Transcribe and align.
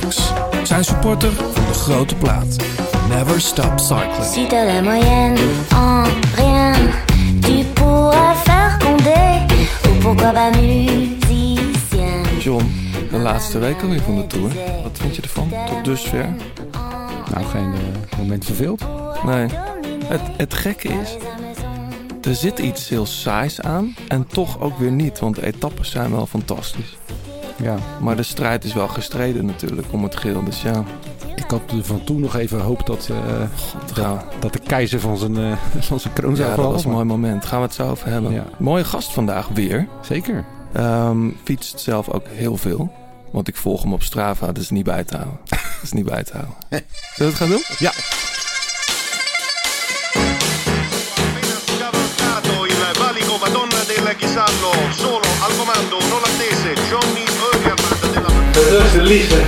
Tax. 0.00 0.32
Zijn 0.62 0.84
supporter 0.84 1.32
van 1.32 1.64
de 1.66 1.72
grote 1.72 2.14
plaat. 2.14 2.56
Never 3.08 3.40
Stop 3.40 3.80
Cycling. 3.80 4.24
Si 4.24 4.46
t'as 4.46 4.64
la 4.64 4.82
moyenne 4.82 5.38
en 5.70 6.04
rien, 6.34 6.74
tu 7.40 7.64
pourras 7.74 8.36
faire 8.44 8.78
condé. 8.78 9.46
Ou 9.88 10.00
pourquoi 10.00 10.32
pas 10.32 10.50
musicien. 10.56 12.22
John, 12.38 12.72
de 13.10 13.18
laatste 13.18 13.58
week 13.58 13.82
alweer 13.82 14.00
van 14.00 14.16
de 14.16 14.26
Tour. 14.26 14.50
Wat 14.82 14.98
vind 14.98 15.16
je 15.16 15.22
ervan 15.22 15.50
tot 15.66 15.84
dusver? 15.84 16.28
Nou, 17.34 17.44
geen 17.46 17.72
eh, 17.72 18.18
moment 18.18 18.44
verveeld. 18.44 18.84
Nee. 19.24 19.46
Het, 20.04 20.20
het 20.36 20.54
gekke 20.54 20.88
is, 20.88 21.16
er 22.22 22.34
zit 22.34 22.58
iets 22.58 22.88
heel 22.88 23.06
saais 23.06 23.60
aan 23.60 23.94
en 24.08 24.26
toch 24.26 24.60
ook 24.60 24.78
weer 24.78 24.92
niet. 24.92 25.18
Want 25.18 25.34
de 25.34 25.46
etappes 25.46 25.90
zijn 25.90 26.10
wel 26.10 26.26
fantastisch. 26.26 26.96
Ja, 27.62 27.76
Maar 28.00 28.16
de 28.16 28.22
strijd 28.22 28.64
is 28.64 28.72
wel 28.72 28.88
gestreden 28.88 29.46
natuurlijk 29.46 29.92
om 29.92 30.02
het 30.02 30.16
geel. 30.16 30.44
Dus 30.44 30.62
ja, 30.62 30.84
ik 31.36 31.50
had 31.50 31.60
er 31.70 31.84
van 31.84 32.04
toen 32.04 32.20
nog 32.20 32.36
even 32.36 32.60
gehoopt 32.60 32.86
dat, 32.86 33.08
eh, 33.10 33.96
ja, 33.96 34.24
dat 34.38 34.52
de 34.52 34.58
keizer 34.58 35.00
van 35.00 35.16
zijn, 35.18 35.36
eh, 35.36 35.52
van 35.80 36.00
zijn 36.00 36.12
kroon 36.14 36.36
zou 36.36 36.50
ja 36.50 36.56
dat 36.56 36.72
was 36.72 36.84
een 36.84 36.90
mooi 36.90 37.04
moment. 37.04 37.44
Gaan 37.44 37.58
we 37.60 37.66
het 37.66 37.74
zo 37.74 37.90
over 37.90 38.08
hebben. 38.08 38.32
Ja. 38.32 38.44
Mooie 38.58 38.84
gast 38.84 39.12
vandaag 39.12 39.48
weer. 39.48 39.88
Zeker. 40.00 40.44
Ehm, 40.72 41.28
fietst 41.44 41.80
zelf 41.80 42.08
ook 42.08 42.26
heel 42.28 42.56
veel. 42.56 42.92
Want 43.30 43.48
ik 43.48 43.56
volg 43.56 43.82
hem 43.82 43.92
op 43.92 44.02
Strava, 44.02 44.46
dat 44.46 44.58
is 44.58 44.70
niet 44.70 44.84
bij 44.84 45.04
te 45.04 45.16
houden. 45.16 45.38
dat 45.48 45.82
is 45.82 45.92
niet 45.98 46.04
bij 46.04 46.22
te 46.24 46.32
houden. 46.32 46.54
Zullen 46.68 46.84
we 47.16 47.24
het 47.24 47.34
gaan 47.34 47.48
doen? 47.48 47.62
Ja. 47.78 47.92
solo 54.92 55.28
al 55.40 55.50
comando 55.58 55.98
Dat 58.52 58.84
is 58.84 58.92
de 58.92 59.02
liefde. 59.02 59.40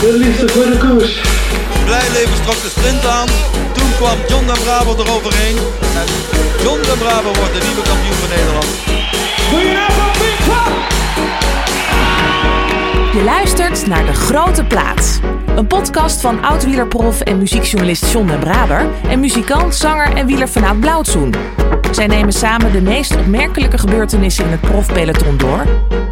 De 0.00 0.12
liefde 0.12 0.48
voor 0.48 0.64
de 0.64 0.78
koers. 0.78 1.20
Blijleven 1.84 2.42
trok 2.42 2.62
de 2.62 2.70
sprint 2.76 3.06
aan. 3.06 3.28
Toen 3.72 3.90
kwam 3.96 4.18
John 4.28 4.46
de 4.46 4.60
Bravo 4.64 4.94
eroverheen. 4.98 5.56
En 6.00 6.06
John 6.62 6.80
de 6.80 6.94
Bravo 6.98 7.30
wordt 7.38 7.54
de 7.54 7.62
nieuwe 7.66 7.82
kampioen 7.82 8.18
van 8.22 8.28
Nederland. 8.36 8.66
Je 13.12 13.22
luistert 13.24 13.86
naar 13.86 14.06
De 14.06 14.12
Grote 14.12 14.64
Plaats. 14.64 15.18
Een 15.56 15.66
podcast 15.66 16.20
van 16.20 16.44
oud-wielerprof 16.44 17.20
en 17.20 17.38
muziekjournalist 17.38 18.12
John 18.12 18.26
den 18.26 18.38
Braber... 18.38 18.86
en 19.08 19.20
muzikant, 19.20 19.74
zanger 19.74 20.16
en 20.16 20.26
wieler 20.26 20.48
vanuit 20.48 20.80
Blauwtsoen. 20.80 21.34
Zij 21.92 22.06
nemen 22.06 22.32
samen 22.32 22.72
de 22.72 22.80
meest 22.80 23.16
opmerkelijke 23.16 23.78
gebeurtenissen 23.78 24.44
in 24.44 24.50
het 24.50 24.60
profpeloton 24.60 25.36
door... 25.36 25.66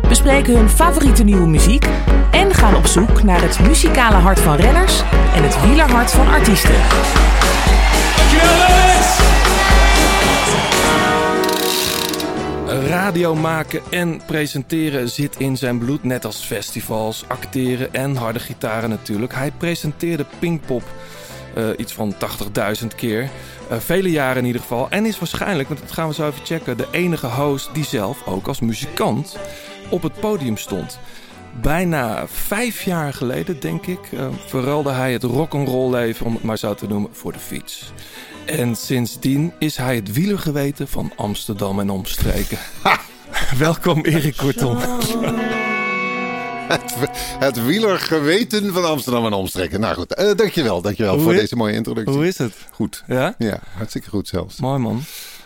bespreken 0.08 0.56
hun 0.56 0.68
favoriete 0.68 1.24
nieuwe 1.24 1.46
muziek... 1.46 1.86
en 2.30 2.54
gaan 2.54 2.74
op 2.74 2.86
zoek 2.86 3.22
naar 3.22 3.40
het 3.42 3.60
muzikale 3.60 4.16
hart 4.16 4.40
van 4.40 4.56
renners... 4.56 5.02
en 5.34 5.42
het 5.42 5.62
wielerhart 5.62 6.10
van 6.10 6.28
artiesten. 6.28 6.74
Radio 12.88 13.34
maken 13.34 13.80
en 13.90 14.20
presenteren 14.26 15.08
zit 15.08 15.36
in 15.38 15.56
zijn 15.56 15.78
bloed, 15.78 16.04
net 16.04 16.24
als 16.24 16.44
festivals, 16.44 17.24
acteren 17.28 17.94
en 17.94 18.16
harde 18.16 18.38
gitaren 18.38 18.90
natuurlijk. 18.90 19.34
Hij 19.34 19.52
presenteerde 19.58 20.26
Pinkpop 20.38 20.82
eh, 21.54 21.64
iets 21.76 21.92
van 21.92 22.14
80.000 22.18 22.94
keer, 22.94 23.30
Eh, 23.70 23.78
vele 23.78 24.10
jaren 24.10 24.36
in 24.36 24.46
ieder 24.46 24.60
geval. 24.60 24.86
En 24.90 25.06
is 25.06 25.18
waarschijnlijk, 25.18 25.68
want 25.68 25.80
dat 25.80 25.92
gaan 25.92 26.08
we 26.08 26.14
zo 26.14 26.26
even 26.26 26.44
checken, 26.44 26.76
de 26.76 26.86
enige 26.90 27.26
host 27.26 27.70
die 27.72 27.84
zelf 27.84 28.26
ook 28.26 28.46
als 28.46 28.60
muzikant 28.60 29.36
op 29.88 30.02
het 30.02 30.20
podium 30.20 30.56
stond. 30.56 30.98
Bijna 31.60 32.26
vijf 32.26 32.82
jaar 32.82 33.12
geleden, 33.12 33.60
denk 33.60 33.86
ik, 33.86 33.98
verruilde 34.46 34.90
hij 34.90 35.12
het 35.12 35.22
rock'n'roll 35.22 35.90
leven, 35.90 36.26
om 36.26 36.34
het 36.34 36.42
maar 36.42 36.58
zo 36.58 36.74
te 36.74 36.86
noemen, 36.86 37.10
voor 37.12 37.32
de 37.32 37.38
fiets. 37.38 37.92
En 38.44 38.76
sindsdien 38.76 39.52
is 39.58 39.76
hij 39.76 39.94
het 39.94 40.12
wielergeweten 40.12 40.88
van 40.88 41.12
Amsterdam 41.16 41.80
en 41.80 41.90
omstreken. 41.90 42.58
Welkom 43.58 44.04
Erik 44.04 44.36
Kortom. 44.36 44.78
Het, 46.70 46.94
het 47.38 47.64
wielergeweten 47.64 48.72
van 48.72 48.84
Amsterdam 48.84 49.26
en 49.26 49.32
omstreken. 49.32 49.80
Nou 49.80 49.94
goed, 49.94 50.14
eh, 50.14 50.34
dankjewel, 50.36 50.82
dankjewel 50.82 51.14
Hoe 51.14 51.22
voor 51.22 51.34
is- 51.34 51.40
deze 51.40 51.56
mooie 51.56 51.74
introductie. 51.74 52.14
Hoe 52.14 52.26
is 52.26 52.38
het? 52.38 52.54
Goed. 52.72 53.04
Ja? 53.06 53.34
Ja, 53.38 53.60
hartstikke 53.76 54.08
goed 54.08 54.28
zelfs. 54.28 54.60
Mooi 54.60 54.78
man. 54.78 55.02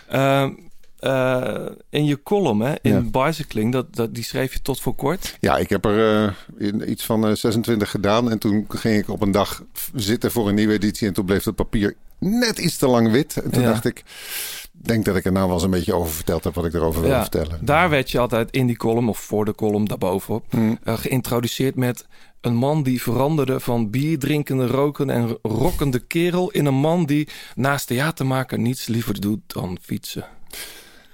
Ehm, 0.07 0.51
eh, 0.99 1.65
in 1.89 2.05
je 2.05 2.23
column, 2.23 2.59
hè, 2.61 2.73
in 2.81 3.11
Bicycling, 3.11 3.71
dat, 3.71 3.95
dat, 3.95 4.15
die 4.15 4.23
schreef 4.23 4.53
je 4.53 4.61
tot 4.61 4.79
voor 4.81 4.95
kort. 4.95 5.37
Ja, 5.39 5.57
ik 5.57 5.69
heb 5.69 5.85
er 5.85 6.23
eh, 6.25 6.31
in 6.57 6.91
iets 6.91 7.05
van 7.05 7.27
eh, 7.27 7.35
26 7.35 7.89
gedaan. 7.91 8.31
En 8.31 8.37
toen 8.39 8.65
ging 8.69 8.97
ik 8.99 9.09
op 9.09 9.21
een 9.21 9.31
dag 9.31 9.63
zitten 9.95 10.31
voor 10.31 10.47
een 10.49 10.55
nieuwe 10.55 10.73
editie. 10.73 11.07
En 11.07 11.13
toen 11.13 11.25
bleef 11.25 11.43
het 11.43 11.55
papier 11.55 11.95
net 12.19 12.57
iets 12.59 12.77
te 12.77 12.87
lang 12.87 13.11
wit. 13.11 13.37
En 13.43 13.51
toen 13.51 13.61
Ja. 13.61 13.67
dacht 13.71 13.85
ik, 13.85 14.03
denk 14.87 15.05
dat 15.05 15.15
ik 15.15 15.25
er 15.25 15.31
nou 15.31 15.45
wel 15.45 15.53
eens 15.55 15.63
een 15.63 15.69
beetje 15.69 15.93
over 15.93 16.13
verteld 16.13 16.43
heb 16.43 16.53
wat 16.55 16.65
ik 16.65 16.73
erover 16.73 17.01
wil 17.01 17.09
Ja, 17.09 17.21
vertellen. 17.21 17.57
Daar 17.61 17.89
werd 17.89 18.11
je 18.11 18.19
altijd 18.19 18.51
in 18.51 18.67
die 18.67 18.77
column, 18.77 19.09
of 19.09 19.17
voor 19.19 19.45
de 19.45 19.55
column 19.55 19.85
daarbovenop, 19.85 20.45
Hmm. 20.49 20.77
eh, 20.83 20.97
geïntroduceerd 20.97 21.75
met 21.75 22.05
een 22.41 22.55
man 22.55 22.83
die 22.83 23.01
veranderde 23.01 23.59
van 23.59 23.89
bierdrinkende, 23.89 24.67
roken 24.67 25.09
en 25.09 25.37
rokkende 25.41 25.99
kerel 25.99 26.49
in 26.51 26.65
een 26.65 26.73
man 26.75 27.05
die 27.05 27.27
naast 27.55 27.87
theater 27.87 28.25
maken 28.25 28.61
niets 28.61 28.87
liever 28.87 29.21
doet 29.21 29.39
dan 29.47 29.77
fietsen. 29.81 30.25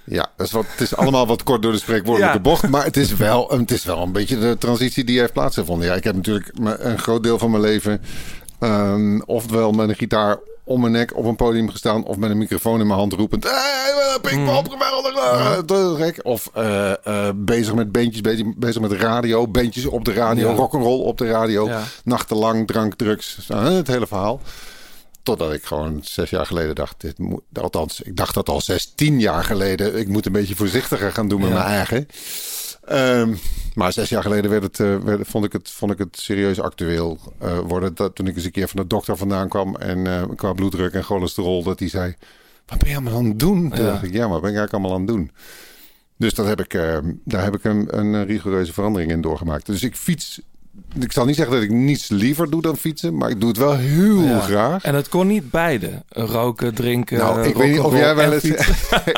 Ja, 0.04 0.30
dat 0.36 0.46
is 0.46 0.52
wat, 0.52 0.64
het 0.70 0.80
is 0.80 0.96
allemaal 0.96 1.26
wat 1.26 1.42
kort 1.42 1.62
door 1.62 1.72
de 1.72 1.78
spreekwoordelijke 1.78 2.36
Ja. 2.36 2.42
bocht. 2.42 2.68
Maar 2.68 2.84
het 2.84 2.96
is, 2.96 3.14
wel, 3.16 3.48
het 3.50 3.70
is 3.70 3.84
wel 3.84 4.02
een 4.02 4.12
beetje 4.12 4.38
de 4.38 4.56
transitie 4.58 5.04
die 5.04 5.18
heeft 5.18 5.32
plaatsgevonden. 5.32 5.86
Ja, 5.88 5.94
ik 5.94 6.04
heb 6.04 6.14
natuurlijk 6.14 6.50
een 6.78 6.98
groot 6.98 7.22
deel 7.22 7.38
van 7.38 7.50
mijn 7.50 7.62
leven... 7.62 8.00
ehm, 8.58 9.20
ofwel 9.26 9.72
met 9.72 9.88
een 9.88 9.94
gitaar 9.94 10.38
om 10.64 10.80
mijn 10.80 10.92
nek 10.92 11.16
op 11.16 11.24
een 11.24 11.36
podium 11.36 11.70
gestaan... 11.70 12.04
of 12.04 12.16
met 12.16 12.30
een 12.30 12.38
microfoon 12.38 12.80
in 12.80 12.86
mijn 12.86 12.98
hand 12.98 13.12
roepend... 13.12 13.44
Hey, 13.44 14.18
Pinkpop, 14.22 14.68
geweldig! 14.68 15.96
gek. 15.98 16.20
Of 16.22 16.50
eh, 16.54 16.90
eh, 17.06 17.34
bezig 17.34 17.74
met 17.74 17.92
beentjes, 17.92 18.20
bezig, 18.20 18.46
bezig 18.56 18.80
met 18.80 18.92
radio. 18.92 19.48
Beentjes 19.48 19.86
op 19.86 20.04
de 20.04 20.12
radio, 20.12 20.48
Ja. 20.50 20.54
rock'n'roll 20.56 21.00
op 21.00 21.18
de 21.18 21.26
radio. 21.30 21.66
Ja. 21.68 21.82
Nachtenlang, 22.04 22.66
drank, 22.66 22.94
drugs. 22.94 23.38
Het 23.54 23.86
hele 23.86 24.06
verhaal. 24.06 24.40
Totdat 25.22 25.52
ik 25.52 25.64
gewoon 25.64 26.00
zes 26.02 26.30
jaar 26.30 26.46
geleden 26.46 26.74
dacht, 26.74 27.00
dit 27.00 27.18
moet, 27.18 27.42
althans, 27.52 28.00
ik 28.00 28.16
dacht 28.16 28.34
dat 28.34 28.48
al 28.48 28.60
zestien 28.60 29.20
jaar 29.20 29.44
geleden. 29.44 29.98
Ik 29.98 30.08
moet 30.08 30.26
een 30.26 30.32
beetje 30.32 30.56
voorzichtiger 30.56 31.12
gaan 31.12 31.28
doen 31.28 31.40
met 31.40 31.48
Ja. 31.48 31.54
mijn 31.54 31.66
eigen. 31.66 32.08
Ehm, 32.84 33.34
maar 33.74 33.92
zes 33.92 34.08
jaar 34.08 34.22
geleden 34.22 34.50
werd 34.50 34.62
het, 34.62 34.80
eh, 34.80 34.96
werd, 34.96 35.28
vond, 35.28 35.44
ik 35.44 35.52
het, 35.52 35.70
vond 35.70 35.92
ik 35.92 35.98
het 35.98 36.18
serieus 36.20 36.60
actueel 36.60 37.18
eh, 37.38 37.58
worden. 37.58 37.94
Dat, 37.94 38.14
toen 38.14 38.26
ik 38.26 38.36
eens 38.36 38.44
een 38.44 38.50
keer 38.50 38.68
van 38.68 38.80
de 38.80 38.86
dokter 38.86 39.16
vandaan 39.16 39.48
kwam 39.48 39.76
en 39.76 40.06
eh, 40.06 40.22
qua 40.36 40.52
bloeddruk 40.52 40.92
en 40.92 41.04
cholesterol, 41.04 41.62
dat 41.62 41.78
hij 41.78 41.88
zei: 41.88 42.14
Wat 42.66 42.78
ben 42.78 42.88
je 42.88 42.94
allemaal 42.94 43.14
aan 43.18 43.24
het 43.24 43.38
doen? 43.38 43.70
Toen 43.70 43.84
Ja. 43.84 43.90
dacht 43.90 44.02
ik: 44.02 44.12
Ja, 44.12 44.20
maar 44.22 44.30
wat 44.32 44.40
ben 44.40 44.50
ik 44.50 44.56
eigenlijk 44.56 44.72
allemaal 44.72 44.92
aan 44.92 45.06
het 45.06 45.08
doen? 45.16 45.30
Dus 46.16 46.34
dat 46.34 46.46
heb 46.46 46.60
ik, 46.60 46.72
daar 47.24 47.44
heb 47.44 47.54
ik 47.54 47.64
een, 47.64 47.98
een 47.98 48.26
rigoureuze 48.26 48.72
verandering 48.72 49.10
in 49.10 49.20
doorgemaakt. 49.20 49.66
Dus 49.66 49.82
ik 49.82 49.96
fiets. 49.96 50.40
Ik 51.00 51.12
zal 51.12 51.24
niet 51.24 51.36
zeggen 51.36 51.54
dat 51.54 51.62
ik 51.64 51.70
niets 51.70 52.08
liever 52.08 52.50
doe 52.50 52.62
dan 52.62 52.76
fietsen, 52.76 53.16
maar 53.16 53.30
ik 53.30 53.40
doe 53.40 53.48
het 53.48 53.58
wel 53.58 53.76
heel 53.76 54.22
Ja. 54.22 54.40
graag. 54.40 54.82
En 54.82 54.94
het 54.94 55.08
kon 55.08 55.26
niet 55.26 55.50
beide. 55.50 56.02
Roken, 56.08 56.74
drinken, 56.74 57.18
Nou, 57.18 57.42
ik 57.46 57.54
weet 57.56 57.70
niet 57.70 57.80
of 57.80 57.92
jij 57.92 58.14
wel 58.14 58.24
en 58.24 58.32
eens. 58.32 58.42
fietsen. 58.42 58.74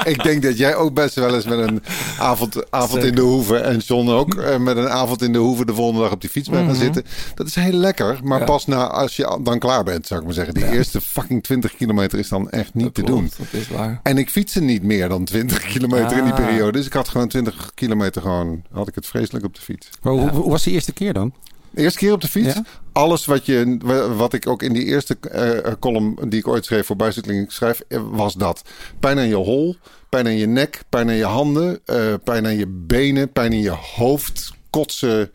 ik 0.12 0.22
denk 0.22 0.42
dat 0.42 0.58
jij 0.58 0.76
ook 0.76 0.94
best 0.94 1.14
wel 1.14 1.34
eens 1.34 1.44
met 1.44 1.58
een 1.58 1.82
avond, 2.18 2.70
avond 2.70 3.04
in 3.04 3.14
de 3.14 3.20
hoeve. 3.20 3.56
En 3.56 3.78
John 3.78 4.08
ook. 4.08 4.34
eh, 4.34 4.58
met 4.58 4.76
een 4.76 4.88
avond 4.88 5.22
in 5.22 5.32
de 5.32 5.38
hoeve 5.38 5.64
de 5.66 5.74
volgende 5.74 6.00
dag 6.02 6.12
op 6.12 6.20
die 6.20 6.30
fiets 6.30 6.48
bent 6.48 6.62
gaan 6.66 6.70
Mhm. 6.74 6.82
zitten. 6.84 7.04
Dat 7.34 7.46
is 7.46 7.54
heel 7.54 7.72
lekker. 7.72 8.18
Maar 8.22 8.38
Ja. 8.38 8.44
pas 8.44 8.66
na 8.66 8.86
als 8.88 9.16
je 9.16 9.38
dan 9.42 9.58
klaar 9.58 9.84
bent, 9.84 10.06
zou 10.06 10.20
ik 10.20 10.26
maar 10.26 10.34
zeggen. 10.34 10.54
Die 10.54 10.70
eerste 10.70 11.00
fucking 11.00 11.42
20 11.42 11.76
kilometer 11.76 12.18
is 12.18 12.28
dan 12.28 12.50
echt 12.50 12.74
niet 12.74 12.84
Dat 12.84 12.94
te 12.94 13.02
klopt, 13.02 13.36
doen. 13.36 13.46
Dat 13.52 13.60
is 13.60 13.68
waar. 13.68 14.00
En 14.02 14.18
ik 14.18 14.30
fietste 14.30 14.60
niet 14.60 14.82
meer 14.82 15.08
dan 15.08 15.24
20 15.24 15.58
kilometer 15.72 16.16
in 16.18 16.24
die 16.24 16.32
Ah. 16.32 16.44
periode. 16.46 16.72
Dus 16.72 16.86
ik 16.86 16.92
had 16.92 17.08
gewoon 17.08 17.28
20 17.28 17.70
kilometer 17.74 18.22
gewoon. 18.22 18.62
Had 18.72 18.88
ik 18.88 18.94
het 18.94 19.06
vreselijk 19.06 19.44
op 19.44 19.54
de 19.54 19.60
fiets. 19.60 19.88
Maar 20.02 20.12
hoe, 20.12 20.30
hoe 20.30 20.50
was 20.50 20.62
de 20.62 20.70
eerste 20.70 20.92
keer 20.92 21.12
dan? 21.12 21.32
De 21.74 21.82
eerste 21.82 21.98
keer 21.98 22.12
op 22.12 22.20
de 22.20 22.28
fiets. 22.28 22.54
Ja? 22.54 22.64
Alles 22.92 23.24
wat, 23.24 23.46
je, 23.46 23.76
wat 24.16 24.32
ik 24.32 24.46
ook 24.46 24.62
in 24.62 24.72
die 24.72 24.84
eerste 24.84 25.16
eh, 25.20 25.72
column 25.80 26.16
die 26.28 26.38
ik 26.38 26.48
ooit 26.48 26.64
schreef 26.64 26.86
voor 26.86 26.96
Bicycling 26.96 27.52
schrijf, 27.52 27.82
eh, 27.88 28.00
was 28.10 28.34
dat. 28.34 28.62
Pijn 29.00 29.18
aan 29.18 29.28
je 29.28 29.34
hol, 29.34 29.76
pijn 30.08 30.26
aan 30.26 30.36
je 30.36 30.46
nek, 30.46 30.82
pijn 30.88 31.08
aan 31.08 31.14
je 31.14 31.24
handen, 31.24 31.80
eh, 31.84 32.14
pijn 32.24 32.46
aan 32.46 32.56
je 32.56 32.66
benen, 32.66 33.32
pijn 33.32 33.52
in 33.52 33.60
je 33.60 33.70
hoofd, 33.70 34.52
kotsen. 34.70 35.32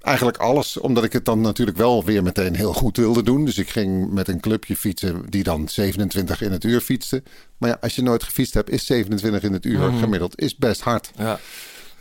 Eigenlijk 0.00 0.36
alles, 0.36 0.76
omdat 0.76 1.04
ik 1.04 1.12
het 1.12 1.24
dan 1.24 1.40
natuurlijk 1.40 1.76
wel 1.76 2.04
weer 2.04 2.22
meteen 2.22 2.56
heel 2.56 2.72
goed 2.72 2.96
wilde 2.96 3.22
doen. 3.22 3.44
Dus 3.44 3.58
ik 3.58 3.68
ging 3.68 4.10
met 4.10 4.28
een 4.28 4.40
clubje 4.40 4.76
fietsen 4.76 5.22
die 5.28 5.42
dan 5.42 5.68
27 5.68 6.42
in 6.42 6.52
het 6.52 6.64
uur 6.64 6.80
fietste. 6.80 7.22
Maar 7.58 7.70
ja, 7.70 7.78
als 7.80 7.94
je 7.94 8.02
nooit 8.02 8.22
gefietst 8.22 8.54
hebt, 8.54 8.70
is 8.70 8.86
27 8.86 9.42
in 9.42 9.52
het 9.52 9.64
uur 9.64 9.92
gemiddeld 9.92 10.40
is 10.40 10.56
best 10.56 10.80
hard. 10.80 11.10
Ja. 11.16 11.38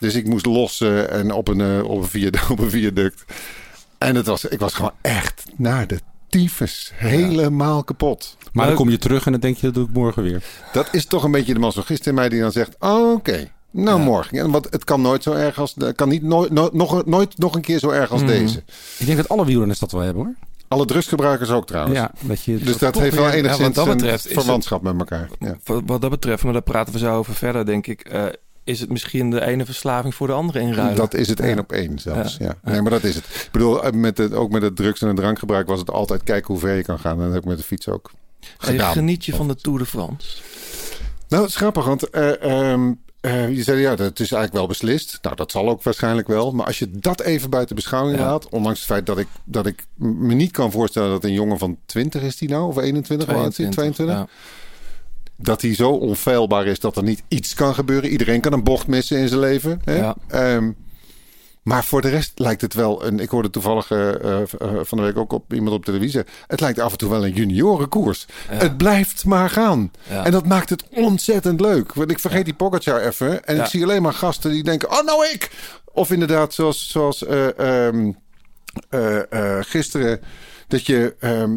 Dus 0.01 0.15
ik 0.15 0.27
moest 0.27 0.45
lossen 0.45 1.09
en 1.09 1.31
op 1.31 1.47
een, 1.47 1.61
eh, 1.61 1.83
op 1.83 2.01
een, 2.01 2.07
viaduct, 2.07 2.49
op 2.55 2.59
een 2.59 2.69
viaduct. 2.69 3.23
En 4.01 4.15
het 4.15 4.25
was, 4.25 4.45
ik 4.45 4.59
was 4.59 4.73
gewoon 4.73 4.91
echt 5.01 5.43
naar 5.55 5.87
de 5.87 5.99
tyfus. 6.29 6.91
Helemaal 6.95 7.83
kapot. 7.83 8.37
Maar 8.53 8.67
dan 8.67 8.75
kom 8.75 8.89
je 8.89 8.97
terug 8.97 9.25
en 9.25 9.31
dan 9.31 9.41
denk 9.41 9.55
je, 9.57 9.61
dat 9.65 9.73
doe 9.73 9.85
ik 9.87 9.93
morgen 9.93 10.23
weer. 10.23 10.43
Dat 10.73 10.87
is 10.91 11.05
toch 11.05 11.23
een 11.23 11.31
beetje 11.31 11.53
de 11.53 11.59
masochist 11.59 12.07
in 12.07 12.13
mij 12.13 12.29
die 12.29 12.41
dan 12.41 12.51
zegt... 12.51 12.75
Oh, 12.79 13.11
oké, 13.13 13.49
Nou, 13.71 13.99
Ja. 13.99 14.03
morgen. 14.05 14.37
Ja, 14.37 14.49
want 14.49 14.67
het 14.69 14.83
kan 14.83 15.01
nooit 15.01 15.23
zo 15.23 15.31
erg 15.33 15.59
als... 15.59 15.73
Het 15.77 15.95
kan 15.95 16.09
niet 16.09 16.23
nooit, 16.23 16.51
nooit, 16.51 16.73
nog, 16.73 17.05
nooit 17.05 17.37
nog 17.37 17.55
een 17.55 17.61
keer 17.61 17.79
zo 17.79 17.89
erg 17.89 18.11
als 18.11 18.21
Mhm. 18.21 18.29
deze. 18.29 18.63
Ik 18.97 19.05
denk 19.05 19.17
dat 19.17 19.29
alle 19.29 19.45
wielrenners 19.45 19.79
dat 19.79 19.91
wel 19.91 20.01
hebben 20.01 20.23
hoor. 20.23 20.33
Alle 20.67 20.85
drugsgebruikers 20.85 21.49
ook 21.49 21.67
trouwens. 21.67 21.97
Ja, 21.97 22.11
dat 22.21 22.43
je 22.43 22.57
Dus 22.57 22.77
dat 22.77 22.99
heeft 22.99 23.15
wel 23.15 23.25
ja, 23.27 23.31
enigszins 23.33 23.65
wat 23.67 23.75
dat 23.75 23.87
een 23.87 23.97
betreft 23.97 24.25
is 24.27 24.33
verwantschap 24.33 24.81
met 24.81 24.99
elkaar. 24.99 25.29
Ja. 25.39 25.57
Wat, 25.63 25.81
wat 25.85 26.01
dat 26.01 26.09
betreft, 26.09 26.43
maar 26.43 26.53
daar 26.53 26.61
praten 26.61 26.93
we 26.93 26.99
zo 26.99 27.15
over 27.17 27.33
verder, 27.33 27.65
denk 27.65 27.87
ik. 27.87 28.01
eh, 28.01 28.25
is 28.63 28.79
het 28.79 28.89
misschien 28.89 29.29
de 29.29 29.45
ene 29.45 29.65
verslaving 29.65 30.15
voor 30.15 30.27
de 30.27 30.33
andere 30.33 30.59
inruilen? 30.59 30.95
Dat 30.95 31.13
is 31.13 31.27
het 31.27 31.37
Ja. 31.37 31.43
één 31.45 31.59
op 31.59 31.71
één 31.71 31.99
zelfs. 31.99 32.37
Ja. 32.39 32.45
Ja. 32.45 32.71
Nee, 32.71 32.81
maar 32.81 32.91
dat 32.91 33.03
is 33.03 33.15
het. 33.15 33.25
Ik 33.25 33.49
bedoel, 33.51 33.83
eh, 33.83 33.91
met 33.91 34.17
het, 34.17 34.33
ook 34.33 34.51
met 34.51 34.61
het 34.61 34.75
drugs- 34.75 35.01
en 35.01 35.07
het 35.07 35.15
drankgebruik 35.15 35.67
was 35.67 35.79
het 35.79 35.89
altijd 35.91 36.23
kijken 36.23 36.47
hoe 36.47 36.59
ver 36.59 36.75
je 36.75 36.83
kan 36.83 36.99
gaan. 36.99 37.17
En 37.17 37.23
dat 37.23 37.33
heb 37.33 37.41
ik 37.41 37.47
met 37.49 37.57
de 37.57 37.63
fiets 37.63 37.87
ook 37.89 38.11
gedaan. 38.57 38.91
geniet 38.91 39.25
je 39.25 39.35
van 39.35 39.47
de 39.47 39.55
Tour 39.55 39.79
de 39.79 39.85
France? 39.85 40.37
Nou, 41.27 41.41
het 41.43 41.51
is 41.51 41.57
grappig, 41.57 41.85
want 41.85 42.09
eh, 42.09 42.43
ehm, 42.71 42.91
eh, 43.21 43.55
je 43.55 43.63
zei 43.63 43.79
ja, 43.81 43.95
dat 43.95 44.11
is 44.19 44.31
eigenlijk 44.31 44.53
wel 44.53 44.67
beslist. 44.67 45.19
Nou, 45.21 45.35
dat 45.35 45.51
zal 45.51 45.69
ook 45.69 45.83
waarschijnlijk 45.83 46.27
wel. 46.27 46.51
Maar 46.51 46.65
als 46.65 46.79
je 46.79 46.89
dat 46.91 47.21
even 47.21 47.49
buiten 47.49 47.75
beschouwing 47.75 48.17
Ja. 48.17 48.25
laat, 48.25 48.49
ondanks 48.49 48.79
het 48.79 48.87
feit 48.87 49.05
dat 49.05 49.17
ik, 49.17 49.27
dat 49.43 49.65
ik 49.65 49.85
me 49.95 50.33
niet 50.33 50.51
kan 50.51 50.71
voorstellen 50.71 51.09
dat 51.09 51.23
een 51.23 51.33
jongen 51.33 51.57
van 51.57 51.77
20 51.85 52.21
is 52.21 52.37
die 52.37 52.49
nou, 52.49 52.67
of 52.67 52.77
21, 52.77 53.27
hoe 53.27 53.37
oud 53.37 53.49
is 53.49 53.55
die? 53.55 53.69
22, 53.69 54.15
ja. 54.15 54.27
Dat 55.41 55.61
hij 55.61 55.75
zo 55.75 55.89
onfeilbaar 55.89 56.65
is 56.65 56.79
dat 56.79 56.97
er 56.97 57.03
niet 57.03 57.23
iets 57.27 57.53
kan 57.53 57.73
gebeuren. 57.73 58.09
Iedereen 58.09 58.41
kan 58.41 58.53
een 58.53 58.63
bocht 58.63 58.87
missen 58.87 59.17
in 59.17 59.27
zijn 59.27 59.39
leven. 59.39 59.81
Hè? 59.83 59.97
Ja. 59.97 60.15
Ehm, 60.27 60.71
maar 61.61 61.83
voor 61.83 62.01
de 62.01 62.09
rest 62.09 62.31
lijkt 62.35 62.61
het 62.61 62.73
wel 62.73 63.05
een. 63.05 63.19
Ik 63.19 63.29
hoorde 63.29 63.49
toevallig 63.49 63.91
eh, 63.91 64.09
eh, 64.09 64.41
eh, 64.41 64.69
van 64.83 64.97
de 64.97 65.03
week 65.03 65.17
ook 65.17 65.33
op 65.33 65.53
iemand 65.53 65.75
op 65.75 65.85
televisie. 65.85 66.21
Het 66.47 66.59
lijkt 66.59 66.79
af 66.79 66.91
en 66.91 66.97
toe 66.97 67.09
wel 67.09 67.25
een 67.25 67.33
juniorenkoers. 67.33 68.25
Ja. 68.49 68.57
Het 68.57 68.77
blijft 68.77 69.25
maar 69.25 69.49
gaan. 69.49 69.91
Ja. 70.09 70.25
En 70.25 70.31
dat 70.31 70.45
maakt 70.45 70.69
het 70.69 70.83
ontzettend 70.89 71.61
leuk. 71.61 71.93
Want 71.93 72.11
ik 72.11 72.19
vergeet 72.19 72.45
die 72.45 72.53
Pogacar 72.53 73.01
even. 73.01 73.45
En 73.45 73.59
ik 73.59 73.65
zie 73.65 73.83
alleen 73.83 74.01
maar 74.01 74.13
gasten 74.13 74.51
die 74.51 74.63
denken: 74.63 74.91
oh, 74.91 75.05
nou 75.05 75.25
ik. 75.25 75.49
Of 75.93 76.11
inderdaad, 76.11 76.53
zoals, 76.53 76.89
zoals 76.89 77.25
eh, 77.25 77.59
ehm, 77.87 78.11
eh, 78.89 79.31
eh, 79.31 79.63
gisteren. 79.65 80.21
Dat 80.71 80.85
je 80.85 81.15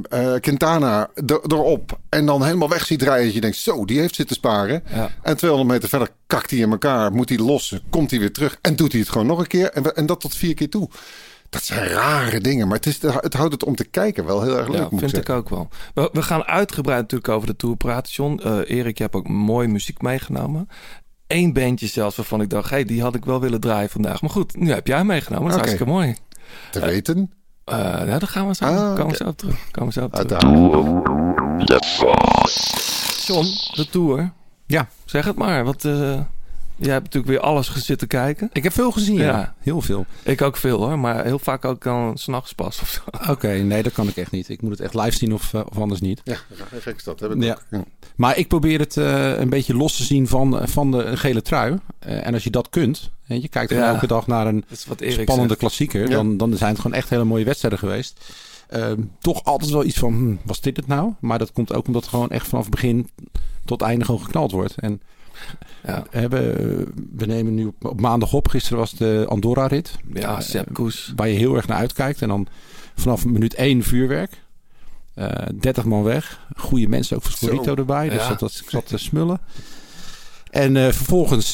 eh, 0.09 0.35
Quintana 0.41 1.11
er- 1.15 1.41
erop 1.47 1.99
en 2.09 2.27
dan 2.27 2.45
helemaal 2.45 2.69
weg 2.69 2.87
ziet 2.87 3.03
rijden. 3.03 3.25
Dat 3.25 3.35
je 3.35 3.41
denkt, 3.41 3.57
zo, 3.57 3.85
die 3.85 3.99
heeft 4.01 4.15
zitten 4.15 4.37
sparen. 4.37 4.83
Ja. 4.95 5.11
En 5.23 5.37
200 5.37 5.73
meter 5.73 5.89
verder 5.89 6.09
kakt 6.27 6.51
hij 6.51 6.59
in 6.59 6.71
elkaar. 6.71 7.13
Moet 7.13 7.29
hij 7.29 7.39
lossen, 7.39 7.81
komt 7.91 8.11
hij 8.11 8.21
weer 8.21 8.33
terug. 8.33 8.59
En 8.61 8.77
doet 8.77 8.93
hij 8.93 9.01
het 9.01 9.11
gewoon 9.11 9.27
nog 9.27 9.39
een 9.39 9.47
keer. 9.47 9.71
En, 9.71 9.97
en 9.97 10.07
dat 10.07 10.21
tot 10.21 10.37
vier 10.37 10.55
keer 10.55 10.71
toe. 10.71 10.89
Dat 11.51 11.65
zijn 11.65 11.89
rare 11.89 12.41
dingen. 12.41 12.67
Maar 12.69 12.77
het, 12.77 12.87
is, 12.87 13.03
het 13.03 13.35
houdt 13.35 13.53
het 13.53 13.65
om 13.65 13.77
te 13.77 13.85
kijken 13.85 14.25
wel 14.25 14.43
heel 14.43 14.59
erg 14.59 14.69
leuk, 14.69 14.91
Ja, 14.91 14.99
vind 14.99 15.17
ik 15.17 15.29
ook 15.29 15.49
wel. 15.49 15.69
We, 15.95 16.09
we 16.13 16.23
gaan 16.23 16.45
uitgebreid 16.45 17.01
natuurlijk 17.01 17.29
over 17.29 17.47
de 17.47 17.57
Tour 17.57 17.77
praten, 17.77 18.13
John. 18.13 18.41
Eh, 18.45 18.77
Erik, 18.79 18.97
je 18.97 19.03
hebt 19.03 19.15
ook 19.15 19.29
mooie 19.29 19.69
muziek 19.69 20.03
meegenomen. 20.03 20.69
Eén 21.27 21.53
bandje 21.53 21.87
zelfs 21.87 22.17
waarvan 22.17 22.41
ik 22.41 22.51
dacht, 22.51 22.71
hey, 22.71 22.85
die 22.85 23.03
had 23.03 23.15
ik 23.15 23.25
wel 23.25 23.41
willen 23.41 23.61
draaien 23.61 23.91
vandaag. 23.91 24.21
Maar 24.21 24.31
goed, 24.31 24.57
nu 24.57 24.73
heb 24.73 24.87
jij 24.87 25.05
meegenomen. 25.05 25.49
Dat 25.51 25.57
is 25.57 25.61
Oké. 25.61 25.69
hartstikke 25.69 25.93
mooi. 25.93 26.17
Te 26.71 26.81
weten. 26.81 27.33
Eh 27.65 27.77
ja, 28.07 28.19
daar 28.19 28.29
gaan 28.29 28.47
we 28.47 28.55
zo, 28.55 28.65
Ah, 28.65 28.95
komen 28.95 29.09
we 29.11 29.17
zo 29.17 29.25
op 29.29 29.39
terug. 29.39 29.71
Komen 29.71 29.93
we 29.95 30.01
zo 30.01 30.05
op 30.05 30.13
terug. 30.15 30.43
Uiteraard. 30.43 31.05
John, 33.27 33.45
de 33.75 33.87
Tour. 33.91 34.33
Ja. 34.67 34.89
Zeg 35.05 35.25
het 35.25 35.37
maar. 35.37 35.65
Wat, 35.65 35.85
eh, 35.85 36.21
jij 36.77 36.93
hebt 36.93 37.05
natuurlijk 37.05 37.33
weer 37.33 37.41
alles 37.41 37.85
zitten 37.85 38.09
kijken. 38.09 38.51
Ik 38.53 38.63
heb 38.63 38.73
veel 38.73 38.91
gezien, 38.93 39.15
ja. 39.17 39.23
Ja. 39.23 39.55
Heel 39.61 39.81
veel. 39.81 40.07
Ik 40.23 40.43
ook 40.43 40.57
veel 40.57 40.79
hoor, 40.79 40.99
maar 40.99 41.25
heel 41.25 41.39
vaak 41.39 41.65
ook 41.65 41.83
dan 41.83 42.19
s'nachts 42.19 42.53
pas 42.53 42.81
of 42.81 42.89
zo. 42.89 43.31
Oké, 43.33 43.49
nee, 43.49 43.83
dat 43.83 43.93
kan 43.93 44.09
ik 44.09 44.17
echt 44.17 44.31
niet. 44.31 44.49
Ik 44.49 44.63
moet 44.63 44.71
het 44.71 44.81
echt 44.81 44.95
live 44.95 45.17
zien 45.17 45.35
of, 45.35 45.55
eh, 45.55 45.61
of 45.71 45.79
anders 45.79 46.01
niet. 46.01 46.21
Ja, 46.25 46.37
gek 46.81 46.97
is 46.97 47.05
dat. 47.05 47.21
Heb 47.21 47.31
ik 47.35 47.43
Ja. 47.43 47.53
ook. 47.53 47.63
Ja. 47.71 47.85
Maar 48.17 48.39
ik 48.39 48.49
probeer 48.49 48.79
het 48.79 48.97
eh, 48.97 49.39
een 49.39 49.49
beetje 49.49 49.77
los 49.77 49.97
te 49.97 50.05
zien 50.05 50.29
van, 50.29 50.69
van 50.69 50.91
de 50.91 51.17
gele 51.17 51.43
trui. 51.43 51.79
Eh, 51.99 52.27
en 52.27 52.35
als 52.35 52.45
je 52.45 52.51
dat 52.51 52.69
kunt, 52.71 53.11
en 53.27 53.41
je 53.41 53.49
kijkt 53.49 53.71
gewoon 53.73 53.87
Ja. 53.87 53.93
elke 53.93 54.07
dag 54.07 54.27
naar 54.27 54.47
een 54.47 54.65
spannende 54.69 55.47
zegt. 55.49 55.57
klassieker, 55.57 56.01
Ja. 56.01 56.09
dan, 56.15 56.37
dan 56.37 56.57
zijn 56.57 56.71
het 56.73 56.81
gewoon 56.81 56.97
echt 56.97 57.11
hele 57.11 57.25
mooie 57.25 57.45
wedstrijden 57.45 57.79
geweest. 57.79 58.21
Ehm, 58.69 59.01
toch 59.21 59.45
altijd 59.45 59.71
wel 59.71 59.85
iets 59.85 59.99
van, 59.99 60.13
hm, 60.13 60.37
was 60.49 60.61
dit 60.61 60.77
het 60.77 60.87
nou? 60.87 61.13
Maar 61.21 61.39
dat 61.39 61.53
komt 61.53 61.73
ook 61.75 61.87
omdat 61.87 62.03
er 62.05 62.11
gewoon 62.11 62.31
echt 62.31 62.49
vanaf 62.49 62.69
begin 62.69 63.09
tot 63.65 63.83
einde 63.83 64.05
gewoon 64.05 64.25
geknald 64.25 64.51
wordt. 64.53 64.75
En 64.77 65.01
Ja, 65.87 66.05
we, 66.29 66.87
nemen 67.27 67.55
nu 67.55 67.65
op, 67.65 67.85
op 67.85 68.01
maandag 68.01 68.33
op. 68.33 68.49
Gisteren 68.49 68.79
was 68.79 68.91
de 68.93 69.25
Andorra-rit. 69.29 69.99
ja 70.13 70.35
Eh, 70.37 70.41
Sepp 70.41 70.73
Koes. 70.75 71.13
Waar 71.17 71.29
je 71.29 71.35
heel 71.39 71.57
erg 71.57 71.67
naar 71.67 71.79
uitkijkt. 71.79 72.23
En 72.23 72.29
dan 72.29 72.47
vanaf 72.95 73.25
minuut 73.25 73.55
1 73.55 73.83
vuurwerk. 73.83 74.43
Eh 75.15 75.29
30 75.61 75.85
man 75.85 76.03
weg. 76.03 76.41
Goede 76.57 76.89
mensen 76.89 77.17
ook 77.17 77.23
voor 77.23 77.33
Scorito 77.33 77.75
erbij. 77.75 78.09
Dus 78.09 78.23
Ja. 78.23 78.29
dat, 78.29 78.39
dat 78.39 78.63
zat 78.67 78.87
te 78.87 78.99
smullen. 78.99 79.41
En 80.51 80.77
eh, 80.77 80.83
vervolgens 80.85 81.53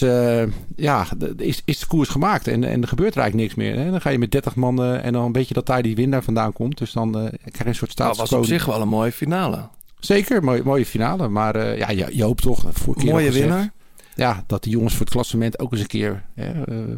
ja, 0.76 1.06
is, 1.36 1.62
is 1.64 1.78
de 1.78 1.86
koers 1.86 2.08
gemaakt. 2.08 2.46
En, 2.48 2.64
en 2.64 2.82
er 2.82 2.88
gebeurt 2.88 3.14
er 3.14 3.20
eigenlijk 3.20 3.54
niks 3.54 3.66
meer. 3.68 3.84
Hè? 3.84 3.90
Dan 3.90 4.00
ga 4.00 4.10
je 4.10 4.18
met 4.18 4.30
30 4.30 4.54
man 4.54 4.82
en 4.84 5.12
dan 5.12 5.32
weet 5.32 5.48
je 5.48 5.54
dat 5.54 5.66
daar 5.66 5.82
die 5.82 5.96
winnaar 5.96 6.22
vandaan 6.22 6.52
komt. 6.52 6.78
Dus 6.78 6.92
dan 6.92 7.10
krijg 7.12 7.58
je 7.58 7.64
een 7.64 7.74
soort 7.74 7.96
Dat 7.96 8.16
was 8.16 8.32
op 8.32 8.44
zich 8.44 8.64
wel 8.64 8.80
een 8.80 8.88
mooie 8.88 9.12
finale. 9.12 9.68
Zeker, 10.00 10.44
mooie, 10.44 10.62
mooie 10.64 10.86
finale. 10.86 11.28
Maar 11.28 11.54
eh, 11.54 11.78
ja, 11.78 11.90
je, 11.90 12.06
je 12.16 12.22
hoopt 12.22 12.42
toch. 12.42 12.64
Voor 12.72 12.96
keer 12.96 13.10
Mooie 13.10 13.26
gezegd, 13.26 13.44
winnaar. 13.44 13.72
Ja, 14.14 14.44
dat 14.46 14.62
die 14.62 14.72
jongens 14.72 14.92
voor 14.92 15.04
het 15.04 15.14
klassement 15.14 15.58
ook 15.58 15.72
eens 15.72 15.80
een 15.80 15.86
keer... 15.86 16.24
Hè, 16.34 16.64
eh, 16.64 16.96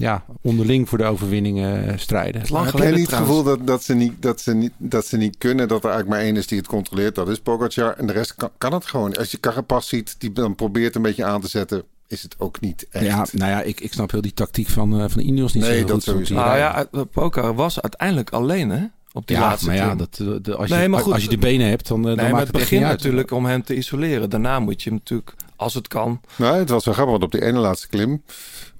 ja, 0.00 0.24
onderling 0.42 0.88
voor 0.88 0.98
de 0.98 1.04
overwinning 1.04 1.60
eh, 1.60 1.96
strijden. 1.96 2.42
Lang 2.48 2.70
Heb 2.70 2.80
jij 2.80 2.90
niet 2.90 3.10
het 3.10 3.18
gevoel 3.18 3.42
dat, 3.42 3.66
dat, 3.66 3.82
ze 3.82 3.94
niet, 3.94 4.22
dat, 4.22 4.40
ze 4.40 4.54
niet, 4.54 4.72
dat 4.76 5.06
ze 5.06 5.16
niet 5.16 5.38
kunnen? 5.38 5.68
Dat 5.68 5.84
er 5.84 5.90
eigenlijk 5.90 6.18
maar 6.18 6.26
één 6.26 6.36
is 6.36 6.46
die 6.46 6.58
het 6.58 6.66
controleert. 6.66 7.14
Dat 7.14 7.28
is 7.28 7.40
Pogacar. 7.40 7.96
En 7.96 8.06
de 8.06 8.12
rest 8.12 8.34
kan, 8.34 8.50
kan 8.58 8.72
het 8.72 8.86
gewoon. 8.86 9.16
Als 9.16 9.30
je 9.30 9.40
Carapaz 9.40 9.88
ziet, 9.88 10.14
die 10.18 10.32
dan 10.32 10.54
probeert 10.54 10.94
een 10.94 11.02
beetje 11.02 11.24
aan 11.24 11.40
te 11.40 11.48
zetten... 11.48 11.82
is 12.06 12.22
het 12.22 12.34
ook 12.38 12.60
niet 12.60 12.86
echt. 12.90 13.04
Ja, 13.04 13.26
nou 13.32 13.50
ja, 13.50 13.62
ik, 13.62 13.80
ik 13.80 13.92
snap 13.92 14.10
heel 14.10 14.20
die 14.20 14.34
tactiek 14.34 14.68
van, 14.68 14.92
eh, 14.92 14.98
van 15.08 15.22
de 15.22 15.22
Ineos 15.22 15.52
niet 15.52 15.64
Nee, 15.64 15.80
zo 15.80 15.86
dat 15.86 15.94
goed. 15.94 16.02
sowieso. 16.02 16.34
Die 16.34 16.42
Nou 16.42 16.58
ja, 16.58 16.86
Poker 17.04 17.54
was 17.54 17.80
uiteindelijk 17.80 18.30
alleen 18.30 18.70
hè? 18.70 18.86
Op 19.12 19.26
die 19.26 19.36
ja, 19.36 19.42
laatste 19.42 19.66
maar 19.66 19.76
ja, 19.76 19.94
dat, 19.94 20.14
de, 20.14 20.40
de- 20.40 20.56
als, 20.56 20.68
je, 20.68 20.74
Nee, 20.74 20.88
maar 20.88 21.00
goed, 21.00 21.12
als 21.12 21.22
je 21.22 21.28
de 21.28 21.38
benen 21.38 21.68
hebt, 21.68 21.88
dan, 21.88 21.98
eh, 22.00 22.04
dan 22.06 22.14
nee, 22.16 22.24
maar 22.24 22.32
maakt 22.34 22.46
het 22.46 22.52
het 22.52 22.56
echt 22.60 22.64
begint 22.70 22.80
niet 22.80 22.90
uit. 22.90 22.98
natuurlijk 23.02 23.30
om 23.30 23.46
hem 23.46 23.62
te 23.64 23.76
isoleren. 23.76 24.30
Daarna 24.30 24.60
moet 24.60 24.82
je 24.82 24.88
hem 24.90 24.98
natuurlijk, 24.98 25.34
als 25.56 25.74
het 25.74 25.88
kan... 25.88 26.20
Nou, 26.36 26.56
het 26.58 26.68
was 26.68 26.84
wel 26.84 26.94
grappig, 26.94 27.18
want 27.18 27.24
op 27.34 27.40
die 27.40 27.48
ene 27.48 27.58
laatste 27.58 27.88
klim... 27.88 28.22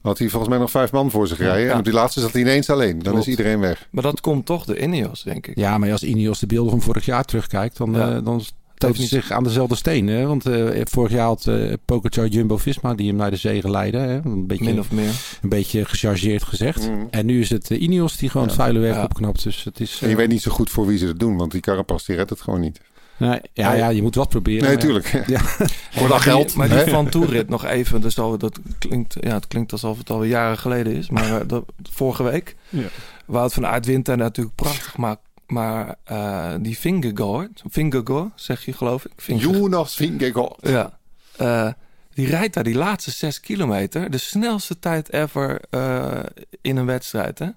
had 0.02 0.18
hij 0.18 0.28
volgens 0.28 0.50
mij 0.50 0.58
nog 0.60 0.70
vijf 0.70 0.92
man 0.92 1.10
voor 1.10 1.26
zich 1.26 1.38
rijden. 1.38 1.64
Ja. 1.64 1.72
En 1.72 1.78
op 1.78 1.84
die 1.84 1.92
laatste 1.92 2.20
zat 2.20 2.32
hij 2.32 2.40
ineens 2.40 2.70
alleen. 2.70 2.98
Dan 2.98 3.12
Klopt. 3.12 3.18
is 3.18 3.26
iedereen 3.30 3.60
weg. 3.60 3.88
Maar 3.90 4.02
dat 4.02 4.20
komt 4.20 4.46
toch 4.46 4.64
de 4.64 4.82
Ineos, 4.82 5.22
denk 5.22 5.46
ik. 5.46 5.56
Ja, 5.58 5.78
maar 5.78 5.92
als 5.92 6.02
Ineos 6.02 6.38
de 6.38 6.46
beelden 6.46 6.70
van 6.70 6.80
vorig 6.82 7.04
jaar 7.04 7.24
terugkijkt, 7.24 7.76
dan, 7.76 7.92
Ja. 7.92 8.14
eh, 8.16 8.24
dan 8.24 8.42
niet- 8.88 9.08
zich 9.08 9.30
aan 9.30 9.44
dezelfde 9.44 9.74
steen. 9.76 10.06
Hè? 10.06 10.26
Want 10.26 10.46
eh, 10.46 10.80
vorig 10.84 11.12
jaar 11.12 11.26
had 11.26 11.46
eh 11.46 11.72
Pogacar 11.84 12.26
Jumbo-Visma 12.26 12.94
die 12.94 13.08
hem 13.08 13.16
naar 13.16 13.30
de 13.30 13.36
zee 13.36 13.70
leidde. 13.70 13.98
Hè? 13.98 14.20
Een, 14.24 14.46
beetje, 14.46 14.64
Min 14.64 14.78
of 14.78 14.90
meer. 14.90 15.12
een 15.42 15.48
beetje 15.48 15.84
gechargeerd 15.84 16.42
gezegd. 16.42 16.88
Mm. 16.90 17.08
En 17.10 17.26
nu 17.26 17.40
is 17.40 17.50
het 17.50 17.70
eh, 17.70 17.80
Ineos 17.82 18.16
die 18.16 18.28
gewoon 18.30 18.46
Ja. 18.46 18.52
het 18.52 18.62
vuile 18.62 18.86
Ja. 18.86 19.02
opknapt. 19.02 19.42
Dus 19.42 19.64
het 19.64 19.80
is... 19.80 19.98
En 20.02 20.08
je 20.08 20.16
weet 20.16 20.28
niet 20.28 20.42
zo 20.42 20.50
goed 20.50 20.70
voor 20.70 20.86
wie 20.86 20.98
ze 20.98 21.06
het 21.06 21.18
doen. 21.18 21.36
Want 21.36 21.52
die 21.52 21.60
Carapaz 21.60 22.04
die 22.06 22.16
redt 22.16 22.30
het 22.30 22.40
gewoon 22.40 22.60
niet. 22.60 22.80
nee, 23.16 23.40
ja, 23.52 23.72
ja, 23.72 23.88
je 23.88 24.02
moet 24.02 24.14
wat 24.14 24.28
proberen. 24.28 24.62
Nee, 24.62 24.70
maar- 24.72 24.80
tuurlijk. 24.84 25.22
Ja. 25.26 25.40
Voor 25.98 26.08
dat 26.08 26.20
geld. 26.20 26.48
Die, 26.48 26.56
maar 26.56 26.68
die 26.68 26.76
hè? 26.76 26.86
Van 26.88 27.08
Toerit 27.08 27.48
nog 27.48 27.64
even. 27.64 28.00
Dus 28.00 28.18
al, 28.18 28.38
dat 28.38 28.58
klinkt, 28.78 29.16
ja, 29.20 29.34
het 29.34 29.46
klinkt 29.46 29.72
alsof 29.72 29.98
het 29.98 30.10
alweer 30.10 30.28
jaren 30.30 30.58
geleden 30.58 30.94
is. 30.94 31.10
Maar 31.10 31.46
dat, 31.46 31.64
vorige 31.90 32.22
week. 32.22 32.56
Ja. 32.68 32.82
Wout 33.26 33.52
van 33.52 33.66
Aert 33.66 33.86
wint 33.86 34.06
daar 34.06 34.16
natuurlijk 34.16 34.56
prachtig. 34.56 34.96
Maar, 34.96 35.16
maar 35.50 35.96
eh, 36.04 36.54
die 36.60 36.78
Vingegaard, 36.78 37.62
Vingegaard 37.68 38.32
zeg 38.34 38.64
je 38.64 38.72
geloof 38.72 39.04
ik. 39.04 39.12
Vingegaard. 39.16 39.56
Jonas 39.56 39.94
Vingegaard. 39.96 40.56
Ja. 40.60 40.98
Eh, 41.36 41.72
die 42.14 42.26
rijdt 42.26 42.54
daar 42.54 42.64
die 42.64 42.74
laatste 42.74 43.10
zes 43.10 43.40
kilometer. 43.40 44.10
De 44.10 44.18
snelste 44.18 44.78
tijd 44.78 45.12
ever 45.12 45.60
eh, 45.70 46.22
in 46.60 46.76
een 46.76 46.86
wedstrijd. 46.86 47.38
Hè? 47.38 47.48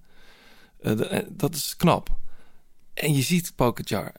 Dat 1.29 1.55
is 1.55 1.75
knap. 1.77 2.09
En 2.93 3.13
je 3.13 3.21
ziet 3.21 3.55
Pogacar 3.55 4.11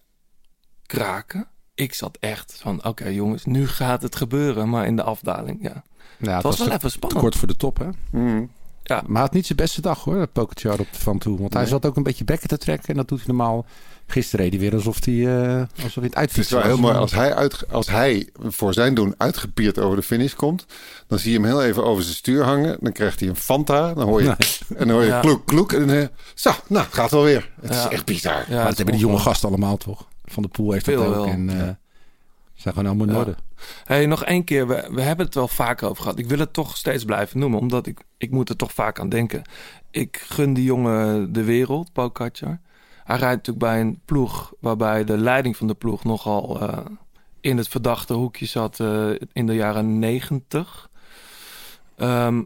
kraken. 0.87 1.49
Ik 1.75 1.95
zat 1.95 2.17
echt 2.21 2.57
van, 2.61 2.85
oké 2.85 3.09
jongens, 3.09 3.45
nu 3.45 3.67
gaat 3.69 4.03
het 4.03 4.17
gebeuren. 4.17 4.69
Maar 4.69 4.87
in 4.87 4.97
de 4.97 5.03
afdaling, 5.03 5.63
ja. 5.63 5.85
Ja, 6.19 6.35
het 6.35 6.43
was 6.43 6.59
wel 6.59 6.71
even 6.71 6.91
spannend. 6.91 7.21
kort 7.21 7.37
voor 7.37 7.49
de 7.49 7.57
top, 7.57 7.79
hè? 7.79 7.89
Mm. 8.11 8.51
Ja. 8.87 8.95
Maar 9.07 9.13
hij 9.13 9.21
had 9.23 9.33
niet 9.33 9.47
zijn 9.47 9.59
beste 9.59 9.81
dag 9.81 10.05
hoor, 10.05 10.27
Pogacar 10.27 10.79
op 10.79 10.87
de 10.93 10.99
Van 10.99 11.19
Toe. 11.19 11.39
Want 11.39 11.53
hij 11.53 11.63
Nee. 11.63 11.71
zat 11.71 11.87
ook 11.87 11.97
een 11.97 12.03
beetje 12.03 12.25
bekken 12.25 12.49
te 12.49 12.59
trekken. 12.59 12.89
En 12.89 12.95
dat 12.97 13.09
doet 13.09 13.19
hij 13.19 13.27
normaal. 13.27 13.67
Gisteren 14.07 14.45
reed 14.45 14.55
hij 14.55 14.63
weer 14.63 14.75
alsof 14.75 15.05
hij, 15.05 15.15
eh 15.47 15.63
alsof 15.83 15.95
hij 16.03 16.11
het 16.15 16.15
Het 16.31 16.39
is 16.39 16.51
wel 16.51 16.63
heel 16.63 16.79
mooi. 16.79 16.95
Als 16.95 17.13
hij, 17.13 17.35
uit, 17.35 17.65
als 17.71 17.87
hij 17.89 18.29
voor 18.39 18.75
zijn 18.75 18.95
doen 18.95 19.15
uitgepierd 19.19 19.79
over 19.79 19.97
de 19.97 20.03
finish 20.03 20.35
komt... 20.35 20.67
dan 21.07 21.19
zie 21.19 21.33
je 21.33 21.37
hem 21.39 21.47
heel 21.47 21.63
even 21.63 21.85
over 21.85 22.03
zijn 22.03 22.15
stuur 22.17 22.45
hangen. 22.45 22.77
Dan 22.81 22.93
krijgt 22.93 23.21
hij 23.21 23.29
een 23.29 23.37
Fanta. 23.37 23.95
Dan 23.95 24.07
hoor 24.09 24.23
je, 24.23 24.27
Nee. 24.27 24.37
en 24.79 24.87
dan 24.87 24.91
hoor 24.91 25.03
je 25.03 25.09
Ja. 25.09 25.21
kloek, 25.21 25.47
kloek. 25.47 25.73
En 25.73 25.87
dan, 25.87 25.97
eh, 25.97 26.07
zo, 26.35 26.51
nou, 26.67 26.85
het 26.85 26.95
gaat 26.95 27.11
wel 27.11 27.23
weer. 27.23 27.51
Het 27.61 27.75
Ja. 27.75 27.85
is 27.85 27.93
echt 27.93 28.05
bizar. 28.05 28.45
Ja, 28.49 28.57
maar 28.57 28.67
dat 28.67 28.77
hebben 28.77 28.95
die 28.95 29.05
jonge 29.07 29.19
gasten 29.19 29.49
allemaal 29.49 29.77
toch? 29.77 30.07
Van 30.25 30.43
de 30.43 30.49
Poel 30.49 30.73
heeft 30.73 30.85
Veel 30.85 30.99
dat 30.99 31.07
ook. 31.09 31.15
wel. 31.15 31.27
En 31.27 31.51
eh, 31.51 31.57
ze 31.57 31.73
zijn 32.55 32.75
gewoon 32.75 32.89
allemaal 32.89 33.07
in 33.07 33.13
Ja. 33.13 33.19
orde. 33.19 33.35
Hey, 33.85 34.07
nog 34.07 34.25
één 34.25 34.45
keer, 34.45 34.67
we, 34.67 34.89
we 34.91 35.01
hebben 35.01 35.27
het 35.27 35.35
wel 35.35 35.49
vaker 35.49 35.89
over 35.89 36.03
gehad. 36.03 36.19
Ik 36.19 36.27
wil 36.27 36.39
het 36.39 36.53
toch 36.53 36.77
steeds 36.77 37.05
blijven 37.05 37.39
noemen, 37.39 37.59
omdat 37.59 37.87
ik, 37.87 38.01
ik 38.19 38.31
moet 38.31 38.49
er 38.49 38.57
toch 38.57 38.73
vaak 38.73 39.01
aan 39.01 39.09
denken. 39.09 39.43
Ik 39.91 40.25
gun 40.29 40.55
die 40.55 40.65
jongen 40.65 41.33
de 41.33 41.45
wereld, 41.45 41.93
Pogacar. 41.93 42.61
Hij 43.05 43.17
rijdt 43.17 43.47
natuurlijk 43.47 43.59
bij 43.67 43.81
een 43.81 44.01
ploeg 44.05 44.53
waarbij 44.61 45.05
de 45.05 45.19
leiding 45.19 45.57
van 45.57 45.67
de 45.67 45.75
ploeg 45.75 46.05
nogal 46.05 46.61
eh, 46.61 46.79
in 47.41 47.57
het 47.57 47.69
verdachte 47.69 48.15
hoekje 48.15 48.47
zat 48.47 48.81
eh, 48.81 49.11
in 49.33 49.47
de 49.47 49.55
jaren 49.55 49.99
negentig. 49.99 50.91
Ehm, 51.97 52.43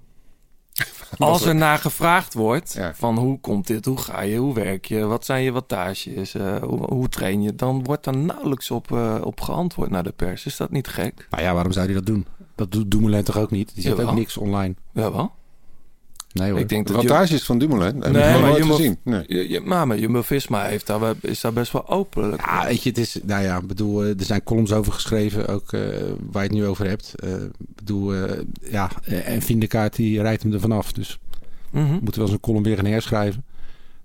als 1.19 1.45
er 1.45 1.55
naar 1.55 1.79
gevraagd 1.79 2.35
wordt 2.35 2.73
Ja. 2.73 2.95
van 2.95 3.19
hoe 3.19 3.41
komt 3.41 3.67
dit, 3.67 3.85
hoe 3.85 3.99
ga 3.99 4.21
je, 4.21 4.37
hoe 4.37 4.55
werk 4.55 4.85
je, 4.85 5.05
wat 5.05 5.25
zijn 5.25 5.43
je 5.43 5.53
wattages, 5.53 6.35
eh, 6.35 6.57
hoe, 6.63 6.85
hoe 6.95 7.09
train 7.09 7.43
je, 7.43 7.55
dan 7.55 7.85
wordt 7.85 8.05
daar 8.05 8.17
nauwelijks 8.17 8.71
op, 8.71 8.93
eh, 8.93 9.17
op 9.23 9.41
geantwoord 9.41 9.91
naar 9.91 10.03
de 10.03 10.13
pers. 10.13 10.47
Is 10.47 10.57
dat 10.57 10.71
niet 10.71 10.89
gek? 10.89 11.27
Nou 11.31 11.43
ja, 11.43 11.55
waarom 11.55 11.73
zou 11.73 11.85
hij 11.87 11.95
dat 11.95 12.07
doen? 12.07 12.27
Dat 12.55 12.73
doet 12.73 12.91
Dumoulin 12.91 13.25
toch 13.25 13.37
ook 13.39 13.51
niet? 13.51 13.75
Die 13.75 13.83
zet 13.83 13.93
Jawel. 13.97 14.09
ook 14.09 14.15
niks 14.19 14.37
online. 14.37 14.75
Jawel. 14.93 15.33
Nee 16.38 16.50
hoor. 16.50 16.61
Ik 16.61 16.68
denk 16.68 16.87
De 16.87 16.92
dat 16.92 17.02
je, 17.02 17.09
wattage 17.09 17.45
van 17.45 17.59
Dumoulin. 17.59 17.99
Nee, 17.99 18.11
Nee, 18.11 18.23
maar 18.33 18.40
nooit 18.40 18.57
Jumbo- 18.57 18.75
gezien. 18.75 18.99
Nee. 19.04 19.61
maar, 19.61 19.87
maar 19.87 19.99
Jumbo-Visma 19.99 20.64
heeft 20.64 20.87
daar, 20.87 21.00
wel- 21.00 21.14
is 21.21 21.40
daar 21.40 21.52
best 21.52 21.73
wel 21.73 21.88
openlijk. 21.88 22.47
Ja, 22.47 22.64
weet 22.66 22.83
je, 22.83 22.88
het 22.88 22.99
is, 22.99 23.18
nou 23.25 23.42
ja, 23.42 23.57
ik 23.57 23.66
bedoel, 23.66 24.02
eh, 24.04 24.09
er 24.09 24.25
zijn 24.25 24.42
columns 24.42 24.73
over 24.73 24.92
geschreven, 24.92 25.47
ook 25.49 25.73
eh, 25.73 25.80
waar 26.30 26.42
je 26.42 26.49
het 26.49 26.59
nu 26.59 26.66
over 26.66 26.88
hebt. 26.88 27.14
Eh, 27.16 27.30
Ik 27.33 27.75
bedoel, 27.75 28.14
eh, 28.14 28.40
ja, 28.71 28.90
en 29.04 29.42
Vindekaart 29.42 29.97
die 29.97 30.21
rijdt 30.23 30.42
hem 30.42 30.52
er 30.52 30.61
vanaf. 30.61 30.92
Dus 30.92 31.18
Mhm. 31.71 31.85
we 31.87 31.90
moeten 31.92 32.14
wel 32.14 32.23
eens 32.25 32.33
een 32.33 32.40
column 32.40 32.62
weer 32.62 32.76
gaan 32.76 32.85
herschrijven. 32.85 33.45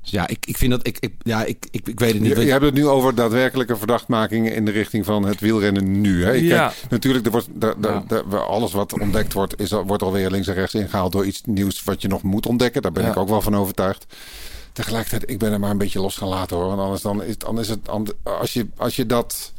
Dus 0.04 0.12
ja, 0.12 0.28
ik, 0.28 0.46
ik 0.46 0.58
vind 0.58 0.72
dat, 0.72 0.88
ik, 0.88 0.98
ik, 1.00 1.14
ja, 1.22 1.44
ik, 1.44 1.66
ik, 1.72 1.88
ik 1.88 2.00
weet 2.00 2.14
het 2.14 2.22
niet. 2.22 2.36
Je, 2.36 2.46
je 2.46 2.52
hebt 2.52 2.64
het 2.64 2.74
nu 2.74 2.88
over 2.88 3.16
daadwerkelijke 3.16 3.78
verdachtmakingen 3.78 4.54
in 4.56 4.66
de 4.66 4.72
richting 4.72 5.06
van 5.06 5.26
het 5.26 5.40
wielrennen 5.40 6.02
nu. 6.02 6.24
Hè? 6.24 6.32
Ja. 6.32 6.74
natuurlijk, 6.90 7.26
er 7.26 7.32
wordt, 7.32 7.48
Ja. 7.80 8.04
alles 8.38 8.74
wat 8.74 9.00
ontdekt 9.00 9.34
wordt, 9.34 9.60
is, 9.60 9.72
wordt 9.72 10.04
alweer 10.04 10.30
links 10.30 10.48
en 10.48 10.54
rechts 10.54 10.74
ingehaald 10.74 11.12
door 11.12 11.26
iets 11.26 11.42
nieuws 11.46 11.84
wat 11.84 12.02
je 12.02 12.08
nog 12.08 12.22
moet 12.22 12.46
ontdekken. 12.46 12.82
Daar 12.82 12.92
ben 12.92 13.04
Ja. 13.04 13.10
ik 13.10 13.18
ook 13.18 13.30
wel 13.30 13.42
van 13.42 13.56
overtuigd. 13.56 14.06
Tegelijkertijd, 14.74 15.30
ik 15.30 15.40
ben 15.40 15.52
er 15.52 15.60
maar 15.60 15.70
een 15.72 15.78
beetje 15.78 16.00
los 16.00 16.16
gaan 16.18 16.28
laten 16.28 16.58
hoor. 16.58 16.68
Want 16.68 16.80
anders 16.80 17.02
dan 17.02 17.24
is, 17.24 17.38
dan 17.38 17.60
is 17.60 17.70
het, 17.70 17.80
als 18.24 18.54
je, 18.54 18.68
als 18.78 18.96
je 18.96 19.06
dat, 19.06 19.54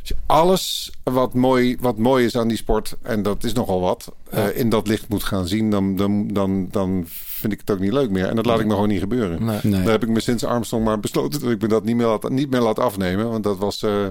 als 0.00 0.08
je 0.08 0.14
alles 0.26 0.92
wat 1.02 1.34
mooi, 1.34 1.76
wat 1.80 1.98
mooi 1.98 2.24
is 2.24 2.36
aan 2.36 2.48
die 2.48 2.56
sport, 2.56 2.96
en 3.02 3.22
dat 3.22 3.44
is 3.44 3.52
nogal 3.52 3.80
wat, 3.80 4.12
Ja. 4.30 4.48
eh, 4.50 4.58
in 4.58 4.68
dat 4.68 4.86
licht 4.86 5.08
moet 5.08 5.24
gaan 5.24 5.46
zien, 5.48 5.70
dan, 5.70 5.96
dan, 5.96 6.28
dan, 6.28 6.68
dan 6.70 7.04
vind 7.06 7.52
ik 7.52 7.60
het 7.60 7.70
ook 7.70 7.78
niet 7.78 7.92
leuk 7.92 8.10
meer. 8.10 8.26
En 8.28 8.36
dat 8.36 8.46
laat 8.46 8.60
ik 8.60 8.66
me 8.66 8.72
gewoon 8.72 8.88
niet 8.88 9.00
gebeuren. 9.00 9.44
Nee. 9.44 9.58
Nee. 9.62 9.82
Daar 9.82 9.90
heb 9.92 10.02
ik 10.02 10.08
me 10.08 10.20
sinds 10.20 10.44
Armstrong 10.44 10.84
maar 10.84 11.00
besloten 11.00 11.40
dat 11.40 11.50
ik 11.50 11.60
me 11.60 11.68
dat 11.68 11.84
niet 11.84 11.96
meer 11.96 12.06
laat, 12.06 12.28
niet 12.28 12.50
meer 12.50 12.60
laat 12.60 12.78
afnemen. 12.78 13.28
Want 13.30 13.44
dat 13.44 13.58
was. 13.58 13.82
eh, 13.82 14.06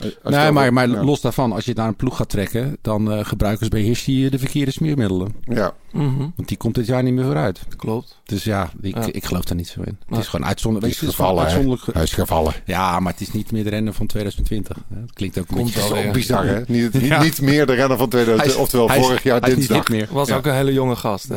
Nee, 0.00 0.16
dat- 0.22 0.52
maar, 0.52 0.72
maar 0.72 0.88
ja. 0.88 1.04
los 1.04 1.20
daarvan, 1.20 1.52
als 1.52 1.64
je 1.64 1.70
het 1.70 1.78
naar 1.78 1.88
een 1.88 1.96
ploeg 1.96 2.16
gaat 2.16 2.28
trekken, 2.28 2.76
dan 2.80 3.12
eh, 3.12 3.24
gebruiken 3.24 3.64
ze 3.64 3.70
bij 3.70 3.80
Hirschi 3.80 4.28
de 4.28 4.38
verkeerde 4.38 4.70
smeermiddelen. 4.70 5.34
Ja, 5.44 5.72
Mhm. 5.92 6.18
Want 6.18 6.48
die 6.48 6.56
komt 6.56 6.74
dit 6.74 6.86
jaar 6.86 7.02
niet 7.02 7.14
meer 7.14 7.24
vooruit. 7.24 7.60
Klopt. 7.76 8.20
Dus 8.24 8.44
ja, 8.44 8.70
ik, 8.80 8.94
Ja. 8.96 9.06
ik 9.12 9.24
geloof 9.24 9.44
daar 9.44 9.56
niet 9.56 9.68
zo 9.68 9.80
in. 9.82 9.98
Het 10.08 10.18
is 10.18 10.26
gewoon 10.28 10.46
uitzonderlijk. 10.46 10.92
Is 10.92 11.00
het 11.00 11.10
gevallen, 11.10 11.50
ge- 11.78 11.90
hij 11.92 12.02
is 12.02 12.12
gevallen. 12.12 12.52
Ja, 12.64 13.00
maar 13.00 13.12
het 13.12 13.20
is 13.20 13.32
niet 13.32 13.52
meer 13.52 13.64
de 13.64 13.70
renner 13.70 13.92
van 13.92 14.06
2020. 14.06 14.76
hè. 14.94 15.00
Het 15.00 15.12
klinkt 15.12 15.38
ook 15.38 15.48
een 15.50 15.56
Komt 15.56 15.74
wel 15.74 15.88
Dat 15.88 16.04
ook 16.04 16.12
bizar, 16.12 16.46
hè? 16.46 16.58
Niet, 16.66 16.92
niet, 16.92 17.02
Ja. 17.12 17.22
niet 17.22 17.40
meer 17.40 17.66
de 17.66 17.72
renner 17.74 17.98
van 17.98 18.08
2000, 18.08 18.46
Hij 18.46 18.54
is- 18.56 18.60
oftewel 18.62 18.88
hij 18.88 18.98
is- 18.98 19.04
vorig 19.06 19.22
jaar 19.22 19.40
hij 19.40 19.50
is 19.50 19.56
niet 19.56 19.68
dinsdag. 19.68 19.88
meer. 19.88 20.08
Was 20.10 20.28
Ja. 20.28 20.36
ook 20.36 20.46
een 20.46 20.54
hele 20.54 20.72
jonge 20.72 20.96
gast, 20.96 21.28
hè? 21.28 21.36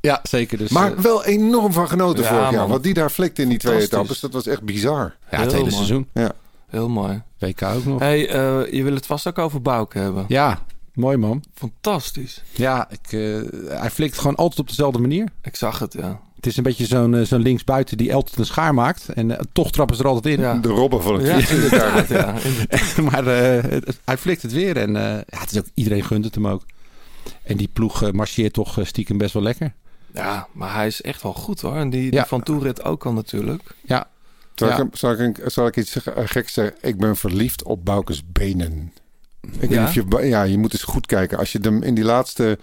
Ja, 0.00 0.20
zeker. 0.22 0.58
Dus, 0.58 0.70
Maar 0.70 0.92
eh, 0.92 0.98
wel 0.98 1.24
enorm 1.24 1.72
van 1.72 1.88
genoten 1.88 2.22
Ja, 2.22 2.28
vorig 2.28 2.50
jaar. 2.50 2.60
man. 2.60 2.68
Wat 2.68 2.82
die 2.82 2.94
daar 2.94 3.10
flikte 3.10 3.42
in 3.42 3.48
die 3.48 3.58
twee 3.58 3.80
etappes, 3.80 4.20
dat 4.20 4.32
was 4.32 4.46
echt 4.46 4.62
bizar. 4.62 5.14
ja, 5.30 5.36
het 5.38 5.40
hele 5.40 5.50
heel 5.52 5.60
mooi. 5.62 5.72
seizoen. 5.74 6.08
Ja. 6.14 6.32
Heel 6.68 6.88
mooi. 6.88 7.22
WK 7.42 7.62
ook 7.62 7.84
nog. 7.84 7.98
hey, 8.00 8.28
eh, 8.28 8.72
je 8.72 8.82
wil 8.82 8.94
het 8.94 9.06
vast 9.06 9.26
ook 9.28 9.38
over 9.38 9.62
Bouke 9.62 9.98
hebben. 9.98 10.24
Ja, 10.28 10.58
mooi 10.94 11.16
man. 11.16 11.44
Fantastisch. 11.54 12.42
Ja, 12.50 12.88
ik, 12.90 13.12
eh, 13.12 13.78
hij 13.78 13.90
flikt 13.90 14.18
gewoon 14.18 14.36
altijd 14.36 14.60
op 14.60 14.68
dezelfde 14.68 14.98
manier. 14.98 15.28
Ik 15.42 15.56
zag 15.56 15.78
het, 15.78 15.92
ja. 15.92 16.20
Het 16.36 16.46
is 16.46 16.56
een 16.56 16.62
beetje 16.62 16.86
zo'n 16.86 17.14
eh, 17.14 17.24
zo'n 17.24 17.40
linksbuiten 17.42 17.96
die 17.96 18.14
altijd 18.14 18.38
een 18.38 18.46
schaar 18.46 18.74
maakt. 18.74 19.08
En 19.08 19.38
toch 19.52 19.70
trappen 19.72 19.96
ze 19.96 20.02
er 20.02 20.08
altijd 20.08 20.34
in. 20.36 20.40
Ja. 20.40 20.54
De 20.54 20.68
robben 20.68 21.02
van 21.02 21.14
het 21.14 21.26
Ja, 21.26 21.36
fietsen. 21.36 21.62
inderdaad, 21.62 22.08
ja. 22.08 22.34
maar 23.10 23.26
eh, 23.26 23.62
het- 23.70 24.00
hij 24.04 24.16
flikt 24.18 24.42
het 24.42 24.52
weer. 24.52 24.76
En 24.76 24.96
eh, 24.96 25.02
ja, 25.02 25.38
het 25.40 25.50
is 25.52 25.58
ook, 25.58 25.66
iedereen 25.74 26.04
gunt 26.04 26.24
het 26.24 26.34
hem 26.34 26.46
ook. 26.46 26.62
En 27.42 27.56
die 27.56 27.68
ploeg 27.72 28.12
marcheert 28.12 28.52
toch 28.52 28.78
stiekem 28.82 29.18
best 29.18 29.32
wel 29.34 29.42
lekker. 29.42 29.72
Ja, 30.14 30.46
maar 30.52 30.74
hij 30.74 30.86
is 30.86 31.02
echt 31.02 31.22
wel 31.22 31.32
goed 31.32 31.60
hoor. 31.60 31.76
En 31.76 31.90
die, 31.90 32.02
die 32.02 32.12
Ja. 32.14 32.26
van 32.26 32.42
Toerit 32.42 32.84
ook 32.84 33.06
al 33.06 33.12
natuurlijk. 33.12 33.62
Ja, 33.84 34.06
Zal, 34.68 34.68
Ja. 34.78 34.82
ik, 34.84 34.96
zal, 34.96 35.12
ik, 35.20 35.40
zal 35.46 35.66
ik 35.66 35.76
iets 35.76 35.96
geks 36.16 36.52
zeggen? 36.52 36.74
Ik 36.80 36.96
ben 36.98 37.16
verliefd 37.16 37.62
op 37.64 37.84
Boukes 37.84 38.22
benen. 38.32 38.92
Ik 39.60 39.70
Ja? 39.70 39.90
je, 39.92 40.26
ja, 40.26 40.42
je 40.42 40.58
moet 40.58 40.72
eens 40.72 40.82
goed 40.82 41.06
kijken. 41.06 41.38
Als 41.38 41.52
je 41.52 41.58
hem 41.62 41.82
in 41.82 41.94
die 41.94 42.04
laatste 42.04 42.58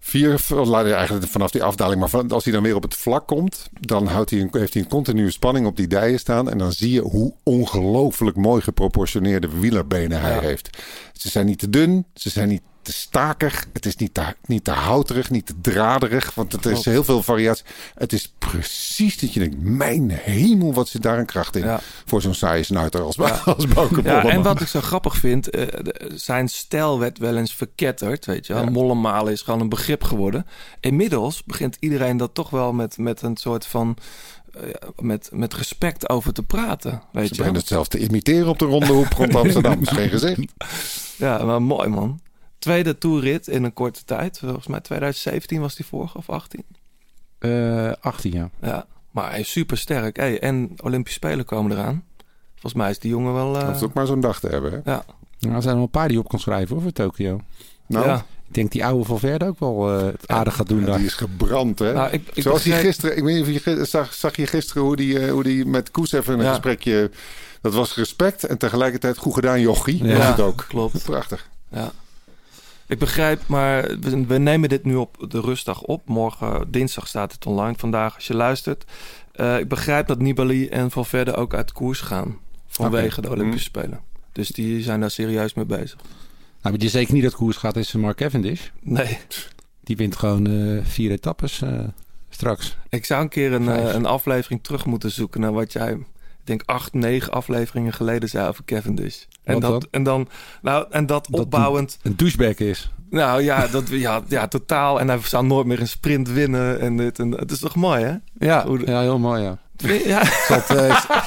vier, 0.00 0.40
eigenlijk 0.94 1.26
vanaf 1.26 1.50
die 1.50 1.62
afdaling, 1.62 2.00
maar 2.00 2.08
van- 2.08 2.30
als 2.30 2.44
hij 2.44 2.52
dan 2.52 2.62
weer 2.62 2.74
op 2.74 2.82
het 2.82 2.94
vlak 2.94 3.26
komt, 3.26 3.68
dan 3.80 4.06
houdt 4.06 4.30
hij 4.30 4.40
een, 4.40 4.48
heeft 4.52 4.74
hij 4.74 4.82
een 4.82 4.88
continue 4.88 5.30
spanning 5.30 5.66
op 5.66 5.76
die 5.76 5.86
dijen 5.86 6.18
staan. 6.18 6.50
En 6.50 6.58
dan 6.58 6.72
zie 6.72 6.92
je 6.92 7.00
hoe 7.00 7.34
ongelooflijk 7.42 8.36
mooi 8.36 8.62
geproportioneerde 8.62 9.48
wielerbenen 9.58 10.20
hij 10.20 10.34
Ja. 10.34 10.40
heeft. 10.40 10.78
Ze 11.12 11.28
zijn 11.28 11.46
niet 11.46 11.58
te 11.58 11.70
dun, 11.70 12.06
ze 12.14 12.30
zijn 12.30 12.48
niet 12.48 12.62
te 12.84 12.92
stakig, 12.92 13.66
het 13.72 13.86
is 13.86 13.96
niet 13.96 14.14
te, 14.14 14.22
niet 14.46 14.64
te 14.64 14.70
houterig, 14.70 15.30
niet 15.30 15.46
te 15.46 15.54
draderig, 15.60 16.34
want 16.34 16.52
het 16.52 16.66
is 16.66 16.84
heel 16.84 17.04
veel 17.04 17.22
variatie. 17.22 17.64
Het 17.94 18.12
is 18.12 18.32
precies 18.38 19.18
dat 19.18 19.32
je 19.34 19.40
denkt, 19.40 19.56
mijn 19.60 20.10
hemel, 20.10 20.74
wat 20.74 20.88
zit 20.88 21.02
daar 21.02 21.18
een 21.18 21.26
kracht 21.26 21.56
in. 21.56 21.64
Ja. 21.64 21.80
Voor 22.04 22.22
zo'n 22.22 22.34
saaie 22.34 22.62
snuiter 22.62 23.00
als, 23.02 23.16
Ja, 23.16 23.40
Mollema. 23.74 24.22
en 24.24 24.42
wat 24.42 24.60
ik 24.60 24.66
zo 24.68 24.80
grappig 24.80 25.16
vind, 25.16 25.50
eh, 25.50 25.66
zijn 26.14 26.48
stijl 26.48 26.98
werd 26.98 27.18
wel 27.18 27.36
eens 27.36 27.54
verketterd, 27.54 28.26
weet 28.26 28.46
je 28.46 28.52
wel. 28.52 28.64
Ja. 28.64 28.70
Mollemalen 28.70 29.32
is 29.32 29.40
gewoon 29.42 29.60
een 29.60 29.68
begrip 29.68 30.02
geworden. 30.02 30.46
Inmiddels 30.80 31.44
begint 31.44 31.76
iedereen 31.80 32.16
dat 32.16 32.34
toch 32.34 32.50
wel 32.50 32.72
met, 32.72 32.98
met 32.98 33.22
een 33.22 33.36
soort 33.36 33.66
van... 33.66 33.96
eh, 34.54 34.60
met, 34.98 35.28
met 35.32 35.54
respect 35.54 36.08
over 36.08 36.32
te 36.32 36.42
praten, 36.42 37.02
weet 37.12 37.22
Ze 37.22 37.28
je 37.32 37.36
beginnen 37.36 37.60
het 37.60 37.70
zelf 37.70 37.88
te 37.88 37.98
imiteren 37.98 38.48
op 38.48 38.58
de 38.58 38.64
ronde 38.64 38.92
hoep 38.92 39.12
rond 39.12 39.34
Amsterdam. 39.44 39.80
is 39.82 39.88
geen 39.88 40.08
gezicht. 40.08 40.40
Ja, 41.16 41.44
maar 41.44 41.62
mooi 41.62 41.88
man. 41.88 42.20
Tweede 42.64 42.98
toerrit 42.98 43.48
in 43.48 43.64
een 43.64 43.72
korte 43.72 44.04
tijd. 44.04 44.38
Volgens 44.38 44.66
mij 44.66 44.80
2017 44.80 45.60
was 45.60 45.74
die 45.74 45.86
vorige 45.86 46.18
of 46.18 46.28
18. 46.30 46.64
eh 47.38 47.92
18 48.00 48.32
jaar. 48.32 48.50
Ja, 48.60 48.86
maar 49.10 49.30
hij 49.30 49.40
is 49.40 49.50
super 49.50 49.78
sterk. 49.78 50.16
Hey, 50.16 50.40
en 50.40 50.70
Olympische 50.82 51.18
Spelen 51.18 51.44
komen 51.44 51.72
eraan. 51.72 52.04
Volgens 52.52 52.74
mij 52.74 52.90
is 52.90 52.98
die 52.98 53.10
jongen 53.10 53.34
wel... 53.34 53.56
eh, 53.58 53.66
Dat 53.66 53.76
is 53.76 53.82
ook 53.82 53.92
maar 53.94 54.06
zo'n 54.06 54.20
dag 54.20 54.40
te 54.40 54.48
hebben. 54.48 54.70
Hè? 54.72 54.76
ja, 54.92 55.04
Nou, 55.40 55.54
er 55.54 55.62
zijn 55.62 55.64
er 55.64 55.74
wel 55.74 55.82
een 55.82 55.90
paar 55.90 56.08
die 56.08 56.18
op 56.18 56.28
kan 56.28 56.38
schrijven 56.40 56.74
hoor, 56.74 56.82
voor 56.82 56.92
Tokio. 56.92 57.40
Nou, 57.86 58.06
ja. 58.06 58.24
Ik 58.48 58.54
denk 58.54 58.72
die 58.72 58.84
oude 58.84 59.04
Valverde 59.04 59.44
ook 59.46 59.58
wel 59.58 59.90
eh, 59.98 60.06
het 60.06 60.28
aardig 60.28 60.54
gaat 60.54 60.68
doen 60.68 60.80
ja, 60.80 60.86
daar. 60.86 60.96
die 60.96 61.06
is 61.06 61.14
gebrand. 61.14 61.78
Hè? 61.78 61.92
Nou, 61.92 62.10
ik, 62.12 62.28
ik 62.34 62.42
Zoals 62.42 62.62
hij 62.64 62.72
begreep- 62.72 62.90
gisteren, 62.90 63.16
ik 63.16 63.22
weet 63.24 63.46
niet 63.46 63.58
of 63.58 63.64
je 63.64 63.84
zag, 63.84 64.14
zag 64.14 64.36
je 64.36 64.46
gisteren 64.46 64.82
hoe 64.82 64.96
die, 64.96 65.18
eh, 65.18 65.30
hoe 65.32 65.42
die 65.42 65.66
met 65.66 65.90
Koes 65.90 66.12
even 66.12 66.34
een 66.38 66.44
Ja. 66.44 66.50
gesprekje. 66.50 67.10
Dat 67.60 67.74
was 67.74 67.94
respect 67.96 68.44
en 68.44 68.58
tegelijkertijd 68.58 69.16
goed 69.18 69.34
gedaan, 69.34 69.60
jochie. 69.60 70.04
Ja. 70.04 70.16
Was 70.16 70.26
het 70.26 70.40
ook. 70.40 70.64
Klopt. 70.68 71.04
Prachtig. 71.04 71.48
Ja. 71.70 71.92
Ik 72.86 72.98
begrijp, 72.98 73.46
maar 73.46 73.98
we, 74.00 74.26
we 74.26 74.38
nemen 74.38 74.68
dit 74.68 74.84
nu 74.84 74.94
op 74.94 75.26
de 75.28 75.40
rustdag 75.40 75.82
op. 75.82 76.08
Morgen, 76.08 76.70
dinsdag 76.70 77.08
staat 77.08 77.32
het 77.32 77.46
online 77.46 77.74
vandaag 77.76 78.14
als 78.14 78.26
je 78.26 78.34
luistert. 78.34 78.84
Eh, 79.32 79.58
ik 79.58 79.68
begrijp 79.68 80.06
dat 80.06 80.18
Nibali 80.18 80.68
en 80.68 80.90
Valverde 80.90 81.34
ook 81.34 81.54
uit 81.54 81.72
koers 81.72 82.00
gaan. 82.00 82.38
Vanwege 82.66 83.20
de 83.20 83.30
Olympische 83.30 83.64
Spelen. 83.66 84.00
Dus 84.32 84.48
die 84.48 84.82
zijn 84.82 85.00
daar 85.00 85.10
serieus 85.10 85.54
mee 85.54 85.64
bezig. 85.64 85.98
Nou, 86.62 86.76
die 86.76 86.88
zeker 86.88 87.14
niet 87.14 87.22
dat 87.22 87.34
koers 87.34 87.56
gaat, 87.56 87.76
is 87.76 87.92
Mark 87.92 88.16
Cavendish. 88.16 88.68
Nee, 88.80 89.18
Die 89.82 89.96
wint 89.96 90.16
gewoon 90.16 90.46
eh, 90.46 90.84
vier 90.84 91.10
etappes 91.10 91.62
eh, 91.62 91.80
straks. 92.28 92.76
ik 92.88 93.04
zou 93.04 93.22
een 93.22 93.28
keer 93.28 93.52
een, 93.52 93.94
een 93.96 94.06
aflevering 94.06 94.62
terug 94.62 94.84
moeten 94.84 95.10
zoeken 95.10 95.40
naar 95.40 95.52
wat 95.52 95.72
jij, 95.72 95.98
ik 96.44 96.50
denk 96.50 96.62
acht, 96.66 96.92
negen 96.94 97.32
afleveringen 97.32 97.92
geleden 97.92 98.28
zei 98.28 98.48
over 98.48 98.64
Cavendish. 98.64 99.16
En 99.44 99.60
dat, 99.60 99.70
dan? 99.70 99.88
en 99.90 100.02
dan, 100.02 100.28
nou, 100.62 100.86
en 100.90 101.06
dat, 101.06 101.26
Dat 101.30 101.40
opbouwend. 101.40 101.98
Een 102.02 102.16
douchebag 102.16 102.54
is. 102.56 102.90
Nou 103.10 103.42
ja, 103.42 103.66
dat, 103.66 103.88
ja, 103.88 104.22
ja, 104.28 104.48
totaal. 104.48 105.00
En 105.00 105.08
hij 105.08 105.18
zou 105.24 105.46
nooit 105.46 105.66
meer 105.66 105.80
een 105.80 105.88
sprint 105.88 106.30
winnen. 106.30 106.80
En 106.80 106.96
dit 106.96 107.18
en. 107.18 107.30
Het 107.30 107.50
is 107.50 107.58
toch 107.58 107.74
mooi, 107.74 108.04
hè? 108.04 108.14
Ja, 108.46 108.66
Hoe 108.66 108.86
ja 108.86 109.00
heel 109.00 109.18
mooi 109.18 109.42
ja. 109.42 109.58
Ja, 110.06 110.22
Ik 110.32 110.32
zal 110.46 110.56
het, 110.56 110.70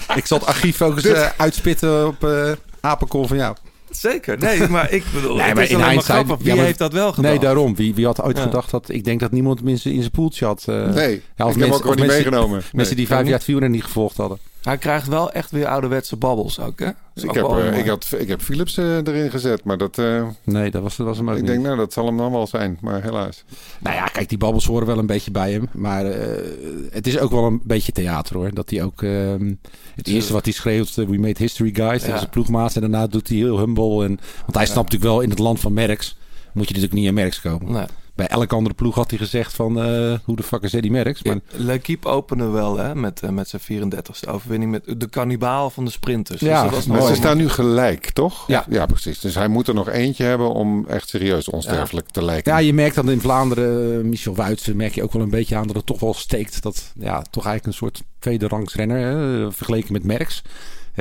eh, 0.07 0.15
ik 0.15 0.47
archief 0.47 0.81
ook 0.81 0.95
eens 0.95 1.05
eh, 1.05 1.29
uitspitten 1.37 2.07
op 2.07 2.23
eh 2.23 2.51
Apenkol 2.81 3.27
van 3.27 3.37
jou. 3.37 3.55
zeker. 3.89 4.37
Nee, 4.37 4.67
maar 4.67 4.91
ik 4.91 5.03
bedoel, 5.13 5.35
Nee, 5.35 5.45
het 5.45 5.55
maar 5.55 5.63
is 5.63 5.69
in 5.69 5.83
hindsight-. 5.83 6.37
Wie 6.37 6.47
ja, 6.47 6.55
maar- 6.55 6.65
heeft 6.65 6.77
dat 6.77 6.93
wel 6.93 7.13
gedaan? 7.13 7.31
Nee, 7.31 7.39
daarom. 7.39 7.75
Wie, 7.75 7.95
wie 7.95 8.05
had 8.05 8.21
ooit 8.21 8.37
Ja. 8.37 8.43
gedacht 8.43 8.71
dat... 8.71 8.89
Ik 8.89 9.03
denk 9.03 9.19
dat 9.19 9.31
niemand 9.31 9.59
hem 9.59 9.67
in 9.67 9.77
zijn 9.77 10.11
poeltje 10.11 10.45
had. 10.45 10.63
eh, 10.67 10.89
nee, 10.89 11.21
ja, 11.35 11.45
of 11.45 11.51
ik 11.51 11.57
mensen- 11.57 11.75
ook 11.85 11.95
niet 11.95 12.05
mensen- 12.05 12.07
meegenomen. 12.15 12.49
Mensen 12.71 12.95
Nee. 12.95 12.95
die 12.95 13.07
vijf 13.07 13.25
jaar 13.27 13.37
het 13.37 13.45
wielrennen 13.45 13.75
niet 13.77 13.85
gevolgd 13.87 14.17
hadden. 14.17 14.37
Hij 14.67 14.77
krijgt 14.77 15.07
wel 15.07 15.31
echt 15.31 15.51
weer 15.51 15.67
ouderwetse 15.67 16.15
babbels 16.15 16.59
ook, 16.59 16.79
hè? 16.79 16.89
Is 17.15 17.23
Ik 17.23 17.29
ook 17.29 17.35
heb, 17.35 17.43
eh, 17.45 17.49
mooi. 17.51 17.69
ik, 17.69 17.87
had, 17.87 18.11
ik 18.17 18.27
heb 18.27 18.41
Philips 18.41 18.77
eh, 18.77 18.95
erin 18.95 19.29
gezet, 19.29 19.63
maar 19.63 19.77
dat, 19.77 19.97
eh, 19.97 20.27
Nee, 20.43 20.71
dat 20.71 20.81
was, 20.81 20.95
dat 20.95 21.05
was 21.07 21.17
hem 21.17 21.29
ook 21.29 21.35
ik 21.35 21.41
niet. 21.41 21.51
denk, 21.51 21.63
nou, 21.63 21.77
dat 21.77 21.93
zal 21.93 22.05
hem 22.05 22.17
dan 22.17 22.31
wel 22.31 22.47
zijn. 22.47 22.77
Maar 22.81 23.03
helaas. 23.03 23.43
Nou 23.79 23.95
ja, 23.95 24.05
kijk, 24.05 24.29
die 24.29 24.37
babbels 24.37 24.65
horen 24.65 24.87
wel 24.87 24.97
een 24.97 25.05
beetje 25.05 25.31
bij 25.31 25.51
hem. 25.51 25.69
Maar 25.73 26.05
eh, 26.05 26.43
het 26.91 27.07
is 27.07 27.19
ook 27.19 27.31
wel 27.31 27.43
een 27.45 27.61
beetje 27.63 27.91
theater 27.91 28.35
hoor. 28.35 28.53
Dat 28.53 28.69
hij 28.69 28.83
ook... 28.83 29.03
ehm, 29.03 29.53
het 29.95 30.07
eerste 30.07 30.33
wat 30.33 30.45
hij 30.45 30.53
schreeuwt, 30.53 30.97
eh, 30.97 31.05
we 31.05 31.17
made 31.17 31.35
history 31.43 31.73
guys. 31.75 31.99
Dat 32.01 32.09
Ja. 32.09 32.15
is 32.15 32.21
een 32.21 32.29
ploegmaat. 32.29 32.75
En 32.75 32.81
daarna 32.81 33.07
doet 33.07 33.27
hij 33.27 33.37
heel 33.37 33.57
humble. 33.59 34.03
En, 34.05 34.19
want 34.41 34.55
hij 34.55 34.65
snapt 34.65 34.91
natuurlijk 34.91 35.11
wel 35.11 35.21
in 35.21 35.29
het 35.29 35.39
land 35.39 35.59
van 35.59 35.73
Merckx. 35.73 36.17
Moet 36.53 36.67
je 36.67 36.73
natuurlijk 36.73 36.93
niet 36.99 37.05
in 37.07 37.13
Merckx 37.13 37.41
komen. 37.41 37.71
Nee. 37.71 37.85
Bij 38.17 38.27
elke 38.27 38.55
andere 38.55 38.75
ploeg 38.75 38.95
had 38.95 39.09
hij 39.09 39.19
gezegd 39.19 39.53
van... 39.53 39.81
eh, 39.81 40.13
hoe 40.23 40.35
de 40.35 40.43
fuck 40.43 40.61
is 40.61 40.73
Eddie 40.73 40.91
Merckx? 40.91 41.23
Maar 41.23 41.39
L'Equipe 41.51 42.07
opende 42.07 42.45
wel 42.47 42.77
hè, 42.77 42.95
met, 42.95 43.21
eh, 43.21 43.29
met 43.29 43.47
zijn 43.49 43.61
34ste 43.61 44.29
overwinning. 44.29 44.71
Met 44.71 44.83
de 44.99 45.09
kannibaal 45.09 45.69
van 45.69 45.85
de 45.85 45.91
sprinters. 45.91 46.39
Ja, 46.41 46.63
dat 46.63 46.71
was 46.71 46.85
Maar 46.85 47.01
ze 47.01 47.15
staan 47.15 47.37
nu 47.37 47.49
gelijk, 47.49 48.09
toch? 48.11 48.47
Ja. 48.47 48.65
ja, 48.69 48.85
precies. 48.85 49.19
Dus 49.19 49.35
hij 49.35 49.47
moet 49.47 49.67
er 49.67 49.73
nog 49.73 49.89
eentje 49.89 50.23
hebben 50.23 50.53
om 50.53 50.85
echt 50.87 51.09
serieus 51.09 51.49
onsterfelijk 51.49 52.09
te 52.09 52.23
lijken. 52.23 52.51
ja, 52.51 52.57
je 52.57 52.73
merkt 52.73 52.95
dan 52.95 53.09
in 53.11 53.21
Vlaanderen, 53.21 53.97
eh, 53.99 54.03
Michel 54.05 54.35
Wuitsen, 54.35 54.75
merk 54.75 54.95
je 54.95 55.03
ook 55.03 55.13
wel 55.13 55.21
een 55.21 55.29
beetje 55.29 55.55
aan 55.55 55.67
dat 55.67 55.75
het 55.75 55.85
toch 55.85 55.99
wel 55.99 56.13
steekt. 56.13 56.61
Dat 56.61 56.91
ja, 56.99 57.21
toch 57.21 57.45
eigenlijk 57.45 57.65
een 57.65 57.73
soort 57.73 58.03
tweede 58.19 58.47
rangs 58.47 58.75
renner, 58.75 58.99
hè, 58.99 59.51
vergeleken 59.51 59.93
met 59.93 60.03
Merckx. 60.03 60.41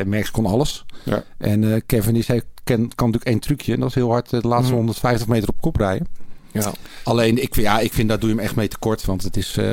Merckx 0.07 0.31
kon 0.31 0.47
alles. 0.47 0.85
Ja. 1.03 1.23
En 1.39 1.73
eh 1.75 1.81
Kevin 1.87 2.17
is, 2.17 2.29
hij 2.29 2.43
kan, 2.65 2.77
kan 2.77 3.07
natuurlijk 3.07 3.25
één 3.25 3.39
trucje. 3.41 3.73
En 3.73 3.81
dat 3.81 3.89
is 3.89 3.95
heel 3.95 4.11
hard 4.11 4.31
de 4.31 4.41
laatste 4.41 4.67
Mhm. 4.69 4.77
150 4.77 5.27
meter 5.29 5.49
op 5.49 5.61
kop 5.61 5.77
rijden. 5.77 6.07
Ja. 6.65 6.73
Alleen, 7.05 7.43
ik, 7.43 7.55
vind- 7.55 7.67
ja, 7.67 7.79
ik 7.79 7.93
vind 7.93 8.09
daar 8.09 8.19
doe 8.19 8.29
je 8.29 8.35
hem 8.35 8.45
echt 8.45 8.57
mee 8.57 8.69
tekort. 8.69 9.05
Want 9.05 9.23
het 9.23 9.37
is, 9.37 9.57
eh, 9.57 9.65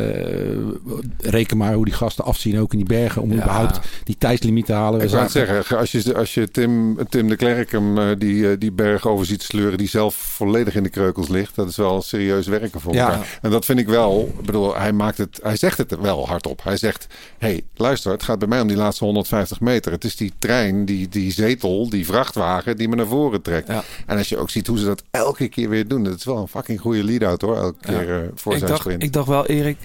reken 1.19 1.57
maar 1.57 1.73
hoe 1.73 1.85
die 1.85 1.93
gasten 1.93 2.23
afzien 2.25 2.59
ook 2.59 2.71
in 2.71 2.77
die 2.77 2.87
bergen. 2.87 3.21
Om 3.21 3.29
Ja. 3.31 3.35
überhaupt 3.35 3.79
die 4.03 4.17
tijdslimiet 4.17 4.65
te 4.65 4.73
halen. 4.73 5.01
Ik 5.01 5.09
zou 5.09 5.21
het 5.21 5.31
zeggen, 5.31 5.77
als 5.77 5.91
je, 5.91 6.15
als 6.15 6.33
je 6.33 6.51
Tim, 6.51 6.97
Tim 7.09 7.27
de 7.27 7.35
Klerk 7.35 7.71
hem 7.71 7.97
eh, 7.97 8.05
die, 8.17 8.49
eh, 8.49 8.55
die 8.59 8.71
berg 8.71 9.07
over 9.07 9.25
ziet 9.25 9.41
sleuren, 9.43 9.77
die 9.77 9.87
zelf 9.89 10.15
volledig 10.15 10.75
in 10.75 10.83
de 10.83 10.89
kreukels 10.89 11.27
ligt, 11.27 11.55
dat 11.55 11.69
is 11.69 11.75
wel 11.75 12.01
serieus 12.01 12.47
werken 12.47 12.81
voor 12.81 12.93
Ja. 12.93 13.09
elkaar. 13.11 13.39
En 13.41 13.49
dat 13.51 13.65
vind 13.65 13.79
ik 13.79 13.87
wel, 13.87 14.33
ik 14.39 14.45
bedoel, 14.45 14.75
hij, 14.77 14.91
maakt 14.93 15.17
het, 15.17 15.39
hij 15.43 15.55
zegt 15.57 15.77
het 15.77 15.99
wel 16.01 16.27
hardop. 16.27 16.63
Hij 16.63 16.77
zegt, 16.77 17.07
hey, 17.37 17.61
luister, 17.75 18.11
het 18.11 18.23
gaat 18.23 18.39
bij 18.39 18.47
mij 18.47 18.61
om 18.61 18.67
die 18.67 18.77
laatste 18.77 19.03
150 19.03 19.59
meter. 19.59 19.91
Het 19.91 20.03
is 20.03 20.15
die 20.15 20.33
trein, 20.39 20.85
die, 20.85 21.09
die 21.09 21.31
zetel, 21.31 21.89
die 21.89 22.05
vrachtwagen 22.05 22.77
die 22.77 22.87
me 22.87 22.95
naar 22.95 23.05
voren 23.07 23.41
trekt. 23.41 23.67
Ja. 23.67 23.83
En 24.05 24.17
als 24.17 24.29
je 24.29 24.37
ook 24.37 24.49
ziet 24.49 24.67
hoe 24.67 24.77
ze 24.77 24.85
dat 24.85 25.03
elke 25.11 25.47
keer 25.47 25.69
weer 25.69 25.87
doen, 25.87 26.03
dat 26.03 26.15
is 26.17 26.23
wel 26.25 26.37
een 26.37 26.47
fucking 26.47 26.72
goede 26.79 27.03
lead-out 27.03 27.41
hoor, 27.41 27.57
elke 27.57 27.91
Ja. 27.91 27.99
keer 27.99 28.23
eh, 28.23 28.27
voor 28.35 28.51
ik, 28.51 28.57
zijn 28.57 28.69
dacht, 28.71 28.81
sprint. 28.83 29.03
ik 29.03 29.13
dacht 29.13 29.27
wel, 29.27 29.45
Erik, 29.45 29.77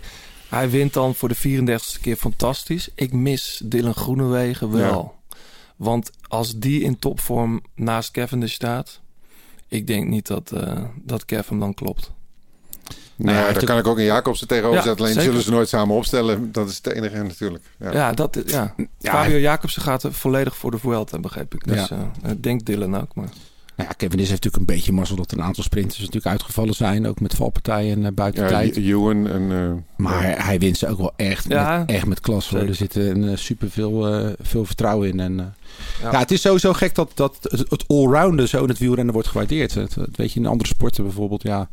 hij 0.49 0.71
wint 0.71 0.93
dan 0.93 1.15
voor 1.15 1.29
de 1.29 1.37
34ste 1.37 2.01
keer 2.01 2.17
fantastisch. 2.17 2.89
Ik 2.95 3.13
mis 3.13 3.61
Dylan 3.65 3.95
Groenewegen 3.95 4.71
wel. 4.73 5.15
Want 5.77 6.11
als 6.29 6.57
die 6.59 6.83
in 6.83 6.99
topvorm 6.99 7.63
naast 7.75 8.11
Cavendish 8.11 8.53
staat... 8.55 9.01
Ik 9.71 9.87
denk 9.87 10.09
niet 10.09 10.27
dat, 10.27 10.53
eh 10.53 10.85
dat 11.03 11.25
Kevin 11.25 11.59
dan 11.59 11.75
klopt. 11.75 12.13
Nou, 13.17 13.53
daar 13.53 13.65
kan 13.65 13.79
ik 13.79 13.87
ook 13.87 13.99
een 13.99 14.05
Jacobsen 14.05 14.47
tegenover 14.49 14.77
Ja, 14.79 14.83
zetten. 14.85 15.01
Alleen 15.05 15.15
zeker. 15.17 15.29
zullen 15.31 15.45
ze 15.45 15.51
nooit 15.51 15.69
samen 15.69 15.97
opstellen. 15.97 16.53
Dat 16.53 16.69
is 16.69 16.77
het 16.77 16.87
enige 16.87 17.23
natuurlijk. 17.23 17.65
Ja. 17.79 17.93
Ja, 17.93 18.13
dat, 18.13 18.39
ja. 18.47 18.75
Ja, 18.99 19.13
Fabio 19.13 19.39
Jacobsen 19.39 19.83
gaat 19.83 20.03
er 20.03 20.13
volledig 20.13 20.57
voor 20.57 20.71
de 20.71 20.79
Vuelta, 20.79 21.19
begreep 21.19 21.55
ik. 21.55 21.65
Dus 21.67 21.89
Ja. 21.89 22.11
eh, 22.23 22.31
ik 22.31 22.43
denk 22.43 22.65
Dylan 22.65 22.97
ook, 23.01 23.15
maar... 23.15 23.29
Nou 23.79 23.91
ja, 23.91 23.97
Kevin 23.97 24.19
is 24.19 24.29
heeft 24.29 24.45
natuurlijk 24.45 24.71
een 24.71 24.77
beetje 24.77 24.93
mazzel 24.93 25.17
dat 25.17 25.33
een 25.33 25.43
aantal 25.43 25.65
sprinters 25.65 25.99
natuurlijk 25.99 26.27
uitgevallen 26.27 26.75
zijn. 26.75 27.07
Ook 27.07 27.21
met 27.21 27.35
valpartijen 27.35 27.97
en 27.99 28.05
eh, 28.07 28.13
buiten 28.13 28.43
Ja, 28.43 28.49
tijd. 28.49 28.77
Ewan 28.77 29.27
en... 29.29 29.53
eh, 29.53 29.73
Maar 29.97 30.45
hij 30.47 30.59
wint 30.59 30.77
ze 30.79 30.89
ook 30.89 30.99
wel 30.99 31.13
echt, 31.17 31.49
Ja, 31.49 31.79
met, 31.79 31.91
echt 31.91 32.07
met 32.07 32.21
klas. 32.21 32.51
Hoor. 32.51 32.61
Er 32.61 32.75
zit 32.75 32.95
een, 32.95 33.29
eh, 33.29 33.37
super 33.37 33.71
veel, 33.71 34.25
veel 34.41 34.65
vertrouwen 34.65 35.09
in. 35.09 35.21
En, 35.21 35.41
eh, 35.41 35.47
Ja. 36.03 36.11
ja. 36.13 36.19
het 36.19 36.31
is 36.31 36.41
sowieso 36.41 36.73
gek 36.73 36.95
dat, 36.95 37.11
dat 37.15 37.39
het, 37.41 37.85
allrounden 37.87 38.49
zo 38.49 38.63
in 38.63 38.69
het 38.69 38.79
wielrennen 38.79 39.13
wordt 39.15 39.29
gewaardeerd. 39.29 39.75
Het, 39.75 39.95
het 39.95 40.17
weet 40.17 40.33
je, 40.33 40.41
in 40.41 40.47
andere 40.47 40.69
sporten 40.69 41.05
bijvoorbeeld, 41.05 41.43
ja, 41.43 41.69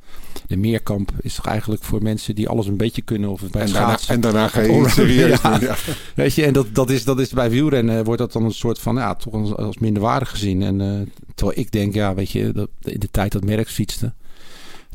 de 0.48 0.58
meerkamp 0.58 1.12
is 1.22 1.36
toch 1.36 1.46
eigenlijk 1.46 1.84
voor 1.84 2.02
mensen 2.02 2.36
die 2.36 2.50
alles 2.50 2.68
een 2.68 2.78
beetje 2.78 3.02
kunnen. 3.02 3.30
Of 3.30 3.42
bij 3.52 3.62
en, 3.62 3.72
daarna, 3.72 3.98
en 4.08 4.22
daarna 4.22 4.48
ga 4.48 4.62
je 4.62 4.90
serieus 4.90 5.42
ja. 5.42 5.75
Weet 6.16 6.34
je, 6.34 6.46
en 6.46 6.54
dat, 6.54 6.68
dat, 6.72 6.90
is, 6.90 7.04
dat 7.04 7.20
is 7.20 7.30
bij 7.30 7.50
wielrennen 7.50 8.04
wordt 8.04 8.20
dat 8.20 8.32
dan 8.32 8.44
een 8.44 8.52
soort 8.52 8.80
van, 8.80 8.96
ja, 8.96 9.16
toch 9.16 9.34
als, 9.34 9.56
als 9.56 9.78
minderwaardig 9.78 10.30
gezien. 10.30 10.62
En 10.64 10.82
eh, 10.82 11.08
terwijl 11.36 11.60
ik 11.60 11.72
denk, 11.72 11.94
ja, 11.94 12.14
weet 12.14 12.32
je, 12.32 12.52
dat, 12.52 12.70
in 12.82 13.00
de 13.00 13.12
tijd 13.12 13.32
dat 13.32 13.44
Merckx 13.44 13.74
fietste, 13.74 14.14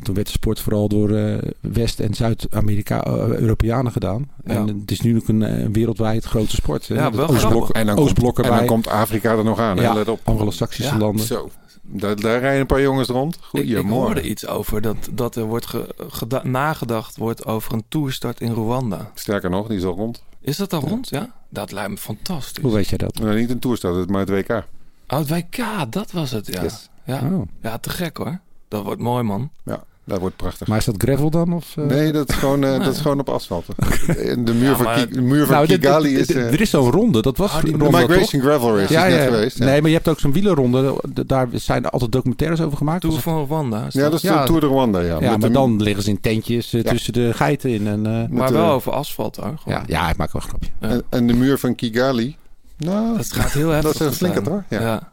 toen 0.03 0.15
werd 0.15 0.27
de 0.27 0.33
sport 0.33 0.59
vooral 0.59 0.87
door 0.87 1.09
eh, 1.15 1.37
West- 1.59 1.99
en 1.99 2.13
Zuid-Amerika-Europeanen 2.13 3.91
gedaan. 3.91 4.29
Ja. 4.45 4.53
En 4.53 4.67
het 4.67 4.91
is 4.91 5.01
nu 5.01 5.15
ook 5.15 5.27
een, 5.27 5.43
eh, 5.43 5.67
wereldwijd 5.71 6.23
grote 6.25 6.55
sport. 6.55 6.85
Ja, 6.85 7.11
wel 7.11 7.27
Oostblok. 7.27 7.69
En 7.69 7.85
dan, 7.85 7.97
Oostblok 7.97 8.35
komt, 8.35 8.47
en 8.47 8.55
dan 8.55 8.65
komt 8.65 8.87
Afrika 8.87 9.31
er 9.37 9.43
nog 9.43 9.59
aan. 9.59 9.77
hè, 9.77 9.83
Ja, 9.83 9.93
Let 9.93 10.07
op. 10.07 10.19
Anglo-Saxische 10.23 10.91
Ja. 10.93 10.97
landen. 10.99 11.25
Zo. 11.25 11.49
Daar, 11.93 12.15
daar 12.15 12.39
rijden 12.39 12.59
een 12.59 12.65
paar 12.65 12.81
jongens 12.81 13.07
rond. 13.07 13.35
Ik, 13.35 13.41
ik 13.41 13.49
Goedemorgen. 13.51 13.91
hoorde 14.05 14.21
iets 14.29 14.47
over 14.47 14.81
dat, 14.81 14.95
dat 15.11 15.35
er 15.35 15.43
wordt 15.43 15.65
ge- 15.65 15.95
geda- 15.97 16.41
nagedacht 16.43 17.17
wordt 17.17 17.45
over 17.45 17.73
een 17.73 17.83
toerstart 17.87 18.41
in 18.41 18.51
Rwanda. 18.53 19.11
Sterker 19.13 19.49
nog, 19.49 19.67
die 19.67 19.77
is 19.77 19.83
al 19.83 19.93
rond. 19.95 20.23
Is 20.41 20.57
dat 20.57 20.73
al 20.73 20.79
rond? 20.81 21.09
Ja? 21.09 21.29
Dat 21.49 21.71
lijkt 21.71 21.89
me 21.89 21.97
fantastisch. 21.97 22.63
Hoe 22.63 22.73
weet 22.73 22.87
jij 22.87 22.97
dat? 22.97 23.19
Nou, 23.19 23.35
niet 23.39 23.49
een 23.49 23.59
toerstad, 23.59 23.95
het 23.95 24.09
maar 24.09 24.19
het 24.19 24.29
WK. 24.29 24.63
Oh, 25.07 25.19
het 25.19 25.29
WK, 25.29 25.65
dat 25.91 26.11
was 26.11 26.31
het, 26.31 26.47
ja. 26.47 26.61
Yes. 26.61 26.89
Ja. 27.05 27.21
Oh. 27.33 27.41
ja, 27.61 27.77
te 27.77 27.89
gek 27.89 28.17
hoor. 28.17 28.39
Dat 28.67 28.83
wordt 28.83 29.01
mooi, 29.01 29.23
man. 29.23 29.49
Ja, 29.65 29.83
dat 30.11 30.19
wordt 30.19 30.35
prachtig. 30.35 30.67
Maar 30.67 30.77
is 30.77 30.85
dat 30.85 30.95
gravel 30.97 31.29
dan? 31.29 31.53
Of, 31.53 31.77
eh? 31.77 31.83
Nee, 31.85 32.11
dat 32.11 32.29
is 32.29 32.35
gewoon, 32.35 32.63
eh, 32.63 32.79
dat 32.85 32.93
is 32.93 33.01
gewoon 33.01 33.19
op 33.19 33.29
asfalt. 33.29 33.65
En 34.07 34.45
De 34.45 34.53
muur 34.53 34.69
Ja, 34.69 34.75
van, 34.75 34.85
maar- 34.85 35.07
Ki- 35.07 35.13
de 35.13 35.21
muur 35.21 35.45
van 35.45 35.53
Nou, 35.55 35.65
Kigali 35.67 36.09
dit- 36.09 36.19
is... 36.19 36.27
dit- 36.27 36.35
eh, 36.37 36.53
er 36.53 36.61
is 36.61 36.69
zo'n 36.69 36.91
ronde, 36.91 37.21
dat 37.21 37.37
was 37.37 37.51
Ah, 37.51 37.61
die 37.63 37.71
de 37.71 37.77
ronde, 37.83 37.97
toch? 37.99 38.07
Migration 38.07 38.41
Gravel 38.41 38.77
Race 38.77 38.93
Ja, 38.93 39.05
is 39.05 39.13
net 39.15 39.23
ja. 39.23 39.29
geweest. 39.33 39.57
Ja. 39.57 39.65
Nee, 39.65 39.81
maar 39.81 39.89
je 39.89 39.95
hebt 39.95 40.07
ook 40.07 40.19
zo'n 40.19 40.31
wielerronde. 40.33 40.95
Daar 41.25 41.47
zijn 41.53 41.85
altijd 41.85 42.11
documentaires 42.11 42.61
over 42.61 42.77
gemaakt. 42.77 43.01
Tour 43.01 43.19
van 43.19 43.43
Rwanda. 43.45 43.85
is 43.87 43.93
ja, 43.93 44.03
dat 44.03 44.13
is 44.13 44.21
Ja. 44.21 44.39
de 44.41 44.45
Tour 44.47 44.61
de 44.61 44.67
Rwanda, 44.67 44.99
ja. 44.99 45.17
Ja, 45.19 45.29
maar 45.29 45.39
de- 45.39 45.51
dan 45.51 45.81
liggen 45.81 46.03
ze 46.03 46.09
in 46.09 46.19
tentjes 46.21 46.71
Ja. 46.71 46.81
tussen 46.81 47.13
de 47.13 47.33
geiten 47.33 47.69
in. 47.69 47.87
En, 47.87 48.05
eh, 48.05 48.11
maar 48.29 48.51
wel 48.53 48.65
de- 48.65 48.71
over 48.71 48.91
asfalt 48.91 49.35
hoor. 49.35 49.53
Gewoon. 49.63 49.77
ja, 49.77 49.83
ja, 49.87 50.09
ik 50.09 50.17
maak 50.17 50.31
wel 50.31 50.41
een 50.41 50.47
grapje. 50.47 50.69
En, 50.79 51.03
en 51.09 51.27
de 51.27 51.33
muur 51.33 51.57
van 51.57 51.75
Kigali. 51.75 52.35
Nou, 52.77 53.17
Dat 53.17 53.33
gaat 53.33 53.51
heel 53.51 53.69
heftig. 53.69 53.91
dat 53.91 54.01
is 54.01 54.07
een 54.07 54.13
flinke 54.13 54.41
zijn. 54.43 54.49
hoor. 54.49 54.63
Ja. 54.79 55.10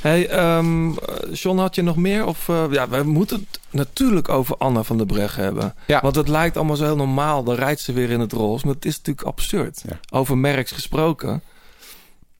Hey, 0.00 0.28
ehm, 0.28 0.92
John, 1.32 1.58
had 1.58 1.74
je 1.74 1.82
nog 1.82 1.96
meer? 1.96 2.26
Of, 2.26 2.48
eh, 2.48 2.64
ja, 2.70 2.88
we 2.88 3.02
moeten 3.02 3.36
het 3.36 3.60
natuurlijk 3.70 4.28
over 4.28 4.56
Anne 4.56 4.84
van 4.84 4.96
der 4.96 5.06
Breggen 5.06 5.42
hebben. 5.42 5.74
Ja. 5.86 6.00
Want 6.00 6.16
het 6.16 6.28
lijkt 6.28 6.56
allemaal 6.56 6.76
zo 6.76 6.84
heel 6.84 6.96
normaal. 6.96 7.44
Dan 7.44 7.54
rijdt 7.54 7.80
ze 7.80 7.92
weer 7.92 8.10
in 8.10 8.20
het 8.20 8.32
roze. 8.32 8.66
Maar 8.66 8.74
het 8.74 8.84
is 8.84 8.96
natuurlijk 8.96 9.26
absurd. 9.26 9.84
Ja. 9.88 10.18
Over 10.18 10.38
Merks 10.38 10.72
gesproken. 10.72 11.42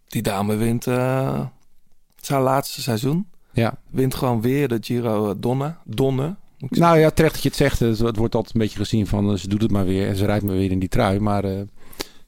Die 0.07 0.23
dame 0.23 0.57
wint 0.57 0.87
eh, 0.87 1.39
het 2.15 2.23
is 2.23 2.29
haar 2.29 2.43
laatste 2.43 2.83
seizoen. 2.83 3.27
Ja. 3.53 3.79
Wint 3.91 4.15
gewoon 4.15 4.41
weer 4.41 4.69
de 4.69 4.79
Giro 4.81 5.31
eh, 5.31 5.37
Donne. 5.39 5.75
Donne. 5.85 6.37
Nou 6.59 6.99
ja, 6.99 7.11
terecht 7.11 7.35
dat 7.35 7.43
je 7.43 7.49
het 7.49 7.59
zegt. 7.59 7.79
Het, 7.79 8.17
wordt 8.17 8.35
altijd 8.35 8.55
een 8.55 8.61
beetje 8.61 8.79
gezien 8.79 9.07
van 9.07 9.31
eh, 9.31 9.37
ze 9.37 9.49
doet 9.49 9.63
het 9.63 9.71
maar 9.71 9.85
weer 9.85 10.09
en 10.09 10.17
ze 10.17 10.27
rijdt 10.27 10.45
maar 10.45 10.55
weer 10.55 10.71
in 10.71 10.79
die 10.79 10.89
trui. 10.89 11.21
Maar 11.21 11.45
eh, 11.45 11.61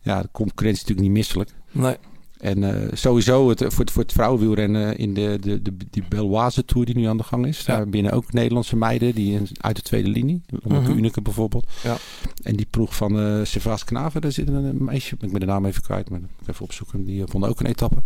ja, 0.00 0.22
de 0.22 0.28
concurrentie 0.32 0.82
is 0.82 0.88
natuurlijk 0.88 1.08
niet 1.08 1.16
misselijk. 1.16 1.50
Nee. 1.70 1.96
En 2.46 2.64
eh, 2.64 2.88
sowieso 2.92 3.48
het, 3.48 3.58
voor, 3.68 3.78
het, 3.84 3.90
voor 3.90 4.02
het 4.02 4.12
vrouwenwielrennen 4.12 4.96
in 4.96 5.14
de, 5.14 5.38
de, 5.40 5.62
de, 5.62 5.76
die 5.90 6.04
Belwaze 6.08 6.64
Tour 6.64 6.86
die 6.86 6.96
nu 6.96 7.04
aan 7.04 7.16
de 7.16 7.22
gang 7.22 7.46
is. 7.46 7.58
Ja. 7.64 7.76
Daar 7.76 7.88
binnen 7.88 8.12
ook 8.12 8.32
Nederlandse 8.32 8.76
meiden 8.76 9.14
die 9.14 9.32
in- 9.34 9.48
uit 9.60 9.76
de 9.76 9.82
tweede 9.82 10.08
linie. 10.08 10.40
Lonneke 10.62 10.92
Mhm. 10.94 11.22
Bijvoorbeeld. 11.22 11.66
Ja. 11.82 11.96
En 12.42 12.56
die 12.56 12.66
ploeg 12.70 12.96
van 12.96 13.18
eh 13.20 13.40
Servaas 13.44 13.84
Knaven, 13.84 14.20
daar 14.20 14.32
zit 14.32 14.48
een 14.48 14.84
meisje. 14.84 15.16
Ik 15.20 15.30
ben 15.30 15.40
de 15.40 15.46
naam 15.46 15.64
even 15.66 15.82
kwijt, 15.82 16.10
maar 16.10 16.18
ik 16.18 16.48
even 16.48 16.64
opzoeken. 16.64 17.04
Die 17.04 17.22
eh, 17.22 17.28
won 17.32 17.44
ook 17.44 17.60
een 17.60 17.66
etappe. 17.66 17.96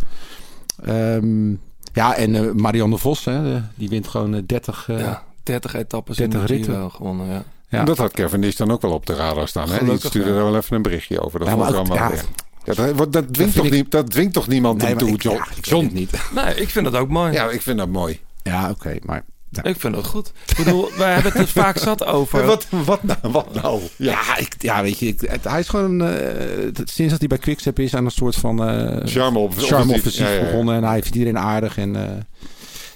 Ehm, 0.83 1.49
ja, 1.93 2.15
en 2.15 2.35
eh, 2.35 2.51
Marianne 2.51 2.97
Vos, 2.97 3.25
hè, 3.25 3.55
eh, 3.55 3.61
die 3.75 3.89
wint 3.89 4.07
gewoon 4.07 4.35
eh, 4.35 4.41
30. 4.45 4.89
eh, 4.89 4.99
ja, 4.99 5.23
30 5.43 5.73
etappes 5.73 6.17
30 6.17 6.39
in 6.41 6.45
de 6.47 6.53
ritten. 6.53 6.91
Gewonnen. 6.91 7.43
Ja. 7.69 7.83
Dat 7.83 7.97
had 7.97 8.11
Kevin 8.11 8.41
Dish 8.41 8.55
dan 8.55 8.71
ook 8.71 8.81
wel 8.81 8.91
op 8.91 9.05
de 9.05 9.15
radar 9.15 9.47
staan. 9.47 9.69
Hè? 9.69 9.85
Die 9.85 9.97
stuurde 9.97 10.29
ja. 10.29 10.35
er 10.35 10.43
wel 10.43 10.55
even 10.55 10.75
een 10.75 10.81
berichtje 10.81 11.19
over. 11.21 11.39
Dat 11.39 11.47
Ja, 11.47 11.53
vond 11.53 11.69
maar 11.71 11.79
ook- 11.79 12.13
ja. 12.13 12.21
Dat, 12.63 13.13
dat, 13.13 13.33
dwingt 13.33 13.55
toch 13.55 13.65
ik- 13.65 13.71
niet, 13.71 13.91
dat 13.91 14.09
dwingt 14.11 14.33
toch 14.33 14.47
niemand 14.47 14.81
Nee, 14.81 14.89
maar 14.89 14.97
toe, 15.03 15.09
ik- 15.13 15.21
John? 15.23 15.35
ja, 15.35 15.45
ik 15.55 15.65
John. 15.65 15.81
weet 15.81 15.91
het 15.91 15.99
niet. 15.99 16.21
Nee, 16.45 16.55
ik 16.55 16.69
vind 16.69 16.85
dat 16.85 16.95
ook 16.95 17.09
mooi. 17.09 17.33
Ja, 17.33 17.49
ik 17.49 17.61
vind 17.61 17.77
dat 17.77 17.89
mooi. 17.89 18.19
Ja, 18.43 18.69
oké, 18.69 18.95
maar... 19.05 19.23
ja. 19.49 19.63
Ik 19.63 19.79
vind 19.79 19.93
dat 19.93 20.05
goed. 20.05 20.31
Ik 20.47 20.55
bedoel, 20.57 20.89
wij 20.97 21.13
hebben 21.13 21.31
het 21.31 21.41
er 21.41 21.47
vaak 21.63 21.77
zat 21.77 22.03
over. 22.05 22.45
Wat, 22.45 22.67
wat 22.69 23.03
nou? 23.03 23.17
Wat 23.21 23.53
nou? 23.53 23.81
Ja. 23.97 24.11
Ja, 24.11 24.37
ik, 24.37 24.55
ja, 24.57 24.81
weet 24.81 24.99
je, 24.99 25.07
ik, 25.07 25.21
het- 25.21 25.43
hij 25.43 25.59
is 25.59 25.67
gewoon 25.69 26.01
eh, 26.01 26.67
sinds 26.83 27.11
dat 27.11 27.19
hij 27.19 27.27
bij 27.27 27.37
Quickstep 27.37 27.79
is 27.79 27.95
aan 27.95 28.05
een 28.05 28.11
soort 28.11 28.35
van 28.35 28.63
eh 28.63 29.05
Charme 29.05 29.39
op- 29.39 29.53
charme 29.57 29.93
offensief. 29.93 29.95
offensief 29.97 30.19
Ja, 30.19 30.29
ja, 30.29 30.39
ja. 30.39 30.43
begonnen 30.45 30.75
en 30.75 30.83
hij 30.83 31.01
vindt 31.01 31.17
iedereen 31.17 31.39
aardig 31.39 31.77
en 31.77 31.95
eh, 31.95 32.17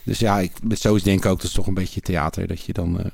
dus 0.04 0.20
ja, 0.20 0.40
ik 0.40 0.52
met 0.64 0.80
zo 0.80 0.96
is 0.96 1.04
denk 1.04 1.24
ik 1.24 1.32
ook 1.32 1.38
dat 1.38 1.48
is 1.48 1.54
toch 1.56 1.68
een 1.68 1.74
beetje 1.74 2.02
theater 2.02 2.48
dat 2.48 2.62
je 2.62 2.74
dan 2.74 3.00
eh 3.00 3.06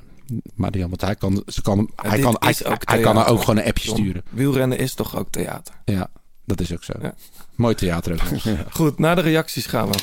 Marian, 0.54 0.88
want 0.88 1.00
hij 1.00 1.14
kan, 1.14 1.42
ze 1.46 1.62
kan, 1.62 1.90
hij 1.96 2.18
kan, 2.18 2.36
hij, 2.84 3.00
kan 3.00 3.16
er 3.18 3.26
ook 3.26 3.40
gewoon 3.40 3.56
een 3.56 3.64
appje 3.66 3.88
John, 3.88 4.00
sturen. 4.00 4.22
Wielrennen 4.30 4.78
is 4.78 4.94
toch 4.94 5.16
ook 5.16 5.28
theater? 5.30 5.74
Ja, 5.84 6.08
dat 6.44 6.60
is 6.60 6.72
ook 6.72 6.84
zo. 6.84 6.92
Ja. 7.02 7.14
Mooi 7.54 7.74
theater 7.74 8.12
ook. 8.12 8.40
Goed, 8.76 8.98
naar 8.98 9.16
de 9.16 9.22
reacties 9.22 9.66
gaan 9.66 9.90
we. 9.90 9.98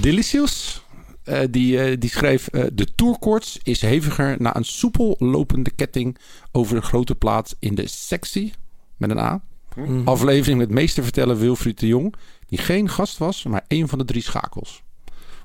Delicious. 0.00 0.82
eh, 1.24 1.40
die, 1.50 1.80
eh, 1.80 1.96
die 1.98 2.10
schreef: 2.10 2.48
eh, 2.48 2.64
De 2.72 2.94
tourkoorts 2.94 3.58
is 3.62 3.80
heviger 3.80 4.36
na 4.38 4.56
een 4.56 4.64
soepel 4.64 5.16
lopende 5.18 5.70
ketting 5.70 6.18
over 6.52 6.76
een 6.76 6.82
grote 6.82 7.14
plaats 7.14 7.54
in 7.58 7.74
de 7.74 7.86
sexy 7.88 8.52
met 8.96 9.10
een 9.10 9.18
A. 9.18 9.42
Mhm. 9.76 10.08
Aflevering 10.08 10.58
met 10.58 10.70
meesterverteller 10.70 11.38
Wilfried 11.38 11.80
de 11.80 11.86
Jong, 11.86 12.14
die 12.46 12.58
geen 12.58 12.88
gast 12.88 13.18
was, 13.18 13.44
maar 13.44 13.64
één 13.66 13.88
van 13.88 13.98
de 13.98 14.04
drie 14.04 14.22
schakels. 14.22 14.82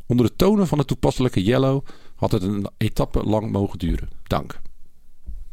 Onder 0.05 0.25
de 0.25 0.35
tonen 0.35 0.67
van 0.67 0.77
het 0.77 0.87
toepasselijke 0.87 1.43
Yellow 1.43 1.85
had 2.15 2.31
het 2.31 2.43
een 2.43 2.67
etappe 2.77 3.23
lang 3.23 3.51
mogen 3.51 3.79
duren. 3.79 4.09
Dank. 4.23 4.59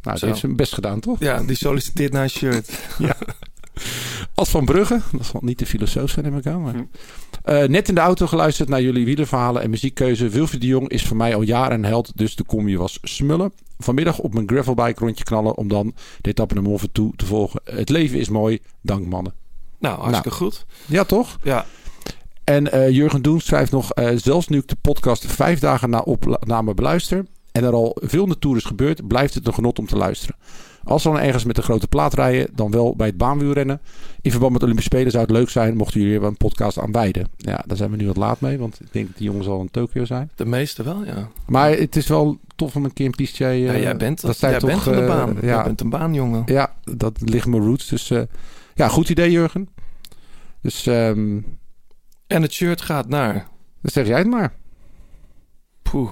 Nou, 0.02 0.18
ze 0.18 0.26
heeft 0.26 0.38
zijn 0.38 0.56
best 0.56 0.74
gedaan, 0.74 1.00
toch? 1.00 1.18
Ja, 1.18 1.42
die 1.42 1.56
solliciteert 1.56 2.12
naar 2.12 2.22
een 2.22 2.30
shirt. 2.30 2.70
Als 4.34 4.48
van 4.48 4.64
Brugge. 4.64 5.00
Dat 5.12 5.26
zal 5.26 5.40
niet 5.44 5.58
de 5.58 5.66
filosoof 5.66 6.10
zijn, 6.10 6.24
neem 6.24 6.36
ik 6.36 6.46
aan. 6.46 6.62
Maar. 6.62 6.86
Eh, 7.42 7.68
net 7.68 7.88
in 7.88 7.94
de 7.94 8.00
auto 8.00 8.26
geluisterd 8.26 8.68
naar 8.68 8.82
jullie 8.82 9.04
wielerverhalen 9.04 9.62
en 9.62 9.70
muziekkeuze. 9.70 10.28
Wilfried 10.28 10.60
de 10.60 10.66
Jong 10.66 10.88
is 10.88 11.06
voor 11.06 11.16
mij 11.16 11.34
al 11.34 11.42
jaren 11.42 11.78
een 11.78 11.84
held, 11.84 12.12
dus 12.14 12.36
de 12.36 12.44
combi 12.44 12.76
was 12.76 12.98
smullen. 13.02 13.52
Vanmiddag 13.78 14.18
op 14.18 14.34
mijn 14.34 14.48
gravelbike 14.48 15.04
rondje 15.04 15.24
knallen 15.24 15.56
om 15.56 15.68
dan 15.68 15.94
de 16.20 16.30
etappe 16.30 16.54
naar 16.54 16.62
Morven 16.62 16.92
toe 16.92 17.12
te 17.16 17.26
volgen. 17.26 17.60
Het 17.64 17.88
leven 17.88 18.18
is 18.18 18.28
mooi, 18.28 18.58
dank 18.80 19.06
mannen. 19.06 19.34
Nou, 19.78 20.00
hartstikke 20.00 20.30
goed. 20.36 20.66
Ja, 20.86 21.04
toch? 21.04 21.38
Ja. 21.42 21.66
En 22.44 22.72
eh, 22.72 22.90
Jurgen 22.90 23.22
Doen 23.22 23.40
schrijft 23.40 23.72
nog... 23.72 23.92
eh, 23.92 24.10
zelfs 24.16 24.48
nu 24.48 24.58
ik 24.58 24.68
de 24.68 24.76
podcast 24.80 25.26
vijf 25.26 25.58
dagen 25.58 25.90
na 25.90 25.98
opname 25.98 26.74
beluister... 26.74 27.26
en 27.52 27.64
er 27.64 27.72
al 27.72 27.96
veel 28.00 28.26
naartoe 28.26 28.56
is 28.56 28.64
gebeurd... 28.64 29.08
blijft 29.08 29.34
het 29.34 29.46
een 29.46 29.54
genot 29.54 29.78
om 29.78 29.86
te 29.86 29.96
luisteren. 29.96 30.36
Als 30.84 31.02
we 31.04 31.10
dan 31.10 31.18
ergens 31.20 31.44
met 31.44 31.56
een 31.56 31.62
grote 31.62 31.88
plaat 31.88 32.14
rijden... 32.14 32.48
dan 32.54 32.70
wel 32.70 32.96
bij 32.96 33.06
het 33.06 33.16
baanwielrennen. 33.16 33.80
In 34.20 34.30
verband 34.30 34.52
met 34.52 34.62
Olympische 34.62 34.90
Spelen 34.90 35.10
zou 35.12 35.22
het 35.24 35.32
leuk 35.32 35.48
zijn... 35.48 35.76
mochten 35.76 36.00
jullie 36.00 36.18
er 36.18 36.24
een 36.24 36.36
podcast 36.36 36.78
aan 36.78 36.92
wijden. 36.92 37.28
Ja, 37.36 37.62
daar 37.66 37.76
zijn 37.76 37.90
we 37.90 37.96
nu 37.96 38.06
wat 38.06 38.16
laat 38.16 38.40
mee... 38.40 38.58
want 38.58 38.80
ik 38.80 38.92
denk 38.92 39.06
dat 39.06 39.16
die 39.16 39.26
jongens 39.26 39.46
al 39.46 39.60
in 39.60 39.70
Tokio 39.70 40.04
zijn. 40.04 40.30
De 40.34 40.44
meeste 40.46 40.82
wel, 40.82 41.04
ja. 41.04 41.28
Maar 41.46 41.70
het 41.70 41.96
is 41.96 42.06
wel 42.06 42.38
tof 42.56 42.76
om 42.76 42.84
een 42.84 42.92
keer 42.92 43.06
een 43.06 43.12
piste... 43.12 43.44
eh, 43.44 43.64
ja 43.64 43.76
jij 43.78 43.96
bent, 43.96 44.20
dat 44.20 44.36
zijn 44.36 44.50
jij 44.50 44.60
toch, 44.60 44.70
bent 44.70 44.82
van 44.82 44.92
de 44.92 45.00
eh, 45.00 45.06
baan. 45.06 45.36
ja, 45.40 45.46
Jij 45.46 45.62
bent 45.62 45.80
een 45.80 45.90
baanjongen. 45.90 46.42
ja, 46.46 46.74
dat 46.96 47.20
liggen 47.24 47.50
mijn 47.50 47.62
roots. 47.62 47.88
Dus 47.88 48.10
eh, 48.10 48.22
ja, 48.74 48.88
goed 48.88 49.08
idee 49.08 49.30
Jurgen. 49.30 49.68
Dus 50.62 50.86
ehm, 50.86 51.38
En 52.26 52.42
het 52.42 52.52
shirt 52.52 52.80
gaat 52.80 53.08
naar... 53.08 53.34
dan 53.82 53.90
zeg 53.92 54.06
jij 54.06 54.18
het 54.18 54.26
maar. 54.28 54.52
Poeh. 55.82 56.10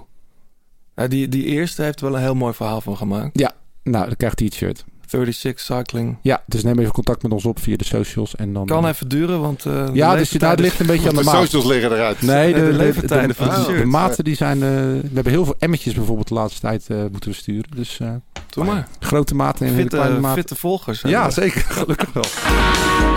Die, 1.09 1.29
die 1.29 1.45
eerste 1.45 1.83
heeft 1.83 2.01
er 2.01 2.07
wel 2.07 2.15
een 2.17 2.23
heel 2.23 2.35
mooi 2.35 2.55
verhaal 2.55 2.81
van 2.81 2.97
gemaakt. 2.97 3.39
Ja, 3.39 3.53
nou, 3.91 4.07
dan 4.07 4.17
krijgt 4.17 4.39
hij 4.39 4.49
het 4.49 4.57
shirt. 4.59 4.85
36 5.07 5.61
Cycling. 5.61 6.17
Ja, 6.23 6.43
dus 6.47 6.63
neem 6.63 6.79
even 6.79 6.93
contact 6.93 7.23
met 7.23 7.33
ons 7.33 7.45
op 7.45 7.59
via 7.61 7.77
de 7.77 7.85
socials. 7.85 8.37
En 8.37 8.53
dan, 8.53 8.67
Kan 8.67 8.87
even 8.87 9.09
duren, 9.09 9.41
want... 9.41 9.65
eh, 9.67 9.87
de 9.87 9.91
Ja, 9.93 10.17
dus 10.17 10.31
daar 10.31 10.59
ligt 10.59 10.81
een 10.81 10.87
beetje 10.87 11.09
aan 11.09 11.15
de 11.15 11.21
De 11.21 11.27
maat. 11.27 11.43
socials 11.43 11.65
liggen 11.65 11.93
eruit. 11.93 12.23
Nee, 12.23 12.53
de, 12.53 12.59
de 12.61 12.67
de, 12.67 12.73
de, 12.73 12.77
leeftijden 12.79 13.35
van 13.37 13.49
de, 13.49 13.77
de 13.79 13.85
maten 13.85 14.25
die 14.25 14.35
zijn... 14.37 14.63
eh, 14.63 14.69
we 14.69 15.11
hebben 15.15 15.33
heel 15.33 15.45
veel 15.45 15.55
emmetjes 15.59 15.95
bijvoorbeeld 15.95 16.29
de 16.29 16.35
laatste 16.35 16.61
tijd 16.61 16.85
eh, 16.89 16.97
moeten 17.13 17.31
we 17.31 17.37
sturen. 17.37 17.71
Dus 17.77 17.99
eh, 18.01 18.09
Doe 18.51 18.65
maar. 18.65 18.89
grote 19.01 19.35
maten 19.35 19.67
en 19.67 19.73
hele 19.75 19.89
kleine 19.89 20.09
Fitte, 20.09 20.23
maten. 20.27 20.39
fitte 20.43 20.55
volgers. 20.57 21.01
Ja, 21.01 21.31
zeker. 21.31 21.61
Gelukkig 21.79 22.13
wel. 22.13 22.25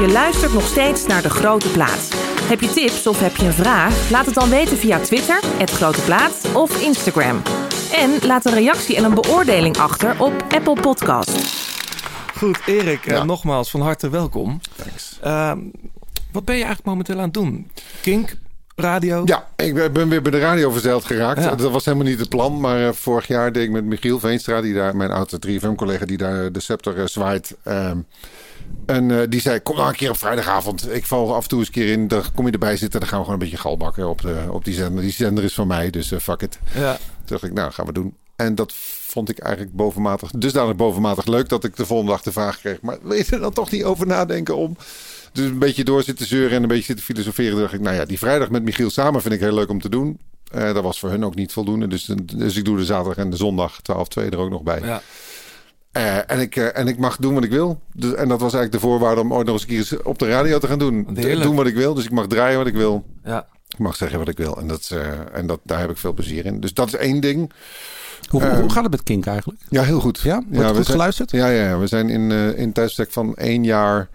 Je 0.05 0.09
luistert 0.11 0.53
nog 0.53 0.65
steeds 0.67 1.05
naar 1.07 1.21
De 1.21 1.29
Grote 1.29 1.67
Plaat. 1.71 2.09
Heb 2.43 2.59
je 2.61 2.69
tips 2.69 3.07
of 3.07 3.19
heb 3.19 3.35
je 3.35 3.45
een 3.45 3.53
vraag? 3.53 4.09
Laat 4.11 4.25
het 4.25 4.35
dan 4.35 4.49
weten 4.49 4.77
via 4.77 4.99
Twitter, 4.99 5.39
het 5.57 5.71
Grote 5.71 6.01
Plaat 6.01 6.31
of 6.53 6.81
Instagram. 6.81 7.41
En 7.93 8.19
laat 8.25 8.45
een 8.45 8.53
reactie 8.53 8.95
en 8.95 9.03
een 9.03 9.13
beoordeling 9.13 9.77
achter 9.77 10.15
op 10.21 10.45
Apple 10.49 10.81
Podcast. 10.81 11.31
Goed, 12.37 12.59
Erik, 12.65 13.05
eh, 13.05 13.23
nogmaals 13.23 13.69
van 13.71 13.81
harte 13.81 14.09
welkom. 14.09 14.59
Thanks. 14.75 15.17
Ehm, 15.21 15.59
wat 16.31 16.45
ben 16.45 16.55
je 16.55 16.63
eigenlijk 16.63 16.85
momenteel 16.85 17.17
aan 17.17 17.23
het 17.23 17.33
doen? 17.33 17.71
Kink, 18.01 18.35
radio? 18.75 19.21
Ja, 19.25 19.47
ik 19.55 19.73
ben- 19.93 20.09
weer 20.09 20.21
bij 20.21 20.31
de 20.31 20.39
radio 20.39 20.71
verzeild 20.71 21.05
geraakt. 21.05 21.43
Ja. 21.43 21.55
Dat 21.55 21.71
was 21.71 21.85
helemaal 21.85 22.07
niet 22.07 22.19
het 22.19 22.29
plan. 22.29 22.59
Maar 22.59 22.87
eh, 22.87 22.93
vorig 22.93 23.27
jaar 23.27 23.51
deed 23.51 23.63
ik 23.63 23.71
met 23.71 23.85
Michiel 23.85 24.19
Veenstra, 24.19 24.61
die 24.61 24.73
daar, 24.73 24.95
mijn 24.95 25.11
oude 25.11 25.39
3FM-collega, 25.39 26.05
die 26.05 26.17
daar 26.17 26.51
de 26.51 26.59
scepter 26.59 26.99
eh, 26.99 27.05
zwaait. 27.05 27.55
En 28.85 29.11
eh, 29.11 29.27
die 29.29 29.41
zei: 29.41 29.59
Kom 29.59 29.75
nou 29.75 29.87
een 29.87 29.95
keer 29.95 30.09
op 30.09 30.17
vrijdagavond. 30.17 30.93
Ik 30.93 31.05
val 31.05 31.35
af 31.35 31.43
en 31.43 31.49
toe 31.49 31.59
eens 31.59 31.67
een 31.67 31.73
keer 31.73 31.91
in. 31.91 32.07
Dan 32.07 32.23
kom 32.35 32.45
je 32.45 32.51
erbij 32.51 32.77
zitten. 32.77 32.99
Dan 32.99 33.09
gaan 33.09 33.17
we 33.17 33.25
gewoon 33.25 33.39
een 33.39 33.45
beetje 33.45 33.61
galbakken 33.61 34.09
op, 34.09 34.21
de, 34.21 34.45
op 34.49 34.65
die 34.65 34.73
zender. 34.73 35.03
Die 35.03 35.11
zender 35.11 35.43
is 35.43 35.53
van 35.53 35.67
mij, 35.67 35.89
dus 35.89 36.11
eh, 36.11 36.19
fuck 36.19 36.41
it. 36.41 36.59
Ja. 36.73 36.93
Toen 36.93 37.25
dacht 37.25 37.43
ik, 37.43 37.53
nou, 37.53 37.71
gaan 37.71 37.85
we 37.85 37.93
doen. 37.93 38.15
En 38.35 38.55
dat 38.55 38.73
vond 39.07 39.29
ik 39.29 39.39
eigenlijk 39.39 39.75
bovenmatig, 39.75 40.31
dusdanig 40.31 40.75
bovenmatig 40.75 41.25
leuk 41.25 41.49
dat 41.49 41.63
ik 41.63 41.75
de 41.75 41.85
volgende 41.85 42.11
dag 42.11 42.21
de 42.21 42.31
vraag 42.31 42.59
kreeg. 42.59 42.81
Maar 42.81 42.97
wil 43.01 43.17
je 43.17 43.25
er 43.29 43.39
dan 43.39 43.53
toch 43.53 43.71
niet 43.71 43.83
over 43.83 44.07
nadenken 44.07 44.57
om? 44.57 44.77
Dus 45.33 45.45
een 45.45 45.59
beetje 45.59 45.83
door 45.83 46.03
zitten 46.03 46.25
zeuren 46.25 46.55
en 46.55 46.61
een 46.61 46.67
beetje 46.67 46.83
zitten 46.83 47.05
filosoferen. 47.05 47.51
Toen 47.51 47.61
dacht 47.61 47.73
ik, 47.73 47.81
nou 47.81 47.95
ja, 47.95 48.05
die 48.05 48.17
vrijdag 48.17 48.49
met 48.49 48.63
Michiel 48.63 48.89
samen 48.89 49.21
vind 49.21 49.33
ik 49.33 49.39
heel 49.39 49.53
leuk 49.53 49.69
om 49.69 49.81
te 49.81 49.89
doen. 49.89 50.19
Eh, 50.51 50.73
dat 50.73 50.83
was 50.83 50.99
voor 50.99 51.09
hun 51.09 51.25
ook 51.25 51.35
niet 51.35 51.53
voldoende. 51.53 51.87
Dus, 51.87 52.09
dus 52.35 52.55
ik 52.55 52.65
doe 52.65 52.77
de 52.77 52.85
zaterdag 52.85 53.17
en 53.17 53.29
de 53.29 53.37
zondag 53.37 53.79
12-2 53.81 54.29
er 54.29 54.37
ook 54.37 54.49
nog 54.49 54.63
bij. 54.63 54.79
ja. 54.83 55.01
Eh, 55.91 56.31
en, 56.31 56.39
ik, 56.39 56.55
eh, 56.55 56.77
en 56.77 56.87
ik 56.87 56.97
mag 56.97 57.17
doen 57.17 57.33
wat 57.33 57.43
ik 57.43 57.49
wil. 57.49 57.79
Dus, 57.93 58.13
en 58.13 58.27
dat 58.27 58.41
was 58.41 58.53
eigenlijk 58.53 58.71
de 58.71 58.89
voorwaarde 58.89 59.21
om 59.21 59.33
ooit 59.33 59.45
nog 59.45 59.55
eens 59.55 59.89
een 59.89 59.97
keer 59.97 60.05
op 60.05 60.19
de 60.19 60.27
radio 60.27 60.57
te 60.57 60.67
gaan 60.67 60.79
doen. 60.79 61.07
Heerlijk. 61.13 61.41
Doen 61.41 61.55
wat 61.55 61.67
ik 61.67 61.75
wil. 61.75 61.93
Dus 61.93 62.05
ik 62.05 62.11
mag 62.11 62.27
draaien 62.27 62.57
wat 62.57 62.67
ik 62.67 62.75
wil. 62.75 63.05
ja. 63.23 63.47
Ik 63.67 63.79
mag 63.79 63.95
zeggen 63.95 64.19
wat 64.19 64.27
ik 64.27 64.37
wil. 64.37 64.57
En, 64.57 64.67
dat, 64.67 64.89
eh, 64.93 65.07
en 65.33 65.47
dat, 65.47 65.59
daar 65.63 65.79
heb 65.79 65.89
ik 65.89 65.97
veel 65.97 66.13
plezier 66.13 66.45
in. 66.45 66.59
Dus 66.59 66.73
dat 66.73 66.87
is 66.87 66.95
één 66.95 67.21
ding. 67.21 67.51
Hoe, 68.29 68.45
hoe 68.55 68.71
gaat 68.71 68.83
het 68.83 68.91
met 68.91 69.03
Kink 69.03 69.25
eigenlijk? 69.25 69.61
Ja, 69.69 69.83
heel 69.83 69.99
goed. 69.99 70.19
Ja? 70.19 70.33
Wordt 70.33 70.57
het 70.57 70.65
goed 70.65 70.75
zijn- 70.75 70.85
geluisterd? 70.85 71.31
Ja, 71.31 71.47
ja, 71.47 71.63
ja. 71.69 71.77
we 71.77 71.87
zijn 71.87 72.09
in, 72.09 72.31
eh 72.31 72.59
in 72.59 72.71
een 72.73 73.05
van 73.09 73.35
één 73.35 73.63
jaar. 73.63 74.09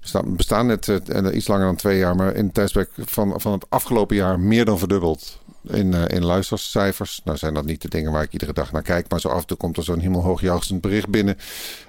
We 0.00 0.08
staan, 0.08 0.24
we 0.24 0.30
bestaan 0.30 0.66
net 0.66 0.88
eh, 0.88 1.34
iets 1.34 1.48
langer 1.48 1.64
dan 1.66 1.76
twee 1.76 1.98
jaar, 1.98 2.16
maar 2.16 2.34
in 2.34 2.50
het 2.52 2.88
van, 2.96 3.40
van 3.40 3.52
het 3.52 3.66
afgelopen 3.68 4.16
jaar 4.16 4.40
meer 4.40 4.64
dan 4.64 4.78
verdubbeld. 4.78 5.40
In, 5.62 5.94
eh 5.94 6.16
in 6.16 6.24
luistercijfers. 6.24 7.20
Nou 7.24 7.38
zijn 7.38 7.54
dat 7.54 7.64
niet 7.64 7.82
de 7.82 7.88
dingen 7.88 8.12
waar 8.12 8.22
ik 8.22 8.32
iedere 8.32 8.52
dag 8.52 8.72
naar 8.72 8.82
kijk. 8.82 9.10
Maar 9.10 9.20
zo 9.20 9.28
af 9.28 9.40
en 9.40 9.46
toe 9.46 9.56
komt 9.56 9.76
er 9.76 9.84
zo'n 9.84 9.98
hemelhoog 9.98 10.40
juichend 10.40 10.80
bericht 10.80 11.08
binnen. 11.08 11.36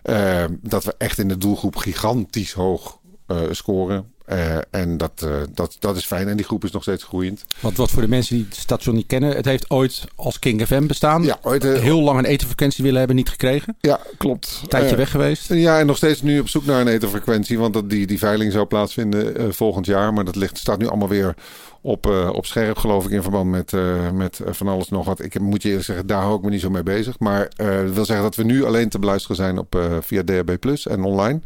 eh, 0.03 0.45
dat 0.61 0.83
we 0.83 0.95
echt 0.97 1.17
in 1.17 1.27
de 1.27 1.37
doelgroep 1.37 1.75
gigantisch 1.75 2.51
hoog 2.53 2.99
eh, 3.27 3.37
scoren. 3.51 4.12
Eh, 4.25 4.57
en 4.69 4.97
dat, 4.97 5.11
eh, 5.23 5.29
dat, 5.53 5.75
dat 5.79 5.95
is 5.95 6.05
fijn. 6.05 6.27
En 6.27 6.35
die 6.35 6.45
groep 6.45 6.63
is 6.63 6.71
nog 6.71 6.81
steeds 6.81 7.03
groeiend. 7.03 7.45
Want 7.59 7.77
wat 7.77 7.91
voor 7.91 8.01
de 8.01 8.07
mensen 8.07 8.35
die 8.35 8.45
het 8.49 8.55
station 8.55 8.95
niet 8.95 9.07
kennen. 9.07 9.35
Het 9.35 9.45
heeft 9.45 9.69
ooit 9.69 10.03
als 10.15 10.39
King 10.39 10.65
FM 10.65 10.85
bestaan. 10.85 11.23
Ja, 11.23 11.37
ooit, 11.41 11.63
eh, 11.63 11.79
Heel 11.79 12.01
lang 12.01 12.19
een 12.19 12.25
etenfrequentie 12.25 12.83
willen 12.83 12.97
hebben, 12.99 13.15
niet 13.15 13.29
gekregen. 13.29 13.75
ja 13.79 13.99
klopt. 14.17 14.59
Een 14.61 14.67
tijdje 14.67 14.95
weg 14.95 15.11
geweest. 15.11 15.49
Ja, 15.49 15.79
en 15.79 15.85
nog 15.85 15.97
steeds 15.97 16.21
nu 16.21 16.39
op 16.39 16.49
zoek 16.49 16.65
naar 16.65 16.81
een 16.81 16.87
etenfrequentie. 16.87 17.59
Want 17.59 17.73
dat, 17.73 17.89
die, 17.89 18.07
die 18.07 18.17
veiling 18.17 18.51
zou 18.51 18.65
plaatsvinden 18.65 19.53
volgend 19.53 19.85
jaar. 19.85 20.13
Maar 20.13 20.25
dat 20.25 20.35
ligt, 20.35 20.57
staat 20.57 20.79
nu 20.79 20.87
allemaal 20.87 21.07
weer 21.07 21.35
op, 21.81 22.05
op 22.33 22.45
scherp, 22.45 22.77
geloof 22.77 23.05
ik, 23.05 23.11
in 23.11 23.21
verband 23.21 23.49
met, 23.49 23.71
met 24.13 24.39
van 24.45 24.67
alles 24.67 24.89
nog 24.89 25.05
wat. 25.05 25.23
Ik 25.23 25.39
moet 25.39 25.61
je 25.61 25.67
eerlijk 25.67 25.85
zeggen, 25.85 26.07
daar 26.07 26.21
hou 26.21 26.37
ik 26.37 26.43
me 26.43 26.49
niet 26.49 26.61
zo 26.61 26.69
mee 26.69 26.83
bezig. 26.83 27.19
Maar 27.19 27.51
dat 27.55 27.93
wil 27.93 28.05
zeggen 28.05 28.25
dat 28.25 28.35
we 28.35 28.43
nu 28.43 28.65
alleen 28.65 28.89
te 28.89 28.99
beluisteren 28.99 29.35
zijn 29.35 29.57
op, 29.57 29.99
via 30.01 30.23
DHB 30.23 30.59
Plus 30.59 30.87
en 30.87 31.03
online. 31.03 31.39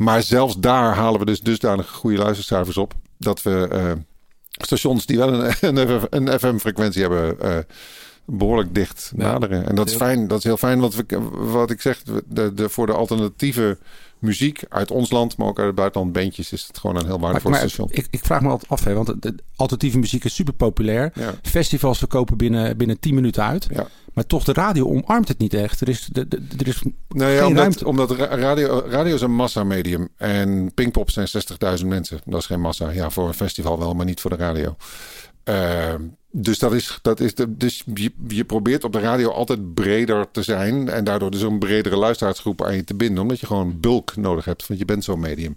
Maar 0.00 0.22
zelfs 0.22 0.56
daar 0.58 0.94
halen 0.94 1.20
we 1.20 1.26
dus 1.26 1.40
dusdanig 1.40 1.90
goede 1.90 2.16
luistercijfers 2.16 2.76
op. 2.76 2.94
Dat 3.18 3.42
we 3.42 3.68
eh, 3.70 3.92
stations 4.50 5.06
die 5.06 5.18
wel 5.18 5.32
een, 5.34 5.54
een, 5.78 6.08
een 6.10 6.38
FM-frequentie 6.38 7.00
hebben... 7.00 7.40
eh, 7.40 7.58
behoorlijk 8.24 8.74
dicht 8.74 9.12
Ja. 9.16 9.22
naderen. 9.32 9.66
En 9.68 9.74
dat 9.74 9.88
is 9.88 9.94
fijn. 9.96 10.28
Dat 10.28 10.38
is 10.38 10.44
heel 10.44 10.56
fijn. 10.56 10.80
Want 10.80 10.94
we, 10.94 11.04
wat 11.30 11.70
ik 11.70 11.80
zeg, 11.80 12.02
de, 12.26 12.54
de, 12.54 12.68
voor 12.68 12.86
de 12.86 12.92
alternatieve 12.92 13.78
muziek 14.20 14.62
uit 14.68 14.90
ons 14.90 15.10
land, 15.10 15.36
maar 15.36 15.46
ook 15.46 15.58
uit 15.58 15.66
het 15.66 15.76
buitenland 15.76 16.12
bandjes, 16.12 16.52
is 16.52 16.66
het 16.66 16.78
gewoon 16.78 16.96
een 16.96 17.06
heel 17.06 17.20
waardevol 17.20 17.50
maar 17.50 17.58
station. 17.60 17.88
ik, 17.90 18.06
ik 18.10 18.24
vraag 18.24 18.40
me 18.40 18.48
altijd 18.48 18.70
af, 18.70 18.84
hè, 18.84 18.94
want 18.94 19.06
de, 19.06 19.16
de 19.18 19.34
alternatieve 19.56 19.98
muziek 19.98 20.24
is 20.24 20.34
super 20.34 20.54
populair. 20.54 21.10
Ja. 21.14 21.34
Festivals 21.42 21.98
verkopen 21.98 22.36
binnen, 22.36 22.76
binnen 22.76 23.00
10 23.00 23.14
minuten 23.14 23.44
uit. 23.44 23.66
Ja. 23.70 23.86
Maar 24.14 24.26
toch, 24.26 24.44
de 24.44 24.52
radio 24.52 24.86
omarmt 24.86 25.28
het 25.28 25.38
niet 25.38 25.54
echt. 25.54 25.80
Er 25.80 25.88
is, 25.88 26.08
de, 26.12 26.28
de, 26.28 26.42
er 26.58 26.68
is 26.68 26.82
Nou 27.08 27.30
ja, 27.30 27.36
geen 27.38 27.46
omdat, 27.46 27.62
ruimte. 27.62 27.86
omdat 27.86 28.10
ra- 28.10 28.36
radio, 28.36 28.82
radio 28.88 29.14
is 29.14 29.20
een 29.20 29.34
massamedium. 29.34 30.08
En 30.16 30.74
Pinkpop 30.74 31.10
zijn 31.10 31.28
60.000 31.80 31.86
mensen. 31.86 32.20
Dat 32.24 32.40
is 32.40 32.46
geen 32.46 32.60
massa. 32.60 32.90
Ja, 32.90 33.10
voor 33.10 33.26
een 33.26 33.34
festival 33.34 33.78
wel, 33.78 33.94
maar 33.94 34.06
niet 34.06 34.20
voor 34.20 34.30
de 34.30 34.36
radio. 34.36 34.76
Ehm, 35.44 36.02
dus 36.30 36.58
dat 36.58 36.72
is, 36.72 36.98
dat 37.02 37.20
is 37.20 37.34
de, 37.34 37.56
dus 37.56 37.82
je, 37.94 38.12
je 38.28 38.44
probeert 38.44 38.84
op 38.84 38.92
de 38.92 39.00
radio 39.00 39.30
altijd 39.30 39.74
breder 39.74 40.30
te 40.30 40.42
zijn. 40.42 40.88
En 40.88 41.04
daardoor 41.04 41.30
dus 41.30 41.42
een 41.42 41.58
bredere 41.58 41.96
luisteraarsgroep 41.96 42.64
aan 42.64 42.76
je 42.76 42.84
te 42.84 42.94
binden. 42.94 43.22
Omdat 43.22 43.40
je 43.40 43.46
gewoon 43.46 43.80
bulk 43.80 44.16
nodig 44.16 44.44
hebt. 44.44 44.66
Want 44.66 44.80
je 44.80 44.86
bent 44.86 45.04
zo'n 45.04 45.20
medium. 45.20 45.56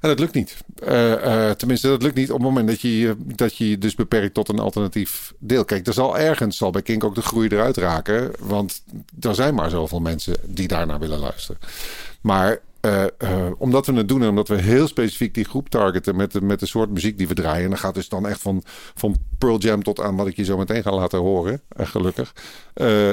En 0.00 0.08
dat 0.08 0.18
lukt 0.18 0.34
niet. 0.34 0.56
Eh, 0.84 1.48
eh, 1.48 1.56
tenminste, 1.56 1.88
dat 1.88 2.02
lukt 2.02 2.14
niet 2.14 2.30
op 2.30 2.36
het 2.36 2.46
moment 2.46 2.68
dat 2.68 2.80
je, 2.80 3.16
dat 3.18 3.56
je 3.56 3.78
dus 3.78 3.94
beperkt 3.94 4.34
tot 4.34 4.48
een 4.48 4.58
alternatief 4.58 5.32
deel. 5.38 5.64
Kijk, 5.64 5.86
er 5.86 5.92
zal 5.92 6.18
ergens 6.18 6.56
zal 6.56 6.70
bij 6.70 6.82
Kink 6.82 7.04
ook 7.04 7.14
de 7.14 7.22
groei 7.22 7.48
eruit 7.48 7.76
raken. 7.76 8.30
Want 8.38 8.82
er 9.20 9.34
zijn 9.34 9.54
maar 9.54 9.70
zoveel 9.70 10.00
mensen 10.00 10.36
die 10.44 10.68
daarnaar 10.68 10.98
willen 10.98 11.18
luisteren. 11.18 11.60
Maar 12.20 12.60
eh, 12.82 13.04
eh, 13.18 13.50
omdat 13.58 13.86
we 13.86 13.92
het 13.92 14.08
doen 14.08 14.22
en 14.22 14.28
omdat 14.28 14.48
we 14.48 14.60
heel 14.60 14.88
specifiek 14.88 15.34
die 15.34 15.44
groep 15.44 15.68
targeten 15.68 16.16
met 16.16 16.32
de, 16.32 16.40
met 16.40 16.60
de 16.60 16.66
soort 16.66 16.90
muziek 16.90 17.18
die 17.18 17.28
we 17.28 17.34
draaien. 17.34 17.64
En 17.64 17.70
dat 17.70 17.78
gaat 17.78 17.94
dus 17.94 18.08
dan 18.08 18.26
echt 18.26 18.40
van, 18.40 18.62
van 18.94 19.16
Pearl 19.38 19.58
Jam 19.58 19.82
tot 19.82 20.00
aan 20.00 20.16
wat 20.16 20.26
ik 20.26 20.36
je 20.36 20.44
zo 20.44 20.56
meteen 20.56 20.82
ga 20.82 20.92
laten 20.94 21.18
horen. 21.18 21.62
eh, 21.68 21.86
gelukkig. 21.86 22.34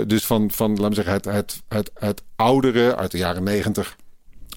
Dus 0.08 0.26
van, 0.26 0.52
van, 0.52 0.70
laten 0.70 0.90
we 0.90 0.96
zeggen, 0.96 1.14
het, 1.14 1.26
het, 1.26 1.62
het, 1.68 1.92
het 1.94 2.24
oudere 2.36 2.96
uit 2.96 3.12
de 3.12 3.18
jaren 3.18 3.44
negentig 3.44 3.96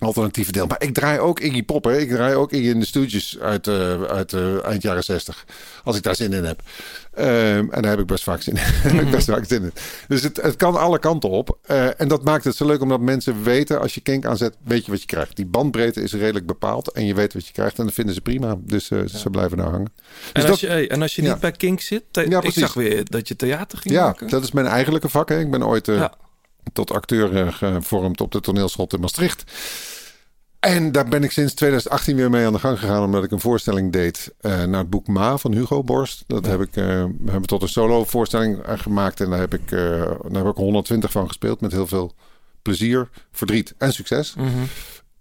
alternatieve 0.03 0.53
deel. 0.53 0.67
Maar 0.67 0.83
ik 0.83 0.95
draai 0.95 1.19
ook 1.19 1.41
Iggy 1.41 1.63
Pop. 1.65 1.85
Hè. 1.85 1.99
Ik 1.99 2.09
draai 2.11 2.35
ook 2.35 2.53
Iggy 2.53 2.69
in 2.69 2.81
de 2.81 2.87
Stooges 2.87 3.39
uit, 3.41 3.67
eh, 3.67 4.03
uit 4.03 4.33
eh, 4.33 4.65
eind 4.65 4.83
jaren 4.83 5.05
60. 5.05 5.45
Als 5.85 5.97
ik 5.97 6.03
daar 6.03 6.17
zin 6.17 6.33
in 6.33 6.45
heb. 6.45 6.63
Ehm, 7.15 7.29
en 7.71 7.83
daar 7.83 7.91
heb 7.91 7.99
ik 8.01 8.07
best 8.07 8.25
vaak 8.25 8.43
zin 8.43 8.55
in. 8.57 8.63
Daar 8.83 8.93
heb 8.93 9.03
ik 9.05 9.11
best 9.11 9.27
vaak 9.31 9.45
zin 9.47 9.63
in. 9.63 9.73
Dus 10.09 10.23
het, 10.23 10.37
het 10.43 10.57
kan 10.57 10.77
alle 10.77 10.99
kanten 10.99 11.31
op. 11.31 11.59
Eh, 11.63 12.01
en 12.01 12.09
dat 12.09 12.25
maakt 12.25 12.45
het 12.45 12.57
zo 12.57 12.67
leuk 12.67 12.81
omdat 12.81 13.01
mensen 13.01 13.43
weten... 13.43 13.81
als 13.81 13.95
je 13.95 14.01
kink 14.01 14.25
aanzet, 14.27 14.57
weet 14.65 14.85
je 14.85 14.91
wat 14.91 15.01
je 15.01 15.07
krijgt. 15.07 15.37
Die 15.37 15.47
bandbreedte 15.47 16.03
is 16.03 16.13
redelijk 16.13 16.47
bepaald. 16.47 16.93
En 16.93 17.07
je 17.07 17.15
weet 17.15 17.33
wat 17.35 17.47
je 17.47 17.53
krijgt. 17.53 17.79
En 17.79 17.85
dat 17.85 17.95
vinden 17.95 18.15
ze 18.15 18.21
prima. 18.21 18.57
Dus 18.61 18.87
ze 18.87 19.31
blijven 19.31 19.57
daar 19.57 19.71
hangen. 19.71 19.93
En, 19.97 20.13
Dus 20.33 20.43
als 20.43 20.51
dat, 20.51 20.61
je, 20.61 20.67
hey, 20.67 20.91
en 20.91 21.03
als 21.03 21.15
je 21.17 21.23
Ja. 21.23 21.31
niet 21.33 21.41
bij 21.41 21.53
Kink 21.53 21.81
zit, 21.81 22.03
te- 22.11 22.29
Ja, 22.29 22.43
ik 22.43 22.53
zag 22.53 22.75
weer 22.75 23.05
dat 23.05 23.29
je 23.29 23.37
theater 23.37 23.79
ging 23.79 23.95
ja, 23.95 24.05
maken. 24.05 24.29
dat 24.29 24.43
is 24.43 24.53
mijn 24.53 24.67
eigenlijke 24.67 25.09
vak. 25.09 25.29
Hè. 25.29 25.41
Ik 25.41 25.51
ben 25.51 25.67
ooit 25.67 25.91
tot 26.73 26.91
acteur 26.91 27.53
gevormd 27.53 28.21
op 28.21 28.33
de 28.33 28.41
toneelschool 28.41 28.87
in 28.89 29.01
Maastricht. 29.01 29.43
En 30.63 30.93
daar 30.93 31.09
ben 31.09 31.25
ik 31.25 31.31
sinds 31.31 31.55
2018 31.55 32.17
weer 32.17 32.31
mee 32.31 32.47
aan 32.47 32.53
de 32.53 32.59
gang 32.59 32.79
gegaan. 32.79 33.03
Omdat 33.03 33.25
ik 33.25 33.31
een 33.31 33.41
voorstelling 33.41 33.93
deed 33.93 34.35
eh, 34.41 34.65
naar 34.65 34.81
het 34.81 34.91
boek 34.91 35.07
Ma 35.07 35.37
van 35.37 35.53
Hugo 35.53 35.83
Borst. 35.83 36.25
Dat 36.27 36.47
heb 36.47 36.61
ik, 36.61 36.75
we 36.75 37.31
hebben 37.31 37.47
tot 37.47 37.63
een 37.63 37.69
solo 37.69 38.05
voorstelling 38.05 38.59
eh, 38.59 38.79
gemaakt. 38.79 39.21
En 39.21 39.31
daar 39.31 39.39
heb, 39.39 39.55
ik, 39.55 39.71
daar 39.71 40.45
heb 40.45 40.47
ik 40.47 40.57
120 40.57 41.11
van 41.11 41.27
gespeeld. 41.27 41.61
Met 41.61 41.73
heel 41.73 41.87
veel 41.87 42.15
plezier, 42.63 43.09
verdriet 43.33 43.75
en 43.79 43.93
succes. 43.93 44.35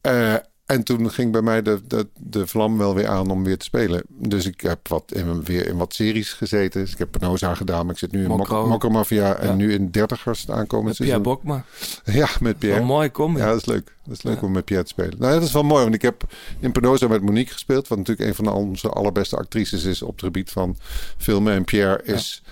Eh, 0.02 0.36
en 0.72 0.84
toen 0.84 1.12
ging 1.12 1.32
bij 1.32 1.42
mij 1.42 1.62
de, 1.62 1.82
de, 1.88 2.08
de 2.20 2.48
vlam 2.48 2.78
wel 2.78 2.96
weer 2.96 3.08
aan 3.08 3.30
om 3.30 3.44
weer 3.44 3.58
te 3.58 3.66
spelen. 3.66 4.04
Dus 4.08 4.46
ik 4.46 4.62
heb 4.62 4.88
wat 4.88 5.04
in, 5.16 5.44
weer 5.44 5.68
in 5.68 5.78
wat 5.78 5.94
series 5.94 6.34
gezeten. 6.34 6.82
Dus 6.82 6.92
ik 6.92 6.98
heb 6.98 7.12
Penosa 7.12 7.56
gedaan, 7.56 7.84
maar 7.86 7.94
ik 7.94 8.00
zit 8.00 8.12
nu 8.12 8.22
in 8.24 8.28
Mokro. 8.28 8.60
Mok- 8.62 8.70
Mokro 8.70 8.90
Mafia. 8.90 9.36
En 9.36 9.48
Ja. 9.48 9.54
nu 9.54 9.74
in 9.74 9.90
Dertigers 9.92 10.50
aankomend 10.50 10.88
Met 11.00 11.08
Pierre 11.08 11.24
seizoen. 11.24 11.24
Bokma. 11.24 11.64
Ja, 12.06 12.28
met 12.40 12.58
Pierre. 12.60 12.84
Mooi 12.84 13.12
combi. 13.12 13.40
Ja, 13.40 13.48
dat 13.48 13.58
is 13.58 13.66
leuk. 13.66 13.96
Dat 14.06 14.18
is 14.18 14.24
leuk 14.24 14.40
Ja. 14.40 14.46
om 14.48 14.52
met 14.52 14.66
Pierre 14.66 14.86
te 14.86 14.92
spelen. 14.92 15.16
Nou, 15.20 15.34
dat 15.34 15.44
is 15.44 15.52
wel 15.52 15.64
mooi, 15.64 15.82
want 15.84 15.96
ik 15.96 16.02
heb 16.02 16.24
in 16.60 16.72
Penosa 16.72 17.08
met 17.08 17.22
Monique 17.22 17.54
gespeeld. 17.54 17.88
Wat 17.88 17.98
natuurlijk 17.98 18.28
een 18.30 18.36
van 18.36 18.54
onze 18.54 18.90
allerbeste 18.90 19.36
actrices 19.38 19.84
is 19.84 20.02
op 20.02 20.12
het 20.12 20.22
gebied 20.22 20.50
van 20.52 20.76
filmen. 21.18 21.54
En 21.54 21.64
Pierre 21.64 22.02
is 22.04 22.44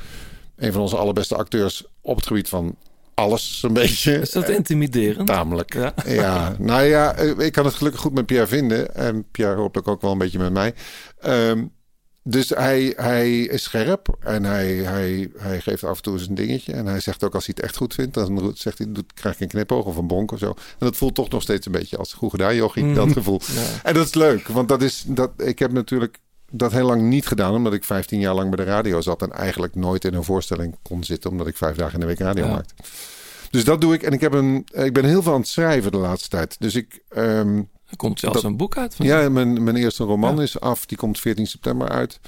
een 0.55 0.71
van 0.71 0.81
onze 0.81 0.97
allerbeste 0.97 1.35
acteurs 1.35 1.85
op 2.01 2.15
het 2.15 2.27
gebied 2.27 2.49
van 2.49 2.75
alles, 3.19 3.59
een 3.63 3.73
beetje. 3.73 4.13
Is 4.19 4.31
dat 4.31 4.49
intimiderend? 4.49 5.27
Tamelijk. 5.27 5.73
Ja. 5.73 5.93
Ja. 6.05 6.55
nou 6.59 6.83
ja, 6.83 7.13
eh, 7.15 7.39
ik 7.39 7.51
kan 7.51 7.65
het 7.65 7.73
gelukkig 7.73 8.01
goed 8.01 8.13
met 8.13 8.25
Pierre 8.25 8.47
vinden. 8.47 8.95
En 8.95 9.25
Pierre 9.31 9.55
hopelijk 9.55 9.87
ook 9.87 10.01
wel 10.01 10.11
een 10.11 10.17
beetje 10.17 10.39
met 10.39 10.51
mij. 10.53 10.73
Ehm, 11.19 11.65
dus 12.23 12.49
hij, 12.49 12.93
hij 12.95 13.39
is 13.39 13.63
scherp 13.63 14.17
en 14.19 14.43
hij, 14.43 14.67
hij, 14.75 15.29
hij 15.37 15.61
geeft 15.61 15.83
af 15.83 15.97
en 15.97 16.03
toe 16.03 16.13
eens 16.13 16.27
een 16.27 16.35
dingetje. 16.35 16.73
En 16.73 16.85
hij 16.85 16.99
zegt 16.99 17.23
ook 17.23 17.35
als 17.35 17.45
hij 17.45 17.53
het 17.57 17.65
echt 17.65 17.77
goed 17.77 17.93
vindt, 17.93 18.13
dan 18.13 18.51
zegt 18.55 18.77
hij, 18.77 18.87
doet, 18.91 19.13
krijg 19.13 19.35
ik 19.35 19.41
een 19.41 19.47
knipoog 19.47 19.85
of 19.85 19.95
een 19.95 20.07
bonk 20.07 20.31
of 20.31 20.39
zo. 20.39 20.47
En 20.49 20.55
dat 20.77 20.95
voelt 20.95 21.15
toch 21.15 21.29
nog 21.29 21.41
steeds 21.41 21.65
een 21.65 21.71
beetje 21.71 21.97
als 21.97 22.13
goed 22.13 22.29
gedaan, 22.31 22.55
jochie, 22.55 22.83
Mhm. 22.83 22.93
dat 22.93 23.11
gevoel. 23.11 23.41
Ja. 23.53 23.61
En 23.83 23.93
dat 23.93 24.05
is 24.05 24.13
leuk, 24.13 24.47
want 24.47 24.69
dat 24.69 24.81
is, 24.81 25.03
dat, 25.07 25.31
ik 25.37 25.59
heb 25.59 25.71
natuurlijk 25.71 26.17
dat 26.51 26.71
heel 26.71 26.85
lang 26.85 27.01
niet 27.01 27.27
gedaan, 27.27 27.53
omdat 27.55 27.73
ik 27.73 27.83
15 27.83 28.19
jaar 28.19 28.33
lang 28.33 28.55
bij 28.55 28.65
de 28.65 28.71
radio 28.71 29.01
zat 29.01 29.21
en 29.21 29.31
eigenlijk 29.31 29.75
nooit 29.75 30.05
in 30.05 30.13
een 30.13 30.23
voorstelling 30.23 30.75
kon 30.81 31.03
zitten, 31.03 31.29
omdat 31.29 31.47
ik 31.47 31.57
vijf 31.57 31.75
dagen 31.75 31.93
in 31.93 31.99
de 31.99 32.05
week 32.05 32.19
radio 32.19 32.45
Ja. 32.45 32.51
maakte. 32.51 32.73
Dus 33.49 33.63
dat 33.63 33.81
doe 33.81 33.93
ik. 33.93 34.03
En 34.03 34.11
ik, 34.13 34.21
heb 34.21 34.33
een, 34.33 34.67
ik 34.71 34.93
ben 34.93 35.05
heel 35.05 35.21
veel 35.23 35.33
aan 35.33 35.39
het 35.39 35.47
schrijven 35.49 35.91
de 35.91 35.97
laatste 35.97 36.29
tijd. 36.29 36.55
Dus 36.59 36.75
ik. 36.75 36.99
ehm, 37.09 37.61
Er 37.89 37.95
komt 37.97 38.19
zelfs 38.19 38.35
Dat- 38.35 38.45
een 38.45 38.57
boek 38.57 38.77
uit. 38.77 38.95
Van 38.95 39.05
ja, 39.05 39.29
mijn, 39.29 39.63
mijn 39.63 39.75
eerste 39.75 40.03
roman 40.03 40.35
Ja. 40.35 40.41
is 40.41 40.59
af. 40.59 40.85
Die 40.85 40.97
komt 40.97 41.19
14 41.19 41.47
september 41.47 41.89
uit. 41.89 42.19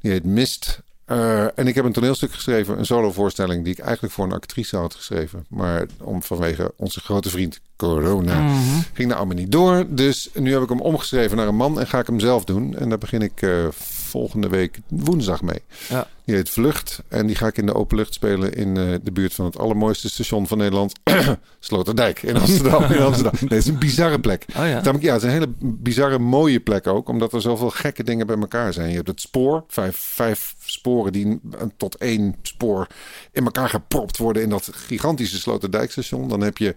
Die 0.00 0.10
heet 0.10 0.24
Mist. 0.24 0.80
Eh, 1.04 1.58
en 1.58 1.66
ik 1.66 1.74
heb 1.74 1.84
een 1.84 1.92
toneelstuk 1.92 2.32
geschreven, 2.32 2.78
een 2.78 2.86
solovoorstelling, 2.86 3.64
die 3.64 3.72
ik 3.72 3.78
eigenlijk 3.78 4.14
voor 4.14 4.24
een 4.24 4.32
actrice 4.32 4.76
had 4.76 4.94
geschreven. 4.94 5.44
Maar 5.48 5.86
om, 6.00 6.22
vanwege 6.22 6.72
onze 6.76 7.00
grote 7.00 7.30
vriend 7.30 7.60
corona 7.76 8.40
Mhm. 8.40 8.60
ging 8.92 9.08
nou 9.08 9.14
allemaal 9.20 9.36
niet 9.36 9.52
door. 9.52 9.84
Dus 9.88 10.28
nu 10.34 10.52
heb 10.52 10.62
ik 10.62 10.68
hem 10.68 10.80
omgeschreven 10.80 11.36
naar 11.36 11.46
een 11.48 11.56
man 11.56 11.80
en 11.80 11.86
ga 11.86 11.98
ik 11.98 12.06
hem 12.06 12.20
zelf 12.20 12.44
doen. 12.44 12.76
En 12.76 12.88
daar 12.88 12.98
begin 12.98 13.22
ik 13.22 13.42
eh, 13.42 13.66
volgende 14.14 14.48
week 14.48 14.78
woensdag 14.88 15.42
mee. 15.42 15.62
Ja. 15.88 16.08
Die 16.24 16.34
heet 16.34 16.50
Vlucht. 16.50 17.02
En 17.08 17.26
die 17.26 17.36
ga 17.36 17.46
ik 17.46 17.56
in 17.56 17.66
de 17.66 17.74
open 17.74 17.96
lucht 17.96 18.14
spelen 18.14 18.54
in 18.54 18.76
eh, 18.76 18.94
de 19.02 19.12
buurt 19.12 19.34
van 19.34 19.44
het 19.44 19.58
allermooiste 19.58 20.10
station 20.10 20.46
van 20.46 20.58
Nederland. 20.58 20.92
Sloterdijk 21.58 22.22
in 22.22 22.36
Amsterdam. 22.36 22.82
in 22.82 23.02
Amsterdam. 23.10 23.32
Nee, 23.40 23.48
het 23.48 23.58
is 23.58 23.66
een 23.66 23.78
bizarre 23.78 24.20
plek. 24.20 24.44
Oh 24.48 24.54
ja. 24.54 24.62
Namelijk, 24.62 25.02
ja, 25.02 25.12
het 25.12 25.22
is 25.22 25.28
een 25.28 25.34
hele 25.34 25.52
bizarre 25.60 26.18
mooie 26.18 26.60
plek 26.60 26.86
ook. 26.86 27.08
Omdat 27.08 27.32
er 27.32 27.40
zoveel 27.40 27.70
gekke 27.70 28.04
dingen 28.04 28.26
bij 28.26 28.36
elkaar 28.36 28.72
zijn. 28.72 28.88
Je 28.88 28.94
hebt 28.94 29.08
het 29.08 29.20
spoor. 29.20 29.64
Vijf, 29.68 29.96
vijf 29.96 30.54
sporen 30.64 31.12
die 31.12 31.40
tot 31.76 31.96
één 31.96 32.34
spoor 32.42 32.86
in 33.32 33.44
elkaar 33.44 33.68
gepropt 33.68 34.16
worden 34.16 34.42
in 34.42 34.48
dat 34.48 34.70
gigantische 34.72 35.38
Sloterdijkstation. 35.38 36.28
Dan 36.28 36.40
heb 36.40 36.58
je 36.58 36.74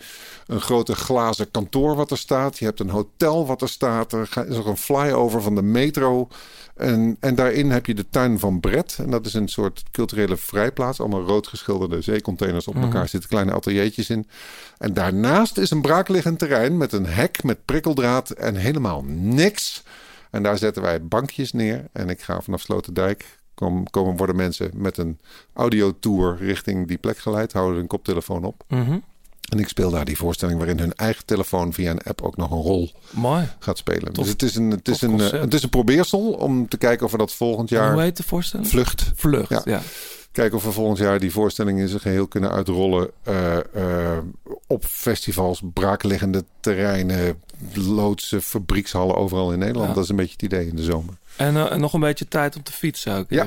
een 0.48 0.62
grote 0.62 0.96
glazen 0.96 1.52
kantoor 1.52 1.96
wat 1.96 2.12
er 2.12 2.18
staat. 2.18 2.58
Je 2.60 2.66
hebt 2.66 2.80
een 2.80 2.90
hotel 2.90 3.46
wat 3.46 3.62
er 3.62 3.70
staat. 3.70 4.14
Er 4.14 4.30
is 4.48 4.56
nog 4.56 4.66
een 4.66 4.78
flyover 4.78 5.42
van 5.42 5.56
de 5.56 5.62
metro. 5.62 6.28
En, 6.78 7.18
en 7.20 7.36
daarin 7.36 7.72
heb 7.72 7.86
je 7.86 7.94
de 7.94 8.10
tuin 8.10 8.40
van 8.40 8.60
Brett. 8.60 8.98
En 9.00 9.10
dat 9.10 9.26
is 9.26 9.34
een 9.34 9.48
soort 9.48 9.84
culturele 9.92 10.38
vrijplaats. 10.38 11.00
Allemaal 11.00 11.26
rood 11.26 11.48
geschilderde 11.48 12.02
zeecontainers 12.02 12.68
op 12.68 12.76
elkaar. 12.76 13.08
zitten 13.08 13.30
kleine 13.30 13.54
ateliertjes 13.54 14.10
in. 14.10 14.28
En 14.78 14.94
daarnaast 14.94 15.58
is 15.58 15.72
een 15.72 15.82
braakliggend 15.82 16.40
terrein 16.40 16.78
met 16.78 16.94
een 16.94 17.06
hek 17.06 17.44
met 17.44 17.66
prikkeldraad 17.66 18.30
en 18.30 18.56
helemaal 18.56 19.04
niks. 19.08 19.84
En 20.32 20.44
daar 20.44 20.58
zetten 20.58 20.82
wij 20.82 21.06
bankjes 21.06 21.52
neer. 21.52 21.88
En 21.92 22.10
ik 22.10 22.22
ga 22.22 22.42
vanaf 22.42 22.62
Sloterdijk 22.62 23.38
kom, 23.54 23.90
komen 23.90 24.18
worden 24.18 24.36
mensen 24.36 24.72
met 24.74 24.98
een 24.98 25.20
audiotour 25.54 26.38
richting 26.38 26.88
die 26.88 26.98
plek 26.98 27.18
geleid. 27.18 27.54
Houden 27.54 27.82
een 27.82 27.88
koptelefoon 27.88 28.44
op. 28.44 28.64
Mhm. 28.68 28.98
En 29.48 29.60
ik 29.60 29.68
speel 29.68 29.90
daar 29.92 30.06
die 30.06 30.18
voorstelling 30.18 30.58
waarin 30.58 30.80
hun 30.80 30.94
eigen 30.96 31.26
telefoon 31.26 31.74
via 31.74 31.92
een 31.92 32.02
app 32.04 32.22
ook 32.22 32.38
nog 32.38 32.52
een 32.52 32.62
rol 32.62 32.92
Mooi. 33.10 33.50
gaat 33.60 33.78
spelen. 33.78 34.14
Tof- 34.14 34.24
dus 34.24 34.30
het 34.34 34.42
is, 34.44 34.56
een, 34.56 34.72
het, 34.72 34.88
is 34.88 35.02
een, 35.02 35.20
eh, 35.22 35.32
het 35.42 35.54
is 35.54 35.64
een 35.64 35.70
probeersel 35.70 36.32
om 36.32 36.68
te 36.68 36.78
kijken 36.78 37.06
of 37.06 37.12
we 37.12 37.18
dat 37.18 37.34
volgend 37.34 37.70
Hoe 37.70 37.78
jaar... 37.80 38.00
heet 38.00 38.18
de 38.18 38.24
voorstelling? 38.24 38.68
Vlucht. 38.70 39.12
Vlucht, 39.16 39.50
Ja. 39.50 39.62
ja. 39.66 39.82
Kijken 40.32 40.58
of 40.58 40.64
we 40.64 40.72
volgend 40.72 40.98
jaar 40.98 41.20
die 41.20 41.32
voorstelling 41.32 41.80
in 41.80 41.88
zijn 41.88 42.02
geheel 42.02 42.28
kunnen 42.28 42.52
uitrollen. 42.52 43.10
eh, 43.24 43.58
eh, 43.58 44.18
op 44.68 44.86
festivals, 44.86 45.62
braakliggende 45.74 46.44
terreinen, 46.60 47.42
loodsen, 47.74 48.42
fabriekshallen 48.42 49.16
overal 49.16 49.52
in 49.54 49.60
Nederland. 49.60 49.88
Ja. 49.88 49.94
Dat 49.94 50.04
is 50.04 50.10
een 50.10 50.16
beetje 50.16 50.32
het 50.34 50.42
idee 50.42 50.68
in 50.68 50.76
de 50.76 50.84
zomer. 50.84 51.14
En 51.38 51.56
eh, 51.70 51.78
nog 51.78 51.94
een 51.94 52.00
beetje 52.00 52.28
tijd 52.28 52.56
om 52.56 52.64
te 52.64 52.72
fietsen 52.72 53.16
ook. 53.18 53.26
Ja. 53.30 53.46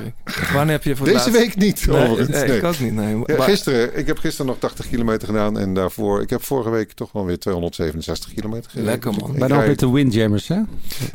Wanneer 0.53 0.71
heb 0.73 0.83
je 0.83 0.95
voor 0.95 1.05
Deze 1.05 1.17
laatst- 1.17 1.31
week 1.37 1.55
niet, 1.55 1.87
Nee, 1.87 1.97
overigens. 1.97 2.29
nee, 2.37 2.47
Nee. 2.47 2.57
ik 2.57 2.63
ook 2.63 2.79
niet. 2.79 2.93
Nee. 2.93 3.17
Ja, 3.25 3.35
Maar- 3.37 3.47
gisteren, 3.47 3.97
ik 3.97 4.07
heb 4.07 4.17
gisteren 4.17 4.45
nog 4.45 4.55
80 4.59 4.87
kilometer 4.89 5.27
gedaan 5.27 5.59
en 5.59 5.73
daarvoor, 5.73 6.21
ik 6.21 6.29
heb 6.29 6.43
vorige 6.43 6.69
week 6.69 6.91
toch 6.91 7.11
wel 7.11 7.25
weer 7.25 7.39
267 7.39 8.33
kilometer 8.33 8.69
gereden. 8.71 8.91
Lekker, 8.91 9.13
man. 9.13 9.31
Bijna 9.39 9.55
rijd- 9.55 9.67
met 9.67 9.79
de 9.79 9.89
Windjammers, 9.91 10.47
hè? 10.47 10.59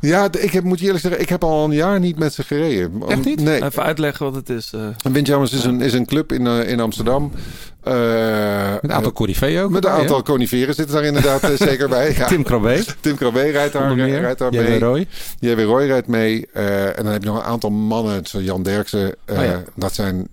Ja, 0.01 0.29
ik 0.41 0.51
heb, 0.53 0.65
moet 0.65 0.79
je 0.79 0.85
eerlijk 0.85 1.03
zeggen, 1.03 1.21
ik 1.21 1.29
heb 1.29 1.45
al 1.45 1.65
een 1.65 1.73
jaar 1.73 2.01
niet 2.01 2.19
met 2.19 2.35
ze 2.35 2.43
gereden. 2.43 3.03
Echt 3.09 3.25
niet? 3.25 3.41
Nee. 3.41 3.65
Even 3.65 3.83
uitleggen 3.83 4.25
wat 4.25 4.35
het 4.35 4.49
is. 4.49 4.73
eh. 4.75 5.12
Windjammers 5.12 5.53
is 5.53 5.65
een, 5.65 5.81
is 5.81 5.93
een 5.93 6.07
club 6.07 6.33
in, 6.33 6.47
eh, 6.47 6.69
in 6.69 6.81
Amsterdam. 6.81 7.33
Eh, 7.87 8.72
Met 8.72 8.83
een 8.83 8.92
aantal 8.92 9.12
coryfeeën 9.12 9.62
ook. 9.62 9.70
met 9.70 9.85
een 9.85 9.90
aantal 9.90 10.22
coniferen 10.22 10.75
zitten 10.75 10.94
daar 10.94 11.05
inderdaad 11.05 11.42
eh, 11.42 11.51
zeker 11.68 11.88
bij. 11.88 12.14
Ja. 12.16 12.27
Tim 12.27 12.42
Krabbe. 12.42 12.85
Tim 13.01 13.16
Krabbe 13.16 13.40
rijdt 13.51 13.72
daar, 13.72 13.94
rijdt 13.96 14.38
daar 14.38 14.53
mee. 14.53 14.79
Roy. 14.79 15.07
J.W. 15.40 15.61
Roy 15.61 15.87
rijdt 15.87 16.07
mee. 16.07 16.46
eh, 16.53 16.87
en 16.87 17.05
dan 17.05 17.12
heb 17.12 17.22
je 17.22 17.29
nog 17.29 17.38
een 17.38 17.44
aantal 17.44 17.70
mannen. 17.70 18.22
Jan 18.31 18.62
Derksen. 18.62 19.14
eh, 19.25 19.38
Oh. 19.38 19.57
Dat 19.75 19.94
zijn... 19.94 20.29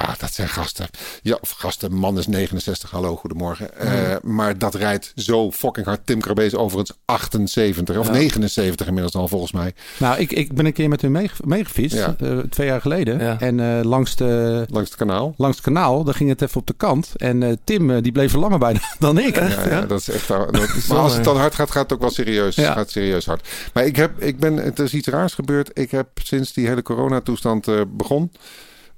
Ja, 0.00 0.14
dat 0.18 0.32
zijn 0.32 0.48
gasten. 0.48 0.86
Ja, 1.22 1.38
of 1.40 1.50
gasten. 1.50 1.94
Man 1.94 2.18
is 2.18 2.26
69. 2.26 2.90
Hallo, 2.90 3.16
goedemorgen. 3.16 3.78
Eh, 3.78 4.16
Maar 4.22 4.58
dat 4.58 4.74
rijdt 4.74 5.12
zo 5.16 5.50
fucking 5.50 5.86
hard. 5.86 6.00
Tim 6.06 6.20
Krabbe 6.20 6.44
is 6.44 6.54
overigens 6.54 6.98
78. 7.04 7.96
Of 7.96 8.06
Ja. 8.06 8.12
79 8.12 8.86
inmiddels 8.86 9.14
al 9.14 9.28
volgens 9.28 9.52
mij. 9.52 9.74
Nou, 9.98 10.18
ik, 10.18 10.32
ik 10.32 10.54
ben 10.54 10.66
een 10.66 10.72
keer 10.72 10.88
met 10.88 11.00
hun 11.02 11.12
mee- 11.12 11.30
meegefietst. 11.44 11.96
Ja. 11.96 12.14
eh, 12.20 12.38
twee 12.38 12.66
jaar 12.66 12.80
geleden. 12.80 13.18
Ja. 13.20 13.40
En 13.40 13.60
eh, 13.78 13.84
langs, 13.84 14.16
de, 14.16 14.64
Langs 14.70 14.88
het 14.90 14.98
kanaal. 14.98 15.34
langs 15.36 15.56
het 15.56 15.64
kanaal, 15.66 16.04
daar 16.04 16.14
ging 16.14 16.28
het 16.28 16.42
even 16.42 16.60
op 16.60 16.66
de 16.66 16.74
kant. 16.76 17.10
En 17.16 17.42
eh, 17.42 17.52
Tim, 17.64 18.00
die 18.00 18.12
bleef 18.12 18.32
er 18.32 18.38
langer 18.38 18.58
bij 18.58 18.76
dan 18.98 19.18
ik. 19.18 19.36
Ja, 19.36 19.68
ja, 19.68 19.80
dat 19.80 20.00
is 20.00 20.08
echt. 20.08 20.28
Dat, 20.28 20.50
maar 20.88 20.98
als 20.98 21.14
het 21.14 21.24
dan 21.24 21.36
hard 21.36 21.54
gaat, 21.54 21.70
gaat 21.70 21.82
het 21.82 21.92
ook 21.92 22.00
wel 22.00 22.10
serieus, 22.10 22.54
Ja. 22.54 22.72
gaat 22.72 22.90
serieus 22.90 23.26
hard. 23.26 23.48
Maar 23.72 23.84
ik 23.84 23.96
heb, 23.96 24.22
ik 24.22 24.38
ben, 24.38 24.56
het 24.56 24.78
is 24.78 24.94
iets 24.94 25.08
raars 25.08 25.34
gebeurd. 25.34 25.70
Ik 25.72 25.90
heb 25.90 26.06
sinds 26.22 26.52
die 26.52 26.66
hele 26.66 26.82
coronatoestand 26.82 27.68
eh 27.68 27.80
begon. 27.88 28.30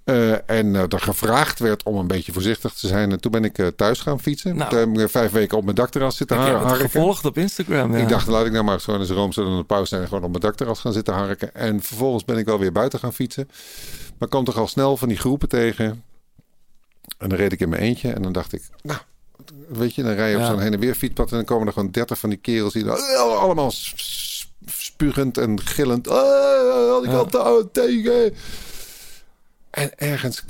Eh, 0.04 0.32
en 0.32 0.74
eh, 0.76 0.80
er 0.88 1.00
gevraagd 1.00 1.58
werd 1.58 1.82
om 1.82 1.96
een 1.96 2.06
beetje 2.06 2.32
voorzichtig 2.32 2.72
te 2.72 2.86
zijn. 2.86 3.10
En 3.12 3.20
toen 3.20 3.30
ben 3.30 3.44
ik 3.44 3.58
eh, 3.58 3.66
thuis 3.66 4.00
gaan 4.00 4.20
fietsen. 4.20 4.56
Nou. 4.56 4.70
Toen 4.70 4.78
heb 4.78 4.98
ik 4.98 5.10
vijf 5.10 5.30
weken 5.30 5.56
op 5.58 5.64
mijn 5.64 5.76
dakterras 5.76 6.16
zitten 6.16 6.36
ik 6.36 6.42
heb 6.42 6.52
har- 6.52 6.60
het 6.62 6.70
harken. 6.70 6.90
gevolgd 6.90 7.24
op 7.24 7.38
Instagram. 7.38 7.92
Ja. 7.96 8.02
Ik 8.02 8.08
dacht, 8.08 8.26
laat 8.26 8.46
ik 8.46 8.52
nou 8.52 8.64
maar 8.64 8.80
gewoon 8.80 9.00
eens 9.00 9.10
room 9.10 9.32
zullen 9.32 9.56
de 9.56 9.64
pauze 9.64 9.88
zijn 9.88 10.00
en 10.00 10.08
gewoon 10.08 10.22
op 10.24 10.30
mijn 10.30 10.42
dakterras 10.42 10.80
gaan 10.80 10.92
zitten 10.92 11.14
harken. 11.14 11.54
En 11.54 11.82
vervolgens 11.82 12.24
ben 12.24 12.36
ik 12.38 12.44
wel 12.46 12.58
weer 12.58 12.72
buiten 12.72 12.98
gaan 12.98 13.12
fietsen. 13.12 13.48
Maar 14.18 14.28
kwam 14.28 14.44
toch 14.44 14.56
al 14.58 14.66
snel 14.68 14.96
van 14.96 15.08
die 15.08 15.18
groepen 15.18 15.48
tegen. 15.48 16.02
En 17.18 17.28
dan 17.28 17.38
reed 17.38 17.52
ik 17.52 17.60
in 17.60 17.68
mijn 17.68 17.82
eentje 17.82 18.12
en 18.12 18.22
dan 18.22 18.32
dacht 18.32 18.52
ik, 18.52 18.62
nou, 18.82 18.98
weet 19.68 19.94
je, 19.94 20.02
dan 20.02 20.12
rij 20.14 20.28
je 20.30 20.34
op 20.36 20.40
Ja. 20.42 20.48
zo'n 20.48 20.60
heen 20.60 20.72
en 20.72 20.80
weer 20.80 20.94
fietspad 20.94 21.30
en 21.30 21.36
dan 21.36 21.44
komen 21.44 21.66
er 21.66 21.72
gewoon 21.72 21.90
dertig 21.90 22.18
van 22.18 22.28
die 22.30 22.38
kerels 22.38 22.72
die 22.72 22.84
dan 22.84 22.98
allemaal 23.38 23.70
s- 23.70 23.92
s- 23.96 24.52
spugend 24.66 25.38
en 25.38 25.60
gillend, 25.60 26.08
ah, 26.08 26.90
al 26.90 27.00
die 27.00 27.10
Ja. 27.10 27.16
kanten 27.16 27.46
oh, 27.46 27.64
tegen. 27.72 28.34
En 29.74 29.98
ergens 29.98 30.44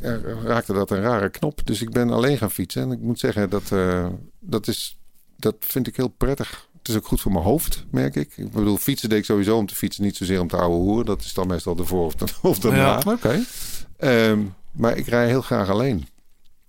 raakte 0.44 0.72
dat 0.72 0.90
een 0.90 1.00
rare 1.00 1.28
knop. 1.30 1.66
Dus 1.66 1.82
ik 1.82 1.90
ben 1.90 2.10
alleen 2.10 2.38
gaan 2.38 2.50
fietsen. 2.50 2.82
En 2.82 2.92
ik 2.92 3.00
moet 3.00 3.18
zeggen, 3.18 3.50
dat, 3.50 3.72
eh, 3.72 4.06
dat, 4.40 4.68
is, 4.68 4.98
dat 5.36 5.54
vind 5.60 5.86
ik 5.86 5.96
heel 5.96 6.08
prettig. 6.08 6.68
Het 6.78 6.88
is 6.88 6.96
ook 6.96 7.06
goed 7.06 7.20
voor 7.20 7.32
mijn 7.32 7.44
hoofd, 7.44 7.84
merk 7.90 8.14
ik. 8.16 8.32
Ik 8.36 8.50
bedoel, 8.52 8.76
fietsen 8.76 9.08
deed 9.08 9.18
ik 9.18 9.24
sowieso 9.24 9.56
om 9.56 9.66
te 9.66 9.74
fietsen, 9.74 10.04
niet 10.04 10.16
zozeer 10.16 10.40
om 10.40 10.48
te 10.48 10.56
ouwe 10.56 10.76
hoeren. 10.76 11.06
Dat 11.06 11.20
is 11.20 11.34
dan 11.34 11.46
meestal 11.46 11.74
de 11.74 11.84
voor 11.84 12.04
of, 12.04 12.14
de, 12.14 12.24
of. 12.48 12.62
Ja. 12.62 13.02
Oké. 13.06 13.44
Ehm, 13.96 14.38
maar 14.72 14.96
ik 14.96 15.06
rij 15.06 15.26
heel 15.26 15.42
graag 15.42 15.68
alleen. 15.68 16.08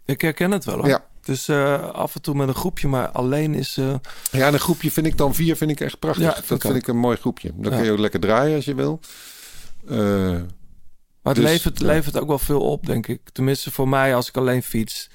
Ik 0.05 0.21
herken 0.21 0.51
het 0.51 0.65
wel 0.65 0.75
hoor. 0.77 0.87
Ja. 0.87 1.05
Dus 1.21 1.47
eh, 1.47 1.89
af 1.91 2.15
en 2.15 2.21
toe 2.21 2.35
met 2.35 2.47
een 2.47 2.53
groepje, 2.55 2.87
maar 2.87 3.07
alleen 3.09 3.53
is... 3.53 3.77
eh, 3.77 3.95
Ja, 4.31 4.47
en 4.47 4.53
een 4.53 4.59
groepje 4.59 4.91
vind 4.91 5.05
ik 5.05 5.17
dan 5.17 5.35
vier 5.35 5.55
vind 5.55 5.71
ik 5.71 5.79
echt 5.79 5.99
prachtig. 5.99 6.23
Ja, 6.23 6.29
dat 6.29 6.37
vind 6.45 6.51
ik 6.51 6.61
vind 6.61 6.73
ook. 6.73 6.79
ik 6.81 6.87
een 6.87 6.97
mooi 6.97 7.17
groepje. 7.17 7.51
Dan 7.55 7.71
Ja. 7.71 7.77
kun 7.77 7.85
je 7.85 7.91
ook 7.91 7.99
lekker 7.99 8.19
draaien 8.19 8.55
als 8.55 8.65
je 8.65 8.75
wil. 8.75 8.99
Maar 11.25 11.33
het 11.33 11.43
Dus, 11.43 11.51
levert, 11.51 11.79
ja. 11.79 11.85
levert 11.85 12.19
ook 12.19 12.27
wel 12.27 12.39
veel 12.39 12.61
op, 12.61 12.85
denk 12.85 13.07
ik. 13.07 13.19
Tenminste, 13.31 13.71
voor 13.71 13.89
mij 13.89 14.15
als 14.15 14.27
ik 14.27 14.37
alleen 14.37 14.63
fiets. 14.63 15.09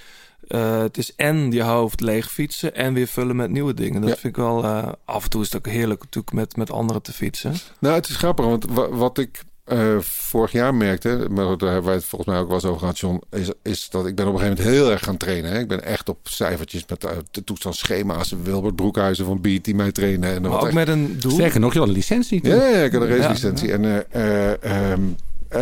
eh, 0.48 0.78
het 0.80 0.98
is 0.98 1.14
en 1.16 1.50
je 1.52 1.62
hoofd 1.62 2.00
leeg 2.00 2.30
fietsen 2.32 2.74
en 2.74 2.94
weer 2.94 3.06
vullen 3.06 3.36
met 3.36 3.50
nieuwe 3.50 3.74
dingen. 3.74 4.00
Dat 4.00 4.10
Ja. 4.10 4.16
vind 4.16 4.36
ik 4.36 4.42
wel... 4.42 4.64
eh, 4.64 4.88
af 5.04 5.24
en 5.24 5.30
toe 5.30 5.40
is 5.42 5.52
het 5.52 5.56
ook 5.66 5.72
heerlijk 5.72 6.00
natuurlijk 6.02 6.34
met, 6.34 6.56
met 6.56 6.70
anderen 6.70 7.02
te 7.02 7.12
fietsen. 7.12 7.54
Nou, 7.78 7.94
het 7.94 8.08
is 8.08 8.16
grappig, 8.16 8.44
want 8.44 8.64
wa- 8.70 8.88
wat 8.88 9.18
ik 9.18 9.42
eh, 9.64 9.98
vorig 10.00 10.52
jaar 10.52 10.74
merkte, 10.74 11.26
maar 11.30 11.44
daar 11.58 11.68
hebben 11.70 11.84
wij 11.84 11.94
het 11.94 12.04
volgens 12.04 12.30
mij 12.30 12.40
ook 12.40 12.46
wel 12.46 12.54
eens 12.56 12.64
over 12.64 12.78
gehad, 12.80 12.98
John, 12.98 13.20
is, 13.30 13.50
is 13.62 13.88
dat 13.90 14.06
ik 14.06 14.14
ben 14.14 14.26
op 14.26 14.32
een 14.32 14.38
gegeven 14.40 14.62
moment 14.64 14.76
heel 14.82 14.90
erg 14.90 15.02
gaan 15.04 15.16
trainen. 15.16 15.50
Hè. 15.52 15.58
Ik 15.58 15.68
ben 15.68 15.84
echt 15.84 16.08
op 16.08 16.18
cijfertjes 16.22 16.84
met 16.86 17.04
uh, 17.04 17.10
de 17.30 17.44
toestandsschema's. 17.44 18.34
Wilbert 18.42 18.76
Broekhuizen 18.76 19.24
van 19.24 19.40
Beat 19.40 19.64
die 19.64 19.74
mij 19.74 19.92
trainen. 19.92 20.34
En 20.34 20.42
Maar 20.42 20.50
ook 20.50 20.64
echt- 20.64 20.74
met 20.74 20.88
een 20.88 21.16
doel. 21.20 21.32
Sterker 21.32 21.60
nog, 21.60 21.72
je 21.72 21.78
had 21.78 21.88
een 21.88 21.94
licentie. 21.94 22.40
Ja, 22.48 22.54
ja, 22.54 22.68
ja, 22.68 22.82
ik 22.84 22.92
had 22.92 23.02
een 23.02 23.08
Ja. 23.08 23.16
racelicentie. 23.16 23.72
En 23.72 23.84
eh, 23.84 23.98
eh, 24.10 24.52
ehm, 24.92 24.92
eh, 24.92 24.98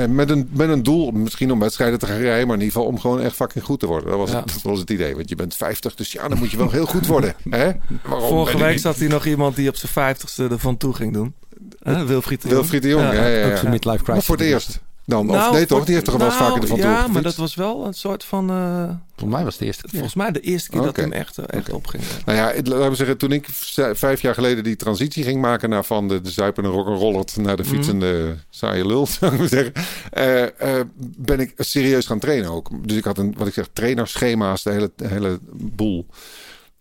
met, 0.08 0.30
een, 0.30 0.48
met 0.52 0.68
een 0.68 0.82
doel, 0.82 1.10
misschien 1.10 1.52
om 1.52 1.58
wedstrijden 1.58 1.98
te 1.98 2.06
gaan 2.06 2.16
rijden, 2.16 2.46
maar 2.46 2.56
in 2.56 2.62
ieder 2.62 2.74
geval 2.76 2.88
om 2.92 3.00
gewoon 3.00 3.20
echt 3.20 3.34
fucking 3.36 3.64
goed 3.64 3.80
te 3.80 3.86
worden. 3.86 4.08
Dat 4.08 4.18
was, 4.18 4.30
Ja. 4.30 4.40
dat 4.40 4.62
was 4.62 4.78
het 4.78 4.90
idee. 4.90 5.14
Want 5.16 5.28
je 5.28 5.34
bent 5.34 5.54
50, 5.56 5.94
dus 5.94 6.12
ja, 6.12 6.28
dan 6.28 6.38
moet 6.38 6.50
je 6.50 6.56
wel 6.56 6.70
heel 6.70 6.86
goed 6.86 7.06
worden. 7.06 7.34
Hè? 7.50 7.70
Waarom 8.04 8.28
Vorige 8.28 8.58
week 8.58 8.78
zat 8.78 8.96
hier 8.96 9.08
nog 9.08 9.26
iemand 9.26 9.56
die 9.56 9.68
op 9.68 9.76
zijn 9.76 9.92
vijftigste 9.92 10.48
er 10.48 10.58
van 10.58 10.76
toe 10.76 10.94
ging 10.94 11.12
doen. 11.12 11.34
Hè, 11.78 12.04
Wilfried 12.06 12.42
de 12.42 12.48
Jong. 12.48 12.60
Wilfried 12.60 12.82
de 12.82 12.88
Jong, 12.88 13.02
ja, 13.12 13.26
ja, 13.26 13.46
ja. 13.46 13.68
Midlife 13.68 13.96
crisis. 14.04 14.06
Maar 14.06 14.22
voor 14.22 14.36
het 14.36 14.44
eerst. 14.44 14.80
Dan, 15.08 15.26
Nou, 15.26 15.48
of 15.48 15.52
nee 15.52 15.66
toch, 15.66 15.84
die 15.84 15.94
heeft 15.94 16.06
toch 16.06 16.16
wel 16.16 16.28
nou, 16.28 16.38
vaker 16.42 16.62
ervan 16.62 16.76
Ja, 16.78 17.06
maar 17.06 17.22
dat 17.22 17.36
was 17.36 17.54
wel 17.54 17.86
een 17.86 17.92
soort 17.94 18.24
van... 18.24 18.50
eh, 18.50 18.90
Volgens 19.16 19.30
mij 19.36 19.44
was 19.44 19.52
het 19.52 19.58
de 19.58 19.66
eerste 19.66 19.82
keer. 19.82 19.90
volgens 19.90 20.14
mij 20.14 20.30
de 20.32 20.40
eerste 20.40 20.70
keer 20.70 20.82
dat 20.82 20.96
hem 20.96 21.12
echt, 21.12 21.38
eh, 21.38 21.44
echt 21.58 21.72
opging. 21.72 22.02
Nou 22.24 22.38
ja, 22.38 22.44
laten 22.54 22.88
we 22.90 22.94
zeggen, 22.94 23.16
toen 23.16 23.32
ik 23.32 23.46
vijf 23.92 24.20
jaar 24.22 24.34
geleden 24.34 24.64
die 24.64 24.76
transitie 24.76 25.24
ging 25.24 25.40
maken 25.40 25.70
naar 25.70 25.84
van 25.84 26.08
de, 26.08 26.20
de 26.20 26.30
zuipende 26.30 26.68
rock'n'rollert 26.68 27.36
naar 27.36 27.56
de 27.56 27.62
Mhm. 27.62 27.72
fietsende 27.72 28.36
saaie 28.50 28.86
lul, 28.86 29.06
zou 29.20 29.32
ik 29.32 29.38
maar 29.38 29.48
zeggen, 29.48 29.72
eh, 30.10 30.78
eh, 30.78 30.86
ben 30.98 31.40
ik 31.40 31.52
serieus 31.56 32.06
gaan 32.06 32.18
trainen 32.18 32.50
ook. 32.50 32.70
Dus 32.88 32.96
ik 32.96 33.04
had 33.04 33.18
een, 33.18 33.34
wat 33.38 33.46
ik 33.46 33.54
zeg, 33.54 33.68
trainerschema's, 33.72 34.62
de 34.62 34.70
hele, 34.70 34.90
de 34.96 35.06
hele 35.08 35.38
boel. 35.52 36.06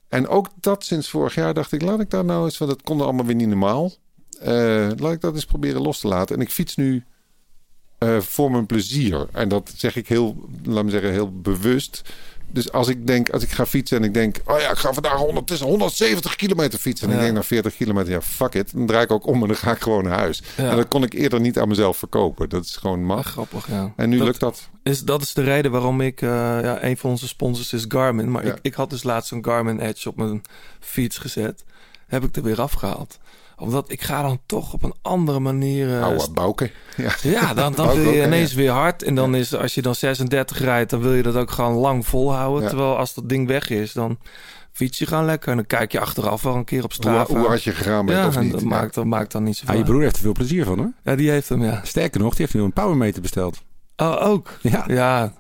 En 0.10 0.28
ook 0.28 0.50
dat 0.60 0.84
sinds 0.86 1.10
vorig 1.10 1.36
jaar 1.36 1.54
dacht 1.54 1.72
ik, 1.72 1.82
laat 1.82 2.00
ik 2.00 2.10
daar 2.10 2.26
nou 2.26 2.46
eens, 2.46 2.58
want 2.58 2.72
dat 2.72 2.82
kon 2.82 3.02
allemaal 3.02 3.26
weer 3.26 3.36
niet 3.36 3.48
normaal. 3.48 3.92
Eh, 4.42 4.88
laat 4.98 5.12
ik 5.14 5.22
dat 5.22 5.34
eens 5.34 5.46
proberen 5.46 5.82
los 5.82 6.00
te 6.00 6.08
laten. 6.08 6.36
En 6.36 6.42
ik 6.42 6.52
fiets 6.52 6.76
nu 6.76 7.04
eh, 7.98 8.20
voor 8.20 8.52
mijn 8.52 8.66
plezier. 8.66 9.28
En 9.32 9.50
dat 9.50 9.72
zeg 9.76 9.96
ik 9.96 10.08
heel, 10.08 10.50
laat 10.64 10.84
me 10.84 10.90
zeggen, 10.92 11.12
heel 11.12 11.32
bewust. 11.42 12.02
Dus 12.52 12.72
als 12.72 12.88
ik 12.88 13.08
denk, 13.08 13.30
als 13.30 13.44
ik 13.44 13.50
ga 13.50 13.66
fietsen 13.66 13.98
en 13.98 14.04
ik 14.04 14.14
denk, 14.14 14.38
oh 14.46 14.60
ja, 14.60 14.70
ik 14.72 14.78
ga 14.78 14.94
vandaag 14.94 15.14
100, 15.18 15.50
het 15.50 15.60
is 15.60 15.66
170 15.66 16.36
kilometer 16.36 16.80
fietsen. 16.80 17.08
En 17.08 17.12
Ja. 17.14 17.18
ik 17.20 17.24
denk 17.24 17.36
naar 17.36 17.46
40 17.46 17.76
kilometer, 17.76 18.12
ja, 18.12 18.22
fuck 18.22 18.54
it. 18.54 18.72
Dan 18.74 18.86
draai 18.86 19.04
ik 19.04 19.12
ook 19.12 19.26
om 19.28 19.42
en 19.42 19.48
dan 19.48 19.58
ga 19.58 19.72
ik 19.72 19.82
gewoon 19.82 20.04
naar 20.04 20.18
huis. 20.18 20.42
Ja. 20.58 20.70
En 20.70 20.76
dat 20.76 20.88
kon 20.88 21.04
ik 21.04 21.14
eerder 21.14 21.40
niet 21.40 21.60
aan 21.60 21.68
mezelf 21.68 21.98
verkopen. 21.98 22.50
Dat 22.50 22.64
is 22.66 22.76
gewoon 22.76 23.00
Ja, 23.00 23.06
mag. 23.06 23.26
grappig, 23.28 23.68
ja. 23.68 23.94
En 23.96 24.10
nu 24.10 24.18
Dat 24.18 24.28
lukt 24.28 24.40
dat. 24.40 24.70
Is, 24.84 25.02
dat 25.04 25.22
is 25.22 25.34
de 25.34 25.44
reden 25.44 25.72
waarom 25.72 26.02
ik... 26.02 26.22
eh, 26.22 26.30
ja, 26.62 26.84
een 26.84 26.98
van 26.98 27.10
onze 27.10 27.28
sponsors 27.28 27.74
is 27.74 27.86
Garmin. 27.88 28.32
Maar 28.32 28.44
ik, 28.46 28.56
ik 28.62 28.74
had 28.74 28.90
dus 28.90 29.04
laatst 29.04 29.32
een 29.32 29.46
Garmin 29.46 29.80
Edge 29.80 30.10
op 30.10 30.16
mijn 30.18 30.42
fiets 30.80 31.18
gezet. 31.18 31.64
Heb 32.08 32.24
ik 32.24 32.36
er 32.36 32.44
weer 32.44 32.62
afgehaald. 32.62 33.20
Omdat 33.60 33.92
ik 33.92 34.02
ga 34.02 34.22
dan 34.22 34.40
toch 34.46 34.74
op 34.74 34.84
een 34.84 34.94
andere 35.02 35.40
manier... 35.40 35.96
eh, 35.98 36.04
Oude 36.04 36.32
bouken. 36.32 36.72
Ja. 36.98 37.12
Ja, 37.40 37.54
dan, 37.54 37.74
dan 37.74 37.88
wil 38.02 38.12
je 38.12 38.24
ineens 38.26 38.52
ja. 38.52 38.58
weer 38.58 38.72
hard. 38.72 39.04
En 39.04 39.16
dan 39.16 39.36
is, 39.36 39.56
als 39.56 39.74
je 39.76 39.82
dan 39.82 39.96
36 39.96 40.60
rijdt, 40.60 40.90
dan 40.90 41.00
wil 41.02 41.14
je 41.14 41.24
dat 41.24 41.36
ook 41.36 41.52
gewoon 41.52 41.74
lang 41.74 42.08
volhouden. 42.08 42.64
Ja. 42.64 42.70
Terwijl 42.70 42.98
als 42.98 43.14
dat 43.14 43.30
ding 43.30 43.48
weg 43.48 43.70
is, 43.70 43.94
dan 43.94 44.18
fiets 44.72 44.98
je 44.98 45.06
gewoon 45.06 45.26
lekker. 45.26 45.50
En 45.50 45.56
dan 45.56 45.66
kijk 45.66 45.92
je 45.92 46.00
achteraf 46.00 46.42
wel 46.42 46.56
een 46.56 46.64
keer 46.66 46.84
op 46.84 46.94
Hoe, 46.94 47.02
straat. 47.04 47.28
hoe 47.28 47.38
hard 47.48 47.64
je 47.64 47.72
gegaan 47.72 48.06
bent 48.06 48.18
ja, 48.20 48.28
of 48.28 48.36
en 48.36 48.44
niet. 48.44 48.52
dat, 48.52 48.62
Ja. 48.62 48.68
maakt, 48.68 48.94
dat 48.94 49.06
maakt 49.06 49.32
dan 49.32 49.44
niet 49.44 49.54
Ah, 49.54 49.60
zoveel 49.60 49.74
je 49.76 49.80
uit. 49.82 49.90
broer 49.90 50.02
heeft 50.04 50.16
er 50.16 50.22
veel 50.22 50.32
plezier 50.32 50.66
van 50.66 50.78
hoor. 50.78 50.92
Ja, 51.04 51.16
die 51.16 51.30
heeft 51.30 51.50
hem, 51.50 51.64
ja. 51.64 51.82
Sterker 51.84 52.20
nog, 52.22 52.30
die 52.36 52.42
heeft 52.46 52.54
nu 52.58 52.62
een 52.62 52.74
powermeter 52.74 53.22
besteld. 53.22 53.62
Oh, 53.96 54.26
ook? 54.28 54.58
Ja. 54.62 54.84
Ja. 54.88 55.34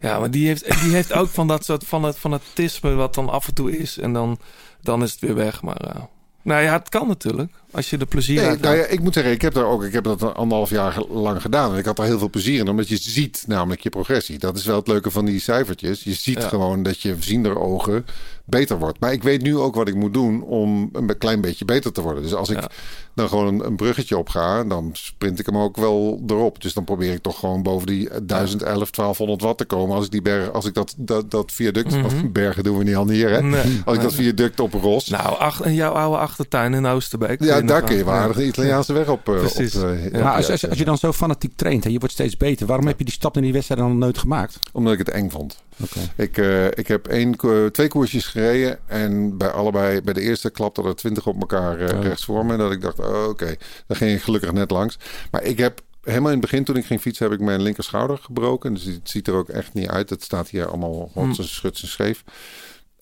Ja, 0.00 0.18
maar 0.18 0.30
die 0.30 0.46
heeft, 0.46 0.82
die 0.82 0.92
heeft 0.92 1.12
ook 1.12 1.28
van 1.28 1.46
dat 1.48 1.64
soort 1.64 1.84
van 1.84 2.02
het 2.02 2.18
fanatisme 2.18 2.94
wat 2.94 3.14
dan 3.14 3.28
af 3.28 3.46
en 3.48 3.54
toe 3.54 3.78
is. 3.78 3.98
En 3.98 4.12
dan, 4.12 4.38
dan 4.82 5.02
is 5.02 5.10
het 5.12 5.20
weer 5.20 5.34
weg. 5.34 5.62
Maar 5.62 5.76
eh, 5.76 6.02
nou 6.46 6.62
ja, 6.62 6.72
het 6.72 6.88
kan 6.88 7.08
natuurlijk. 7.08 7.52
Als 7.70 7.90
je 7.90 7.96
er 7.98 8.06
plezier 8.06 8.42
Nee, 8.42 8.56
nou 8.56 8.76
ja, 8.76 8.84
ik 8.84 9.00
moet 9.00 9.14
zeggen, 9.14 9.32
ik 9.32 9.42
heb, 9.42 9.54
daar 9.54 9.64
ook, 9.66 9.84
ik 9.84 9.92
heb 9.92 10.04
dat 10.04 10.34
anderhalf 10.34 10.70
jaar 10.70 10.98
lang 11.10 11.40
gedaan. 11.40 11.72
En 11.72 11.78
ik 11.78 11.84
had 11.84 11.98
er 11.98 12.04
heel 12.04 12.18
veel 12.18 12.30
plezier 12.30 12.58
in, 12.58 12.68
omdat 12.68 12.88
je 12.88 12.96
ziet 12.96 13.44
namelijk 13.46 13.80
je 13.80 13.88
progressie. 13.88 14.38
Dat 14.38 14.56
is 14.56 14.64
wel 14.64 14.76
het 14.76 14.88
leuke 14.88 15.10
van 15.10 15.24
die 15.24 15.40
cijfertjes. 15.40 16.02
Je 16.04 16.14
ziet 16.14 16.42
Ja. 16.42 16.48
gewoon 16.48 16.82
dat 16.82 17.00
je 17.00 17.16
ziender 17.18 17.58
ogen 17.58 18.06
beter 18.44 18.78
wordt. 18.78 19.00
Maar 19.00 19.12
ik 19.12 19.22
weet 19.22 19.42
nu 19.42 19.56
ook 19.56 19.74
wat 19.74 19.88
ik 19.88 19.94
moet 19.94 20.14
doen 20.14 20.42
om 20.42 20.88
een 20.92 21.18
klein 21.18 21.40
beetje 21.40 21.64
beter 21.64 21.92
te 21.92 22.00
worden. 22.02 22.22
Dus 22.22 22.34
als 22.34 22.48
ik 22.50 22.60
Ja. 22.60 22.68
dan 23.14 23.28
gewoon 23.28 23.46
een, 23.46 23.66
een 23.66 23.76
bruggetje 23.76 24.18
op 24.18 24.28
ga, 24.28 24.64
dan 24.64 24.90
sprint 24.92 25.38
ik 25.38 25.46
hem 25.46 25.56
ook 25.56 25.76
wel 25.76 26.22
erop. 26.26 26.62
Dus 26.62 26.72
dan 26.72 26.84
probeer 26.84 27.12
ik 27.12 27.22
toch 27.22 27.38
gewoon 27.38 27.62
boven 27.62 27.86
die 27.86 28.08
1011, 28.22 28.90
1200 28.90 29.42
watt 29.42 29.58
te 29.58 29.64
komen. 29.64 29.96
Als 29.96 30.04
ik 30.04 30.10
die 30.10 30.22
berg, 30.22 30.52
als 30.52 30.64
ik 30.64 30.74
dat, 30.74 30.94
dat, 30.98 31.30
dat 31.30 31.52
viaduct, 31.52 31.94
Mhm. 31.94 32.04
of 32.04 32.14
bergen 32.30 32.64
doen 32.64 32.78
we 32.78 32.84
niet 32.84 32.96
al 32.96 33.08
hier, 33.08 33.30
hè? 33.30 33.42
Nee. 33.42 33.80
Als 33.84 33.96
ik 33.96 34.02
dat 34.02 34.14
viaduct 34.14 34.60
op 34.60 34.72
ros. 34.72 35.08
Nou, 35.08 35.38
ach, 35.38 35.62
in 35.64 35.74
jouw 35.74 35.92
oude 35.92 36.18
achtertuin 36.18 36.74
in 36.74 36.86
Oosterbeek. 36.86 37.42
ja, 37.44 37.55
daar 37.64 37.82
kun 37.82 37.96
je 37.96 38.04
wel 38.04 38.14
aardig 38.14 38.36
de 38.36 38.46
Italiaanse 38.46 38.92
weg 38.92 39.08
op. 39.08 39.28
eh, 39.28 39.34
Precies. 39.38 39.76
op, 39.76 39.82
eh, 39.84 40.00
Ja. 40.00 40.06
op 40.18 40.22
maar 40.22 40.34
als, 40.34 40.50
als, 40.50 40.78
je 40.78 40.84
dan 40.84 40.98
zo 40.98 41.12
fanatiek 41.12 41.56
traint 41.56 41.84
en 41.84 41.92
je 41.92 41.98
wordt 41.98 42.14
steeds 42.14 42.36
beter, 42.36 42.66
waarom 42.66 42.86
heb 42.86 42.98
je 42.98 43.04
die 43.04 43.12
stap 43.14 43.34
naar 43.34 43.42
die 43.42 43.52
wedstrijd 43.52 43.80
dan 43.80 43.98
nooit 43.98 44.18
gemaakt? 44.18 44.58
Omdat 44.72 44.92
ik 44.92 44.98
het 44.98 45.08
eng 45.10 45.30
vond. 45.30 45.62
Oké. 45.82 45.98
Ik, 46.16 46.38
eh, 46.38 46.66
ik 46.66 46.88
heb 46.88 47.06
één, 47.06 47.36
twee 47.72 47.88
koersjes 47.88 48.26
gereden. 48.26 48.78
En 48.86 49.36
bij 49.38 49.50
allebei, 49.50 50.00
bij 50.00 50.14
de 50.14 50.20
eerste 50.20 50.50
klapte 50.50 50.82
er 50.82 50.96
twintig 50.96 51.26
op 51.26 51.40
elkaar 51.40 51.74
Oh. 51.96 52.02
rechts 52.02 52.24
voor 52.24 52.46
me. 52.46 52.52
En 52.52 52.58
dat 52.58 52.72
ik 52.72 52.80
dacht, 52.80 52.98
oh, 53.00 53.28
oké, 53.28 53.54
daar 53.86 53.96
ging 53.96 54.10
ik 54.10 54.22
gelukkig 54.22 54.52
net 54.52 54.70
langs. 54.70 54.98
Maar 55.30 55.42
ik 55.42 55.58
heb 55.58 55.80
helemaal 56.02 56.32
in 56.32 56.38
het 56.38 56.50
begin, 56.50 56.64
toen 56.64 56.76
ik 56.76 56.84
ging 56.84 57.00
fietsen, 57.00 57.24
heb 57.30 57.38
ik 57.38 57.44
mijn 57.44 57.62
linkerschouder 57.62 58.18
gebroken. 58.22 58.74
Dus 58.74 58.84
het 58.84 59.10
ziet 59.10 59.28
er 59.28 59.34
ook 59.34 59.48
echt 59.48 59.74
niet 59.74 59.88
uit. 59.88 60.10
Het 60.10 60.22
staat 60.22 60.48
hier 60.48 60.66
allemaal 60.68 61.10
rots 61.14 61.38
en 61.38 61.44
schuts 61.48 61.82
en 61.82 61.88
scheef. 61.88 62.24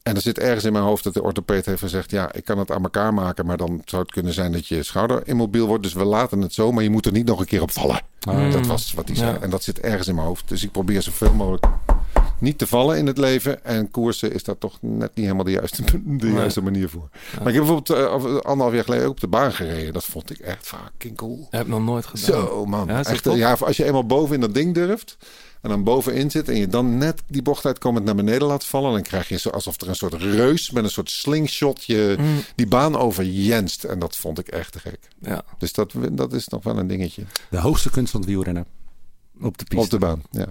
En 0.05 0.15
er 0.15 0.21
zit 0.21 0.39
ergens 0.39 0.65
in 0.65 0.73
mijn 0.73 0.85
hoofd 0.85 1.05
dat 1.05 1.15
de 1.15 1.23
orthopeed 1.23 1.67
heeft 1.67 1.81
gezegd... 1.81 2.11
ja, 2.11 2.33
ik 2.33 2.45
kan 2.45 2.59
het 2.59 2.71
aan 2.71 2.83
elkaar 2.83 3.15
maken, 3.15 3.47
maar 3.47 3.57
dan 3.57 3.83
zou 3.85 4.03
het 4.03 4.11
kunnen 4.11 4.33
zijn 4.33 4.53
dat 4.53 4.67
je 4.67 4.83
schouder 4.83 5.27
immobiel 5.27 5.67
wordt. 5.67 5.83
Dus 5.83 5.93
we 5.93 6.05
laten 6.05 6.41
het 6.41 6.55
zo, 6.55 6.73
maar 6.73 6.83
je 6.83 6.91
moet 6.91 7.07
er 7.07 7.13
niet 7.13 7.27
nog 7.27 7.41
een 7.41 7.47
keer 7.47 7.63
op 7.63 7.71
vallen. 7.71 8.01
Dat 8.51 8.67
was 8.67 8.93
wat 8.93 9.09
hij 9.09 9.17
zei. 9.17 9.33
Ja. 9.33 9.41
En 9.41 9.51
dat 9.51 9.63
zit 9.63 9.81
ergens 9.81 10.09
in 10.09 10.15
mijn 10.15 10.27
hoofd. 10.27 10.49
Dus 10.49 10.63
ik 10.63 10.71
probeer 10.71 11.03
zoveel 11.03 11.33
mogelijk 11.33 11.67
niet 12.45 12.59
te 12.59 12.67
vallen 12.67 12.99
in 12.99 13.07
het 13.07 13.19
leven. 13.19 13.65
En 13.65 13.91
koersen 13.91 14.33
is 14.33 14.43
daar 14.45 14.59
toch 14.59 14.79
net 14.81 15.11
niet 15.15 15.25
helemaal 15.25 15.45
de 15.45 15.51
juiste, 15.51 15.83
de 15.93 16.01
Nee. 16.05 16.33
juiste 16.33 16.61
manier 16.63 16.89
voor. 16.89 17.09
Maar 17.39 17.49
ik 17.49 17.55
heb 17.55 17.65
bijvoorbeeld 17.65 17.91
eh, 17.91 18.37
anderhalf 18.41 18.73
jaar 18.75 18.85
geleden 18.85 19.05
ook 19.07 19.11
op 19.13 19.21
de 19.21 19.29
baan 19.29 19.53
gereden. 19.53 19.93
Dat 19.93 20.05
vond 20.05 20.31
ik 20.31 20.39
echt 20.39 20.67
fucking 20.67 21.17
cool. 21.17 21.47
Heb 21.51 21.61
ik 21.61 21.69
nog 21.69 21.85
nooit 21.85 22.07
gedaan. 22.07 22.25
Zo 22.47 22.67
man. 22.67 22.87
Ja, 22.87 23.05
echt, 23.05 23.25
ja, 23.25 23.53
als 23.53 23.77
je 23.77 23.85
eenmaal 23.85 24.07
boven 24.07 24.35
in 24.35 24.41
dat 24.41 24.55
ding 24.55 24.75
durft. 24.75 25.17
En 25.61 25.71
dan 25.71 25.85
bovenin 25.85 26.31
zit 26.31 26.49
en 26.49 26.57
je 26.57 26.67
dan 26.69 26.99
net 26.99 27.23
die 27.27 27.43
bocht 27.43 27.67
uitkomend 27.67 28.05
naar 28.05 28.15
beneden 28.15 28.49
laat 28.49 28.65
vallen. 28.65 28.93
Dan 28.93 29.03
krijg 29.03 29.29
je 29.29 29.39
zo 29.39 29.49
alsof 29.49 29.81
er 29.81 29.89
een 29.89 29.95
soort 29.97 30.15
reus 30.15 30.71
met 30.71 30.85
een 30.85 30.91
soort 30.91 31.11
slingshot 31.11 31.85
je 31.85 32.17
Mm, 32.19 32.41
die 32.55 32.67
baan 32.67 32.97
over 32.97 33.25
jenst. 33.25 33.85
En 33.85 33.99
dat 33.99 34.17
vond 34.17 34.39
ik 34.39 34.49
echt 34.49 34.73
te 34.73 34.79
gek. 34.79 34.99
ja. 35.21 35.45
Dus 35.59 35.73
dat, 35.73 35.93
dat 36.13 36.33
is 36.33 36.49
nog 36.49 36.65
wel 36.65 36.79
een 36.79 36.87
dingetje. 36.87 37.23
De 37.51 37.59
hoogste 37.59 37.91
kunst 37.91 38.11
van 38.11 38.21
het 38.21 38.29
wielrennen. 38.29 38.67
Op 39.41 39.59
de 39.59 39.65
piste. 39.65 39.85
Op 39.85 39.91
de 39.91 39.99
baan, 39.99 40.23
ja. 40.31 40.47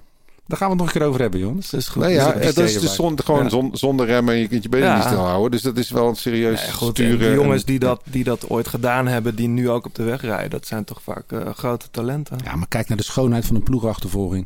Daar 0.47 0.57
gaan 0.57 0.67
we 0.67 0.73
het 0.73 0.83
nog 0.83 0.93
een 0.93 0.99
keer 0.99 1.07
over 1.09 1.21
hebben, 1.21 1.39
jongens. 1.39 1.69
Dat 1.69 1.79
is 1.79 1.87
goed. 1.87 2.01
Nou 2.01 2.13
ja, 2.13 2.31
dat 2.31 2.57
is 2.57 2.79
dus 2.79 2.95
zon, 2.95 3.19
gewoon 3.23 3.43
Ja. 3.43 3.49
zon- 3.49 3.69
zonder 3.77 4.05
remmen. 4.05 4.35
Je 4.35 4.47
kunt 4.47 4.63
je 4.63 4.69
benen 4.69 4.87
Ja. 4.87 4.95
niet 4.95 5.03
stilhouden. 5.03 5.51
Dus 5.51 5.61
dat 5.61 5.77
is 5.77 5.89
wel 5.91 6.07
een 6.07 6.15
serieus 6.15 6.65
Ja, 6.65 6.71
goed, 6.71 6.89
sturen. 6.89 7.19
die 7.19 7.31
jongens 7.33 7.59
en- 7.61 7.65
die 7.67 7.79
dat, 7.79 8.01
die 8.09 8.23
dat 8.23 8.49
ooit 8.49 8.67
gedaan 8.67 9.07
hebben, 9.07 9.35
die 9.35 9.47
nu 9.47 9.69
ook 9.69 9.85
op 9.85 9.95
de 9.95 10.03
weg 10.03 10.21
rijden, 10.21 10.49
dat 10.49 10.67
zijn 10.67 10.83
toch 10.83 11.01
vaak 11.01 11.31
eh, 11.31 11.49
grote 11.53 11.89
talenten. 11.91 12.37
Ja. 12.43 12.49
Ja, 12.51 12.55
maar 12.55 12.67
kijk 12.67 12.87
naar 12.87 12.97
de 12.97 13.03
schoonheid 13.03 13.45
van 13.45 13.55
een 13.55 13.63
ploegachtervolging. 13.63 14.45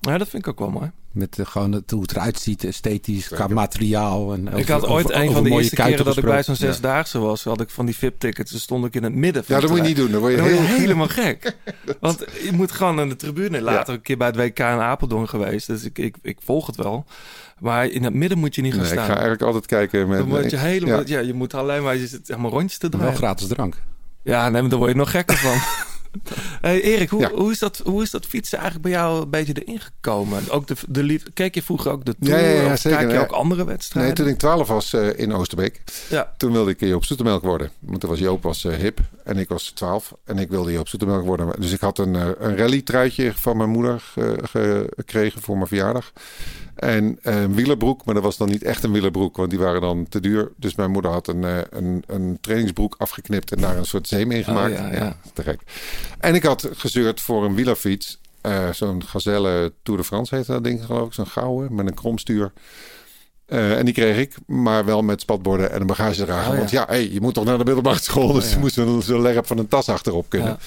dat 0.00 0.28
vind 0.28 0.34
ik 0.34 0.48
ook 0.48 0.58
wel 0.58 0.70
mooi. 0.70 0.90
Met 1.12 1.38
eh, 1.38 1.46
gewoon 1.46 1.72
het, 1.72 1.90
hoe 1.90 2.02
het 2.02 2.10
eruit 2.10 2.38
ziet, 2.40 2.64
esthetisch, 2.64 3.28
qua 3.28 3.46
materiaal. 3.46 4.32
En 4.32 4.46
ik 4.48 4.54
over- 4.54 4.72
had 4.72 4.86
ooit 4.86 5.04
over- 5.04 5.16
een 5.16 5.22
over 5.22 5.32
van 5.34 5.42
de 5.42 5.48
mooie 5.48 5.62
eerste 5.62 5.76
keren 5.82 6.04
dat 6.04 6.16
ik 6.16 6.24
bij 6.24 6.42
zo'n 6.42 6.56
zesdaagse 6.56 7.18
was, 7.18 7.44
had 7.44 7.60
ik 7.60 7.70
van 7.70 7.86
die 7.86 7.96
VIP-tickets. 7.96 8.50
Dus 8.52 8.62
stond 8.62 8.84
ik 8.84 8.94
in 8.94 9.02
het 9.02 9.14
midden 9.14 9.44
van 9.44 9.54
Ja, 9.54 9.60
dat 9.60 9.70
moet 9.70 9.78
je 9.78 9.84
niet 9.86 9.96
doen. 9.96 10.10
Dan 10.10 10.20
word 10.20 10.32
je 10.32 10.38
Dan 10.38 10.46
word 10.48 10.58
je 10.58 10.64
heel... 10.66 10.76
helemaal 10.76 11.08
gek. 11.08 11.56
Want 12.00 12.18
je 12.44 12.52
moet 12.52 12.72
gewoon 12.72 13.00
aan 13.00 13.08
de 13.08 13.16
tribune. 13.16 13.60
Later 13.60 13.94
een 13.94 14.02
keer 14.02 14.16
bij 14.16 14.26
het 14.26 14.36
WK 14.36 14.58
in 14.58 14.64
Apeldoorn 14.64 15.28
geweest. 15.28 15.66
Dus 15.66 15.84
ik, 15.84 15.98
ik, 15.98 16.16
ik 16.22 16.38
volg 16.44 16.66
het 16.66 16.76
wel. 16.76 17.04
Maar 17.58 17.86
in 17.86 18.04
het 18.04 18.14
midden 18.14 18.38
moet 18.38 18.54
je 18.54 18.62
niet 18.62 18.72
gaan 18.72 18.80
Nee, 18.82 18.90
ik 18.90 18.94
staan. 18.96 19.06
ga 19.08 19.12
eigenlijk 19.12 19.42
altijd 19.42 19.66
kijken 19.66 20.08
met... 20.08 20.18
dan 20.18 20.28
word 20.28 20.50
je 20.50 20.56
helemaal... 20.56 20.98
Ja. 20.98 21.18
Ja. 21.18 21.26
je 21.26 21.34
moet 21.34 21.54
alleen 21.54 21.82
maar... 21.82 21.96
Je 21.96 22.06
zit 22.06 22.28
helemaal 22.28 22.50
rondjes 22.50 22.78
te 22.78 22.88
Wel 22.88 22.98
draaien. 23.00 23.16
gratis 23.16 23.46
drank. 23.46 23.82
Ja, 24.22 24.48
nee, 24.48 24.60
maar 24.60 24.70
daar 24.70 24.78
word 24.78 24.90
je 24.90 24.96
nog 24.96 25.10
gekker 25.10 25.36
van. 25.36 25.56
hey 26.60 26.82
Erik, 26.82 27.08
hoe, 27.10 27.20
Ja. 27.20 27.30
hoe, 27.30 27.50
is 27.50 27.58
dat, 27.58 27.80
hoe 27.84 28.02
is 28.02 28.10
dat 28.10 28.26
fietsen 28.26 28.58
eigenlijk 28.58 28.88
bij 28.88 28.98
jou 28.98 29.22
een 29.22 29.30
beetje 29.30 29.64
erin 29.64 29.80
gekomen? 29.80 30.42
Ook 30.50 30.66
de, 30.66 30.74
de 30.88 31.20
keek 31.34 31.54
je 31.54 31.62
vroeger 31.62 31.90
ook 31.92 32.04
de 32.04 32.14
Tour? 32.20 32.40
ja, 32.40 32.62
ja, 32.62 32.76
zeker. 32.76 32.98
kijk 32.98 33.10
je 33.12 33.18
ook 33.18 33.30
andere 33.30 33.64
Nee, 33.64 33.70
wedstrijden? 33.72 34.14
toen 34.14 34.26
ik 34.28 34.38
12 34.38 34.68
was 34.68 34.92
eh, 34.92 35.18
in 35.18 35.32
Oosterbeek, 35.32 35.82
Ja. 36.10 36.32
toen 36.36 36.52
wilde 36.52 36.70
ik 36.70 36.80
Joop 36.80 37.04
Zoetemelk 37.04 37.42
worden. 37.42 37.70
Want 37.78 38.00
toen 38.00 38.10
was 38.10 38.18
Joop 38.18 38.42
was, 38.42 38.64
eh, 38.64 38.74
hip 38.74 38.98
en 39.24 39.36
ik 39.38 39.48
was 39.48 39.64
12 39.74 40.12
en 40.24 40.38
ik 40.38 40.48
wilde 40.48 40.72
Joop 40.72 40.88
Zoetemelk 40.88 41.24
worden. 41.24 41.60
Dus 41.60 41.72
ik 41.72 41.80
had 41.80 41.98
een, 41.98 42.16
eh, 42.16 42.28
een 42.38 42.56
rally-truitje 42.56 43.32
van 43.34 43.56
mijn 43.56 43.70
moeder 43.70 44.02
ge- 44.42 44.86
gekregen 44.96 45.42
voor 45.42 45.54
mijn 45.56 45.68
verjaardag. 45.68 46.12
En 46.74 47.18
eh, 47.22 47.40
een 47.40 47.54
wielerbroek, 47.54 48.04
maar 48.04 48.14
dat 48.14 48.22
was 48.22 48.36
dan 48.36 48.48
niet 48.48 48.62
echt 48.62 48.84
een 48.84 48.92
wielerbroek, 48.92 49.36
want 49.36 49.50
die 49.50 49.58
waren 49.58 49.80
dan 49.80 50.06
te 50.08 50.20
duur. 50.20 50.52
Dus 50.56 50.74
mijn 50.74 50.90
moeder 50.90 51.10
had 51.10 51.28
een, 51.28 51.44
eh, 51.44 51.58
een, 51.70 52.04
een 52.06 52.38
trainingsbroek 52.40 52.94
afgeknipt 52.98 53.52
en 53.52 53.60
daar 53.60 53.76
een 53.76 53.84
soort 53.84 54.08
zeem 54.08 54.30
in 54.30 54.44
gemaakt. 54.44 54.72
Oh, 54.72 54.78
ja, 54.78 54.92
ja. 54.92 55.16
te 55.34 55.42
gek. 55.42 55.60
En 56.18 56.34
ik 56.34 56.42
had 56.42 56.68
gezeurd 56.72 57.20
voor 57.20 57.44
een 57.44 57.54
wielerfiets. 57.54 58.20
eh, 58.40 58.68
zo'n 58.72 59.04
Gazelle 59.04 59.72
Tour 59.82 60.00
de 60.00 60.06
France 60.06 60.34
heette 60.34 60.52
dat 60.52 60.64
ding 60.64 60.84
geloof 60.84 61.06
ik. 61.06 61.12
Zo'n 61.12 61.26
gouden 61.26 61.74
met 61.74 61.86
een 61.86 61.94
kromstuur. 61.94 62.52
En 63.46 63.84
die 63.84 63.94
kreeg 63.94 64.16
ik, 64.18 64.34
maar 64.46 64.84
wel 64.84 65.02
met 65.02 65.20
spatborden 65.20 65.70
en 65.72 65.80
een 65.80 65.86
bagagedrager. 65.86 66.46
Oh, 66.46 66.52
ja. 66.52 66.58
Want 66.58 66.70
ja, 66.70 66.84
hey, 66.88 67.10
je 67.12 67.20
moet 67.20 67.34
toch 67.34 67.44
naar 67.44 67.58
de 67.58 67.64
middelbare 67.64 68.00
school. 68.00 68.32
Dus 68.32 68.44
Ja. 68.48 68.54
je 68.54 68.58
moest 68.58 68.74
zo'n 68.74 69.02
zo 69.02 69.22
lerp 69.22 69.46
van 69.46 69.58
een 69.58 69.68
tas 69.68 69.88
achterop 69.88 70.26
kunnen. 70.28 70.48
Ja. 70.48 70.58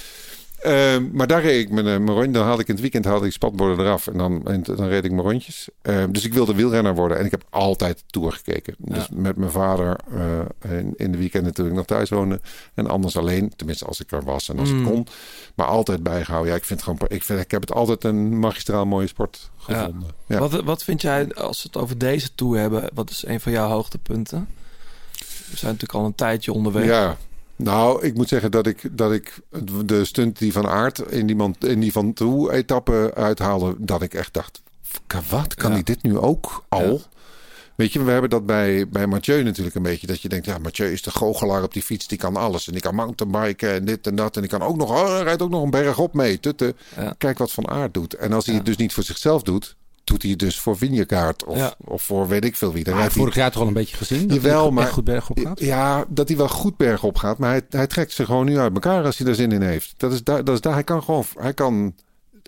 Eh, 0.66 0.98
maar 1.12 1.28
daar 1.28 1.42
reed 1.42 1.66
ik 1.66 1.70
mijn, 1.70 1.86
mijn 1.86 2.08
rondje. 2.18 2.32
Dan 2.32 2.46
haalde 2.46 2.62
ik 2.62 2.68
in 2.68 2.74
het 2.74 2.82
weekend 2.82 3.06
haalde 3.06 3.26
ik 3.26 3.32
spatborden 3.32 3.80
eraf. 3.86 4.08
En 4.08 4.18
dan, 4.18 4.48
en 4.48 4.64
dan 4.64 4.88
reed 4.88 5.06
ik 5.06 5.12
mijn 5.12 5.28
rondjes. 5.28 5.70
Eh, 5.82 6.04
dus 6.10 6.26
ik 6.26 6.34
wilde 6.34 6.54
wielrenner 6.56 6.96
worden. 6.96 7.18
En 7.18 7.26
ik 7.26 7.32
heb 7.32 7.44
altijd 7.50 8.04
Tour 8.08 8.32
gekeken. 8.32 8.76
Dus 8.78 9.10
met 9.12 9.36
mijn 9.36 9.52
vader 9.52 10.00
eh, 10.12 10.78
in, 10.78 10.94
in 10.96 11.12
de 11.12 11.18
weekenden 11.18 11.54
toen 11.54 11.68
ik 11.68 11.74
nog 11.74 11.86
thuis 11.86 12.10
woonde. 12.10 12.42
En 12.74 12.88
anders 12.88 13.18
alleen. 13.18 13.54
Tenminste 13.56 13.86
als 13.86 14.00
ik 14.00 14.12
er 14.12 14.24
was 14.24 14.50
en 14.50 14.60
als 14.60 14.72
Mm. 14.72 14.80
ik 14.80 14.92
kon. 14.92 15.08
Maar 15.56 15.68
altijd 15.68 16.04
bijgehouden. 16.04 16.52
Ja, 16.52 16.58
ik 16.58 16.66
vind 16.66 16.84
gewoon... 16.84 17.00
Ik, 17.08 17.24
vind, 17.24 17.40
ik 17.40 17.52
heb 17.52 17.62
het 17.62 17.74
altijd 17.74 18.04
een 18.04 18.40
magistraal 18.40 18.86
mooie 18.86 19.08
sport 19.08 19.50
gevonden. 19.58 20.10
Ja. 20.28 20.40
Wat, 20.40 20.64
wat 20.64 20.84
vind 20.84 21.02
jij, 21.02 21.34
als 21.34 21.64
we 21.64 21.70
het 21.72 21.82
over 21.82 21.98
deze 21.98 22.36
tour 22.36 22.60
hebben, 22.60 22.90
wat 22.94 23.10
is 23.10 23.26
een 23.26 23.40
van 23.40 23.52
jouw 23.52 23.70
hoogtepunten? 23.70 24.48
We 25.52 25.58
zijn 25.58 25.72
natuurlijk 25.72 26.00
al 26.00 26.06
een 26.06 26.16
tijdje 26.16 26.54
onderweg. 26.54 26.86
Ja, 26.86 27.18
nou, 27.56 28.04
ik 28.06 28.14
moet 28.14 28.28
zeggen 28.28 28.52
dat 28.52 28.68
ik, 28.68 28.98
dat 28.98 29.12
ik 29.12 29.40
de 29.86 30.06
stunt 30.06 30.40
die 30.40 30.52
van 30.52 30.68
Aert 30.68 31.00
in 31.00 31.26
die, 31.28 31.36
man, 31.36 31.56
in 31.60 31.80
die 31.80 31.92
van 31.92 32.14
toe 32.14 32.52
etappe 32.52 33.12
uithaalde, 33.16 33.76
dat 33.78 34.02
ik 34.02 34.14
echt 34.14 34.34
dacht, 34.34 34.62
wat, 35.30 35.56
kan 35.56 35.70
Ja. 35.70 35.76
hij 35.76 35.84
dit 35.84 36.04
nu 36.04 36.18
ook 36.18 36.64
al? 36.70 36.94
Ja. 36.94 36.98
Weet 37.76 37.94
je, 37.94 38.04
we 38.04 38.12
hebben 38.12 38.30
dat 38.30 38.46
bij, 38.46 38.88
bij 38.90 39.08
Mathieu 39.08 39.44
natuurlijk 39.44 39.76
een 39.76 39.82
beetje. 39.82 40.08
Dat 40.08 40.22
je 40.22 40.30
denkt, 40.30 40.46
ja, 40.46 40.58
Mathieu 40.58 40.92
is 40.92 41.02
de 41.02 41.12
goochelaar 41.12 41.64
op 41.64 41.74
die 41.74 41.82
fiets. 41.82 42.08
Die 42.08 42.18
kan 42.18 42.36
alles. 42.36 42.68
En 42.68 42.72
die 42.74 42.82
kan 42.82 42.96
mountainbiken 42.96 43.74
en 43.74 43.86
dit 43.86 44.08
en 44.08 44.16
dat. 44.16 44.36
En 44.36 44.42
die 44.42 44.50
kan 44.50 44.62
ook 44.62 44.76
nog, 44.78 44.90
oh, 44.90 45.14
hij 45.14 45.24
rijdt 45.24 45.42
ook 45.42 45.50
nog 45.50 45.64
een 45.64 45.70
berg 45.70 45.98
op 46.00 46.14
mee. 46.14 46.40
Tutte. 46.40 46.76
Ja. 46.96 47.16
Kijk 47.18 47.38
wat 47.38 47.52
Van 47.52 47.68
Aert 47.68 47.94
doet. 47.94 48.14
En 48.14 48.34
als 48.34 48.46
hij 48.46 48.56
het 48.56 48.66
dus 48.66 48.76
niet 48.78 48.94
voor 48.94 49.04
zichzelf 49.04 49.42
doet, 49.44 49.76
doet 50.06 50.24
hij 50.24 50.36
dus 50.36 50.60
voor 50.60 50.78
Vinjekaart. 50.78 51.44
Of, 51.46 51.58
Ja. 51.58 51.74
of 51.86 52.02
voor 52.02 52.28
weet 52.28 52.46
ik 52.46 52.56
veel 52.56 52.74
wie. 52.74 52.84
Rijdt 52.84 53.00
hij- 53.00 53.10
vorig 53.10 53.36
jaar 53.36 53.52
toch 53.52 53.62
al 53.62 53.68
een 53.68 53.74
beetje 53.74 53.98
gezien? 53.98 54.28
Dat 54.28 54.38
Jawel, 54.38 54.62
hij 54.64 54.72
maar- 54.72 54.88
goed 54.88 55.04
berg 55.04 55.30
op 55.30 55.40
gaat? 55.40 55.60
ja, 55.60 56.06
dat 56.08 56.28
hij 56.28 56.38
wel 56.38 56.50
goed 56.50 56.78
bergop 56.78 57.18
gaat. 57.18 57.38
Maar 57.38 57.50
hij, 57.50 57.62
hij 57.70 57.88
trekt 57.88 58.12
ze 58.12 58.26
gewoon 58.26 58.46
nu 58.46 58.58
uit 58.60 58.74
elkaar 58.74 59.04
als 59.06 59.18
hij 59.18 59.28
er 59.28 59.36
zin 59.36 59.52
in 59.52 59.62
heeft. 59.62 59.94
Dat 59.98 60.14
is 60.14 60.24
daar. 60.24 60.44
Dat 60.44 60.56
is 60.56 60.62
daar. 60.62 60.74
Hij 60.74 60.84
kan 60.84 61.04
gewoon. 61.04 61.24
Hij 61.38 61.54
kan. 61.54 61.94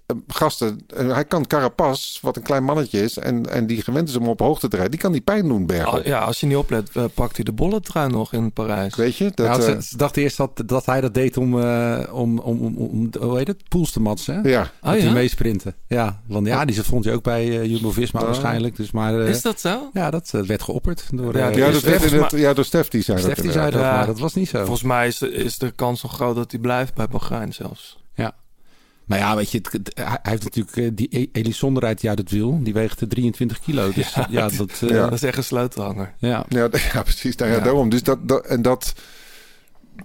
Eh, 0.08 0.16
Gasten, 0.28 0.80
eh, 0.96 1.14
hij 1.14 1.26
kan 1.26 1.48
Carapaz, 1.48 2.20
wat 2.22 2.36
een 2.36 2.42
klein 2.42 2.64
mannetje 2.64 3.04
is, 3.04 3.18
en, 3.18 3.50
en 3.50 3.68
die 3.68 3.82
gewend 3.82 4.10
is 4.10 4.16
om 4.16 4.28
op 4.28 4.40
hoogte 4.40 4.68
te 4.68 4.76
rijden, 4.76 4.92
die 4.92 5.02
kan 5.02 5.12
die 5.12 5.22
pijn 5.22 5.48
doen 5.48 5.66
bergop. 5.66 5.94
Al- 5.94 6.06
ja, 6.08 6.20
als 6.20 6.40
je 6.40 6.46
niet 6.48 6.56
oplet, 6.56 6.90
eh, 6.94 7.04
pakt 7.14 7.36
hij 7.36 7.46
de 7.46 7.52
bolletrui 7.52 8.10
nog 8.10 8.34
in 8.34 8.52
Parijs. 8.52 8.96
Weet 8.96 9.16
je? 9.16 9.32
Dat, 9.36 9.46
Ja, 9.46 9.54
eh, 9.54 9.62
ze, 9.62 9.82
ze 9.84 9.98
dachten 9.98 10.22
eerst 10.22 10.38
dat, 10.38 10.62
dat 10.66 10.86
hij 10.86 11.02
dat 11.02 11.14
deed 11.14 11.38
om, 11.38 11.62
eh, 11.62 12.00
om, 12.12 12.40
om, 12.40 12.60
om, 12.60 12.76
om, 12.78 13.10
hoe 13.20 13.38
heet 13.38 13.48
het, 13.48 13.70
pools 13.70 13.92
te 13.92 14.00
matsen. 14.00 14.36
Hè? 14.42 14.50
ja. 14.50 14.72
Dat 14.82 14.96
Oh, 14.96 15.02
ja? 15.02 15.12
meesprinten. 15.12 15.76
Ja, 15.88 16.22
want 16.28 16.48
ja, 16.48 16.66
die 16.66 16.84
vond 16.84 17.04
je 17.04 17.12
ook 17.12 17.24
bij 17.24 17.60
eh, 17.60 17.66
Jumbo-Visma 17.66 18.20
Oh. 18.20 18.26
waarschijnlijk. 18.26 18.76
Dus 18.76 18.92
maar, 18.92 19.14
Is 19.20 19.42
dat 19.42 19.60
zo? 19.60 19.90
Ja, 19.94 20.10
dat 20.12 20.30
werd 20.32 20.62
geopperd 20.64 21.06
door 21.12 21.38
Ja, 21.38 21.48
Ja, 21.48 21.66
dus 21.72 21.82
dat 21.84 22.00
werd 22.10 22.32
het, 22.32 22.40
ja, 22.40 22.54
door 22.54 22.66
Stef 22.66 22.88
die 22.88 23.02
zei 23.02 23.18
Stef 23.20 23.34
dat. 23.36 23.44
die 23.44 23.52
zei 23.54 23.64
dat, 23.66 23.74
inderdaad. 23.74 23.92
Ja. 23.94 23.98
maar 23.98 24.08
dat 24.08 24.20
was 24.20 24.34
niet 24.34 24.50
zo. 24.50 24.58
Volgens 24.60 24.84
mij 24.84 25.08
is 25.08 25.18
de, 25.18 25.32
is 25.32 25.58
de 25.58 25.72
kans 25.72 26.02
nog 26.04 26.14
groot 26.14 26.36
dat 26.36 26.52
hij 26.52 26.60
blijft 26.60 26.94
bij 26.94 27.08
Bahrein 27.08 27.54
zelfs. 27.54 28.06
Maar 29.08 29.18
ja, 29.18 29.36
weet 29.36 29.52
je, 29.52 29.58
het, 29.58 29.72
het- 29.72 29.92
hij 29.96 30.20
heeft 30.22 30.44
natuurlijk 30.44 30.78
eh, 30.78 30.90
die 30.94 31.08
E- 31.12 31.30
Elisonder 31.32 31.84
rijdt 31.84 32.00
die 32.02 32.10
uit 32.10 32.20
het 32.20 32.32
wiel. 32.32 32.60
Die 32.64 32.74
weegt 32.74 33.02
eh, 33.02 33.08
23 33.08 33.60
kilo. 33.60 33.92
Dus 33.94 34.14
ja, 34.30 34.50
dat... 34.50 34.70
eh, 34.82 34.90
Ja. 34.90 35.04
Dat 35.04 35.14
is 35.14 35.24
echt 35.24 35.38
een 35.38 35.44
sleutelhanger. 35.44 36.14
ja. 36.18 36.46
Ja, 36.50 36.70
ja 36.94 37.04
precies. 37.04 37.36
Nou, 37.36 37.52
ja, 37.52 37.58
Ja. 37.58 37.64
Daarom. 37.64 37.90
Dus 37.90 38.04
dat, 38.04 38.28
dat, 38.28 38.46
en 38.46 38.62
dat. 38.62 38.94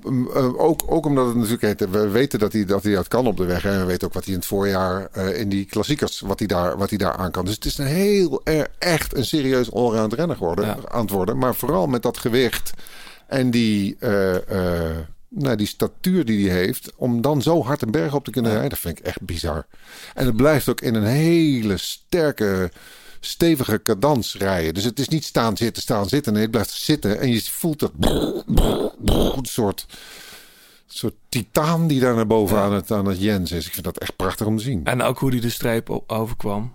mm, 0.03 0.31
eh, 0.35 0.59
ook, 0.61 0.83
ook 0.87 1.07
omdat 1.07 1.27
het 1.27 1.35
natuurlijk 1.35 1.63
heet, 1.63 1.91
we 1.91 2.09
weten 2.09 2.39
dat 2.39 2.53
hij, 2.53 2.65
dat 2.65 2.83
hij 2.83 2.95
dat 2.95 3.09
kan 3.09 3.27
op 3.27 3.37
de 3.37 3.45
weg. 3.45 3.65
En 3.65 3.79
we 3.81 3.85
weten 3.85 4.07
ook 4.09 4.15
wat 4.15 4.25
hij 4.25 4.33
in 4.33 4.39
het 4.39 4.49
voorjaar 4.49 5.09
eh, 5.13 5.41
in 5.41 5.49
die 5.49 5.65
klassiekers, 5.65 6.21
wat 6.21 6.39
hij, 6.39 6.49
daar, 6.49 6.77
wat 6.79 6.89
hij 6.89 6.99
daar 6.99 7.17
aan 7.17 7.31
kan. 7.31 7.45
Dus 7.45 7.55
het 7.55 7.65
is 7.65 7.79
een 7.79 7.87
heel, 7.87 8.41
er, 8.45 8.69
echt 8.79 9.17
een 9.17 9.25
serieus 9.25 9.73
allround 9.73 10.13
renner 10.13 10.37
geworden, 10.37 10.65
Ja. 10.65 10.77
aan 10.89 11.01
het 11.01 11.11
worden. 11.11 11.39
Maar 11.39 11.55
vooral 11.55 11.87
met 11.87 12.03
dat 12.03 12.19
gewicht 12.19 12.71
en 13.27 13.51
die, 13.51 13.97
eh, 13.99 14.35
eh, 14.91 14.97
nou, 15.35 15.57
die 15.57 15.67
statuur 15.67 16.25
die 16.25 16.49
hij 16.49 16.59
heeft. 16.59 16.93
Om 16.97 17.21
dan 17.21 17.43
zo 17.43 17.63
hard 17.63 17.83
een 17.83 17.91
berg 17.91 18.15
op 18.15 18.25
te 18.25 18.31
kunnen 18.31 18.51
rijden, 18.51 18.71
dat 18.71 18.79
vind 18.79 18.99
ik 18.99 19.05
echt 19.05 19.21
bizar. 19.21 19.67
En 20.15 20.27
het 20.27 20.37
blijft 20.37 20.69
ook 20.69 20.81
in 20.81 20.95
een 20.95 21.05
hele 21.05 21.77
sterke 21.77 22.71
stevige 23.21 23.83
cadans 23.83 24.37
rijden. 24.37 24.75
Dus 24.75 24.85
het 24.85 24.99
is 24.99 25.09
niet 25.09 25.25
staan, 25.25 25.57
zitten, 25.57 25.83
staan, 25.83 26.09
zitten. 26.09 26.33
Nee, 26.33 26.43
het 26.43 26.51
blijft 26.51 26.71
zitten. 26.71 27.21
En 27.21 27.33
je 27.33 27.43
voelt 27.43 27.79
dat... 27.79 27.93
Een 29.37 29.45
soort, 29.45 29.87
soort 30.87 31.15
titaan 31.29 31.87
die 31.87 32.01
daar 32.01 32.15
naar 32.15 32.27
boven 32.27 32.59
aan, 32.59 32.73
het, 32.73 32.91
aan 32.91 33.07
het 33.07 33.21
Jens 33.21 33.53
is. 33.53 33.67
Ik 33.67 33.73
vind 33.73 33.85
dat 33.85 33.99
echt 33.99 34.17
prachtig 34.17 34.47
om 34.47 34.57
te 34.57 34.63
zien. 34.63 34.85
En 34.85 35.03
ook 35.03 35.19
hoe 35.19 35.31
hij 35.31 35.41
de 35.41 35.51
streep 35.51 36.03
overkwam. 36.07 36.73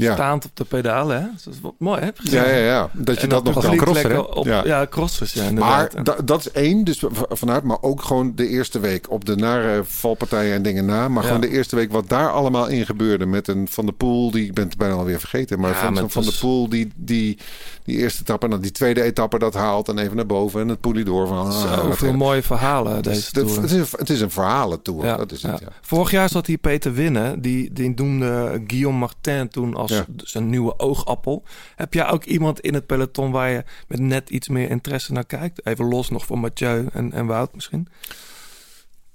Ja, 0.00 0.14
Staand 0.14 0.44
op 0.44 0.56
de 0.56 0.64
pedalen, 0.64 1.16
hè? 1.20 1.26
Dat 1.44 1.54
is 1.54 1.60
wat 1.60 1.74
mooi, 1.78 2.00
hè? 2.00 2.08
Ja, 2.22 2.46
ja, 2.48 2.56
ja. 2.64 2.90
Dat 2.92 3.16
je 3.16 3.22
En 3.22 3.28
dat 3.28 3.44
nog 3.44 3.62
kan. 3.62 3.92
lekker 3.92 4.26
Op, 4.34 4.46
Ja. 4.46 4.64
ja. 4.64 4.86
crossers, 4.86 5.32
ja, 5.32 5.44
inderdaad. 5.44 5.94
Maar 5.94 6.04
da- 6.04 6.16
dat 6.24 6.40
is 6.40 6.50
één, 6.50 6.84
dus 6.84 7.04
vanuit, 7.28 7.62
maar 7.64 7.78
ook 7.80 8.02
gewoon 8.02 8.32
de 8.34 8.48
eerste 8.48 8.78
week 8.80 9.10
op 9.10 9.24
de 9.24 9.36
nare 9.36 9.82
valpartijen 9.84 10.54
en 10.54 10.62
dingen 10.62 10.84
na. 10.84 11.08
Maar 11.08 11.22
Ja. 11.22 11.26
gewoon 11.28 11.40
de 11.42 11.50
eerste 11.50 11.76
week 11.76 11.92
wat 11.92 12.08
daar 12.08 12.30
allemaal 12.32 12.66
in 12.68 12.86
gebeurde 12.86 13.26
met 13.26 13.48
een 13.48 13.68
Van 13.70 13.86
de 13.86 13.92
Poel, 13.92 14.30
die 14.30 14.44
ik 14.44 14.54
ben 14.54 14.64
het 14.68 14.76
bijna 14.76 14.94
alweer 14.94 15.18
vergeten, 15.20 15.60
maar 15.60 15.74
van, 15.74 15.96
Van 15.96 16.08
was- 16.24 16.26
de 16.34 16.38
Poel 16.40 16.68
die, 16.68 16.92
die 16.96 17.38
die 17.84 17.96
eerste 17.98 18.20
etappe 18.20 18.44
en 18.44 18.50
dan 18.50 18.60
die 18.60 18.70
tweede 18.72 19.02
etappe 19.02 19.38
dat 19.38 19.54
haalt 19.54 19.88
en 19.88 19.98
even 19.98 20.16
naar 20.16 20.26
boven 20.26 20.60
en 20.60 20.68
het 20.68 20.80
poelie 20.80 21.04
door 21.04 21.26
van. 21.26 21.46
ah, 21.46 21.82
Zoveel 21.82 22.12
mooie 22.12 22.42
verhalen, 22.42 22.94
Het 22.94 23.04
deze 23.04 23.18
is, 23.18 23.26
het, 23.26 23.64
is 23.64 23.72
een, 23.72 23.86
het 23.98 24.10
is 24.10 24.20
een 24.20 24.30
verhalentour. 24.30 25.02
Dat 25.16 25.32
is 25.32 25.42
het. 25.42 25.62
Vorig 25.80 26.10
jaar 26.10 26.28
zat 26.28 26.46
hier 26.46 26.58
Peter 26.58 26.92
Winnen. 26.94 27.40
Die, 27.40 27.72
die 27.72 27.92
noemde 27.96 28.62
Guillaume 28.66 28.98
Martin 28.98 29.48
toen 29.48 29.74
als 29.74 29.89
Ja. 29.90 30.04
zijn 30.16 30.48
nieuwe 30.50 30.78
oogappel. 30.78 31.44
Heb 31.76 31.94
jij 31.94 32.08
ook 32.08 32.24
iemand 32.24 32.60
in 32.60 32.74
het 32.74 32.86
peloton 32.86 33.30
waar 33.30 33.50
je 33.50 33.64
met 33.88 33.98
net 34.00 34.30
iets 34.30 34.48
meer 34.48 34.70
interesse 34.70 35.12
naar 35.12 35.24
kijkt? 35.26 35.66
Even 35.66 35.84
los 35.84 36.08
nog 36.10 36.26
van 36.26 36.38
Mathieu 36.38 36.86
en, 36.92 37.12
en 37.12 37.26
Wout 37.26 37.54
misschien. 37.54 37.88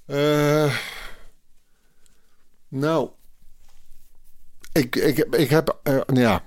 Eh, 0.06 0.76
nou, 2.68 3.10
ik, 4.72 4.96
ik, 4.96 5.18
heb- 5.18 5.36
ik 5.36 5.50
heb, 5.50 5.80
eh, 5.84 6.00
ja, 6.14 6.44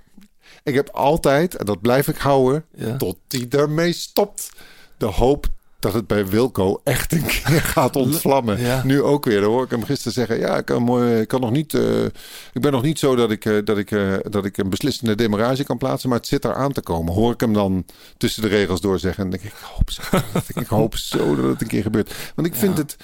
ik 0.63 0.75
heb 0.75 0.89
altijd, 0.89 1.55
en 1.57 1.67
dat 1.67 1.81
blijf 1.81 2.09
ik 2.09 2.17
houden, 2.17 2.65
Ja. 2.75 2.97
tot 2.97 3.17
die 3.27 3.49
ermee 3.49 3.93
stopt, 3.93 4.53
de 4.97 5.07
hoop 5.07 5.47
dat 5.79 5.93
het 5.93 6.07
bij 6.07 6.27
Wilco 6.27 6.81
echt 6.85 7.13
een 7.13 7.27
keer 7.27 7.61
gaat 7.75 7.97
ontvlammen. 7.97 8.61
Ja. 8.61 8.83
Nu 8.85 9.03
ook 9.03 9.25
weer. 9.25 9.41
Dan 9.41 9.51
hoor 9.51 9.65
ik 9.65 9.71
hem 9.71 9.85
gisteren 9.85 10.13
zeggen: 10.13 10.39
Ja, 10.39 10.57
ik 10.57 10.65
kan, 10.65 10.83
mooi, 10.83 11.21
ik 11.21 11.29
kan 11.29 11.41
nog 11.41 11.51
niet. 11.51 11.75
eh, 11.75 12.05
ik 12.53 12.61
ben 12.61 12.73
nog 12.73 12.83
niet 12.83 12.99
zo 12.99 13.17
dat 13.17 13.31
ik, 13.31 13.45
eh, 13.45 13.57
dat, 13.65 13.79
ik, 13.79 13.91
eh, 13.91 14.15
dat 14.23 14.45
ik 14.45 14.57
een 14.57 14.71
beslissende 14.71 15.15
demarage 15.15 15.65
kan 15.65 15.79
plaatsen, 15.79 16.09
maar 16.09 16.19
het 16.19 16.27
zit 16.27 16.45
er 16.45 16.55
aan 16.55 16.73
te 16.73 16.81
komen. 16.81 17.15
Hoor 17.15 17.33
ik 17.33 17.41
hem 17.41 17.53
dan 17.53 17.85
tussen 18.17 18.43
de 18.43 18.49
regels 18.49 18.81
door 18.81 18.99
zeggen. 18.99 19.25
En 19.25 19.31
denk 19.31 19.43
ik: 19.43 19.51
Ik 19.53 19.59
hoop 19.75 19.91
zo, 19.91 20.03
dat, 20.33 20.45
ik 20.55 20.67
hoop 20.67 20.97
zo 20.97 21.35
dat 21.37 21.45
het 21.45 21.61
een 21.61 21.67
keer 21.67 21.83
gebeurt. 21.83 22.15
Want 22.35 22.47
ik 22.49 22.55
vind 22.55 22.79
het. 22.79 22.97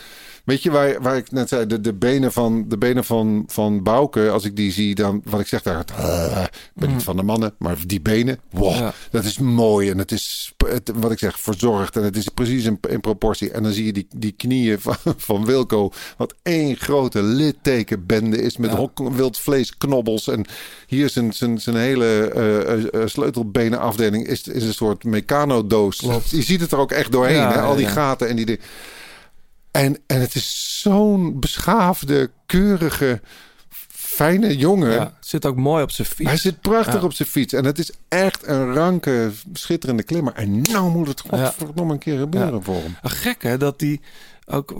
Weet 0.44 0.62
je 0.62 0.70
waar, 0.70 1.02
waar 1.02 1.16
ik 1.16 1.30
net 1.30 1.48
zei, 1.48 1.66
de, 1.66 1.80
de 1.80 1.92
benen, 1.94 2.32
van, 2.32 2.64
de 2.68 2.78
benen 2.78 3.04
van, 3.04 3.44
van 3.46 3.82
Bouke, 3.82 4.30
als 4.30 4.44
ik 4.44 4.56
die 4.56 4.72
zie, 4.72 4.94
dan 4.94 5.22
wat 5.24 5.40
ik 5.40 5.46
zeg 5.46 5.62
daar, 5.62 5.80
ik 6.54 6.70
ben 6.74 6.92
niet 6.92 7.02
van 7.02 7.16
de 7.16 7.22
mannen, 7.22 7.54
maar 7.58 7.76
die 7.86 8.00
benen, 8.00 8.38
wow, 8.50 8.74
Ja. 8.74 8.92
dat 9.10 9.24
is 9.24 9.38
mooi 9.38 9.90
en 9.90 9.98
het 9.98 10.12
is, 10.12 10.52
het, 10.66 10.90
wat 10.94 11.10
ik 11.12 11.18
zeg, 11.18 11.38
verzorgd 11.40 11.96
en 11.96 12.02
het 12.02 12.16
is 12.16 12.28
precies 12.28 12.64
in, 12.64 12.78
in 12.88 13.00
proportie. 13.00 13.50
En 13.50 13.62
dan 13.62 13.72
zie 13.72 13.84
je 13.84 13.92
die, 13.92 14.06
die 14.16 14.32
knieën 14.32 14.80
van, 14.80 14.96
van 15.16 15.44
Wilco, 15.44 15.90
wat 16.16 16.34
één 16.42 16.76
grote 16.76 17.22
littekenbende 17.22 18.42
is 18.42 18.56
met 18.56 18.70
Ja. 18.70 18.76
hok- 18.76 19.08
wild 19.14 19.38
vleesknobbels. 19.38 20.28
En 20.28 20.44
hier 20.86 21.08
zijn, 21.10 21.32
zijn, 21.32 21.60
zijn 21.60 21.76
hele 21.76 22.30
eh, 22.34 22.72
eh, 22.72 22.84
eh, 22.94 23.06
sleutelbenenafdeling 23.06 24.26
is, 24.26 24.48
is 24.48 24.62
een 24.64 24.74
soort 24.74 25.04
mecanodoos. 25.04 25.98
Je 26.30 26.42
ziet 26.42 26.60
het 26.60 26.72
er 26.72 26.78
ook 26.78 26.92
echt 26.92 27.12
doorheen, 27.12 27.34
Ja, 27.36 27.52
hè? 27.52 27.60
al 27.60 27.76
die 27.76 27.86
gaten 27.86 28.28
en 28.28 28.36
die 28.36 28.46
dingen. 28.46 28.60
En, 29.74 29.98
en 30.06 30.20
het 30.20 30.34
is 30.34 30.78
zo'n 30.82 31.40
beschaafde, 31.40 32.30
keurige, 32.46 33.20
fijne 33.90 34.56
jongen. 34.56 34.90
Ja, 34.92 35.16
zit 35.20 35.46
ook 35.46 35.56
mooi 35.56 35.82
op 35.82 35.90
zijn 35.90 36.08
fiets. 36.08 36.28
Hij 36.28 36.38
zit 36.38 36.60
prachtig 36.60 36.94
Ja. 37.00 37.06
op 37.06 37.12
zijn 37.12 37.28
fiets. 37.28 37.52
En 37.52 37.64
het 37.64 37.78
is 37.78 37.92
echt 38.08 38.46
een 38.46 38.72
ranke, 38.74 39.30
schitterende 39.52 40.02
klimmer. 40.02 40.32
En 40.34 40.60
nou 40.60 40.90
moet 40.90 41.08
het 41.08 41.20
godverdomme 41.20 41.92
een 41.92 41.98
keer 41.98 42.18
gebeuren 42.18 42.54
Ja. 42.54 42.60
voor 42.60 42.74
hem. 42.74 42.96
Gek 43.02 43.42
hè, 43.42 43.56
dat 43.58 43.78
die 43.78 44.00
ook 44.46 44.70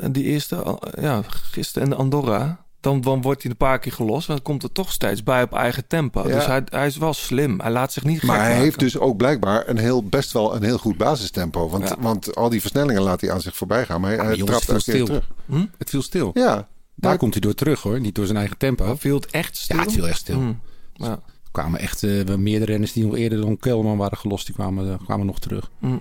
eh, 0.00 0.06
die 0.10 0.24
eerste, 0.24 0.78
ja, 1.00 1.22
gisteren 1.26 1.88
in 1.88 1.94
Andorra, 1.96 2.64
dan, 2.86 3.00
dan 3.00 3.22
wordt 3.22 3.42
hij 3.42 3.50
een 3.50 3.56
paar 3.56 3.78
keer 3.78 3.92
gelost, 3.92 4.28
maar 4.28 4.36
dan 4.36 4.44
komt 4.46 4.62
er 4.62 4.72
toch 4.72 4.92
steeds 4.92 5.22
bij 5.22 5.42
op 5.42 5.52
eigen 5.52 5.86
tempo. 5.86 6.28
Ja. 6.28 6.34
Dus 6.34 6.46
hij, 6.46 6.62
hij 6.64 6.86
is 6.86 6.96
wel 6.96 7.12
slim. 7.14 7.60
Hij 7.60 7.70
laat 7.70 7.92
zich 7.92 8.04
niet 8.04 8.18
gek 8.18 8.28
Maar 8.28 8.36
hij 8.38 8.46
maken. 8.48 8.62
heeft 8.62 8.78
dus 8.78 8.98
ook 8.98 9.16
blijkbaar 9.16 9.68
een 9.68 9.78
heel, 9.78 10.04
best 10.04 10.32
wel 10.32 10.54
een 10.56 10.62
heel 10.62 10.78
goed 10.78 10.96
basistempo. 10.96 11.68
Want, 11.68 11.88
Ja. 11.88 11.96
want 12.00 12.34
al 12.36 12.48
die 12.48 12.60
versnellingen 12.60 13.02
laat 13.02 13.20
hij 13.20 13.32
aan 13.32 13.40
zich 13.40 13.56
voorbij 13.56 13.84
gaan. 13.84 14.00
Maar 14.00 14.10
hij, 14.10 14.18
maar 14.24 14.34
jongens, 14.36 14.64
trapt 14.64 14.84
het 14.86 14.94
viel 14.96 15.06
terug. 15.06 15.28
Hm? 15.46 15.64
Het 15.78 15.90
viel 15.90 16.02
stil. 16.02 16.30
Ja, 16.34 16.44
Daar 16.54 16.66
daar 16.94 17.16
komt 17.18 17.32
hij 17.32 17.40
door 17.40 17.54
terug 17.54 17.82
hoor. 17.82 18.00
Niet 18.00 18.14
door 18.14 18.26
zijn 18.26 18.38
eigen 18.38 18.56
tempo. 18.58 18.84
Hij 18.84 18.96
viel 18.96 19.14
het 19.16 19.26
echt 19.30 19.56
stil. 19.56 19.76
Ja, 19.76 19.82
het 19.82 19.92
viel 19.92 20.08
echt 20.08 20.18
stil. 20.18 20.38
Hm. 20.38 20.52
Ja. 20.92 21.10
Er 21.10 21.62
kwamen 21.62 21.80
echt 21.80 22.02
eh, 22.02 22.34
meerdere 22.34 22.70
renners 22.70 22.92
die 22.92 23.04
nog 23.04 23.16
eerder 23.16 23.40
dan 23.40 23.56
Kelman 23.56 23.96
waren 23.96 24.18
gelost. 24.18 24.46
Die 24.46 24.54
kwamen, 24.54 24.92
eh, 24.92 25.04
kwamen 25.04 25.26
nog 25.26 25.38
terug. 25.38 25.70
Hm. 25.80 25.96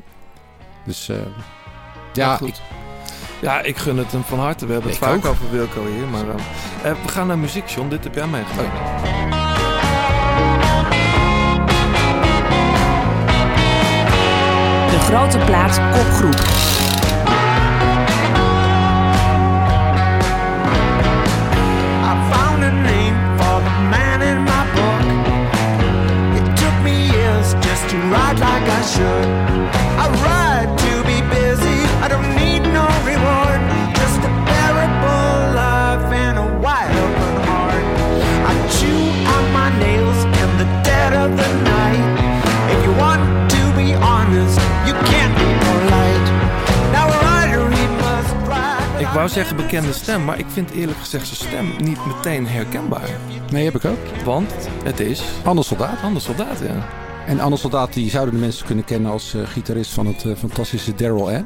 Dus 0.85 1.09
eh, 1.09 1.15
Ja, 1.17 1.23
ja, 2.13 2.37
goed. 2.37 2.61
Ja, 3.39 3.61
ik 3.61 3.77
gun 3.77 3.97
het 3.97 4.11
hem 4.11 4.23
van 4.23 4.39
harte. 4.39 4.65
We 4.65 4.73
hebben 4.73 4.91
het 4.91 5.01
ik 5.01 5.07
vaak 5.07 5.25
over 5.25 5.51
Wilco 5.51 5.85
hier. 5.85 6.07
Maar 6.07 6.27
eh, 6.27 6.91
eh, 6.91 6.97
we 7.03 7.07
gaan 7.07 7.27
naar 7.27 7.37
muziek, 7.37 7.67
John. 7.67 7.89
Dit 7.89 8.03
heb 8.03 8.15
jij 8.15 8.27
meegemaakt. 8.27 8.67
Oh. 8.67 9.15
De 14.89 14.99
grote 14.99 15.37
plaat 15.37 15.79
kopgroep. 15.91 16.84
Wou 49.25 49.37
zeggen 49.37 49.55
bekende 49.55 49.93
stem, 49.93 50.25
maar 50.25 50.39
ik 50.39 50.45
vind 50.47 50.71
eerlijk 50.71 50.97
gezegd 50.97 51.27
zijn 51.27 51.49
stem 51.49 51.85
niet 51.87 52.05
meteen 52.05 52.47
herkenbaar. 52.47 53.09
Nee, 53.51 53.65
heb 53.65 53.75
ik 53.75 53.85
ook. 53.85 54.23
Want 54.25 54.53
het 54.83 54.99
is 54.99 55.23
Anders 55.43 55.67
Soldaat. 55.67 56.01
Anders 56.03 56.25
Soldaat, 56.25 56.59
ja. 56.59 56.87
En 57.27 57.39
Anders 57.39 57.61
Soldaat 57.61 57.93
die 57.93 58.09
zouden 58.09 58.33
de 58.33 58.39
mensen 58.39 58.65
kunnen 58.65 58.85
kennen 58.85 59.11
als 59.11 59.33
eh, 59.33 59.41
gitarist 59.47 59.91
van 59.91 60.05
het 60.05 60.25
eh, 60.25 60.35
fantastische 60.35 60.95
Daryl 60.95 61.29
Ann. 61.29 61.45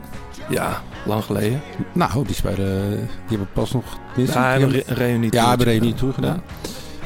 Ja, 0.49 0.82
lang 1.05 1.23
geleden. 1.23 1.61
Nou, 1.93 2.25
die 2.25 2.36
spelen, 2.36 2.89
die 2.97 3.38
hebben 3.38 3.49
pas 3.53 3.71
nog... 3.71 3.84
Ja, 4.15 4.49
hebben 4.49 4.73
een 4.75 4.95
reunie 4.95 5.34
Ja, 5.34 5.55
toegedaan. 5.95 6.43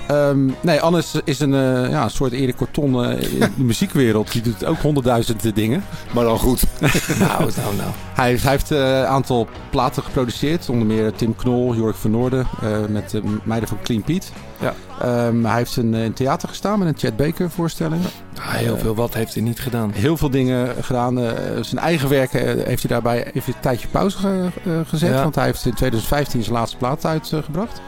Ehm, 0.08 0.46
nee, 0.62 0.82
Annes 0.82 1.14
is 1.24 1.40
een, 1.40 1.54
eh, 1.54 1.90
ja, 1.90 2.04
een 2.04 2.10
soort 2.10 2.32
Erik 2.32 2.56
Corton 2.56 3.04
eh, 3.06 3.22
in 3.34 3.40
de 3.40 3.64
muziekwereld. 3.74 4.32
Die 4.32 4.42
doet 4.42 4.66
ook 4.66 4.78
honderdduizenden 4.82 5.54
dingen. 5.54 5.84
Maar 6.14 6.24
dan 6.24 6.40
goed. 6.40 6.64
Nou, 7.20 7.52
nou, 7.56 7.76
nou. 7.76 7.90
Hij, 8.14 8.38
hij 8.42 8.52
heeft 8.52 8.72
eh, 8.72 8.98
een 8.98 9.06
aantal 9.06 9.48
platen 9.70 10.04
geproduceerd. 10.04 10.70
Onder 10.70 10.88
meer 10.88 11.12
Tim 11.14 11.36
Knol, 11.36 11.76
Jorg 11.76 11.98
van 11.98 12.12
Noorden. 12.12 12.48
eh, 12.62 12.70
met 12.90 13.10
de 13.10 13.22
meiden 13.44 13.70
van 13.70 13.78
Clean 13.84 14.02
Pete. 14.02 14.28
Ja. 14.60 14.74
Ehm, 15.02 15.44
hij 15.44 15.58
heeft 15.58 15.76
een, 15.76 15.94
eh, 15.94 16.04
in 16.04 16.14
theater 16.14 16.50
gestaan 16.50 16.80
met 16.80 16.88
een 16.88 16.98
Chad 16.98 17.16
Baker 17.18 17.50
voorstelling. 17.50 18.02
Ah, 18.40 18.50
heel 18.54 18.78
veel. 18.78 18.96
Wat 18.96 19.14
heeft 19.14 19.34
hij 19.34 19.44
niet 19.44 19.60
gedaan? 19.60 19.92
Heel 19.94 20.18
veel 20.18 20.30
dingen 20.30 20.70
gedaan. 20.84 21.20
Eh, 21.20 21.32
zijn 21.62 21.82
eigen 21.82 22.10
werk 22.10 22.34
eh, 22.34 22.44
heeft 22.66 22.82
hij 22.84 22.92
daarbij 22.92 23.32
even 23.34 23.54
een 23.54 23.60
tijdje 23.62 23.88
pauze 23.88 24.18
ge- 24.18 24.50
eh, 24.66 24.72
gezet. 24.88 25.10
Ja. 25.14 25.22
Want 25.24 25.36
hij 25.36 25.46
heeft 25.46 25.66
in 25.66 25.74
2015 25.74 26.44
zijn 26.44 26.56
laatste 26.56 26.78
plaat 26.78 27.06
uitgebracht. 27.06 27.82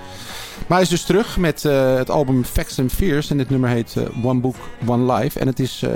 Maar 0.68 0.78
hij 0.78 0.82
is 0.82 0.90
dus 0.90 1.04
terug 1.04 1.38
met 1.38 1.66
eh, 1.66 1.96
het 1.96 2.10
album 2.10 2.44
Facts 2.44 2.80
and 2.80 2.92
Fears. 2.92 3.30
En 3.30 3.38
dit 3.38 3.50
nummer 3.50 3.70
heet 3.70 3.96
eh, 3.98 4.26
One 4.26 4.40
Book, 4.40 4.56
One 4.86 5.14
Life. 5.14 5.40
En 5.40 5.48
het 5.48 5.60
is 5.60 5.82
eh, 5.84 5.92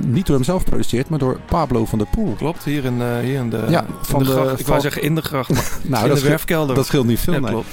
niet 0.00 0.26
door 0.26 0.36
hemzelf 0.36 0.62
geproduceerd, 0.62 1.08
maar 1.08 1.18
door 1.18 1.40
Pablo 1.46 1.84
van 1.84 1.98
der 1.98 2.06
Poel. 2.10 2.32
Klopt, 2.34 2.64
hier 2.64 2.84
in, 2.84 3.00
eh, 3.02 3.18
hier 3.22 3.38
in 3.38 3.50
de, 3.50 3.64
Ja, 3.68 3.80
in 3.80 3.86
van 4.02 4.18
de 4.18 4.24
de- 4.24 4.30
gracht. 4.30 4.60
Ik 4.60 4.66
wou 4.66 4.80
zeggen 4.80 5.02
in 5.02 5.14
de 5.14 5.22
gracht, 5.22 5.48
maar 5.50 5.78
Nou, 5.82 6.02
in 6.02 6.08
dat 6.08 6.18
de 6.18 6.28
werfkelder. 6.28 6.74
Dat 6.76 6.86
scheelt 6.86 7.06
niet 7.06 7.20
veel, 7.20 7.32
Ja, 7.34 7.40
nee. 7.40 7.50
klopt. 7.50 7.68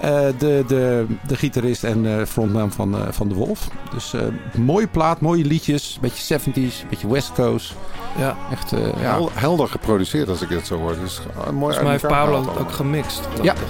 Eh, 0.00 0.10
de, 0.38 0.64
de, 0.66 1.06
de 1.26 1.36
gitarist 1.36 1.84
en 1.84 2.18
eh, 2.18 2.26
frontman 2.26 2.72
van, 2.72 2.94
eh, 2.96 3.00
van 3.10 3.28
De 3.28 3.34
Wolf. 3.34 3.68
Dus 3.94 4.12
eh, 4.14 4.20
mooie 4.58 4.86
plaat, 4.86 5.20
mooie 5.20 5.44
liedjes. 5.44 5.98
Beetje 6.00 6.38
70s, 6.40 6.84
beetje 6.90 7.08
West 7.08 7.32
Coast. 7.32 7.74
Ja. 8.18 8.36
Echt, 8.52 8.72
eh, 8.72 8.78
ja. 9.00 9.12
Hel- 9.14 9.30
helder 9.34 9.68
geproduceerd 9.68 10.28
als 10.28 10.42
ik 10.42 10.48
het 10.48 10.66
zo 10.66 10.76
hoor. 10.78 10.94
Dus 11.02 11.20
uh, 11.30 11.36
mooi 11.44 11.50
Volgens 11.58 11.80
mij 11.80 11.90
heeft 11.90 12.06
Pablo 12.06 12.54
ook 12.58 12.72
gemixt. 12.72 13.20
Dat 13.36 13.44
Ja. 13.44 13.52
dacht 13.54 13.64
ik, 13.66 13.68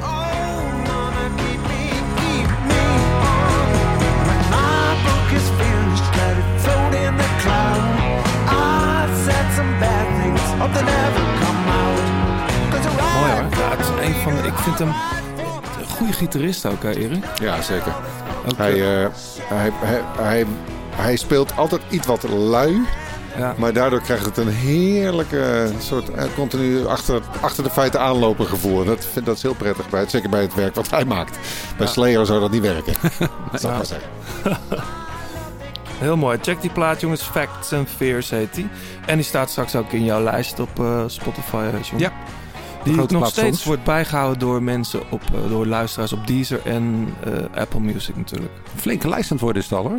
ja. 0.00 0.25
Van 14.32 14.44
ik 14.44 14.54
vind 14.54 14.78
hem 14.78 14.88
een 15.78 15.86
goede 15.96 16.12
gitarist 16.12 16.66
ook, 16.66 16.82
hè, 16.82 16.90
Erik? 16.96 17.24
Ja, 17.40 17.62
zeker. 17.62 17.92
Ook, 18.46 18.56
Hij, 18.56 18.72
eh, 18.72 19.04
eh, 19.04 19.10
hij, 19.44 19.70
hij, 19.74 20.02
hij, 20.18 20.46
hij 20.94 21.16
speelt 21.16 21.56
altijd 21.56 21.80
iets 21.90 22.06
wat 22.06 22.22
lui. 22.28 22.82
ja. 23.36 23.54
Maar 23.56 23.72
daardoor 23.72 24.00
krijgt 24.00 24.24
het 24.24 24.36
een 24.36 24.48
heerlijke 24.48 25.70
soort 25.78 26.10
eh, 26.10 26.24
continu 26.34 26.86
achter, 26.86 27.20
achter 27.40 27.64
de 27.64 27.70
feiten 27.70 28.00
aanlopen 28.00 28.46
gevoel. 28.46 28.80
En 28.80 28.86
dat, 28.86 29.04
vind- 29.12 29.26
dat 29.26 29.36
is 29.36 29.42
heel 29.42 29.54
prettig, 29.54 29.88
bij 29.90 30.00
het, 30.00 30.10
zeker 30.10 30.30
bij 30.30 30.40
het 30.42 30.54
werk 30.54 30.74
wat 30.74 30.90
hij 30.90 31.04
maakt. 31.04 31.38
Bij 31.76 31.86
Slayer 31.86 32.26
zou 32.26 32.40
dat 32.40 32.50
niet 32.50 32.62
werken. 32.62 32.94
dat 33.52 33.60
zou 33.60 33.72
ik 33.72 33.78
maar 33.78 33.86
zeggen. 33.86 34.08
Heel 35.98 36.16
mooi. 36.16 36.38
Check 36.42 36.60
die 36.60 36.70
plaat, 36.70 37.00
jongens. 37.00 37.22
Facts 37.22 37.72
and 37.72 37.88
Fears 37.96 38.30
heet 38.30 38.54
die. 38.54 38.68
En 39.06 39.16
die 39.16 39.24
staat 39.24 39.50
straks 39.50 39.76
ook 39.76 39.92
in 39.92 40.04
jouw 40.04 40.22
lijst 40.22 40.60
op 40.60 40.70
Spotify, 41.06 41.64
John. 41.82 42.02
Ja. 42.02 42.12
Die 42.94 43.18
nog 43.18 43.28
steeds 43.28 43.64
wordt 43.64 43.84
bijgehouden 43.84 44.38
door 44.38 44.62
mensen, 44.62 45.00
op, 45.10 45.22
eh, 45.34 45.48
door 45.50 45.66
luisteraars 45.66 46.12
op 46.12 46.26
Deezer 46.26 46.60
en 46.64 47.14
eh, 47.24 47.60
Apple 47.60 47.80
Music 47.80 48.16
natuurlijk. 48.16 48.52
Flinke 48.76 49.08
lijst 49.08 49.24
aan 49.30 49.36
het 49.36 49.40
worden 49.44 49.62
is 49.62 49.68
het 49.70 49.78
al 49.78 49.84
hoor. 49.88 49.98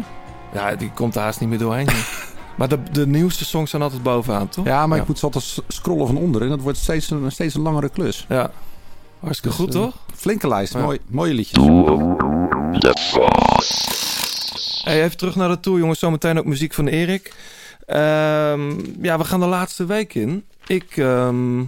Ja, 0.53 0.75
die 0.75 0.91
komt 0.91 1.15
er 1.15 1.21
haast 1.21 1.39
niet 1.39 1.49
meer 1.49 1.57
doorheen. 1.57 1.87
maar 2.57 2.67
de, 2.69 2.79
de 2.91 3.07
nieuwste 3.07 3.45
songs 3.45 3.69
zijn 3.69 3.81
altijd 3.81 4.03
bovenaan, 4.03 4.49
toch? 4.49 4.65
Ja, 4.65 4.87
maar 4.87 4.95
Ja. 4.97 5.01
ik 5.01 5.07
moet 5.07 5.19
ze 5.19 5.25
altijd 5.25 5.57
scrollen 5.67 6.07
van 6.07 6.17
onder. 6.17 6.41
En 6.41 6.49
dat 6.49 6.61
wordt 6.61 6.77
steeds 6.77 7.09
een, 7.09 7.31
steeds 7.31 7.53
een 7.55 7.61
langere 7.61 7.89
klus. 7.89 8.25
Ja. 8.29 8.51
Hartstikke 9.19 9.55
goed, 9.57 9.71
Dus, 9.71 9.75
eh, 9.75 9.81
toch? 9.81 9.95
Flinke 10.15 10.47
lijst, 10.47 10.73
Ja. 10.73 10.79
mooi, 10.79 10.99
mooie 11.07 11.33
liedjes. 11.33 11.63
Hey, 14.83 15.03
even 15.03 15.17
terug 15.17 15.35
naar 15.35 15.49
de 15.49 15.59
tour, 15.59 15.79
jongens. 15.79 15.99
Zometeen 15.99 16.37
ook 16.39 16.45
muziek 16.45 16.73
van 16.73 16.87
Erik. 16.87 17.33
Ehm, 17.85 18.71
ja, 19.01 19.17
we 19.17 19.23
gaan 19.23 19.39
de 19.39 19.45
laatste 19.45 19.85
week 19.85 20.13
in. 20.15 20.45
Ik, 20.67 20.97
ehm, 20.97 21.59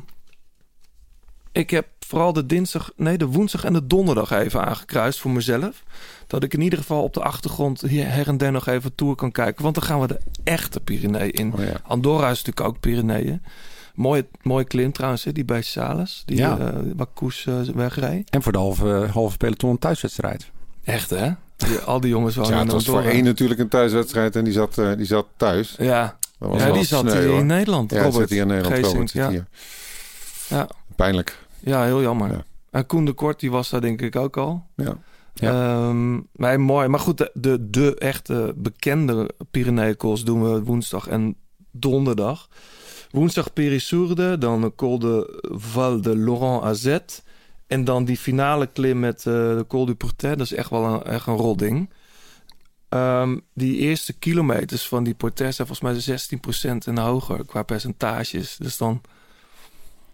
ik 1.51 1.69
heb 1.69 1.87
vooral 1.99 2.33
de 2.33 2.45
dinsdag, 2.45 2.91
nee, 2.95 3.17
de 3.17 3.25
woensdag 3.25 3.63
en 3.63 3.73
de 3.73 3.87
donderdag 3.87 4.31
even 4.31 4.65
aangekruist 4.65 5.19
voor 5.19 5.31
mezelf. 5.31 5.83
Dat 6.27 6.43
ik 6.43 6.53
in 6.53 6.61
ieder 6.61 6.79
geval 6.79 7.03
op 7.03 7.13
de 7.13 7.21
achtergrond 7.21 7.81
hier 7.81 8.11
her 8.11 8.27
en 8.27 8.37
der 8.37 8.51
nog 8.51 8.67
even 8.67 8.95
tour 8.95 9.15
kan 9.15 9.31
kijken. 9.31 9.63
Want 9.63 9.75
dan 9.75 9.83
gaan 9.83 9.99
we 9.99 10.07
de 10.07 10.19
echte 10.43 10.79
Pyreneeën 10.79 11.31
in. 11.31 11.53
Oh 11.53 11.63
ja. 11.63 11.73
Andorra 11.83 12.29
is 12.29 12.43
natuurlijk 12.43 12.67
ook 12.67 12.79
Pyreneeën. 12.79 13.41
Mooie, 13.93 14.27
mooie 14.41 14.63
klim 14.63 14.91
trouwens, 14.91 15.23
hè, 15.23 15.31
die 15.31 15.45
bij 15.45 15.61
Sales. 15.61 16.23
Die 16.25 16.37
Ja. 16.37 16.57
ja. 16.59 16.73
waar 16.95 17.07
Koes 17.13 17.47
wegreed. 17.73 18.29
En 18.29 18.41
voor 18.41 18.51
de 18.51 18.57
halve, 18.57 19.07
halve 19.13 19.37
peloton 19.37 19.69
een 19.69 19.77
thuiswedstrijd. 19.79 20.49
Echt, 20.83 21.09
hè? 21.09 21.29
Die- 21.57 21.77
al 21.77 21.99
die 21.99 22.09
jongens 22.09 22.35
wonen 22.35 22.51
Ja, 22.51 22.57
in 22.57 22.63
het 22.63 22.71
was 22.73 22.85
voor 22.85 23.01
één 23.03 23.23
natuurlijk 23.23 23.59
een 23.59 23.67
thuiswedstrijd 23.67 24.35
en 24.35 24.43
die 24.43 24.53
zat, 24.53 24.77
eh, 24.77 24.91
die 24.97 25.05
zat 25.05 25.25
thuis. 25.37 25.75
Ja, 25.77 26.17
ja 26.57 26.71
die 26.71 26.83
zat 26.85 26.99
sneu, 27.09 27.19
hier 27.19 27.29
hoor. 27.29 27.39
in 27.39 27.45
Nederland. 27.45 27.91
Ja, 27.91 27.97
Robert 27.97 28.15
zit 28.15 28.29
hier 28.29 28.41
in 28.41 28.47
Nederland. 28.47 28.85
Robert 28.85 29.09
zit 29.09 29.21
ja. 29.21 29.29
hier. 29.29 29.45
Ja. 30.47 30.69
Pijnlijk. 30.99 31.37
ja, 31.59 31.83
heel 31.83 32.01
jammer. 32.01 32.31
Ja. 32.31 32.43
En 32.71 32.85
Koen 32.85 33.05
de 33.05 33.13
Kort, 33.13 33.39
die 33.39 33.51
was 33.51 33.69
daar 33.69 33.81
denk 33.81 34.01
ik 34.01 34.15
ook 34.15 34.37
al. 34.37 34.65
Ja. 34.75 34.97
Ehm, 35.33 36.19
maar 36.31 36.59
mooi. 36.59 36.87
Maar 36.87 36.99
goed, 36.99 37.17
de, 37.17 37.31
de, 37.33 37.69
de 37.69 37.95
echte 37.95 38.53
bekende 38.55 39.29
Pyreneeënkools 39.51 40.23
doen 40.23 40.43
we 40.43 40.63
woensdag 40.63 41.07
en 41.07 41.35
donderdag. 41.71 42.49
Woensdag 43.11 43.53
Périssourde, 43.53 44.37
dan 44.37 44.61
de 44.61 44.75
Col 44.75 44.99
de 44.99 45.43
Val 45.51 46.01
de 46.01 46.17
Laurent 46.17 46.63
Azet. 46.63 47.23
En 47.67 47.83
dan 47.83 48.05
die 48.05 48.17
finale 48.17 48.67
klim 48.67 48.99
met 48.99 49.17
eh, 49.17 49.33
de 49.33 49.65
Col 49.67 49.85
du 49.85 49.95
Portet. 49.95 50.37
Dat 50.37 50.51
is 50.51 50.53
echt 50.53 50.69
wel 50.69 50.85
een, 50.85 51.03
echt 51.03 51.27
een 51.27 51.35
rodding. 51.35 51.89
Ehm, 52.89 53.37
die 53.53 53.77
eerste 53.77 54.13
kilometers 54.13 54.87
van 54.87 55.03
die 55.03 55.13
Portet 55.13 55.55
zijn 55.55 55.67
volgens 55.67 56.05
mij 56.07 56.17
16% 56.73 56.87
en 56.87 56.97
hoger 56.97 57.45
qua 57.45 57.63
percentages. 57.63 58.57
Dus 58.57 58.77
dan... 58.77 59.01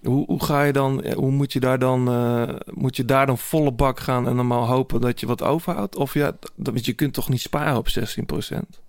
Hoe, 0.06 0.26
hoe 0.26 0.44
ga 0.44 0.64
je 0.64 0.74
dan, 0.74 1.04
eh, 1.04 1.16
hoe 1.16 1.32
moet 1.32 1.54
je 1.54 1.60
daar 1.60 1.80
dan, 1.80 2.08
eh, 2.08 2.56
moet 2.74 2.96
je 2.96 3.06
daar 3.06 3.26
dan 3.26 3.38
volle 3.38 3.72
bak 3.72 4.00
gaan 4.00 4.28
en 4.28 4.36
dan 4.36 4.48
maar 4.48 4.58
hopen 4.58 5.02
dat 5.02 5.20
je 5.20 5.26
wat 5.26 5.44
overhoudt? 5.44 5.96
Of 5.96 6.14
ja, 6.14 6.26
dat, 6.40 6.74
want 6.74 6.86
je 6.86 6.94
kunt 6.94 7.14
toch 7.14 7.30
niet 7.30 7.42
sparen 7.42 7.78
op 7.78 7.88
16%? 7.90 8.82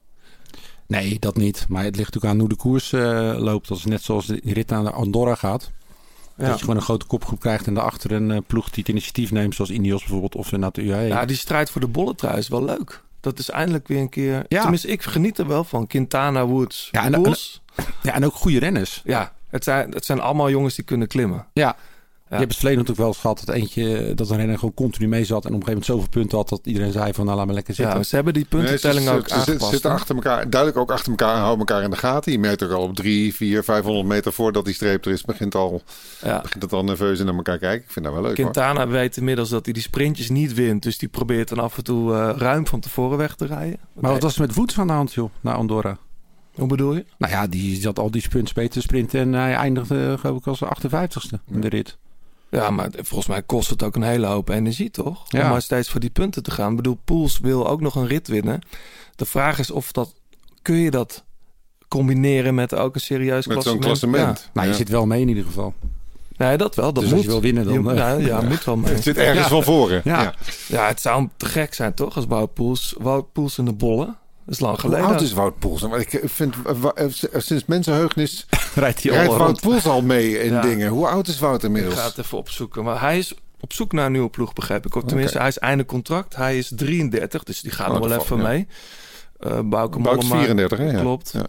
Nee, 0.86 1.18
dat 1.18 1.36
niet. 1.36 1.66
Maar 1.68 1.84
het 1.84 1.96
ligt 1.96 2.14
natuurlijk 2.14 2.32
aan 2.32 2.40
hoe 2.40 2.48
de 2.48 2.56
koers 2.56 2.92
eh, 2.92 3.34
loopt. 3.38 3.68
Dat 3.68 3.78
is 3.78 3.84
net 3.84 4.02
zoals 4.02 4.26
de 4.26 4.40
rit 4.44 4.68
naar 4.68 4.92
Andorra 4.92 5.34
gaat. 5.34 5.70
Ja. 6.36 6.46
Dat 6.46 6.54
je 6.54 6.60
gewoon 6.60 6.76
een 6.76 6.82
grote 6.82 7.06
kopgroep 7.06 7.40
krijgt 7.40 7.66
en 7.66 7.74
daarachter 7.74 8.12
een 8.12 8.44
ploeg 8.46 8.70
die 8.70 8.78
het 8.78 8.88
initiatief 8.88 9.30
neemt. 9.30 9.54
Zoals 9.54 9.70
Ineos 9.70 10.00
bijvoorbeeld 10.00 10.34
of 10.34 10.52
naar 10.52 10.72
de 10.72 10.82
UAE. 10.82 11.06
ja, 11.06 11.24
die 11.24 11.36
strijd 11.36 11.70
voor 11.70 11.80
de 11.80 11.86
bolletrui 11.86 12.38
is 12.38 12.48
wel 12.48 12.64
leuk. 12.64 13.02
Dat 13.20 13.38
is 13.38 13.50
eindelijk 13.50 13.88
weer 13.88 14.00
een 14.00 14.08
keer... 14.08 14.44
Ja. 14.48 14.60
Tenminste, 14.60 14.88
ik 14.88 15.02
geniet 15.02 15.38
er 15.38 15.46
wel 15.46 15.64
van. 15.64 15.86
Quintana, 15.86 16.46
Woods, 16.46 16.88
Ja, 16.92 17.04
en-. 17.04 17.36
Ja, 18.02 18.14
en 18.14 18.24
ook 18.24 18.34
goede 18.34 18.58
renners. 18.58 19.02
Ja, 19.04 19.32
het 19.48 19.64
zijn, 19.64 19.90
het 19.90 20.04
zijn 20.04 20.20
allemaal 20.20 20.50
jongens 20.50 20.74
die 20.74 20.84
kunnen 20.84 21.08
klimmen. 21.08 21.46
Ja. 21.52 21.76
Je 22.28 22.34
hebt 22.34 22.48
het 22.48 22.56
verleden 22.60 22.78
natuurlijk 22.84 23.06
wel 23.06 23.14
eens 23.16 23.18
gehad 23.38 23.42
dat 23.46 23.54
eentje, 23.54 24.14
dat 24.14 24.30
een 24.30 24.36
renner 24.36 24.58
gewoon 24.58 24.74
continu 24.74 25.08
mee 25.08 25.24
zat. 25.24 25.44
En 25.44 25.54
op 25.54 25.60
een 25.60 25.66
gegeven 25.66 25.68
moment 25.72 25.84
zoveel 25.86 26.08
punten 26.20 26.38
had 26.38 26.48
dat 26.48 26.60
iedereen 26.62 26.92
zei 26.92 27.12
van 27.12 27.24
nou 27.24 27.36
laat 27.36 27.46
maar 27.46 27.54
lekker 27.54 27.74
zitten. 27.74 27.96
Ja, 27.96 28.02
ze 28.02 28.14
hebben 28.14 28.34
die 28.34 28.46
Nee, 28.50 28.60
puntentelling 28.60 29.06
ze, 29.06 29.12
ook 29.12 29.22
ze, 29.28 29.28
ze, 29.28 29.34
aangepast. 29.34 29.70
zitten 29.70 29.90
hè? 29.90 29.96
achter 29.96 30.14
elkaar, 30.14 30.50
duidelijk 30.50 30.80
ook 30.80 30.90
achter 30.90 31.10
elkaar 31.10 31.34
en 31.34 31.40
houden 31.40 31.58
elkaar 31.66 31.82
in 31.82 31.90
de 31.90 31.96
gaten. 31.96 32.32
Je 32.32 32.38
merkt 32.38 32.62
ook 32.62 32.70
al 32.70 32.82
op 32.82 32.94
drie, 32.94 33.34
vier, 33.34 33.64
500 33.64 34.06
meter 34.06 34.32
voordat 34.32 34.64
die 34.64 34.74
streep 34.74 35.04
er 35.04 35.12
is, 35.12 35.22
begint, 35.24 35.54
al, 35.54 35.82
Ja. 36.22 36.40
begint 36.40 36.62
het 36.62 36.72
al 36.72 36.84
nerveus 36.84 37.18
naar 37.18 37.34
elkaar 37.34 37.58
kijken. 37.58 37.84
Ik 37.84 37.92
vind 37.92 38.04
dat 38.04 38.14
wel 38.14 38.22
leuk 38.22 38.36
hoor. 38.36 38.50
Quintana 38.50 38.88
weet 38.88 39.16
inmiddels 39.16 39.48
dat 39.48 39.64
hij 39.64 39.74
die 39.74 39.82
sprintjes 39.82 40.28
niet 40.30 40.54
wint. 40.54 40.82
Dus 40.82 40.98
die 40.98 41.08
probeert 41.08 41.48
dan 41.48 41.58
af 41.58 41.76
en 41.76 41.84
toe 41.84 42.14
eh, 42.14 42.34
ruim 42.36 42.66
van 42.66 42.80
tevoren 42.80 43.18
weg 43.18 43.34
te 43.34 43.46
rijden. 43.46 43.78
Maar 43.94 44.12
wat 44.12 44.22
was 44.22 44.34
er 44.34 44.40
met 44.40 44.54
Woods 44.54 44.78
aan 44.78 44.86
de 44.86 44.92
hand 44.92 45.12
joh, 45.12 45.30
naar 45.40 45.54
Andorra? 45.54 45.96
Hoe 46.56 46.66
bedoel 46.68 46.94
je? 46.94 47.04
Nou 47.18 47.32
ja, 47.32 47.46
die 47.46 47.80
zat 47.80 47.98
al 47.98 48.10
die 48.10 48.22
mee 48.54 48.68
te 48.68 48.80
sprinten 48.80 49.20
en 49.20 49.32
hij 49.32 49.54
eindigde 49.54 50.16
geloof 50.18 50.38
ik 50.38 50.46
als 50.46 50.62
58ste 50.64 51.38
in 51.50 51.60
de 51.60 51.68
rit. 51.68 51.96
Ja, 52.50 52.70
maar 52.70 52.88
volgens 52.92 53.26
mij 53.26 53.42
kost 53.42 53.70
het 53.70 53.82
ook 53.82 53.96
een 53.96 54.02
hele 54.02 54.26
hoop 54.26 54.48
energie, 54.48 54.90
toch? 54.90 55.24
Ja. 55.28 55.42
Om 55.42 55.48
maar 55.48 55.62
steeds 55.62 55.88
voor 55.90 56.00
die 56.00 56.10
punten 56.10 56.42
te 56.42 56.50
gaan. 56.50 56.70
Ik 56.70 56.76
bedoel, 56.76 56.98
Poels 57.04 57.38
wil 57.38 57.68
ook 57.68 57.80
nog 57.80 57.94
een 57.94 58.06
rit 58.06 58.28
winnen. 58.28 58.60
De 59.16 59.24
vraag 59.24 59.58
is 59.58 59.70
of 59.70 59.92
dat... 59.92 60.14
Kun 60.62 60.76
je 60.76 60.90
dat 60.90 61.24
combineren 61.88 62.54
met 62.54 62.74
ook 62.74 62.94
een 62.94 63.00
serieus 63.00 63.46
Met 63.46 63.62
zo'n 63.62 63.78
klassement? 63.78 64.16
klassement. 64.22 64.50
Nou, 64.54 64.66
je 64.66 64.72
Ja. 64.72 64.78
zit 64.78 64.88
wel 64.88 65.06
mee 65.06 65.20
in 65.20 65.28
ieder 65.28 65.44
geval. 65.44 65.74
Ja. 66.36 66.48
Nee, 66.48 66.56
dat 66.56 66.74
wel. 66.74 66.92
Dat 66.92 67.02
Dus 67.02 67.04
moet. 67.04 67.12
als 67.12 67.22
je 67.24 67.30
wil 67.30 67.40
winnen, 67.40 67.64
dan, 67.64 67.82
Je- 67.82 67.90
eh, 67.90 67.96
ja, 67.96 68.12
ja, 68.12 68.40
moet 68.48 68.64
wel 68.64 68.76
mee. 68.76 68.94
Het 68.94 69.02
zit 69.02 69.16
ergens 69.16 69.38
Ja. 69.38 69.48
van 69.48 69.62
voren. 69.62 70.00
Ja. 70.04 70.22
Ja. 70.22 70.34
Ja, 70.68 70.86
het 70.86 71.00
zou 71.00 71.28
te 71.36 71.46
gek 71.46 71.74
zijn, 71.74 71.94
toch? 71.94 72.16
Als 72.16 72.26
Wout 72.26 72.54
Poels... 72.54 72.94
Wout 72.98 73.32
Poels 73.32 73.58
in 73.58 73.64
de 73.64 73.72
bollen. 73.72 74.16
Dat 74.46 74.54
is 74.54 74.60
lang 74.60 74.80
Hoe 74.80 74.90
geleden. 74.90 75.06
oud 75.10 75.20
is 75.20 75.32
Wout 75.32 75.58
Poels? 75.58 75.82
Ik 75.82 76.20
vind, 76.24 76.54
eh, 76.66 76.72
wa- 76.80 76.90
eh, 76.92 77.06
sinds 77.36 77.64
mensenheugnis 77.64 78.46
Rijdt 78.74 79.02
hij 79.02 79.12
rijdt 79.12 79.28
al 79.30 79.36
Wout 79.36 79.48
rond. 79.48 79.60
Poels 79.60 79.86
al 79.86 80.02
mee 80.02 80.38
in 80.42 80.52
Ja. 80.52 80.60
dingen. 80.60 80.88
Hoe 80.88 81.08
oud 81.08 81.28
is 81.28 81.38
Wout 81.38 81.56
Ik 81.58 81.62
inmiddels? 81.64 81.94
ga 81.94 82.04
het 82.06 82.18
even 82.18 82.38
opzoeken. 82.38 82.84
Maar 82.84 83.00
hij 83.00 83.18
is 83.18 83.34
op 83.60 83.72
zoek 83.72 83.92
naar 83.92 84.06
een 84.06 84.12
nieuwe 84.12 84.28
ploeg, 84.30 84.52
begrijp 84.52 84.86
ik. 84.86 84.94
Of 84.94 85.02
tenminste, 85.04 85.38
hij 85.38 85.48
is 85.48 85.58
einde 85.58 85.84
contract. 85.84 86.36
Hij 86.36 86.58
is 86.58 86.72
33, 86.74 87.42
dus 87.42 87.60
die 87.60 87.70
gaat 87.72 87.86
Oh, 87.90 87.98
nog 87.98 88.08
wel 88.08 88.18
even 88.20 88.36
ja. 88.36 88.42
mee. 88.42 88.66
Uh, 89.40 89.58
Bouke 89.64 89.98
Mollema, 89.98 90.36
34, 90.36 90.78
hè? 90.78 90.90
Ja. 90.90 91.00
Klopt. 91.00 91.30
Ja. 91.32 91.46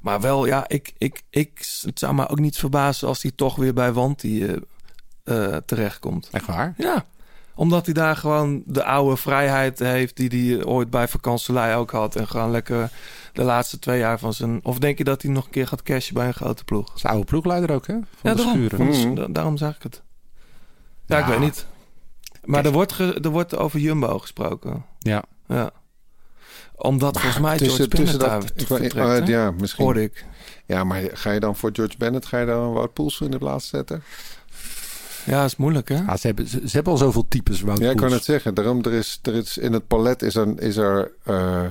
Maar 0.00 0.20
wel, 0.20 0.46
ja, 0.46 0.64
ik, 0.68 0.92
ik, 0.98 1.22
ik, 1.30 1.66
het 1.82 1.98
zou 1.98 2.14
me 2.14 2.28
ook 2.28 2.38
niet 2.38 2.56
verbazen 2.56 3.08
als 3.08 3.22
hij 3.22 3.30
toch 3.34 3.56
weer 3.56 3.74
bij 3.74 3.92
Wanti 3.92 4.44
eh 4.44 4.56
eh, 5.24 5.56
terechtkomt. 5.66 6.28
Echt 6.32 6.46
waar? 6.46 6.74
Ja, 6.76 7.04
omdat 7.54 7.84
hij 7.84 7.94
daar 7.94 8.16
gewoon 8.16 8.62
de 8.66 8.84
oude 8.84 9.16
vrijheid 9.16 9.78
heeft 9.78 10.16
die 10.16 10.56
hij 10.56 10.64
ooit 10.64 10.90
bij 10.90 11.08
vakantselij 11.08 11.76
ook 11.76 11.90
had. 11.90 12.16
En 12.16 12.28
gewoon 12.28 12.50
lekker 12.50 12.90
de 13.32 13.42
laatste 13.42 13.78
twee 13.78 13.98
jaar 13.98 14.18
van 14.18 14.32
zijn... 14.32 14.60
Of 14.64 14.78
denk 14.78 14.98
je 14.98 15.04
dat 15.04 15.22
hij 15.22 15.30
nog 15.30 15.44
een 15.44 15.50
keer 15.50 15.66
gaat 15.66 15.82
cashen 15.82 16.14
bij 16.14 16.26
een 16.26 16.34
grote 16.34 16.64
ploeg? 16.64 16.92
Zijn 16.94 17.12
oude 17.12 17.26
ploegleider 17.28 17.70
ook, 17.74 17.86
hè? 17.86 17.94
Van 17.94 18.04
ja, 18.22 18.30
de 18.30 18.36
daarom, 18.36 18.54
Schuren. 18.54 18.76
Van 18.78 18.90
de- 18.90 19.06
Mhm. 19.06 19.14
da- 19.14 19.26
daarom 19.32 19.56
zag 19.56 19.76
ik 19.76 19.82
het. 19.82 20.02
Ja, 21.06 21.18
ik 21.18 21.24
weet 21.26 21.38
niet. 21.40 21.66
Maar 22.44 22.64
er 22.64 22.72
wordt, 22.72 22.92
ge- 22.92 23.18
er 23.22 23.30
wordt 23.30 23.56
over 23.56 23.78
Jumbo 23.80 24.18
gesproken. 24.18 24.84
Ja. 24.98 25.22
Ja. 25.48 25.70
Omdat 26.76 27.20
volgens 27.20 27.42
mij 27.42 27.56
tussen, 27.58 27.76
George 27.76 27.96
tussen 27.96 28.18
Bennett 28.18 28.58
dat, 28.58 28.66
vertrekt, 28.68 28.94
hè? 28.94 29.32
ja, 29.32 29.50
misschien. 29.50 29.84
Hoorde 29.84 30.02
ik. 30.02 30.24
Ja, 30.66 30.84
maar 30.84 31.00
ga 31.12 31.30
je 31.30 31.40
dan 31.40 31.56
voor 31.56 31.70
George 31.72 31.96
Bennett, 31.98 32.26
ga 32.26 32.38
je 32.40 32.46
dan 32.46 32.72
Wout 32.72 32.92
Poels 32.92 33.20
in 33.20 33.30
de 33.30 33.38
plaats 33.38 33.68
zetten? 33.68 34.02
Ja, 35.26 35.44
is 35.44 35.56
moeilijk, 35.56 35.88
hè? 35.88 35.94
Ja, 35.96 36.16
ze, 36.16 36.26
hebben, 36.26 36.48
ze, 36.48 36.60
ze 36.64 36.74
hebben 36.74 36.92
al 36.92 36.98
zoveel 36.98 37.26
types 37.28 37.60
Wout 37.60 37.78
Ja, 37.78 37.90
ik 37.90 37.96
kan 37.96 38.12
het 38.12 38.24
zeggen. 38.24 38.54
Daarom, 38.54 38.82
er 38.84 38.92
is, 38.92 39.18
er 39.22 39.34
is 39.34 39.58
in 39.58 39.72
het 39.72 39.86
palet 39.86 40.22
is 40.22 40.34
er, 40.34 40.62
is 40.62 40.76
er, 40.76 41.10
eh, 41.22 41.64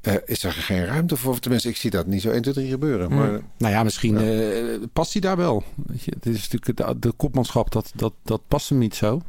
eh, 0.00 0.14
is 0.24 0.44
er 0.44 0.52
geen 0.52 0.84
ruimte 0.84 1.16
voor. 1.16 1.38
Tenminste, 1.38 1.68
ik 1.68 1.76
zie 1.76 1.90
dat 1.90 2.06
niet 2.06 2.22
zo 2.22 2.30
1, 2.30 2.42
2, 2.42 2.54
3 2.54 2.68
gebeuren. 2.68 3.06
Hmm. 3.06 3.16
Maar 3.16 3.40
Nou 3.56 3.72
ja, 3.72 3.82
misschien 3.82 4.16
eh, 4.16 4.78
past 4.92 5.12
hij 5.12 5.20
daar 5.20 5.36
wel. 5.36 5.62
Weet 5.86 6.02
je, 6.02 6.12
het 6.14 6.26
is 6.26 6.48
natuurlijk 6.48 6.76
de, 6.76 7.08
de 7.08 7.12
kopmanschap, 7.12 7.72
dat, 7.72 7.92
dat, 7.94 8.12
dat 8.22 8.40
past 8.48 8.68
hem 8.68 8.78
niet 8.78 8.94
zo. 8.94 9.22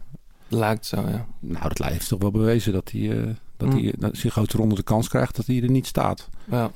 Lijkt 0.48 0.86
zo, 0.86 0.98
ja. 0.98 1.26
Nou, 1.40 1.70
dat 1.74 1.88
heeft 1.88 2.08
toch 2.08 2.22
wel 2.22 2.32
bewezen 2.32 2.74
dat 2.74 2.92
hij, 2.92 3.18
eh, 3.18 3.28
dat 3.58 3.70
Mm. 3.70 3.78
hij 3.84 3.94
dat 3.98 4.22
hij 4.22 4.32
grote 4.32 4.58
ronde 4.58 4.76
de 4.76 4.84
kans 4.84 5.10
krijgt 5.10 5.36
dat 5.36 5.46
hij 5.46 5.62
er 5.62 5.70
niet 5.70 5.88
staat. 5.88 6.30
Ja, 6.52 6.72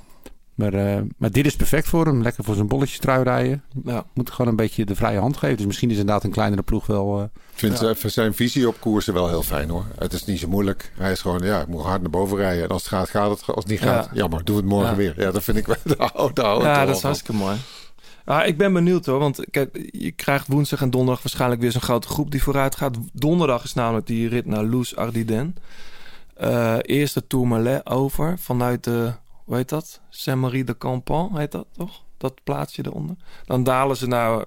Maar, 0.56 0.74
eh, 0.74 1.02
maar 1.18 1.32
dit 1.32 1.46
is 1.46 1.56
perfect 1.56 1.88
voor 1.88 2.06
hem. 2.06 2.22
Lekker 2.22 2.44
voor 2.44 2.56
zijn 2.56 2.68
bolletjes 2.68 3.00
trui 3.00 3.24
rijden. 3.24 3.64
ja. 3.86 4.06
Moet 4.14 4.30
gewoon 4.32 4.48
een 4.52 4.56
beetje 4.58 4.86
de 4.86 4.96
vrije 4.96 5.20
hand 5.20 5.38
geven. 5.38 5.58
Dus 5.58 5.66
misschien 5.66 5.90
is 5.90 5.98
inderdaad 5.98 6.24
een 6.24 6.32
kleinere 6.32 6.62
ploeg 6.62 6.86
wel... 6.86 7.18
eh, 7.20 7.24
ik 7.24 7.60
vind 7.60 7.80
Ja. 7.80 7.88
eh, 7.90 7.96
zijn 8.06 8.34
visie 8.34 8.68
op 8.68 8.80
koersen 8.80 9.14
wel 9.14 9.28
heel 9.28 9.44
fijn 9.44 9.70
hoor. 9.70 9.86
Het 9.98 10.14
is 10.14 10.26
niet 10.26 10.40
zo 10.40 10.48
moeilijk. 10.48 10.92
Hij 10.98 11.12
is 11.12 11.22
gewoon, 11.22 11.40
ja, 11.44 11.62
ik 11.62 11.68
moet 11.68 11.82
hard 11.82 12.02
naar 12.02 12.10
boven 12.10 12.38
rijden. 12.38 12.64
En 12.64 12.70
als 12.70 12.82
het 12.82 12.92
gaat, 12.92 13.10
gaat 13.10 13.30
het. 13.30 13.46
Als 13.48 13.56
het 13.64 13.68
niet 13.68 13.80
gaat, 13.82 14.06
Ja. 14.06 14.12
jammer, 14.14 14.44
doe 14.44 14.56
het 14.56 14.66
morgen 14.66 14.90
Ja. 14.92 14.96
weer. 14.96 15.14
Ja, 15.18 15.32
dat 15.32 15.44
vind 15.44 15.58
ik 15.58 15.66
wel. 15.66 15.76
Hou 16.14 16.30
ik 16.30 16.38
ja 16.64 16.86
dat 16.86 16.96
is 16.96 17.02
hartstikke 17.02 17.34
mooi. 17.40 17.58
Ah, 18.26 18.48
ik 18.48 18.58
ben 18.58 18.74
benieuwd 18.74 19.06
hoor, 19.06 19.20
want 19.20 19.40
kijk, 19.52 19.90
je 19.92 20.12
krijgt 20.12 20.48
woensdag 20.48 20.82
en 20.82 20.90
donderdag 20.90 21.24
waarschijnlijk 21.24 21.62
weer 21.62 21.72
zo'n 21.72 21.82
grote 21.82 22.08
groep 22.08 22.32
die 22.32 22.44
vooruit 22.44 22.76
gaat. 22.76 22.98
Donderdag 23.14 23.64
is 23.64 23.74
namelijk 23.74 24.08
die 24.08 24.28
rit 24.30 24.46
naar 24.46 24.64
Loes 24.64 24.96
Ardiden. 24.96 25.56
Eh 26.34 26.76
eerst 26.82 27.14
de 27.14 27.28
Tourmalet 27.28 27.86
over 27.86 28.36
vanuit 28.40 28.84
de, 28.84 29.12
hoe 29.44 29.56
heet 29.56 29.70
dat? 29.70 30.02
Saint-Marie 30.10 30.64
de 30.64 30.78
Campan 30.78 31.38
heet 31.38 31.52
dat 31.52 31.66
toch? 31.72 32.04
Dat 32.18 32.44
plaatsje 32.44 32.86
eronder. 32.86 33.16
Dan 33.46 33.64
dalen 33.64 33.98
ze 33.98 34.08
naar 34.08 34.46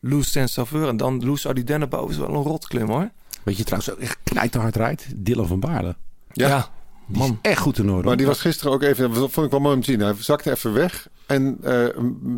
Loes 0.00 0.30
Saint-Sauveur 0.30 0.88
en 0.88 0.96
dan 0.96 1.24
Loes 1.24 1.46
Ardiden 1.46 1.88
boven 1.88 2.10
is 2.10 2.16
wel 2.16 2.28
een 2.28 2.42
rotklim 2.42 2.88
hoor. 2.88 3.10
weet 3.42 3.56
je 3.56 3.64
trouwens 3.64 3.92
ook 3.92 3.98
echt 3.98 4.18
knijterhard 4.22 4.76
rijdt? 4.76 5.06
Dylan 5.16 5.46
van 5.46 5.60
Baarle. 5.60 5.96
Ja. 6.32 6.68
Die 7.06 7.22
is 7.22 7.28
man. 7.28 7.38
echt 7.42 7.60
goed 7.60 7.78
in 7.78 7.90
orde. 7.90 8.08
Maar 8.08 8.16
die 8.16 8.26
was 8.26 8.40
gisteren 8.40 8.72
ook 8.72 8.82
even, 8.82 9.14
dat 9.14 9.30
vond 9.30 9.46
ik 9.46 9.52
wel 9.52 9.60
mooi 9.60 9.74
om 9.74 9.80
te 9.80 9.90
zien. 9.90 10.00
Hij 10.00 10.14
zakte 10.18 10.50
even 10.50 10.72
weg. 10.72 11.08
En 11.26 11.58
eh, 11.62 11.84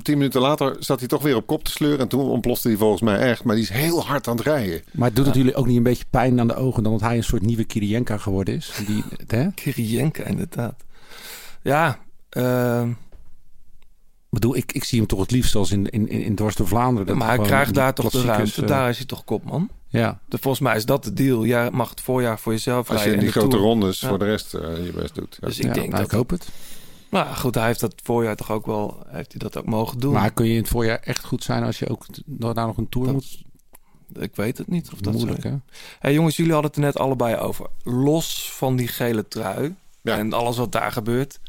tien 0.03 0.19
minuten 0.19 0.41
later 0.41 0.77
zat 0.79 0.99
hij 0.99 1.09
toch 1.09 1.23
weer 1.23 1.37
op 1.37 1.47
kop 1.47 1.65
te 1.65 1.71
sleuren. 1.71 1.99
En 1.99 2.09
toen 2.09 2.21
ontplofte 2.21 2.69
hij 2.69 2.77
volgens 2.77 3.03
mij 3.03 3.19
echt. 3.19 3.45
Maar 3.45 3.55
die 3.55 3.65
is 3.65 3.71
heel 3.71 4.05
hard 4.05 4.29
aan 4.29 4.37
het 4.37 4.47
rijden. 4.47 4.83
Maar 4.93 5.13
doet 5.13 5.27
het 5.27 5.35
jullie 5.35 5.55
ook 5.55 5.67
niet 5.67 5.77
een 5.77 5.83
beetje 5.83 6.05
pijn 6.11 6.41
aan 6.41 6.47
de 6.47 6.55
ogen... 6.55 6.83
dan 6.83 6.93
dat 6.93 7.01
hij 7.01 7.17
een 7.17 7.25
soort 7.25 7.43
nieuwe 7.43 7.65
Kirienka 7.65 8.17
geworden 8.17 8.55
is? 8.55 8.73
Die, 8.87 9.05
hè? 9.27 9.51
Kirienka 9.55 10.25
inderdaad. 10.25 10.85
Ja, 11.63 11.99
ehm, 12.29 12.93
bedoel, 14.31 14.57
ik, 14.57 14.73
ik 14.73 14.85
zie 14.85 14.99
hem 14.99 15.09
toch 15.09 15.21
het 15.21 15.31
liefst 15.31 15.55
als 15.55 15.71
in, 15.71 15.91
in, 15.91 16.09
in, 16.09 16.23
in 16.23 16.35
dwars 16.35 16.55
door 16.57 16.67
Vlaanderen. 16.69 17.17
Maar 17.17 17.29
hij 17.29 17.39
krijgt 17.39 17.65
die 17.65 17.75
daar 17.75 17.95
toch 17.95 18.11
de 18.11 18.23
ruimte. 18.23 18.63
eh, 18.63 18.69
Daar 18.69 18.89
is 18.89 18.97
hij 18.97 19.07
toch 19.07 19.25
kopman. 19.25 19.69
Ja, 19.89 20.21
De, 20.29 20.39
volgens 20.39 20.63
mij 20.63 20.77
is 20.77 20.85
dat 20.85 21.05
de 21.05 21.13
deal. 21.13 21.45
Jij 21.47 21.71
mag 21.71 21.91
het 21.91 22.01
voorjaar 22.01 22.39
voor 22.39 22.53
jezelf 22.53 22.91
Als 22.91 23.03
je 23.03 23.05
rijden. 23.09 23.13
in 23.13 23.19
en 23.19 23.25
die 23.25 23.33
de 23.35 23.39
grote 23.41 23.57
Tour- 23.57 23.69
rondes 23.71 24.01
Ja. 24.01 24.09
voor 24.09 24.19
de 24.19 24.25
rest 24.25 24.55
eh, 24.55 24.85
je 24.85 24.93
best 24.93 25.15
doet. 25.15 25.39
Ja. 25.41 25.47
Dus 25.47 25.59
ik 25.59 25.65
ja, 25.67 25.73
denk 25.73 25.87
nou, 25.87 25.97
dat... 26.03 26.11
ik 26.13 26.17
hoop 26.17 26.31
het. 26.31 26.49
Nou 27.11 27.35
goed, 27.35 27.55
hij 27.55 27.67
heeft 27.67 27.81
dat 27.81 27.95
voorjaar 28.03 28.37
toch 28.37 28.51
ook 28.51 28.67
wel... 28.67 29.03
Heeft 29.09 29.31
hij 29.33 29.39
dat 29.41 29.57
ook 29.57 29.67
mogen 29.67 29.99
doen? 29.99 30.13
Maar 30.13 30.31
kun 30.33 30.47
je 30.47 30.53
in 30.53 30.59
het 30.59 30.69
voorjaar 30.69 30.99
echt 30.99 31.25
goed 31.25 31.43
zijn... 31.45 31.63
als 31.63 31.79
je 31.79 31.89
ook 31.89 32.07
t- 32.07 32.23
daarna 32.25 32.67
nog 32.67 32.77
een 32.77 32.89
tour 32.89 33.07
Dat- 33.07 33.15
moet? 33.17 33.43
Ik 34.23 34.37
weet 34.37 34.59
het 34.59 34.69
niet 34.69 34.91
of 34.93 34.99
dat 34.99 35.13
Moeilijk, 35.13 35.43
hè? 35.43 35.55
Hey, 35.99 36.13
jongens, 36.13 36.37
jullie 36.37 36.53
hadden 36.53 36.71
het 36.71 36.81
er 36.81 36.87
net 36.87 36.99
allebei 36.99 37.37
over. 37.37 37.67
Los 37.83 38.53
van 38.53 38.77
die 38.77 38.89
gele 38.89 39.29
trui 39.29 39.75
Ja. 40.03 40.19
en 40.19 40.33
alles 40.33 40.57
wat 40.57 40.73
daar 40.73 40.93
gebeurt... 40.93 41.41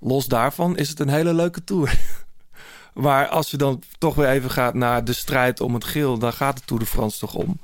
Los 0.00 0.26
daarvan 0.26 0.76
is 0.76 0.88
het 0.88 1.00
een 1.00 1.08
hele 1.08 1.34
leuke 1.34 1.64
tour. 1.64 1.98
maar 2.94 3.28
als 3.28 3.50
je 3.50 3.56
dan 3.56 3.82
toch 3.98 4.14
weer 4.14 4.28
even 4.28 4.50
gaat 4.50 4.74
naar 4.74 5.04
de 5.04 5.12
strijd 5.12 5.60
om 5.60 5.74
het 5.74 5.84
geel... 5.84 6.18
dan 6.18 6.32
gaat 6.32 6.56
de 6.56 6.62
Tour 6.64 6.82
de 6.82 6.88
France 6.88 7.18
toch 7.18 7.34
om. 7.34 7.60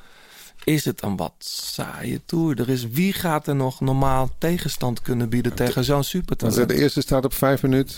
Is 0.65 0.85
het 0.85 1.03
een 1.03 1.17
wat 1.17 1.35
saaie 1.39 2.21
tour? 2.25 2.61
Er 2.61 2.69
is, 2.69 2.89
wie 2.89 3.13
gaat 3.13 3.47
er 3.47 3.57
nog 3.57 3.81
normaal 3.81 4.31
tegenstand 4.39 5.03
kunnen 5.03 5.29
bieden 5.29 5.55
tegen 5.55 5.85
zo'n 5.85 6.05
supertalent? 6.05 6.69
de 6.69 6.75
eerste 6.75 7.01
staat 7.01 7.25
op 7.25 7.35
5 7.35 7.63
minuten 7.63 7.97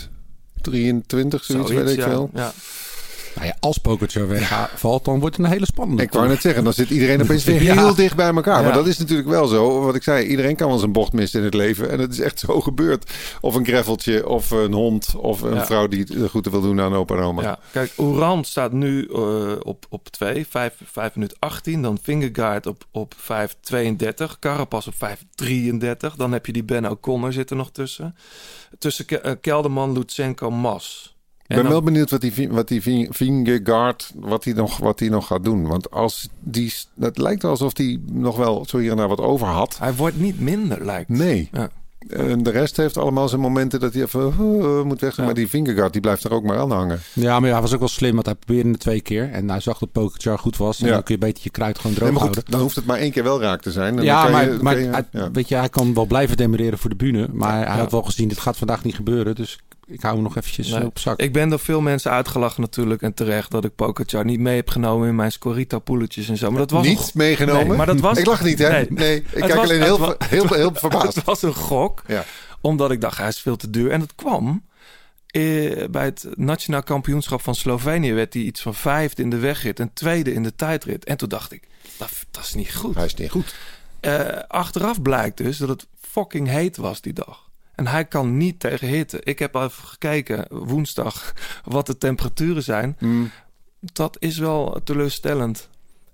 23, 0.61 1.43
zoiets, 1.43 1.71
weet 1.71 1.89
ik 1.89 1.97
ja. 1.97 2.09
veel. 2.09 2.29
Ja. 2.33 2.53
Nou 3.35 3.47
ja, 3.47 3.55
als 3.59 3.77
Pogacar 3.77 4.27
wegvalt, 4.27 5.05
dan 5.05 5.19
wordt 5.19 5.37
het 5.37 5.45
een 5.45 5.51
hele 5.51 5.65
spannende 5.65 6.03
Ik 6.03 6.11
wou 6.11 6.27
net 6.27 6.41
zeggen, 6.41 6.63
dan 6.63 6.73
zit 6.73 6.89
iedereen 6.89 7.21
opeens 7.21 7.43
weer 7.49 7.63
Ja. 7.63 7.73
heel 7.73 7.95
dicht 7.95 8.15
bij 8.15 8.33
elkaar. 8.33 8.63
Maar 8.63 8.73
dat 8.73 8.87
is 8.87 8.97
natuurlijk 8.97 9.27
wel 9.29 9.47
zo. 9.47 9.81
Wat 9.81 9.95
ik 9.95 10.03
zei, 10.03 10.25
iedereen 10.25 10.55
kan 10.55 10.65
wel 10.67 10.75
eens 10.75 10.85
een 10.85 10.91
bocht 10.91 11.13
missen 11.13 11.39
in 11.39 11.45
het 11.45 11.53
leven. 11.53 11.89
En 11.89 11.99
het 11.99 12.11
is 12.11 12.19
echt 12.19 12.39
zo 12.39 12.61
gebeurd. 12.61 13.11
Of 13.41 13.55
een 13.55 13.65
greffeltje, 13.65 14.27
of 14.27 14.51
een 14.51 14.73
hond, 14.73 15.15
of 15.17 15.41
een 15.41 15.65
vrouw 15.65 15.87
die 15.87 15.99
het 15.99 16.29
goed 16.29 16.47
wil 16.49 16.61
doen 16.61 16.81
aan 16.81 16.93
opa 16.93 17.15
en 17.15 17.21
oma. 17.23 17.41
Ja, 17.41 17.59
kijk, 17.71 17.91
Oran 17.95 18.43
staat 18.43 18.71
nu 18.71 19.07
eh, 19.13 19.51
op, 19.63 19.85
op 19.89 20.07
2, 20.09 20.47
5, 20.49 20.73
5 20.91 21.15
minuten 21.15 21.37
18. 21.39 21.81
Dan 21.81 21.97
Fingergaard 22.03 22.65
op, 22.65 22.85
op 22.91 23.13
5, 23.17 23.55
32. 23.61 24.39
Carapaz 24.39 24.87
op 24.87 24.93
5, 24.97 25.23
33. 25.35 26.15
Dan 26.15 26.31
heb 26.31 26.45
je 26.45 26.51
die 26.53 26.63
Ben 26.63 26.89
O'Connor 26.89 27.33
zit 27.33 27.49
er 27.49 27.55
nog 27.55 27.71
tussen. 27.71 28.15
Tussen 28.79 29.07
eh, 29.07 29.31
Kelderman, 29.41 29.91
Lutsenko, 29.93 30.51
Mas. 30.51 31.08
Ik 31.49 31.55
ben 31.55 31.63
dan- 31.63 31.73
wel 31.73 31.81
benieuwd 31.83 32.09
wat 32.11 32.21
die, 32.21 32.49
wat 32.49 32.67
die 32.67 32.81
Vingegaard, 33.09 34.11
wat 34.15 34.43
hij 34.43 34.53
nog, 34.53 34.77
wat 34.77 34.99
hij 34.99 35.09
nog 35.09 35.27
gaat 35.27 35.43
doen. 35.43 35.67
Want 35.67 35.91
als 35.91 36.29
die, 36.39 36.73
het 36.99 37.17
lijkt 37.17 37.41
wel 37.41 37.51
alsof 37.51 37.77
hij 37.77 37.99
nog 38.11 38.37
wel 38.37 38.65
zo 38.67 38.77
hier 38.77 38.91
en 38.91 38.97
daar 38.97 39.07
wat 39.07 39.19
over 39.19 39.47
had. 39.47 39.77
Hij 39.79 39.93
wordt 39.95 40.19
niet 40.19 40.39
minder, 40.39 40.85
lijkt 40.85 41.09
Nee. 41.09 41.49
Ja. 41.51 41.69
En 42.09 42.43
de 42.43 42.49
rest 42.49 42.77
heeft 42.77 42.97
allemaal 42.97 43.29
zijn 43.29 43.41
momenten 43.41 43.79
dat 43.79 43.93
hij 43.93 44.03
even 44.03 44.33
uh, 44.39 44.81
moet 44.83 45.01
weg. 45.01 45.15
Ja. 45.15 45.23
Maar 45.23 45.33
die 45.33 45.47
Vingegaard, 45.49 45.91
die 45.93 46.01
blijft 46.01 46.23
er 46.23 46.33
ook 46.33 46.43
maar 46.43 46.57
aan 46.57 46.71
hangen. 46.71 46.99
Ja, 47.13 47.39
maar 47.39 47.49
hij 47.51 47.61
was 47.61 47.73
ook 47.73 47.79
wel 47.79 47.87
slim, 47.87 48.13
want 48.13 48.25
hij 48.25 48.35
probeerde 48.35 48.69
het 48.69 48.79
twee 48.79 49.01
keer. 49.01 49.31
En 49.31 49.49
hij 49.49 49.59
zag 49.59 49.77
dat 49.79 49.91
Pogacar 49.91 50.39
goed 50.39 50.57
was. 50.57 50.79
En 50.81 50.87
Ja. 50.87 50.93
dan 50.93 51.03
kun 51.03 51.13
je 51.13 51.19
beter 51.21 51.43
je 51.43 51.49
kruid 51.49 51.79
gewoon 51.79 51.95
droog 51.95 52.09
Nee, 52.09 52.17
maar 52.17 52.27
houden. 52.27 52.51
dan 52.51 52.61
hoeft 52.61 52.75
het 52.75 52.85
maar 52.85 52.97
één 52.97 53.11
keer 53.11 53.23
wel 53.23 53.41
raak 53.41 53.61
te 53.61 53.71
zijn. 53.71 53.97
En 53.97 54.03
Ja, 54.03 54.23
dan 54.23 54.31
maar, 54.31 54.43
je, 54.43 54.49
dan 54.49 54.63
maar 54.63 54.73
kan 54.73 54.83
je- 54.83 54.89
hij- 55.11 55.31
weet 55.31 55.47
je, 55.49 55.55
hij 55.55 55.69
kan 55.69 55.93
wel 55.93 56.05
blijven 56.05 56.37
demereren 56.37 56.77
voor 56.79 56.89
de 56.89 56.95
bühne. 56.95 57.27
Maar 57.33 57.67
hij 57.67 57.77
had 57.79 57.91
wel 57.91 58.03
gezien, 58.03 58.27
dit 58.27 58.39
gaat 58.39 58.57
vandaag 58.57 58.83
niet 58.83 58.95
gebeuren. 58.95 59.35
Dus 59.35 59.59
ik 59.89 60.01
hou 60.01 60.13
hem 60.13 60.23
nog 60.23 60.35
eventjes 60.37 60.67
Nee. 60.69 60.79
eh, 60.79 60.85
op 60.85 60.99
zak. 60.99 61.19
Ik 61.19 61.33
ben 61.33 61.49
door 61.49 61.59
veel 61.59 61.81
mensen 61.81 62.11
uitgelachen 62.11 62.61
natuurlijk 62.61 63.01
en 63.01 63.13
terecht 63.13 63.51
dat 63.51 63.65
ik 63.65 63.75
Pogacar 63.75 64.25
niet 64.25 64.39
mee 64.39 64.55
heb 64.55 64.69
genomen 64.69 65.07
in 65.07 65.15
mijn 65.15 65.31
Scorita 65.31 65.79
poeletjes 65.79 66.29
en 66.29 66.37
zo. 66.37 66.49
Maar 66.49 66.59
dat 66.59 66.71
was 66.71 66.85
Niet 66.85 67.13
meegenomen? 67.13 67.67
Nee, 67.67 67.77
maar 67.77 67.85
dat 67.85 67.99
was 67.99 68.17
Ik 68.17 68.25
lach 68.25 68.43
niet, 68.43 68.59
hè? 68.59 68.69
Nee, 68.69 68.87
Nee. 68.89 69.15
ik 69.15 69.25
Het 69.29 69.39
kijk 69.39 69.53
was- 69.53 69.63
alleen 69.69 69.81
heel, 69.81 69.99
wa- 69.99 70.15
heel, 70.25 70.47
heel 70.53 70.71
verbaasd. 70.73 71.15
Het 71.15 71.23
was 71.25 71.41
een 71.41 71.53
gok. 71.55 72.01
Ja. 72.07 72.25
Omdat 72.61 72.91
ik 72.91 73.01
dacht, 73.01 73.17
hij 73.17 73.27
is 73.27 73.39
veel 73.39 73.55
te 73.55 73.69
duur. 73.69 73.91
En 73.91 74.01
het 74.01 74.15
kwam. 74.15 74.63
eh, 75.27 75.85
bij 75.91 76.05
het 76.05 76.25
nationaal 76.35 76.83
kampioenschap 76.83 77.41
van 77.41 77.55
Slovenië 77.55 78.13
werd 78.13 78.33
hij 78.33 78.43
iets 78.43 78.61
van 78.61 78.75
vijfde 78.75 79.21
in 79.21 79.29
de 79.29 79.37
wegrit 79.37 79.79
en 79.79 79.93
tweede 79.93 80.33
in 80.33 80.43
de 80.43 80.55
tijdrit. 80.55 81.05
En 81.05 81.17
toen 81.17 81.29
dacht 81.29 81.51
ik, 81.51 81.63
dat, 81.97 82.09
dat 82.31 82.43
is 82.43 82.53
niet 82.53 82.75
goed. 82.75 82.95
Hij 82.95 83.05
is 83.05 83.13
niet 83.13 83.29
goed. 83.31 83.55
Eh, 83.99 84.27
achteraf 84.47 85.01
blijkt 85.01 85.37
dus 85.37 85.57
dat 85.57 85.69
het 85.69 85.87
fucking 86.01 86.47
heet 86.47 86.77
was 86.77 87.01
die 87.01 87.13
dag. 87.13 87.48
En 87.79 87.87
hij 87.87 88.05
kan 88.05 88.37
niet 88.37 88.59
tegen 88.59 88.87
hitte. 88.87 89.21
Ik 89.23 89.39
heb 89.39 89.55
even 89.55 89.83
gekeken 89.83 90.45
woensdag 90.49 91.33
wat 91.75 91.85
de 91.85 91.97
temperaturen 91.97 92.63
zijn. 92.63 92.97
Mm. 92.99 93.31
Dat 93.79 94.17
is 94.19 94.37
wel 94.37 94.81
teleurstellend. 94.83 95.69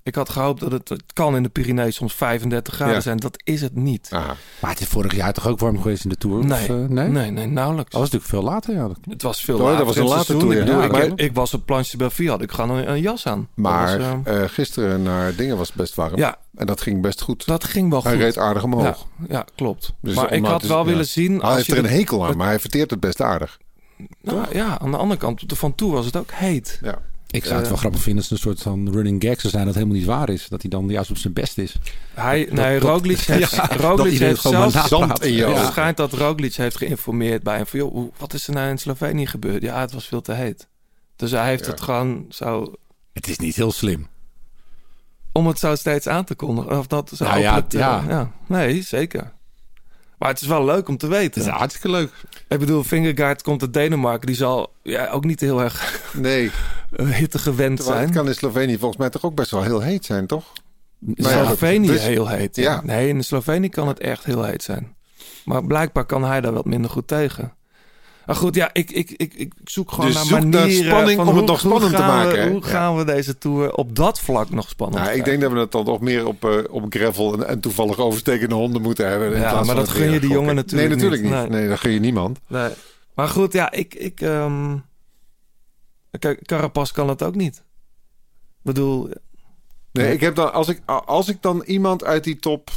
Ik 0.06 0.16
had 0.16 0.30
gehoopt 0.30 0.60
dat 0.60 0.72
het, 0.72 0.90
het 0.90 1.04
kan 1.14 1.36
in 1.36 1.44
de 1.44 1.50
Pyreneeën 1.50 1.94
soms 1.94 2.14
35 2.14 2.74
graden 2.74 2.94
Ja. 2.96 3.02
zijn. 3.02 3.18
Dat 3.18 3.38
is 3.44 3.62
het 3.62 3.76
niet. 3.76 4.10
Maar 4.12 4.70
het 4.72 4.80
is 4.80 4.88
vorig 4.88 5.16
jaar 5.16 5.34
toch 5.34 5.48
ook 5.48 5.60
warm 5.60 5.82
geweest 5.82 6.04
in 6.04 6.10
de 6.10 6.16
Tour? 6.16 6.46
Nee, 6.46 6.62
Of, 6.62 6.68
eh, 6.70 6.76
nee? 6.76 7.08
nee, 7.08 7.32
nee, 7.32 7.48
nauwelijks. 7.48 7.92
Dat 7.92 8.00
was 8.02 8.12
natuurlijk 8.12 8.30
veel 8.44 8.52
later, 8.54 8.74
ja. 8.74 8.90
Het 9.10 9.22
was 9.22 9.42
veel 9.42 9.56
Oh, 9.56 9.62
later 9.62 9.78
dat 9.78 9.86
was 9.88 9.96
een 9.96 10.02
het 10.04 10.12
later. 10.12 10.38
Tour, 10.38 10.54
Ik, 10.54 10.60
bedoel, 10.66 10.80
ja. 10.80 10.86
ik, 10.86 10.92
Maar- 10.92 11.12
ik 11.16 11.34
was 11.34 11.54
op 11.54 11.66
Planche 11.66 11.98
de 11.98 12.28
had 12.28 12.42
ik 12.42 12.52
gewoon 12.52 12.78
een, 12.78 12.90
een 12.92 13.02
jas 13.02 13.28
aan. 13.28 13.48
maar 13.56 13.98
was, 14.00 14.08
eh, 14.24 14.44
eh, 14.44 14.50
gisteren 14.50 15.04
naar 15.04 15.36
dingen 15.36 15.58
was 15.58 15.68
het 15.68 15.78
best 15.78 15.96
warm. 15.96 16.16
ja, 16.18 16.38
En 16.56 16.66
dat 16.66 16.82
ging 16.82 17.02
best 17.02 17.22
goed. 17.22 17.46
dat 17.46 17.64
ging 17.64 17.90
wel 17.90 18.02
goed. 18.02 18.10
Hij 18.10 18.20
reed 18.20 18.38
aardig 18.38 18.64
omhoog. 18.64 19.08
ja, 19.30 19.46
klopt. 19.56 19.94
Dus 20.02 20.16
maar 20.16 20.34
ik 20.34 20.46
had 20.46 20.62
wel 20.64 20.80
ja. 20.80 20.86
willen 20.86 21.08
zien... 21.08 21.32
Hij 21.32 21.42
Als 21.42 21.54
heeft 21.56 21.66
je 21.66 21.74
er 21.76 21.80
een 21.84 21.90
hekel 21.90 22.26
aan, 22.26 22.38
maar 22.38 22.48
hij 22.48 22.60
verteert 22.60 22.90
het 22.90 23.00
best 23.00 23.22
aardig. 23.22 23.58
Nou, 24.22 24.46
ja, 24.52 24.80
aan 24.80 24.92
de 24.92 24.98
andere 24.98 25.20
kant, 25.20 25.42
op 25.42 25.50
de 25.50 25.56
Van 25.56 25.76
Toe 25.76 25.92
was 25.92 26.06
het 26.06 26.16
ook 26.16 26.32
heet. 26.32 26.80
Ja. 26.82 26.98
Ik 27.36 27.44
zou 27.44 27.54
het 27.56 27.64
Eh, 27.64 27.70
wel 27.70 27.78
grappig 27.80 28.02
vinden 28.02 28.22
als 28.22 28.30
het 28.32 28.40
een 28.40 28.46
soort 28.52 28.62
van 28.62 28.92
running 28.94 29.24
gag 29.24 29.40
zou 29.42 29.54
zijn 29.54 29.66
dat 29.66 29.74
helemaal 29.74 29.96
niet 29.96 30.06
waar 30.06 30.30
is. 30.30 30.48
Dat 30.48 30.62
hij 30.62 30.70
dan 30.70 30.88
juist 30.90 31.10
op 31.10 31.18
zijn 31.18 31.34
best 31.34 31.58
is. 31.58 31.76
Hij, 32.14 32.48
nee, 32.52 32.80
Roglic 32.80 33.18
heeft, 33.32 33.56
Ja, 33.56 33.70
Roglic 33.78 34.20
heeft 34.20 34.42
zelfs... 34.42 34.88
zand 34.88 35.24
in. 35.24 35.48
Het 35.50 35.66
schijnt 35.66 35.98
dat 35.98 36.14
Roglic 36.14 36.56
heeft 36.56 36.78
geïnformeerd 36.78 37.44
bij 37.44 37.56
hem 37.56 37.66
van... 37.68 37.80
Joh, 37.80 38.14
wat 38.18 38.34
is 38.34 38.48
er 38.48 38.54
nou 38.54 38.70
in 38.70 38.78
Slovenië 38.78 39.26
gebeurd? 39.28 39.62
Ja, 39.62 39.80
het 39.80 39.92
was 39.94 40.06
veel 40.08 40.22
te 40.22 40.34
heet. 40.34 40.68
Dus 41.16 41.32
hij 41.32 41.48
heeft 41.48 41.66
Ja. 41.66 41.72
het 41.72 41.82
gewoon 41.82 42.26
zo... 42.30 42.74
Het 43.14 43.28
is 43.28 43.38
niet 43.38 43.56
heel 43.56 43.72
slim. 43.72 44.08
Om 45.32 45.48
het 45.48 45.60
zo 45.60 45.76
steeds 45.76 46.08
aan 46.08 46.24
te 46.26 46.36
kondigen. 46.36 46.78
Of 46.80 46.88
dat 46.88 47.12
zo 47.16 47.24
Nou 47.26 47.40
ja, 47.40 47.62
te- 47.62 47.78
ja. 47.78 48.04
ja. 48.08 48.32
Nee, 48.48 48.82
zeker. 48.82 49.34
Maar 50.18 50.30
het 50.30 50.42
is 50.42 50.48
wel 50.48 50.66
leuk 50.66 50.88
om 50.88 50.98
te 50.98 51.08
weten. 51.08 51.42
Het 51.42 51.52
is 51.52 51.58
hartstikke 51.58 51.90
leuk. 51.90 52.12
Ik 52.48 52.60
bedoel, 52.60 52.84
Fingergaard 52.84 53.42
komt 53.42 53.62
uit 53.62 53.74
Denemarken. 53.74 54.28
Die 54.28 54.36
zal 54.36 54.74
ja, 54.84 55.08
ook 55.10 55.26
niet 55.26 55.40
heel 55.40 55.62
erg 55.62 56.02
Nee, 56.14 56.52
hitte 57.04 57.38
gewend 57.40 57.76
terwijl 57.78 57.98
zijn. 57.98 58.08
het 58.10 58.18
kan 58.18 58.28
in 58.28 58.36
Slovenië 58.36 58.78
volgens 58.78 59.00
mij 59.00 59.10
toch 59.10 59.24
ook 59.24 59.36
best 59.36 59.52
wel 59.52 59.64
heel 59.64 59.82
heet 59.82 60.06
zijn, 60.06 60.28
toch? 60.28 60.52
In 61.06 61.14
Nou 61.18 61.46
Slovenië 61.46 61.88
dus- 61.88 62.02
heel 62.02 62.28
heet. 62.28 62.56
Ja. 62.56 62.64
ja. 62.64 62.82
Nee, 62.84 63.08
in 63.08 63.24
Slovenië 63.24 63.70
kan 63.70 63.88
het 63.88 64.00
echt 64.00 64.24
heel 64.24 64.44
heet 64.44 64.64
zijn. 64.64 64.96
Maar 65.46 65.66
blijkbaar 65.66 66.06
kan 66.06 66.24
hij 66.24 66.42
daar 66.42 66.54
wat 66.54 66.66
minder 66.66 66.92
goed 66.92 67.08
tegen. 67.08 67.54
Maar 68.26 68.36
goed, 68.36 68.56
ja, 68.56 68.70
ik, 68.74 68.92
ik, 68.92 69.12
ik, 69.12 69.34
ik 69.34 69.54
zoek 69.64 69.92
gewoon 69.92 70.06
Dus 70.06 70.30
naar 70.30 70.48
manieren... 70.48 70.86
spanning 70.86 71.18
van 71.18 71.28
om 71.28 71.36
het 71.38 71.46
nog 71.46 71.60
spannend 71.60 71.92
te 71.96 72.02
we- 72.02 72.08
maken? 72.08 72.50
Hoe 72.52 72.62
Ja. 72.62 72.68
gaan 72.68 72.98
we 72.98 73.04
deze 73.06 73.38
Tour 73.38 73.74
op 73.74 73.96
dat 73.96 74.20
vlak 74.20 74.50
nog 74.50 74.70
spannend 74.70 75.04
Nou, 75.04 75.18
ik 75.18 75.26
denk 75.26 75.42
dat 75.42 75.52
we 75.52 75.58
het 75.60 75.72
dan 75.72 75.86
toch 75.86 76.00
meer 76.00 76.28
op, 76.28 76.46
eh, 76.46 76.58
op 76.70 76.86
gravel 76.90 77.34
en, 77.34 77.48
en 77.48 77.60
toevallig 77.60 77.98
overstekende 77.98 78.56
honden 78.56 78.82
moeten 78.82 79.10
hebben. 79.10 79.34
in 79.34 79.42
Ja, 79.42 79.64
maar 79.64 79.76
dat 79.76 79.90
gun 79.90 80.12
je 80.12 80.20
die 80.20 80.30
jongen 80.30 80.56
natuurlijk 80.56 80.90
Nee, 80.90 80.98
natuurlijk 80.98 81.22
niet. 81.24 81.32
niet. 81.42 81.50
Nee. 81.50 81.60
Nee, 81.60 81.70
dat 81.70 81.80
gun 81.80 81.92
je 81.92 82.00
niemand. 82.00 82.40
Nee. 82.48 82.70
Maar 83.16 83.28
goed, 83.28 83.54
ja, 83.54 83.72
ik... 83.72 83.94
ik 83.94 84.22
ehm 84.22 84.76
Kijk, 86.20 86.46
Carapaz 86.48 86.92
kan 86.92 87.10
het 87.10 87.24
ook 87.24 87.36
niet. 87.36 87.56
Ik 87.56 87.64
bedoel, 88.62 89.04
Nee, 89.04 90.06
Nee. 90.06 90.14
ik 90.14 90.22
heb 90.22 90.36
dan, 90.36 90.54
als, 90.54 90.68
ik, 90.68 90.82
als 90.86 91.28
ik 91.30 91.42
dan 91.42 91.64
iemand 91.66 92.04
uit 92.04 92.24
die 92.24 92.40
top 92.40 92.70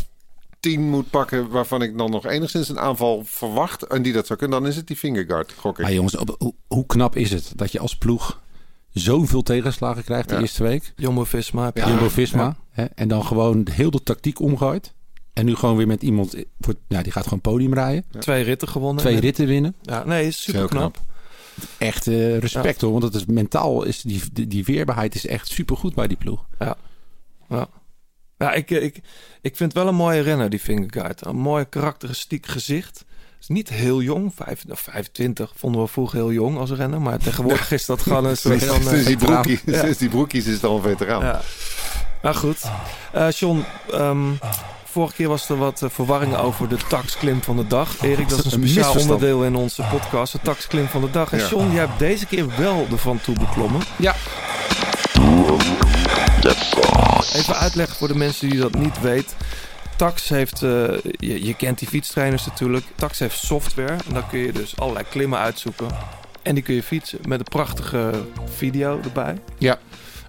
10 0.68 0.80
moet 0.90 1.10
pakken 1.10 1.48
waarvan 1.48 1.82
ik 1.82 1.98
dan 1.98 2.10
nog 2.10 2.26
enigszins 2.26 2.68
een 2.68 2.78
aanval 2.78 3.22
verwacht 3.24 3.82
en 3.82 4.02
die 4.02 4.12
dat 4.12 4.26
zou 4.26 4.38
kunnen, 4.38 4.60
dan 4.60 4.68
is 4.70 4.76
het 4.76 4.86
die 4.86 4.96
fingerguard, 4.96 5.52
gok 5.56 5.76
ik. 5.78 5.82
Maar 5.84 5.92
jongens, 5.92 6.16
op- 6.16 6.34
hoe, 6.38 6.54
hoe 6.66 6.86
knap 6.86 7.16
is 7.16 7.30
het 7.30 7.52
dat 7.56 7.72
je 7.72 7.78
als 7.78 7.96
ploeg 7.96 8.40
zoveel 8.92 9.42
tegenslagen 9.42 10.04
krijgt 10.04 10.28
de 10.28 10.34
Ja. 10.34 10.40
eerste 10.40 10.62
week? 10.62 10.92
Jumbo-Visma. 10.96 11.70
Jumbo-Visma. 11.74 12.56
hè, 12.70 12.84
En 12.84 13.08
dan 13.08 13.24
gewoon 13.24 13.66
heel 13.70 13.90
de 13.90 14.02
tactiek 14.02 14.40
omgooit. 14.40 14.94
En 15.32 15.44
nu 15.44 15.54
gewoon 15.54 15.76
weer 15.76 15.86
met 15.86 16.02
iemand, 16.02 16.34
voor, 16.60 16.74
ja, 16.88 17.02
die 17.02 17.12
gaat 17.12 17.24
gewoon 17.24 17.40
podium 17.40 17.74
rijden. 17.74 18.04
Twee 18.18 18.42
ritten 18.42 18.68
gewonnen. 18.68 19.02
Twee 19.04 19.20
ritten 19.20 19.46
winnen. 19.46 19.74
Ja, 19.82 20.04
nee, 20.04 20.26
is 20.26 20.42
super 20.42 20.68
knap. 20.68 20.92
knap. 20.92 21.04
Echt 21.78 22.06
eh, 22.06 22.38
respect 22.38 22.80
hoor, 22.80 22.90
want 22.90 23.02
dat 23.02 23.14
is 23.14 23.26
mentaal, 23.26 23.84
is 23.84 24.02
die, 24.02 24.22
die, 24.32 24.46
die 24.46 24.64
weerbaarheid 24.64 25.14
is 25.14 25.26
echt 25.26 25.48
super 25.48 25.76
goed 25.76 25.94
bij 25.94 26.06
die 26.08 26.16
ploeg. 26.16 26.46
Ja, 26.58 26.76
ik, 28.38 28.70
ik, 28.70 29.00
ik 29.42 29.56
vind 29.56 29.72
wel 29.72 29.86
een 29.88 29.94
mooie 29.94 30.20
renner, 30.20 30.50
die 30.50 30.58
Fingerguard. 30.60 31.26
Een 31.26 31.36
mooi 31.36 31.64
karakteristiek 31.68 32.46
gezicht. 32.46 33.04
Is 33.40 33.48
niet 33.48 33.68
heel 33.68 34.02
jong, 34.02 34.32
vijf, 34.36 34.66
nou, 34.66 34.78
25 34.82 35.52
vonden 35.56 35.80
we 35.82 35.88
vroeger 35.88 36.18
heel 36.18 36.32
jong 36.32 36.58
als 36.58 36.70
renner. 36.70 37.00
Maar 37.00 37.18
tegenwoordig 37.18 37.70
is 37.72 37.86
dat 37.86 38.00
gewoon 38.02 38.24
een 38.24 38.36
soort 38.46 38.64
van... 38.64 38.82
Sinds 38.82 39.04
die, 39.04 39.16
eh, 39.16 39.24
broekie, 39.24 39.60
Ja. 39.66 39.80
sinds 39.80 39.98
die 39.98 40.08
broekies 40.08 40.46
is 40.46 40.54
het 40.54 40.64
al 40.64 40.76
een 40.76 40.82
veteraan. 40.82 41.22
Ja. 41.22 41.40
Maar 42.22 42.34
goed. 42.34 42.62
Eh 43.12 43.30
John, 43.30 43.64
ehm, 43.92 44.32
vorige 44.84 45.14
keer 45.14 45.28
was 45.28 45.48
er 45.48 45.56
wat 45.58 45.82
eh, 45.82 45.88
verwarring 45.90 46.36
over 46.36 46.68
de 46.68 46.76
taxklim 46.88 47.42
van 47.42 47.56
de 47.56 47.66
dag. 47.66 48.02
Erik, 48.02 48.28
dat 48.28 48.38
is 48.38 48.44
een 48.44 48.50
speciaal 48.50 48.94
onderdeel 48.98 49.44
in 49.44 49.54
onze 49.54 49.82
podcast. 49.90 50.32
De 50.32 50.38
taxklim 50.42 50.86
van 50.86 51.00
de 51.00 51.10
dag. 51.10 51.32
En 51.32 51.38
Ja. 51.38 51.48
John, 51.48 51.70
jij 51.70 51.78
hebt 51.86 51.98
deze 51.98 52.26
keer 52.26 52.46
wel 52.56 52.86
de 52.88 52.96
Van 52.96 53.20
Toe 53.20 53.38
beklommen. 53.38 53.80
Ja. 53.96 54.14
Even 57.34 57.56
uitleggen 57.56 57.96
voor 57.96 58.08
de 58.08 58.16
mensen 58.16 58.48
die 58.50 58.58
dat 58.58 58.74
niet 58.74 59.00
weten. 59.00 59.36
Tax 59.96 60.28
heeft, 60.28 60.62
eh, 60.62 60.70
je, 61.02 61.44
je 61.44 61.54
kent 61.54 61.78
die 61.78 61.88
fietstrainers 61.88 62.46
natuurlijk. 62.46 62.84
Tax 62.94 63.18
heeft 63.18 63.38
software. 63.38 63.96
En 64.08 64.14
dan 64.14 64.28
kun 64.28 64.38
je 64.38 64.52
dus 64.52 64.76
allerlei 64.78 65.04
klimmen 65.10 65.38
uitzoeken. 65.38 65.86
En 66.42 66.54
die 66.54 66.62
kun 66.64 66.74
je 66.74 66.82
fietsen 66.82 67.18
met 67.28 67.38
een 67.38 67.44
prachtige 67.44 68.10
video 68.54 69.00
erbij. 69.04 69.34
Ja. 69.58 69.78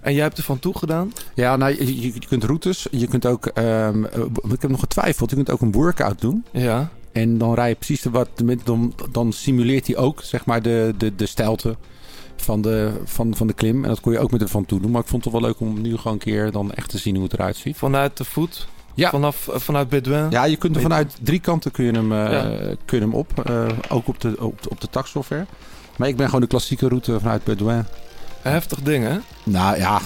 En 0.02 0.12
jij 0.14 0.22
hebt 0.22 0.38
er 0.38 0.44
van 0.44 0.58
toe 0.58 0.78
gedaan. 0.78 1.12
Ja, 1.34 1.56
nou, 1.56 1.84
je, 1.84 2.12
kunt 2.28 2.44
routes. 2.44 2.86
Je 2.90 3.06
kunt 3.06 3.26
ook, 3.26 3.46
ehm, 3.46 4.04
eh, 4.04 4.20
ik 4.50 4.60
heb 4.60 4.70
nog 4.70 4.80
getwijfeld, 4.80 5.30
je 5.30 5.36
kunt 5.36 5.50
ook 5.50 5.60
een 5.60 5.72
workout 5.72 6.20
doen. 6.20 6.44
Ja. 6.52 6.88
En 7.12 7.38
dan 7.38 7.54
rij 7.54 7.68
je 7.68 7.74
precies 7.74 8.02
de 8.02 8.10
wat, 8.10 8.28
met- 8.44 8.60
dan, 8.64 8.94
dan 9.10 9.32
simuleert 9.32 9.86
hij 9.86 9.96
ook, 9.96 10.20
zeg 10.22 10.44
maar, 10.44 10.62
de, 10.62 10.94
de, 10.98 11.14
de 11.14 11.26
stijlte 11.26 11.76
van 12.40 12.62
de, 12.62 12.90
van, 13.04 13.36
van 13.36 13.46
de 13.46 13.52
klim. 13.52 13.82
En 13.82 13.88
dat 13.88 14.00
kon 14.00 14.12
je 14.12 14.18
ook 14.18 14.30
met 14.30 14.42
ervan 14.42 14.64
toe 14.66 14.80
doen. 14.80 14.90
Maar 14.90 15.00
ik 15.00 15.06
vond 15.08 15.24
het 15.24 15.32
wel 15.32 15.42
leuk 15.42 15.60
om 15.60 15.80
nu 15.80 15.96
gewoon 15.96 16.12
een 16.12 16.18
keer 16.18 16.50
dan 16.52 16.72
echt 16.72 16.88
te 16.88 16.98
zien 16.98 17.14
hoe 17.14 17.24
het 17.24 17.32
eruit 17.32 17.56
ziet. 17.56 17.76
Vanuit 17.76 18.16
de 18.16 18.24
voet. 18.24 18.68
Ja. 18.94 19.10
Vanaf, 19.10 19.48
eh, 19.48 19.58
vanuit 19.60 19.88
Bedouin. 19.88 20.30
Ja, 20.30 20.44
je 20.44 20.56
kunt 20.56 20.76
er 20.76 20.82
vanuit 20.82 21.16
drie 21.22 21.40
kanten 21.40 21.70
kun 21.70 21.84
je 21.84 21.92
hem, 21.92 22.12
eh, 22.12 22.32
Ja. 22.32 22.42
kun 22.84 22.98
je 22.98 23.04
hem 23.04 23.14
op. 23.14 23.44
eh, 23.46 23.66
ook 23.88 24.08
op 24.08 24.20
de, 24.20 24.34
op, 24.38 24.62
de- 24.62 24.68
op 24.70 24.80
de 24.80 24.88
taxsoftware. 24.90 25.46
Maar 25.96 26.08
ik 26.08 26.16
ben 26.16 26.26
gewoon 26.26 26.40
de 26.40 26.46
klassieke 26.46 26.88
route 26.88 27.18
vanuit 27.20 27.44
Bedouin. 27.44 27.86
Heftig 28.42 28.80
ding, 28.82 29.04
hè? 29.04 29.16
Nou 29.44 29.76
ja, 29.78 30.00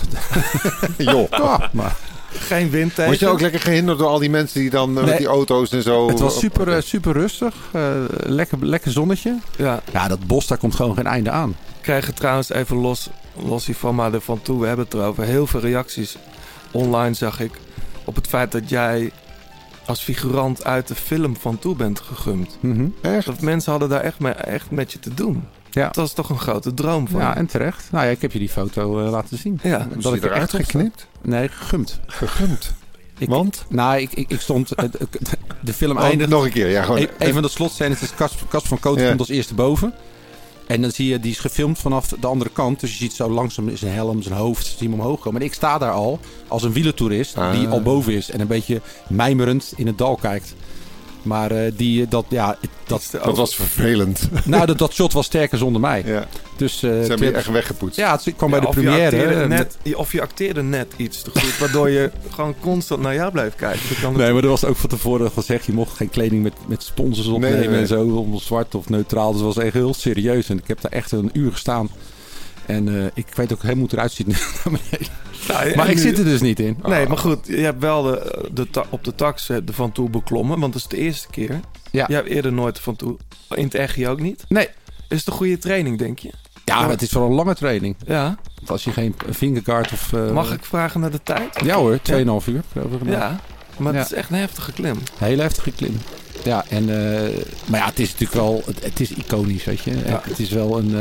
Joh. 0.98 1.28
ja, 1.30 1.70
maar 1.72 1.96
Geen 2.30 2.70
wind 2.70 2.88
tegen. 2.94 3.04
Word 3.06 3.18
je 3.18 3.28
ook 3.28 3.40
lekker 3.40 3.60
gehinderd 3.60 3.98
door 3.98 4.08
al 4.08 4.18
die 4.18 4.30
mensen 4.30 4.60
die 4.60 4.70
dan 4.70 4.92
met 4.92 5.16
die 5.18 5.26
auto's 5.26 5.70
en 5.72 5.82
zo... 5.82 6.08
het 6.08 6.18
was 6.20 6.38
super, 6.38 6.82
super 6.82 7.12
rustig. 7.12 7.54
eh, 7.72 7.90
lekker, 8.22 8.66
lekker 8.66 8.90
zonnetje. 8.90 9.38
Ja. 9.56 9.80
Ja, 9.92 10.08
dat 10.08 10.26
bos, 10.26 10.46
daar 10.46 10.58
komt 10.58 10.74
gewoon 10.74 10.94
geen 10.94 11.06
einde 11.06 11.30
aan. 11.30 11.56
Krijgen 11.84 12.14
trouwens 12.14 12.48
even 12.50 12.76
los, 12.76 13.10
los 13.36 13.66
hiervan, 13.66 13.94
maar 13.94 14.14
ervan 14.14 14.42
toe. 14.42 14.60
We 14.60 14.66
hebben 14.66 14.84
het 14.84 14.94
erover. 14.94 15.24
Heel 15.24 15.46
veel 15.46 15.60
reacties 15.60 16.16
online 16.70 17.14
zag 17.14 17.40
ik 17.40 17.50
op 18.04 18.14
het 18.14 18.26
feit 18.26 18.52
dat 18.52 18.68
jij 18.68 19.12
als 19.86 20.00
figurant 20.00 20.64
uit 20.64 20.88
de 20.88 20.94
film 20.94 21.36
van 21.36 21.58
toe 21.58 21.76
bent 21.76 22.00
gegumd. 22.00 22.56
Mhm. 22.60 22.86
Echt? 23.02 23.26
Dat 23.26 23.40
mensen 23.40 23.70
hadden 23.70 23.88
daar 23.88 24.00
echt, 24.00 24.18
mee, 24.18 24.32
echt 24.32 24.70
met 24.70 24.92
je 24.92 24.98
te 24.98 25.14
doen. 25.14 25.44
Ja. 25.70 25.84
Dat 25.86 25.96
was 25.96 26.12
toch 26.12 26.28
een 26.30 26.38
grote 26.38 26.74
droom 26.74 27.08
van 27.08 27.20
Ja, 27.20 27.36
en 27.36 27.46
terecht. 27.46 27.88
Nou 27.90 28.04
ja, 28.04 28.10
ik 28.10 28.20
heb 28.22 28.32
je 28.32 28.38
die 28.38 28.48
foto 28.48 29.04
eh, 29.04 29.10
laten 29.10 29.38
zien. 29.38 29.60
Ja. 29.62 29.88
Dat 29.98 30.14
ik 30.14 30.24
er 30.24 30.30
eruit 30.32 30.54
echt 30.54 30.70
geknipt? 30.70 31.06
Nee, 31.22 31.48
gegumd. 31.48 32.00
Gegumd. 32.06 32.72
Ik- 33.18 33.28
Want? 33.28 33.64
Nou, 33.68 33.98
ik, 34.00 34.12
ik, 34.12 34.30
ik 34.30 34.40
stond... 34.40 34.72
eh, 34.72 34.84
de- 34.90 35.08
de 35.60 35.72
film 35.72 35.96
Oh, 35.96 36.02
eindigt... 36.02 36.30
nog 36.30 36.44
een 36.44 36.50
keer, 36.50 36.68
ja. 36.68 36.82
Gewoon, 36.82 36.98
Een, 37.00 37.08
een 37.18 37.32
van 37.32 37.42
de 37.42 37.48
slotscènes 37.48 38.00
is 38.02 38.14
Cas, 38.14 38.34
Cas 38.48 38.62
van 38.64 38.78
Koten 38.78 39.02
Ja. 39.02 39.08
komt 39.08 39.20
als 39.20 39.28
eerste 39.28 39.54
boven. 39.54 39.94
En 40.66 40.80
dan 40.82 40.90
zie 40.90 41.08
je, 41.08 41.20
die 41.20 41.30
is 41.30 41.38
gefilmd 41.38 41.78
vanaf 41.78 42.08
de 42.20 42.26
andere 42.26 42.50
kant. 42.50 42.80
Dus 42.80 42.90
je 42.90 42.96
ziet 42.96 43.12
zo 43.12 43.30
langzaam 43.30 43.76
zijn 43.76 43.92
helm, 43.94 44.22
zijn 44.22 44.34
hoofd, 44.34 44.66
zie 44.66 44.76
je 44.78 44.84
hem 44.84 45.00
omhoog 45.00 45.20
komen. 45.20 45.40
En 45.40 45.46
ik 45.46 45.54
sta 45.54 45.78
daar 45.78 45.92
al 45.92 46.18
als 46.48 46.62
een 46.62 46.72
wielertoerist 46.72 47.34
die 47.34 47.66
Ah. 47.66 47.70
al 47.72 47.82
boven 47.82 48.12
is. 48.12 48.30
En 48.30 48.40
een 48.40 48.46
beetje 48.46 48.80
mijmerend 49.08 49.72
in 49.76 49.86
het 49.86 49.98
dal 49.98 50.16
kijkt. 50.16 50.54
Maar 51.24 51.50
eh, 51.50 51.72
die, 51.76 52.02
eh, 52.02 52.10
dat, 52.10 52.24
ja, 52.28 52.56
dat, 52.86 53.08
dat 53.24 53.36
was 53.36 53.54
vervelend. 53.54 54.28
nou, 54.44 54.66
dat, 54.66 54.78
dat 54.78 54.92
shot 54.92 55.12
was 55.12 55.26
sterker 55.26 55.58
zonder 55.58 55.80
mij. 55.80 56.02
ja. 56.06 56.26
Dus, 56.56 56.82
eh, 56.82 56.90
Ze 56.90 57.08
hebben 57.08 57.26
je 57.26 57.32
echt 57.32 57.50
weggepoetst. 57.50 57.96
Ja, 57.96 58.12
het 58.12 58.36
kwam 58.36 58.50
bij 58.50 58.60
de 58.60 58.66
of, 58.66 58.74
je 58.74 58.80
première. 58.80 59.46
net, 59.46 59.76
of 59.94 60.12
je 60.12 60.20
acteerde 60.22 60.62
net 60.62 60.92
iets 60.96 61.22
te 61.22 61.30
goed, 61.30 61.58
waardoor 61.58 61.90
je 61.90 62.10
gewoon 62.34 62.54
constant 62.60 63.00
naar 63.00 63.14
jou 63.14 63.32
bleef 63.32 63.54
kijken. 63.54 63.88
Dat 63.88 64.00
kan 64.00 64.16
Nee, 64.16 64.32
maar 64.32 64.42
er 64.42 64.48
was 64.48 64.64
ook 64.64 64.76
van 64.76 64.88
tevoren 64.88 65.30
gezegd, 65.30 65.66
je 65.66 65.72
mocht 65.72 65.96
geen 65.96 66.10
kleding 66.10 66.42
met, 66.42 66.54
met 66.66 66.82
sponsors 66.82 67.26
opnemen 67.26 67.58
nee, 67.58 67.68
nee. 67.68 67.80
en 67.80 67.86
zo, 67.86 68.06
om 68.06 68.38
zwart 68.38 68.74
of 68.74 68.88
neutraal. 68.88 69.32
Dus 69.32 69.40
dat 69.40 69.54
was 69.54 69.64
echt 69.64 69.74
heel 69.74 69.94
serieus. 69.94 70.48
En 70.48 70.58
ik 70.58 70.68
heb 70.68 70.80
daar 70.80 70.92
echt 70.92 71.12
een 71.12 71.30
uur 71.32 71.52
gestaan. 71.52 71.90
En 72.66 72.88
eh, 73.00 73.04
ik 73.14 73.26
weet 73.34 73.52
ook 73.52 73.62
helemaal 73.62 73.74
hoe 73.80 73.84
het 73.84 73.92
eruit 73.92 74.12
ziet. 74.12 74.26
naar 74.32 74.62
beneden. 74.64 75.12
Nou, 75.48 75.76
maar 75.76 75.88
ik 75.88 75.94
nu- 75.96 76.00
zit 76.00 76.18
er 76.18 76.24
dus 76.24 76.40
niet 76.40 76.60
in. 76.60 76.76
Nee, 76.82 77.06
maar 77.06 77.18
goed, 77.18 77.46
je 77.46 77.56
hebt 77.56 77.80
wel 77.80 78.02
de, 78.52 78.66
op 78.90 79.04
de 79.04 79.14
tax 79.14 79.46
de 79.46 79.62
van 79.72 79.92
toe 79.92 80.10
beklommen, 80.10 80.60
want 80.60 80.72
dat 80.72 80.82
is 80.82 80.88
de 80.88 80.96
eerste 80.96 81.28
keer. 81.30 81.60
Ja. 81.90 82.04
Je 82.08 82.14
hebt 82.14 82.28
eerder 82.28 82.52
nooit 82.52 82.80
van 82.80 82.96
toe, 82.96 83.16
in 83.54 83.64
het 83.64 83.74
echt 83.74 84.06
ook 84.06 84.20
niet. 84.20 84.44
Nee. 84.48 84.68
Is 85.08 85.18
het 85.18 85.26
een 85.26 85.32
goede 85.32 85.58
training, 85.58 85.98
denk 85.98 86.18
je? 86.18 86.30
Ja, 86.64 86.88
het 86.90 87.02
is 87.02 87.12
wel 87.12 87.26
een 87.26 87.32
lange 87.34 87.54
training. 87.54 87.96
Ja. 88.06 88.38
Want 88.56 88.70
als 88.70 88.84
je 88.84 88.90
geen 88.92 89.14
fingerguard 89.32 89.92
of... 89.92 90.12
eh, 90.12 90.30
Mag 90.30 90.52
ik 90.52 90.64
vragen 90.64 91.00
naar 91.00 91.10
de 91.10 91.22
tijd? 91.22 91.60
Ja 91.64 91.76
hoor, 91.76 91.98
2,5 91.98 92.14
uur. 92.16 92.62
geloof 92.72 92.92
ik 92.92 92.98
gedaan. 92.98 93.04
Ja, 93.08 93.40
maar 93.76 93.92
Ja. 93.92 93.98
het 93.98 94.10
is 94.10 94.16
echt 94.16 94.30
een 94.30 94.36
heftige 94.36 94.72
klim. 94.72 94.96
Hele 95.18 95.42
heftige 95.42 95.70
klim. 95.70 95.98
Ja, 96.44 96.64
en, 96.68 96.82
eh, 96.88 97.28
maar 97.66 97.80
ja, 97.80 97.86
het 97.86 97.98
is 97.98 98.10
natuurlijk 98.10 98.32
wel, 98.40 98.62
het, 98.66 98.84
het 98.84 99.00
is 99.00 99.10
iconisch, 99.12 99.64
weet 99.64 99.80
je. 99.80 99.90
Het 100.22 100.38
is 100.38 100.50
wel 100.50 100.78
een, 100.78 100.94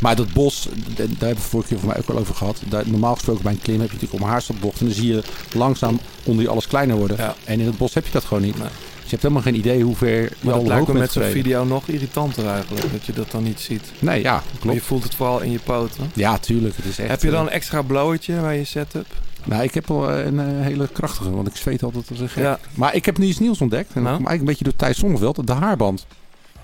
maar 0.00 0.16
dat 0.16 0.32
bos, 0.32 0.68
daar 0.96 1.06
hebben 1.06 1.28
we 1.36 1.40
vorige 1.40 1.68
keer 1.68 1.78
voor 1.78 1.88
mij 1.88 1.98
ook 1.98 2.06
wel 2.08 2.18
over 2.18 2.34
gehad. 2.34 2.60
Daar, 2.68 2.82
normaal 2.88 3.14
gesproken 3.14 3.42
bij 3.42 3.52
een 3.52 3.62
klim 3.62 3.80
heb 3.80 3.88
je 3.90 3.94
natuurlijk 3.94 4.22
om 4.22 4.28
haarstadbocht. 4.28 4.80
En 4.80 4.86
dan 4.86 4.94
zie 4.94 5.12
je 5.14 5.22
langzaam 5.52 5.98
onder 6.24 6.42
je 6.44 6.50
alles 6.50 6.66
kleiner 6.66 6.96
worden. 6.96 7.16
Ja. 7.16 7.34
En 7.44 7.60
in 7.60 7.66
het 7.66 7.78
bos 7.78 7.94
heb 7.94 8.06
je 8.06 8.12
dat 8.12 8.24
gewoon 8.24 8.42
niet. 8.42 8.58
Nee. 8.58 8.68
Dus 8.68 9.14
je 9.14 9.20
hebt 9.20 9.22
helemaal 9.22 9.42
geen 9.52 9.54
idee 9.66 9.82
hoe 9.82 9.96
ver 9.96 10.32
je 10.40 10.52
al 10.52 10.66
lijkt 10.66 10.86
me 10.88 10.98
met 10.98 11.12
zo'n 11.12 11.22
video 11.22 11.64
nog 11.64 11.88
irritanter 11.88 12.46
eigenlijk. 12.46 12.92
Dat 12.92 13.04
je 13.06 13.12
dat 13.12 13.30
dan 13.30 13.42
niet 13.42 13.60
ziet. 13.60 13.82
Nee, 13.98 14.22
ja, 14.22 14.32
Maar 14.32 14.42
klopt. 14.60 14.76
je 14.76 14.82
voelt 14.82 15.02
het 15.02 15.14
vooral 15.14 15.40
in 15.40 15.50
je 15.50 15.58
poten. 15.58 16.10
Ja, 16.14 16.38
tuurlijk. 16.38 16.76
Het 16.76 16.84
is 16.84 16.98
echt, 16.98 17.08
Heb 17.10 17.22
je 17.22 17.30
dan 17.30 17.40
eh, 17.40 17.46
een 17.46 17.52
extra 17.52 17.82
blowertje 17.82 18.40
bij 18.40 18.58
je 18.58 18.64
setup? 18.64 19.06
nou, 19.44 19.62
ik 19.62 19.74
heb 19.74 19.86
wel 19.88 20.10
een 20.10 20.38
eh, 20.40 20.46
hele 20.48 20.88
krachtige, 20.92 21.30
want 21.30 21.46
ik 21.48 21.56
zweet 21.56 21.82
altijd 21.82 22.10
als 22.10 22.18
een 22.20 22.28
gek. 22.28 22.42
Ja. 22.42 22.58
Maar 22.74 22.94
ik 22.94 23.04
heb 23.04 23.18
nu 23.18 23.26
iets 23.26 23.38
nieuws 23.38 23.60
ontdekt. 23.60 23.88
En 23.88 23.94
dat 23.94 24.02
Nou? 24.02 24.16
komt 24.16 24.28
eigenlijk 24.28 24.40
een 24.58 24.64
beetje 24.64 24.64
door 24.64 24.88
Thijs 24.88 24.98
Zonneveld. 24.98 25.46
De 25.46 25.52
haarband. 25.52 26.06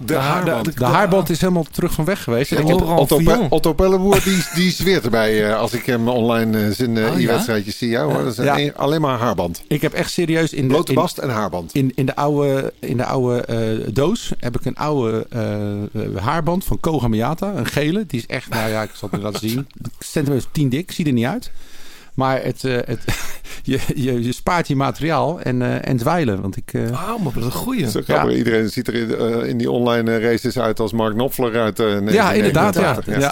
De 0.05 0.14
haarband. 0.14 0.78
De 0.78 0.84
haarband 0.84 1.30
is 1.30 1.40
helemaal 1.40 1.66
terug 1.70 1.92
van 1.92 2.05
weg 2.05 2.22
geweest. 2.22 2.50
Ja, 2.50 2.57
En 2.57 2.64
Otto- 2.64 3.46
Otto, 3.48 3.72
Pelleboer, 3.72 4.20
die, 4.24 4.44
die 4.55 4.70
zweert 4.70 5.05
erbij 5.05 5.48
eh, 5.50 5.59
als 5.59 5.72
ik 5.72 5.86
hem 5.86 6.09
online 6.09 6.64
eh, 6.66 6.70
zijn 6.70 6.96
eh, 6.98 7.12
Oh, 7.12 7.20
ja? 7.20 7.28
e-wedstrijdjes 7.30 7.78
zie. 7.78 7.88
Ja, 7.88 8.03
hoor, 8.05 8.24
dat 8.24 8.38
is 8.38 8.44
Ja. 8.44 8.59
een- 8.59 8.74
alleen 8.76 9.00
maar 9.00 9.18
haarband. 9.18 9.62
ik 9.68 9.82
heb 9.82 9.92
echt 9.92 10.11
serieus 10.11 10.53
in 10.53 10.62
de, 10.68 10.74
Blote 10.74 10.92
bast 10.92 11.18
en 11.18 11.28
haarband. 11.30 11.74
in, 11.74 11.92
in 11.94 12.07
de 12.07 12.16
oude, 12.16 12.72
in 12.80 12.96
de 12.96 13.05
oude 13.05 13.40
eh, 13.44 13.92
doos 13.94 14.32
heb 14.38 14.59
ik 14.59 14.64
een 14.64 14.76
oude 14.76 15.26
haarband 16.20 16.64
van 16.64 16.80
Koga 16.80 17.09
Miata. 17.09 17.53
Een 17.57 17.66
gele. 17.66 18.05
Die 18.07 18.20
is 18.20 18.26
echt, 18.26 18.48
nou 18.48 18.70
ja, 18.70 18.82
ik 18.82 18.90
zal 18.94 19.09
het 19.12 19.22
laten 19.22 19.40
zien. 19.48 19.66
Centimeter 19.98 20.48
10 20.53 20.68
dik. 20.68 20.92
Ziet 20.92 21.07
er 21.07 21.12
niet 21.12 21.24
uit. 21.26 21.50
Maar 22.14 22.42
het, 22.42 22.64
eh, 22.64 22.78
het, 22.84 23.00
je, 23.62 23.78
je, 23.94 24.22
je 24.24 24.32
spaart 24.32 24.68
je 24.68 24.76
materiaal 24.76 25.40
en, 25.40 25.62
eh, 25.62 25.88
en 25.88 25.96
dweilen. 25.96 26.40
Want 26.40 26.56
ik... 26.56 26.72
eh, 26.72 26.82
Oh, 26.82 27.22
maar 27.22 27.32
dat 27.32 27.36
is 27.36 27.44
een 27.44 27.50
goeie. 27.52 27.90
Zo 27.90 28.00
grappig. 28.04 28.36
Iedereen 28.36 28.68
ziet 28.70 28.88
er 28.88 28.94
in, 28.94 29.14
eh, 29.16 29.48
in 29.48 29.58
die 29.58 29.70
online 29.70 30.18
races 30.18 30.58
uit 30.58 30.80
als 30.80 30.92
Mark 30.92 31.12
Knopfler 31.14 31.60
uit 31.60 31.80
eh, 31.80 31.86
ja, 32.12 32.32
inderdaad. 32.32 32.74
Ja. 32.74 32.80
1989. 32.80 33.18
Ja. 33.20 33.30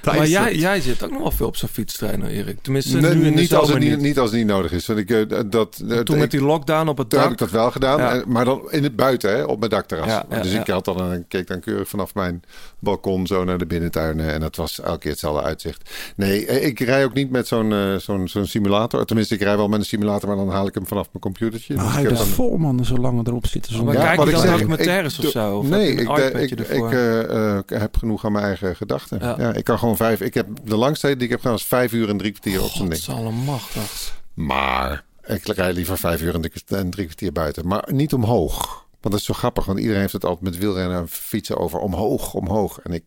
Tijd, 0.00 0.18
maar 0.18 0.26
jij, 0.28 0.54
jij 0.56 0.80
zit 0.80 1.02
ook 1.04 1.10
nog 1.10 1.20
wel 1.20 1.30
veel 1.30 1.46
op 1.46 1.56
zo'n 1.56 1.68
fietstrainer, 1.68 2.28
Erik. 2.28 2.58
Tenminste, 2.62 3.00
Nee, 3.00 3.14
nu 3.14 3.26
in 3.26 3.34
de 3.34 3.40
niet, 3.40 3.54
als 3.54 3.68
het 3.72 3.98
niet, 4.00 4.18
als 4.18 4.30
het 4.30 4.38
niet 4.38 4.46
nodig 4.48 4.72
is. 4.72 4.86
Want 4.86 4.98
ik, 4.98 5.08
dat, 5.50 5.76
Toen 5.76 5.98
ik- 5.98 6.08
met 6.16 6.30
die 6.30 6.42
lockdown 6.42 6.88
op 6.88 6.98
het 6.98 7.10
Toen 7.10 7.20
heb 7.20 7.30
ik 7.30 7.38
dak. 7.38 7.48
dat 7.50 7.60
wel 7.60 7.70
gedaan, 7.70 7.98
Ja. 7.98 8.22
maar 8.26 8.44
dan 8.44 8.62
in 8.70 8.82
het 8.82 8.96
buiten, 8.96 9.30
hè, 9.36 9.42
op 9.42 9.58
mijn 9.58 9.70
dakterras. 9.70 10.06
Ja, 10.06 10.24
ja, 10.30 10.40
dus 10.40 10.52
ja. 10.52 10.60
ik 10.60 10.66
had 10.66 10.84
dan, 10.84 11.00
een- 11.00 11.26
keek 11.28 11.46
dan 11.46 11.60
keurig 11.60 11.88
vanaf 11.88 12.14
mijn 12.14 12.42
balkon 12.78 13.26
zo 13.26 13.44
naar 13.44 13.58
de 13.58 13.66
binnentuinen. 13.66 14.32
En 14.32 14.40
dat 14.40 14.56
was 14.56 14.80
elke 14.80 14.98
keer 14.98 15.10
hetzelfde 15.10 15.42
uitzicht. 15.42 15.90
Nee, 16.16 16.46
ik 16.46 16.80
rij 16.80 17.04
ook 17.04 17.14
niet 17.14 17.30
met 17.30 17.43
zo'n 17.46 17.72
eh, 17.72 17.96
zo'n 17.96 18.28
zo'n 18.28 18.46
simulator. 18.46 19.04
Tenminste, 19.04 19.34
ik 19.34 19.40
rij 19.42 19.56
wel 19.56 19.68
met 19.68 19.78
een 19.78 19.84
simulator, 19.84 20.28
maar 20.28 20.36
dan 20.36 20.48
haal 20.50 20.66
ik 20.66 20.74
hem 20.74 20.86
vanaf 20.86 21.06
mijn 21.12 21.22
computertje. 21.22 21.74
Maar 21.74 21.84
Dus 21.84 21.94
hij 21.94 22.02
ik 22.02 22.10
is 22.10 22.18
dan- 22.18 22.26
vol 22.26 22.56
man, 22.56 22.84
zo 22.84 22.96
lang 22.96 23.26
erop 23.26 23.46
zitten. 23.46 23.72
Zo 23.74 23.84
Maar 23.84 23.94
Ja, 23.94 24.00
kijk 24.04 24.16
wat 24.16 24.26
je 24.26 24.32
ik 24.32 24.38
dan 24.38 24.46
zeg, 24.48 24.56
documentaires 24.58 25.18
ik- 25.18 25.24
of 25.24 25.30
zo? 25.30 25.56
Of 25.58 25.68
nee, 25.68 25.92
ik, 25.94 26.08
eh, 26.18 26.42
ik, 26.42 26.50
ik 26.50 26.60
eh, 26.70 27.56
eh, 27.56 27.62
heb 27.66 27.96
genoeg 27.96 28.24
aan 28.24 28.32
mijn 28.32 28.44
eigen 28.44 28.76
gedachten. 28.76 29.18
Ja. 29.20 29.34
Ja. 29.38 29.52
ik 29.52 29.64
kan 29.64 29.78
gewoon 29.78 29.96
vijf. 29.96 30.20
Ik 30.20 30.34
heb 30.34 30.46
de 30.64 30.76
langste 30.76 31.06
die 31.14 31.24
ik 31.24 31.28
heb 31.30 31.38
gedaan 31.38 31.52
was 31.52 31.64
vijf 31.66 31.92
uur 31.92 32.08
en 32.08 32.16
drie 32.18 32.30
kwartier 32.32 32.62
op 32.62 32.70
zo'n 32.70 32.88
ding. 32.88 33.04
Godsallemachtig. 33.04 34.12
Maar 34.34 35.04
ik 35.26 35.46
rij 35.46 35.72
liever 35.72 35.98
vijf 35.98 36.22
uur 36.22 36.34
en 36.34 36.40
drie 36.40 36.78
en 36.78 36.90
drie 36.90 37.04
kwartier 37.04 37.32
buiten. 37.32 37.66
Maar 37.66 37.88
niet 37.92 38.12
omhoog. 38.14 38.82
Want 39.00 39.14
dat 39.16 39.18
is 39.20 39.24
zo 39.24 39.34
grappig, 39.34 39.64
want 39.64 39.78
iedereen 39.78 40.00
heeft 40.00 40.12
het 40.12 40.24
altijd 40.24 40.44
met 40.44 40.58
wielrennen 40.58 40.98
en 40.98 41.08
fietsen 41.08 41.56
over 41.58 41.78
omhoog, 41.78 42.34
omhoog. 42.34 42.80
En 42.80 42.92
ik, 42.92 43.04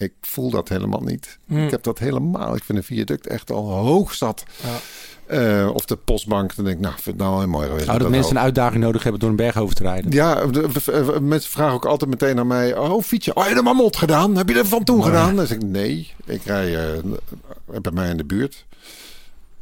ik 0.00 0.12
voel 0.20 0.50
dat 0.50 0.68
helemaal 0.68 1.00
niet. 1.00 1.38
Hm. 1.46 1.58
Ik 1.64 1.70
heb 1.70 1.82
dat 1.82 1.98
helemaal. 1.98 2.54
Ik 2.56 2.64
vind 2.64 2.78
een 2.78 2.84
viaduct 2.84 3.26
echt 3.26 3.50
al 3.50 3.70
hoog 3.70 4.14
zat. 4.14 4.44
Ja. 4.62 4.78
Eh, 5.36 5.70
of 5.74 5.84
de 5.84 5.96
postbank, 5.96 6.56
dan 6.56 6.64
denk 6.64 6.76
ik, 6.76 6.82
nou, 6.82 6.94
vind 6.94 7.16
het 7.16 7.26
nou 7.26 7.38
heel 7.38 7.48
mooi 7.48 7.66
geweest. 7.66 7.86
Nou, 7.86 7.98
dat 7.98 8.06
Dat 8.08 8.16
mensen 8.16 8.36
een 8.36 8.42
uitdaging 8.42 8.82
nodig 8.82 9.02
hebben 9.02 9.20
door 9.20 9.30
een 9.30 9.36
berg 9.36 9.56
over 9.56 9.74
te 9.74 9.82
rijden. 9.82 10.10
Ja, 10.12 10.46
de- 10.46 10.50
de- 10.50 10.70
de- 11.12 11.20
mensen 11.20 11.50
vragen 11.50 11.74
ook 11.74 11.84
altijd 11.86 12.10
meteen 12.10 12.38
aan 12.38 12.46
mij: 12.46 12.76
Oh, 12.76 13.02
fiets 13.02 13.24
je? 13.24 13.34
Oh, 13.34 13.40
heb 13.42 13.50
je 13.50 13.56
de 13.58 13.62
Mamot 13.62 13.96
gedaan? 13.96 14.36
Heb 14.36 14.48
je 14.48 14.54
er 14.58 14.66
van 14.66 14.84
toe 14.84 15.02
gedaan? 15.02 15.36
Dan 15.36 15.46
zeg 15.46 15.56
ik: 15.56 15.62
Nee, 15.64 16.12
ik 16.24 16.42
rij 16.44 16.76
eh, 16.76 17.02
bij 17.82 17.92
mij 17.92 18.10
in 18.10 18.16
de 18.16 18.24
buurt. 18.24 18.66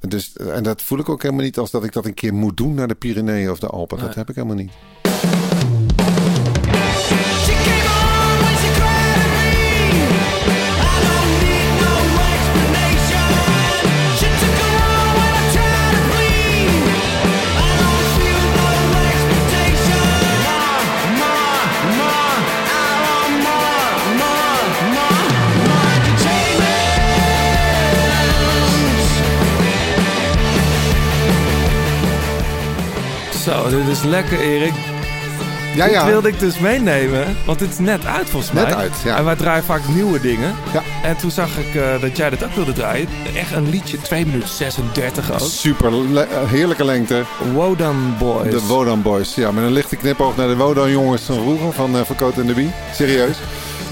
Dus, 0.01 0.33
en 0.37 0.63
dat 0.63 0.83
voel 0.83 0.99
ik 0.99 1.09
ook 1.09 1.23
helemaal 1.23 1.45
niet 1.45 1.59
als 1.59 1.71
dat 1.71 1.85
ik 1.85 1.93
dat 1.93 2.05
een 2.05 2.15
keer 2.15 2.35
moet 2.35 2.57
doen 2.57 2.75
naar 2.75 2.89
de 2.89 2.95
Pyreneeën 2.95 3.51
of 3.51 3.59
de 3.59 3.67
Alpen. 3.67 3.99
Dat 3.99 4.15
heb 4.15 4.29
ik 4.29 4.35
helemaal 4.35 4.57
niet. 4.57 4.73
Zo, 33.49 33.69
dit 33.69 33.89
is 33.89 34.03
lekker, 34.03 34.41
Erik. 34.41 34.73
Ja, 35.75 35.85
Dit 35.85 35.95
ja. 35.95 36.07
wilde 36.07 36.29
ik 36.29 36.39
dus 36.39 36.59
meenemen, 36.59 37.37
want 37.47 37.59
dit 37.59 37.69
is 37.71 37.79
net 37.79 38.07
uit 38.07 38.29
volgens 38.29 38.53
Net 38.53 38.65
mij. 38.65 38.75
uit, 38.75 38.93
ja. 39.05 39.17
En 39.17 39.25
wij 39.25 39.37
draaien 39.37 39.65
vaak 39.65 39.81
nieuwe 39.89 40.21
dingen. 40.21 40.55
Ja. 40.73 40.83
En 41.03 41.17
toen 41.17 41.31
zag 41.31 41.49
ik 41.59 41.75
eh, 41.75 42.01
dat 42.01 42.17
jij 42.17 42.31
dat 42.31 42.45
ook 42.45 42.53
wilde 42.55 42.73
draaien. 42.73 43.09
Echt 43.37 43.53
een 43.53 43.71
liedje, 43.71 44.01
2 44.01 44.27
minuten 44.27 44.49
36 44.49 45.33
ook. 45.33 45.39
Super 45.49 45.93
le- 46.13 46.21
eh, 46.21 46.51
heerlijke 46.51 46.85
lengte. 46.85 47.23
Wodan 47.53 48.15
Boys. 48.19 48.51
De 48.51 48.61
Wodan 48.67 49.03
Boys. 49.03 49.35
Ja, 49.35 49.51
met 49.53 49.65
een 49.65 49.73
lichte 49.73 49.97
knipoog 49.97 50.37
naar 50.37 50.49
de 50.49 50.57
Wodan 50.57 50.91
jongens 50.91 51.23
van 51.23 51.35
vroeger 51.35 51.73
van 51.73 51.97
uh, 51.97 52.01
Verkoot 52.05 52.37
en 52.39 52.47
de 52.47 52.55
Bie. 52.55 52.71
Serieus. 52.95 53.37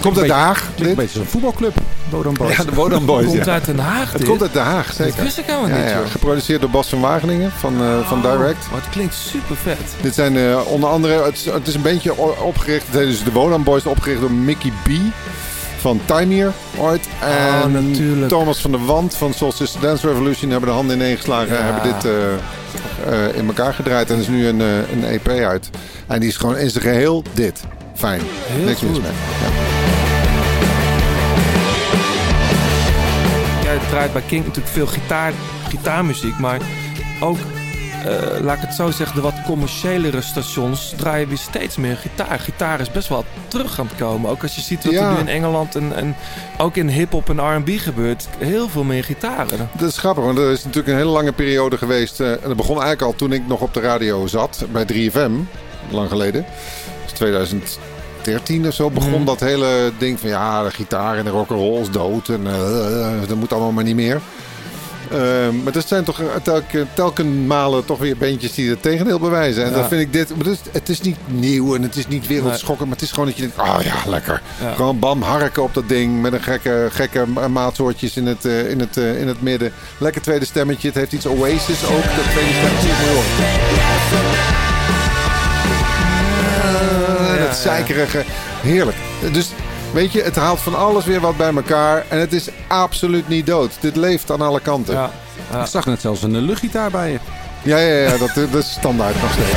Komt 0.01 0.19
uit 0.19 0.27
Den 0.27 0.37
Haag. 0.37 0.59
Klinkt 0.61 0.79
een 0.81 0.87
dit? 0.87 0.97
beetje 0.97 1.19
zo'n 1.19 1.27
voetbalclub. 1.27 1.75
Boys. 2.11 2.57
Ja, 2.57 2.65
de 2.65 2.75
Wodan 2.75 3.05
Boys. 3.07 3.27
komt 3.27 3.45
ja. 3.45 3.53
uit 3.53 3.65
Den 3.65 3.79
Haag 3.79 4.13
Het 4.13 4.25
komt 4.25 4.43
uit 4.43 4.53
Den 4.53 4.63
Haag, 4.63 4.87
Dat 4.87 4.97
zeker. 4.97 5.23
wist 5.23 5.39
ik 5.39 5.45
helemaal 5.47 5.69
Ja, 5.69 5.77
niet, 5.77 5.89
ja. 5.91 6.01
Geproduceerd 6.11 6.61
door 6.61 6.71
Bas 6.71 6.89
van 6.89 7.01
Wageningen 7.01 7.51
van, 7.59 7.75
eh, 7.83 8.09
van 8.09 8.21
Direct. 8.21 8.67
Maar 8.71 8.81
het 8.81 8.91
klinkt 8.91 9.15
super 9.15 9.57
vet. 9.57 9.79
Dit 10.01 10.15
zijn 10.15 10.37
eh, 10.37 10.61
onder 10.67 10.89
andere, 10.89 11.25
het 11.25 11.35
is, 11.37 11.45
het 11.45 11.67
is 11.69 11.75
een 11.75 12.11
o- 12.17 12.37
opgericht, 12.43 12.87
het 12.87 12.95
heet 12.97 13.07
dus 13.07 13.25
de 13.25 13.33
Wodan 13.33 13.63
Boys, 13.63 13.87
opgericht 13.87 14.21
door 14.21 14.31
Mickey 14.33 14.73
B. 14.83 14.89
Van 15.81 16.01
Time 16.05 16.51
ooit. 16.79 17.09
En 17.21 17.63
Oh, 17.63 17.83
natuurlijk. 17.83 18.29
Thomas 18.29 18.59
van 18.61 18.71
der 18.71 18.85
Wand 18.85 19.15
van 19.17 19.33
Solstice 19.35 19.79
Dance 19.81 20.07
Revolution 20.09 20.51
hebben 20.51 20.69
de 20.69 20.75
handen 20.75 20.97
ineen 20.97 21.17
geslagen. 21.17 21.55
Ja. 21.57 21.63
Hebben 21.63 21.83
dit 21.83 22.05
eh, 22.05 23.29
eh, 23.29 23.37
in 23.37 23.47
elkaar 23.47 23.75
gedraaid. 23.75 24.09
En 24.11 24.15
er 24.15 24.21
is 24.21 24.29
nu 24.29 24.47
een, 24.47 24.61
eh, 24.61 24.67
een 24.93 25.05
EP 25.05 25.29
uit. 25.29 25.71
En 26.07 26.21
die 26.21 26.29
is 26.29 26.37
gewoon 26.37 26.57
in 26.57 26.71
zijn 26.71 26.85
geheel 26.85 27.23
dit. 27.33 27.61
Fijn. 27.95 28.21
Heel 28.47 28.65
Niks 28.65 28.81
mis 28.81 28.91
goed. 28.93 29.03
mee. 29.03 29.13
Ja. 29.13 29.76
Draait 33.91 34.13
bij 34.13 34.23
King 34.23 34.45
natuurlijk 34.47 34.75
veel 34.75 34.87
gitaar, 34.87 35.33
gitaarmuziek, 35.69 36.39
maar 36.39 36.61
ook, 37.21 37.37
eh, 38.05 38.41
laat 38.41 38.57
ik 38.57 38.63
het 38.63 38.75
zo 38.75 38.91
zeggen, 38.91 39.17
de 39.17 39.23
wat 39.23 39.43
commerciëlere 39.47 40.21
stations 40.21 40.95
draaien 40.97 41.29
weer 41.29 41.39
steeds 41.39 41.77
meer 41.77 41.97
gitaar. 41.97 42.39
Gitaar 42.41 42.81
is 42.81 42.91
best 42.91 43.09
wel 43.09 43.25
terug 43.49 43.81
aan 43.81 43.87
het 43.87 43.97
komen. 43.97 44.31
Ook 44.31 44.43
als 44.43 44.55
je 44.55 44.61
ziet 44.61 44.85
wat 44.85 44.93
Ja. 44.93 45.07
er 45.09 45.13
nu 45.15 45.19
in 45.21 45.29
Engeland 45.29 45.75
en, 45.75 45.97
en 45.97 46.17
ook 46.59 46.77
in 46.77 46.89
hip-hop 46.89 47.29
en 47.31 47.57
RB 47.57 47.69
gebeurt, 47.79 48.29
heel 48.39 48.69
veel 48.69 48.85
meer 48.85 49.05
gitaren. 49.05 49.69
Dat 49.79 49.89
is 49.89 49.99
grappig, 49.99 50.25
want 50.25 50.39
er 50.39 50.51
is 50.53 50.65
natuurlijk 50.65 50.93
een 50.93 50.97
hele 50.99 51.11
lange 51.11 51.33
periode 51.33 51.79
geweest. 51.79 52.21
eh, 52.21 52.31
en 52.33 52.39
dat 52.43 52.57
begon 52.57 52.77
eigenlijk 52.83 53.03
al 53.03 53.15
toen 53.15 53.33
ik 53.33 53.47
nog 53.47 53.61
op 53.61 53.75
de 53.75 53.81
radio 53.81 54.27
zat 54.27 54.65
bij 54.73 54.85
3FM, 54.85 55.33
lang 55.91 56.09
geleden. 56.09 56.45
Dat 57.19 57.41
is 57.41 57.77
2013 58.33 58.67
of 58.67 58.75
zo 58.75 58.91
begon 58.91 59.11
Mhm. 59.21 59.25
dat 59.25 59.41
hele 59.41 59.93
ding 59.99 60.21
van 60.21 60.29
ja, 60.29 60.63
de 60.63 60.71
gitaar 60.71 61.19
en 61.19 61.25
de 61.25 61.31
rock'n'roll 61.31 61.81
is 61.81 61.91
dood 61.91 62.29
en 62.29 62.47
eh, 62.47 63.01
eh, 63.01 63.29
dat 63.29 63.37
moet 63.37 63.53
allemaal 63.53 63.73
maar 63.73 63.85
niet 63.85 63.95
meer. 63.97 64.21
Ehm, 65.11 65.63
maar 65.63 65.75
er 65.75 65.83
zijn 65.87 66.05
toch 66.05 66.21
telken, 66.43 66.89
telken 66.95 67.47
malen 67.47 67.85
toch 67.85 67.99
weer 67.99 68.17
bandjes 68.17 68.55
die 68.55 68.71
het 68.71 68.83
tegendeel 68.83 69.19
bewijzen. 69.19 69.65
En 69.65 69.71
Ja. 69.71 69.77
dat 69.77 69.89
vind 69.89 70.01
ik 70.01 70.13
dit. 70.13 70.29
maar 70.37 70.47
Het 70.47 70.55
is, 70.55 70.59
het 70.73 70.89
is 70.89 71.01
niet 71.01 71.17
nieuw 71.27 71.75
en 71.75 71.83
het 71.83 71.97
is 71.97 72.07
niet 72.09 72.27
wereldschokkend. 72.27 72.89
Maar 72.89 72.97
het 72.99 73.07
is 73.07 73.11
gewoon 73.13 73.27
dat 73.27 73.37
je 73.37 73.43
denkt: 73.43 73.59
oh 73.59 73.77
ja, 73.83 74.11
lekker. 74.11 74.43
Ja. 74.61 74.73
Gewoon 74.75 74.99
bam, 74.99 75.23
harken 75.23 75.63
op 75.63 75.75
dat 75.75 75.89
ding. 75.89 76.21
Met 76.23 76.33
een 76.33 76.43
gekke, 76.43 76.89
gekke 76.91 77.27
ma- 77.27 77.49
maatsoortjes 77.49 78.17
in 78.17 78.27
het, 78.27 78.45
eh, 78.45 78.71
in, 78.71 78.81
het, 78.81 78.97
eh, 78.97 79.21
in 79.21 79.29
het 79.29 79.43
midden. 79.43 79.73
Lekker 79.99 80.23
tweede 80.23 80.45
stemmetje. 80.45 80.89
Het 80.89 80.97
heeft 80.97 81.13
iets 81.13 81.27
Oasis 81.27 81.85
ook. 81.85 82.03
Dat 82.03 82.25
tweede 82.33 82.53
stemmetje. 82.53 84.26
Dat 87.63 87.73
zeikerige. 87.73 88.25
Heerlijk. 88.63 88.97
Dus 89.33 89.49
weet 89.93 90.13
je, 90.13 90.23
het 90.23 90.37
haalt 90.37 90.61
van 90.61 90.75
alles 90.75 91.05
weer 91.05 91.21
wat 91.21 91.37
bij 91.37 91.55
elkaar. 91.55 92.05
En 92.09 92.19
het 92.19 92.33
is 92.33 92.49
absoluut 92.69 93.29
niet 93.29 93.47
dood. 93.47 93.71
Dit 93.81 93.97
leeft 93.97 94.31
aan 94.31 94.41
alle 94.41 94.61
kanten. 94.61 94.95
Ja. 94.95 95.11
Ja, 95.51 95.61
Ik 95.61 95.67
zag 95.67 95.87
net 95.87 96.01
zelfs 96.01 96.23
een 96.23 96.37
luchtgitaar 96.39 96.91
bij 96.91 97.11
je. 97.11 97.19
ja, 97.63 97.79
ja, 97.79 98.17
dat, 98.17 98.35
dat 98.35 98.55
is 98.63 98.71
standaard 98.71 99.23
nog 99.23 99.33
steeds. 99.33 99.51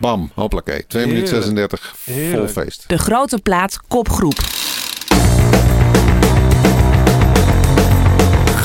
Bam, 0.00 0.30
hoppakee. 0.34 0.86
2 0.86 1.06
minuten 1.06 1.42
Heerlijk. 1.42 1.70
36, 1.70 1.94
vol 2.32 2.48
feest. 2.62 2.84
De 2.86 2.98
grote 2.98 3.38
plaat 3.42 3.78
kopgroep. 3.88 4.38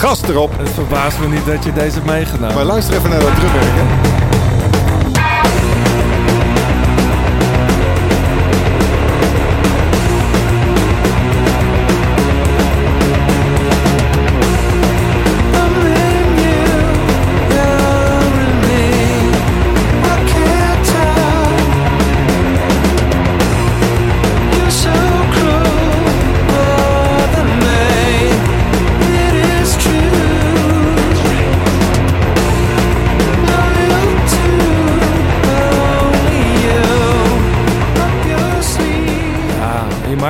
Gas 0.04 0.22
erop. 0.22 0.58
Het 0.58 0.70
verbaast 0.70 1.20
me 1.20 1.28
niet 1.28 1.45
dat 1.45 1.64
je 1.64 1.74
deze 1.74 1.93
hebt 1.93 2.06
meegenomen. 2.06 2.56
Maar 2.56 2.66
luister 2.66 2.95
even 2.95 3.10
naar 3.10 3.20
dat 3.20 3.36
drumwerk. 3.36 3.66
Hè. 3.66 4.12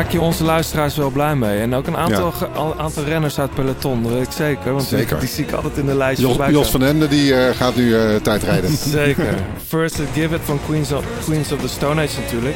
Maak 0.04 0.12
je 0.12 0.22
onze 0.22 0.44
luisteraars 0.44 0.96
wel 0.96 1.10
blij 1.10 1.36
mee. 1.36 1.60
En 1.60 1.76
ook 1.76 1.88
een 1.88 1.98
aantal, 1.98 2.34
Ja. 2.54 2.74
aantal 2.78 3.04
renners 3.04 3.40
uit 3.40 3.50
het 3.50 3.60
peloton, 3.60 4.04
dat 4.04 4.12
weet 4.12 4.26
ik 4.26 4.32
zeker. 4.32 4.74
Want 4.74 4.90
die- 4.90 4.98
Zeker. 4.98 5.20
Die, 5.20 5.30
zie 5.30 5.46
ik 5.46 5.52
altijd 5.52 5.78
in 5.78 5.86
de 5.86 5.96
lijst 5.96 6.22
Jos, 6.22 6.30
voorbij 6.30 6.52
Jos 6.52 6.70
van 6.70 6.84
Ende 6.84 7.08
die 7.08 7.36
eh, 7.36 7.56
gaat 7.56 7.76
nu 7.76 7.96
eh 7.96 8.16
tijdrijden. 8.16 8.78
Zeker. 9.02 9.34
First 9.68 10.00
It 10.00 10.08
Give 10.14 10.36
It 10.36 10.42
van 10.44 10.60
Queens 10.66 10.92
of, 10.92 11.06
Queens 11.26 11.52
of 11.52 11.60
the 11.62 11.68
Stone 11.68 12.02
Age 12.02 12.20
natuurlijk. 12.22 12.56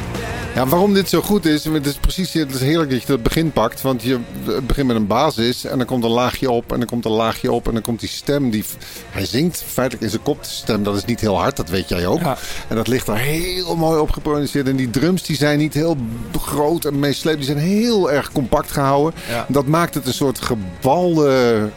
Ja, 0.54 0.66
waarom 0.66 0.94
dit 0.94 1.08
zo 1.08 1.20
goed 1.20 1.46
is, 1.46 1.64
het 1.64 1.86
is 1.86 1.94
precies 1.94 2.32
het 2.32 2.54
is 2.54 2.60
heerlijk 2.60 2.90
dat 2.90 3.00
je 3.00 3.06
dat 3.06 3.22
begin 3.22 3.52
pakt. 3.52 3.80
Want 3.82 4.02
je 4.02 4.18
begint 4.66 4.86
met 4.86 4.96
een 4.96 5.06
basis 5.06 5.64
en 5.64 5.78
dan 5.78 5.86
komt 5.86 6.04
een 6.04 6.10
laagje 6.10 6.50
op 6.50 6.72
en 6.72 6.78
dan 6.78 6.88
komt 6.88 7.04
een 7.04 7.10
laagje 7.10 7.52
op. 7.52 7.66
En 7.66 7.72
dan 7.72 7.82
komt 7.82 8.00
die 8.00 8.08
stem, 8.08 8.50
die, 8.50 8.64
hij 9.10 9.26
zingt 9.26 9.64
feitelijk 9.66 10.04
in 10.04 10.10
zijn 10.10 10.22
kopstem. 10.22 10.82
Dat 10.82 10.96
is 10.96 11.04
niet 11.04 11.20
heel 11.20 11.38
hard, 11.38 11.56
dat 11.56 11.68
weet 11.68 11.88
jij 11.88 12.06
ook. 12.06 12.20
Ja. 12.20 12.36
En 12.68 12.76
dat 12.76 12.88
ligt 12.88 13.08
er 13.08 13.16
heel 13.16 13.76
mooi 13.76 14.00
op 14.00 14.10
geproduceerd. 14.10 14.68
En 14.68 14.76
die 14.76 14.90
drums 14.90 15.22
die 15.22 15.36
zijn 15.36 15.58
niet 15.58 15.74
heel 15.74 15.96
groot 16.40 16.84
en 16.84 16.98
meeslepend. 16.98 17.37
Die 17.38 17.46
zijn 17.46 17.58
heel 17.58 18.10
erg 18.12 18.32
compact 18.32 18.70
gehouden. 18.70 19.20
Ja. 19.28 19.46
Dat 19.48 19.66
maakt 19.66 19.94
het 19.94 20.06
een 20.06 20.12
soort 20.12 20.40
gebalde, 20.40 21.68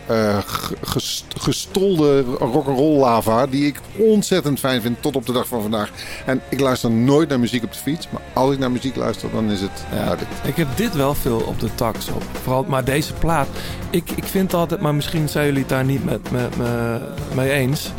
ge- 0.46 0.76
ges- 0.82 1.26
gestolde 1.38 2.22
rock'n'roll 2.24 3.00
lava. 3.00 3.48
Die 3.48 3.66
ik 3.66 3.80
ontzettend 3.98 4.60
fijn 4.60 4.82
vind 4.82 5.02
tot 5.02 5.16
op 5.16 5.26
de 5.26 5.34
dag 5.34 5.48
van 5.48 5.62
vandaag. 5.62 5.90
En 6.26 6.42
ik 6.50 6.60
luister 6.60 6.92
nooit 6.92 7.30
naar 7.30 7.40
muziek 7.40 7.64
op 7.64 7.72
de 7.72 7.78
fiets. 7.80 8.08
Maar 8.10 8.22
als 8.34 8.54
ik 8.54 8.60
naar 8.60 8.72
muziek 8.72 8.96
luister, 8.96 9.30
dan 9.32 9.50
is 9.52 9.62
het... 9.62 9.84
Ja. 9.94 10.16
Ik 10.44 10.56
heb 10.56 10.68
dit 10.76 10.96
wel 10.96 11.14
veel 11.14 11.40
op 11.48 11.60
de 11.60 11.76
tax 11.76 12.08
op. 12.08 12.24
Vooral, 12.44 12.64
maar 12.68 12.84
deze 12.84 13.14
plaat. 13.14 13.48
Ik, 13.90 14.12
ik 14.16 14.24
vind 14.24 14.54
altijd, 14.54 14.82
maar 14.82 14.96
misschien 14.96 15.30
zijn 15.30 15.46
jullie 15.46 15.60
het 15.60 15.70
daar 15.70 15.86
niet 15.86 16.06
met 16.06 16.32
me, 16.32 16.48
me, 16.58 17.00
mee 17.36 17.52
eens. 17.52 17.92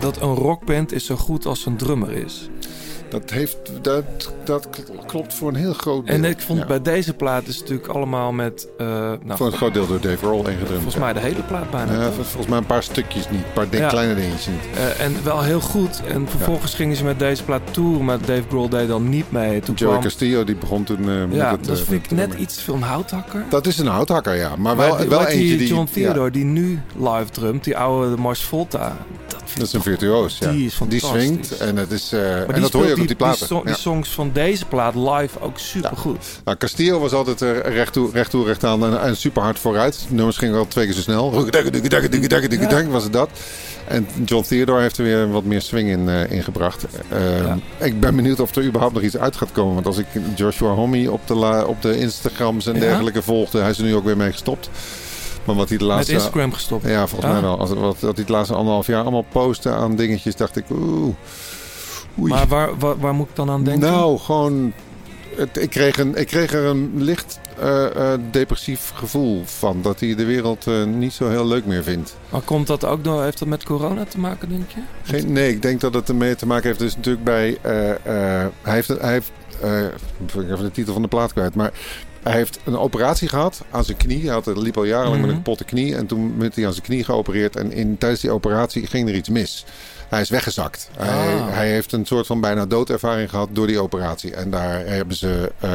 Dat 0.00 0.20
een 0.20 0.34
rockband 0.34 0.92
is 0.92 1.06
zo 1.06 1.16
goed 1.16 1.46
als 1.46 1.66
een 1.66 1.76
drummer 1.76 2.10
is. 2.12 2.48
Dat, 3.12 3.30
heeft, 3.30 3.56
dat, 3.82 4.04
dat 4.44 4.68
klopt 5.06 5.34
voor 5.34 5.48
een 5.48 5.54
heel 5.54 5.72
groot 5.72 6.06
deel. 6.06 6.14
En 6.14 6.24
ik 6.24 6.40
vond 6.40 6.58
Ja. 6.58 6.66
bij 6.66 6.82
deze 6.82 7.14
plaat 7.14 7.46
is 7.46 7.60
natuurlijk 7.60 7.88
allemaal 7.88 8.32
met... 8.32 8.68
eh, 8.78 8.86
nou, 8.86 9.36
Voor 9.36 9.46
een 9.46 9.52
groot 9.52 9.74
deel 9.74 9.86
door 9.86 10.00
Dave 10.00 10.26
Roll 10.26 10.38
ingedrumd. 10.38 10.68
volgens 10.68 10.96
mij 10.96 11.12
de 11.12 11.20
hele 11.20 11.42
plaat 11.42 11.70
bijna. 11.70 11.92
Ja, 11.92 12.10
volgens 12.10 12.46
mij 12.46 12.58
een 12.58 12.66
paar 12.66 12.82
stukjes 12.82 13.30
niet. 13.30 13.40
Een 13.44 13.52
paar 13.68 13.80
Ja. 13.80 13.88
kleine 13.88 14.14
dingetjes 14.14 14.46
niet. 14.46 14.76
Eh, 14.76 15.04
en 15.04 15.14
wel 15.24 15.42
heel 15.42 15.60
goed. 15.60 16.02
En 16.08 16.28
vervolgens 16.28 16.74
gingen 16.74 16.96
ze 16.96 17.04
met 17.04 17.18
deze 17.18 17.44
plaat 17.44 17.60
toeren. 17.70 18.04
Maar 18.04 18.18
Dave 18.18 18.42
Grohl 18.48 18.68
deed 18.68 18.88
dan 18.88 19.08
niet 19.08 19.30
mee. 19.32 19.60
Toen 19.60 19.74
Joey 19.74 19.90
kwam, 19.90 20.02
Castillo 20.04 20.44
die 20.44 20.54
begon 20.56 20.84
toen 20.84 20.98
eh, 20.98 21.04
met 21.24 21.34
ja, 21.34 21.50
het... 21.50 21.64
dat 21.64 21.80
vind 21.80 22.04
ik 22.04 22.10
net 22.10 22.34
iets 22.34 22.62
veel 22.62 22.74
een 22.74 22.82
houthakker. 22.82 23.44
Dat 23.48 23.66
is 23.66 23.78
een 23.78 23.86
houthakker, 23.86 24.34
ja. 24.36 24.48
Maar 24.48 24.58
Maar 24.58 24.76
wel, 24.76 24.96
die- 24.96 25.08
wel 25.08 25.18
maar 25.20 25.28
die 25.30 25.38
eentje 25.40 25.56
die... 25.56 25.68
John 25.68 25.88
Theodore, 25.92 26.30
die 26.30 26.44
nu 26.44 26.80
live 26.96 27.30
drumt, 27.30 27.64
die 27.64 27.76
oude 27.76 28.16
Mars 28.16 28.42
Volta. 28.42 28.96
Dat, 29.54 29.66
is 29.66 29.72
een 29.72 29.82
virtuoos, 29.82 30.38
ja. 30.38 30.50
Die 30.50 30.66
is 30.66 30.78
Die 30.88 31.00
swingt 31.00 31.56
en, 31.56 31.76
het 31.76 31.90
is, 31.90 32.10
Maar 32.10 32.48
en 32.48 32.60
dat 32.60 32.72
hoor 32.72 32.86
je 32.86 32.92
ook 32.92 33.01
die 33.06 33.16
Die, 33.16 33.36
platen. 33.36 33.64
die 33.64 33.74
songs 33.74 34.08
van 34.08 34.30
deze 34.32 34.64
plaat 34.66 34.94
live 34.94 35.40
ook 35.40 35.58
super 35.58 35.96
goed. 35.96 36.24
Nou, 36.44 36.56
Castillo 36.56 36.98
was 37.00 37.12
altijd 37.12 37.42
eh, 37.42 37.58
recht 37.58 37.92
toe, 37.92 38.10
recht 38.12 38.30
toe, 38.30 38.46
recht 38.46 38.64
aan 38.64 38.84
en, 38.84 39.00
en 39.02 39.16
super 39.16 39.42
hard 39.42 39.58
vooruit. 39.58 40.04
De 40.08 40.14
nummers 40.14 40.36
gingen 40.36 40.54
wel 40.54 40.68
twee 40.68 40.84
keer 40.84 40.94
zo 40.94 41.00
snel. 41.00 41.30
Ja. 41.30 42.86
Was 42.90 43.02
het 43.04 43.12
dat. 43.12 43.28
En 43.88 44.06
John 44.24 44.44
Theodore 44.46 44.80
heeft 44.80 44.98
er 44.98 45.04
weer 45.04 45.30
wat 45.30 45.44
meer 45.44 45.60
swing 45.60 45.88
in 45.88 46.08
eh, 46.08 46.30
ingebracht. 46.30 46.84
Eh, 47.08 47.54
Ik 47.86 48.00
ben 48.00 48.16
benieuwd 48.16 48.40
of 48.40 48.54
er 48.54 48.64
überhaupt 48.64 48.94
nog 48.94 49.02
iets 49.02 49.16
uit 49.16 49.36
gaat 49.36 49.52
komen. 49.52 49.74
Want 49.74 49.86
als 49.86 49.98
ik 49.98 50.06
Joshua 50.34 50.70
Homme 50.74 51.10
op 51.10 51.20
de, 51.26 51.34
la- 51.34 51.64
op 51.64 51.82
de 51.82 51.98
Instagrams 51.98 52.66
en 52.66 52.74
Ja? 52.74 52.80
dergelijke 52.80 53.22
volgde... 53.22 53.60
hij 53.60 53.70
is 53.70 53.78
er 53.78 53.84
nu 53.84 53.94
ook 53.94 54.04
weer 54.04 54.16
mee 54.16 54.32
gestopt. 54.32 54.70
Maar 55.44 55.54
wat 55.56 55.68
hij 55.68 55.78
de 55.78 55.84
Met 55.84 55.92
laatste... 55.94 56.12
Instagram 56.12 56.52
gestopt. 56.52 56.88
Ja, 56.88 57.06
volgens 57.06 57.24
Ah. 57.30 57.32
mij 57.32 57.42
wel. 57.48 57.58
Als, 57.58 57.70
wat, 57.70 57.80
wat 57.80 58.00
hij 58.00 58.10
het 58.14 58.28
laatste 58.28 58.54
anderhalf 58.54 58.86
jaar 58.86 59.02
allemaal 59.02 59.24
postte 59.32 59.70
aan 59.70 59.96
dingetjes... 59.96 60.36
dacht 60.36 60.56
ik, 60.56 60.64
oeh... 60.70 61.14
Oei. 62.20 62.30
Maar 62.32 62.46
waar, 62.46 62.78
waar, 62.78 62.98
waar 62.98 63.14
moet 63.14 63.28
ik 63.28 63.36
dan 63.36 63.50
aan 63.50 63.64
denken? 63.64 63.90
Nou, 63.90 64.18
gewoon. 64.18 64.72
Het, 65.36 65.56
ik, 65.56 65.70
kreeg 65.70 65.98
een, 65.98 66.14
ik 66.14 66.26
kreeg 66.26 66.52
er 66.52 66.64
een 66.64 66.90
licht 66.94 67.40
eh, 67.58 68.12
eh, 68.12 68.20
depressief 68.30 68.92
gevoel 68.94 69.42
van. 69.44 69.82
Dat 69.82 70.00
hij 70.00 70.14
de 70.14 70.24
wereld 70.24 70.66
eh, 70.66 70.84
niet 70.84 71.12
zo 71.12 71.28
heel 71.28 71.46
leuk 71.46 71.66
meer 71.66 71.82
vindt. 71.82 72.16
Maar 72.28 72.40
komt 72.40 72.66
dat 72.66 72.84
ook 72.84 73.04
door, 73.04 73.22
heeft 73.22 73.38
dat 73.38 73.48
met 73.48 73.64
corona 73.64 74.04
te 74.04 74.18
maken, 74.18 74.48
denk 74.48 74.70
je? 74.70 74.80
Geen, 75.02 75.32
nee, 75.32 75.50
ik 75.50 75.62
denk 75.62 75.80
dat 75.80 75.94
het 75.94 76.08
ermee 76.08 76.34
te 76.36 76.46
maken 76.46 76.66
heeft. 76.66 76.78
Dus 76.78 76.96
natuurlijk 76.96 77.24
bij. 77.24 77.58
hij 77.62 78.50
heeft. 78.74 78.88
Hij 78.88 79.12
heeft 79.12 79.32
ik 80.34 80.34
even 80.50 80.62
de 80.64 80.70
titel 80.70 80.92
van 80.92 81.02
de 81.02 81.08
plaat 81.08 81.32
kwijt. 81.32 81.54
Maar 81.54 81.72
hij 82.22 82.32
heeft 82.32 82.58
een 82.64 82.78
operatie 82.78 83.28
gehad 83.28 83.62
aan 83.70 83.84
zijn 83.84 83.96
knie. 83.96 84.24
Hij 84.24 84.32
had, 84.32 84.46
liep 84.56 84.76
al 84.76 84.84
jarenlang 84.84 85.16
met 85.20 85.26
Mhm. 85.26 85.30
een 85.30 85.42
kapotte 85.42 85.64
knie. 85.64 85.96
En 85.96 86.06
toen 86.06 86.38
werd 86.38 86.54
hij 86.54 86.66
aan 86.66 86.72
zijn 86.72 86.84
knie 86.84 87.04
geopereerd. 87.04 87.56
En 87.56 87.72
in, 87.72 87.98
tijdens 87.98 88.20
die 88.20 88.30
operatie 88.30 88.86
ging 88.86 89.08
er 89.08 89.14
iets 89.14 89.28
mis. 89.28 89.64
Hij 90.12 90.20
is 90.20 90.30
weggezakt. 90.30 90.88
Hij, 90.96 91.34
Ah. 91.40 91.48
hij 91.54 91.68
heeft 91.70 91.92
een 91.92 92.06
soort 92.06 92.26
van 92.26 92.40
bijna 92.40 92.66
doodervaring 92.66 93.30
gehad 93.30 93.48
door 93.52 93.66
die 93.66 93.78
operatie. 93.80 94.34
En 94.34 94.50
daar 94.50 94.86
hebben 94.86 95.16
ze. 95.16 95.52
eh, 95.58 95.70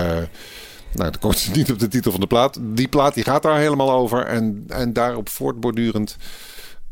nou, 0.91 1.11
dat 1.11 1.19
komt 1.19 1.49
niet 1.55 1.71
op 1.71 1.79
de 1.79 1.87
titel 1.87 2.11
van 2.11 2.19
de 2.19 2.27
plaat. 2.27 2.57
Die 2.61 2.87
plaat 2.87 3.13
die 3.13 3.23
gaat 3.23 3.43
daar 3.43 3.57
helemaal 3.59 3.91
over. 3.91 4.25
En, 4.25 4.63
en 4.67 4.93
daarop 4.93 5.29
voortbordurend 5.29 6.15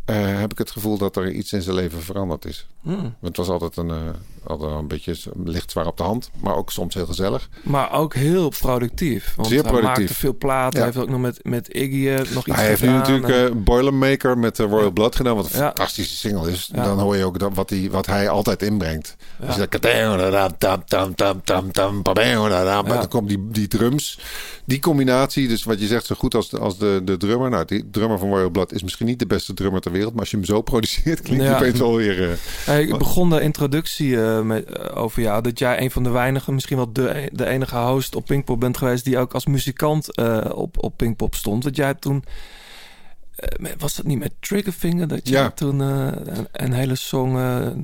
eh, 0.06 0.16
heb 0.40 0.52
ik 0.52 0.58
het 0.58 0.72
gevoel 0.72 0.98
dat 0.98 1.16
er 1.16 1.32
iets 1.32 1.54
in 1.54 1.62
zijn 1.62 1.76
leven 1.76 2.02
veranderd 2.02 2.46
is. 2.46 2.68
Hmm. 2.86 3.02
Want 3.02 3.14
Het 3.22 3.38
was 3.38 3.48
altijd 3.48 3.78
een, 3.78 3.90
eh, 3.90 3.96
altijd 4.44 4.72
een 4.72 4.88
beetje 4.88 5.16
licht 5.44 5.72
zwaar 5.72 5.86
op 5.88 5.98
de 5.98 6.04
hand. 6.04 6.30
Maar 6.40 6.56
ook 6.56 6.72
soms 6.72 6.94
heel 6.94 7.06
gezellig. 7.06 7.50
Maar 7.64 7.92
ook 7.94 8.14
heel 8.14 8.50
productief. 8.60 9.34
Want 9.36 9.48
Zeer 9.48 9.62
hij 9.62 9.72
productief. 9.72 9.98
maakte 10.00 10.14
veel 10.14 10.36
platen. 10.38 10.80
Ja. 10.80 10.86
Hij 10.86 10.94
heeft 10.94 11.06
ook 11.06 11.12
nog 11.12 11.22
met, 11.22 11.40
met 11.44 11.68
Iggy 11.74 12.08
eh, 12.08 12.18
nog 12.34 12.48
iets 12.48 12.56
Hij 12.58 12.66
heeft 12.68 12.82
nu 12.82 12.88
gedaan. 12.88 13.00
natuurlijk 13.02 13.34
En- 13.34 13.58
eh, 13.58 13.64
Boilermaker 13.64 14.38
met 14.38 14.58
Royal 14.60 14.92
Blood 14.92 15.16
gedaan. 15.16 15.36
Wat 15.36 15.46
een 15.46 15.60
Ja. 15.60 15.66
fantastische 15.66 16.16
single 16.16 16.52
is. 16.52 16.70
Ja. 16.74 16.84
Dan 16.84 17.00
hoor 17.00 17.16
je 17.18 17.26
ook 17.26 17.40
dat, 17.40 17.52
wat, 17.54 17.70
hij, 17.70 17.88
wat 17.92 18.06
hij 18.06 18.30
altijd 18.30 18.62
inbrengt. 18.62 19.16
Je 19.40 19.46
dat... 22.84 23.00
Dan 23.00 23.08
komt 23.10 23.28
die, 23.30 23.48
die 23.52 23.68
drums. 23.68 24.20
Die 24.66 24.80
combinatie, 24.80 25.48
dus 25.48 25.64
wat 25.64 25.80
je 25.80 25.88
zegt, 25.88 26.06
zo 26.06 26.16
goed 26.18 26.36
als, 26.36 26.50
de, 26.50 26.60
als 26.60 26.78
de, 26.78 27.02
de 27.04 27.18
drummer. 27.18 27.50
Nou, 27.50 27.66
die 27.66 27.90
drummer 27.92 28.20
van 28.20 28.30
Royal 28.30 28.50
Blood 28.50 28.74
is 28.74 28.84
misschien 28.84 29.06
niet 29.06 29.20
de 29.20 29.26
beste 29.28 29.54
drummer 29.54 29.82
ter 29.82 29.92
wereld. 29.92 30.12
Maar 30.12 30.20
als 30.22 30.30
je 30.32 30.38
hem 30.38 30.46
zo 30.46 30.62
produceert, 30.62 31.22
klinkt 31.22 31.44
hij 31.46 31.56
opeens 31.56 31.80
wel 31.80 31.96
weer... 31.96 32.38
eh, 32.76 32.82
Hey, 32.86 32.94
ik 32.94 32.98
begon 32.98 33.30
de 33.30 33.42
introductie 33.42 34.24
eh, 34.24 34.42
met, 34.42 34.66
eh, 34.66 35.02
over 35.02 35.22
jou. 35.22 35.42
Dat 35.42 35.60
jij 35.60 35.82
een 35.82 35.92
van 35.92 36.04
de 36.04 36.10
weinigen, 36.10 36.54
misschien 36.54 36.78
wel 36.78 36.94
de, 36.94 37.30
de 37.32 37.46
enige 37.46 37.78
host 37.78 38.16
op 38.16 38.26
Pinkpop 38.26 38.60
bent 38.60 38.78
geweest... 38.78 39.06
die 39.06 39.18
ook 39.18 39.34
als 39.34 39.46
muzikant 39.46 40.18
op, 40.54 40.84
op 40.84 40.98
Pinkpop 40.98 41.36
stond. 41.36 41.64
Want 41.64 41.76
jij 41.76 41.94
toen... 41.94 42.24
was 43.78 43.96
dat 43.96 44.06
niet 44.06 44.20
met 44.20 44.32
Triggerfinger? 44.40 45.08
Dat 45.08 45.28
je 45.28 45.34
Ja. 45.34 45.50
toen 45.50 45.80
een, 45.80 46.48
een 46.52 46.74
hele 46.74 46.96
song... 46.96 47.34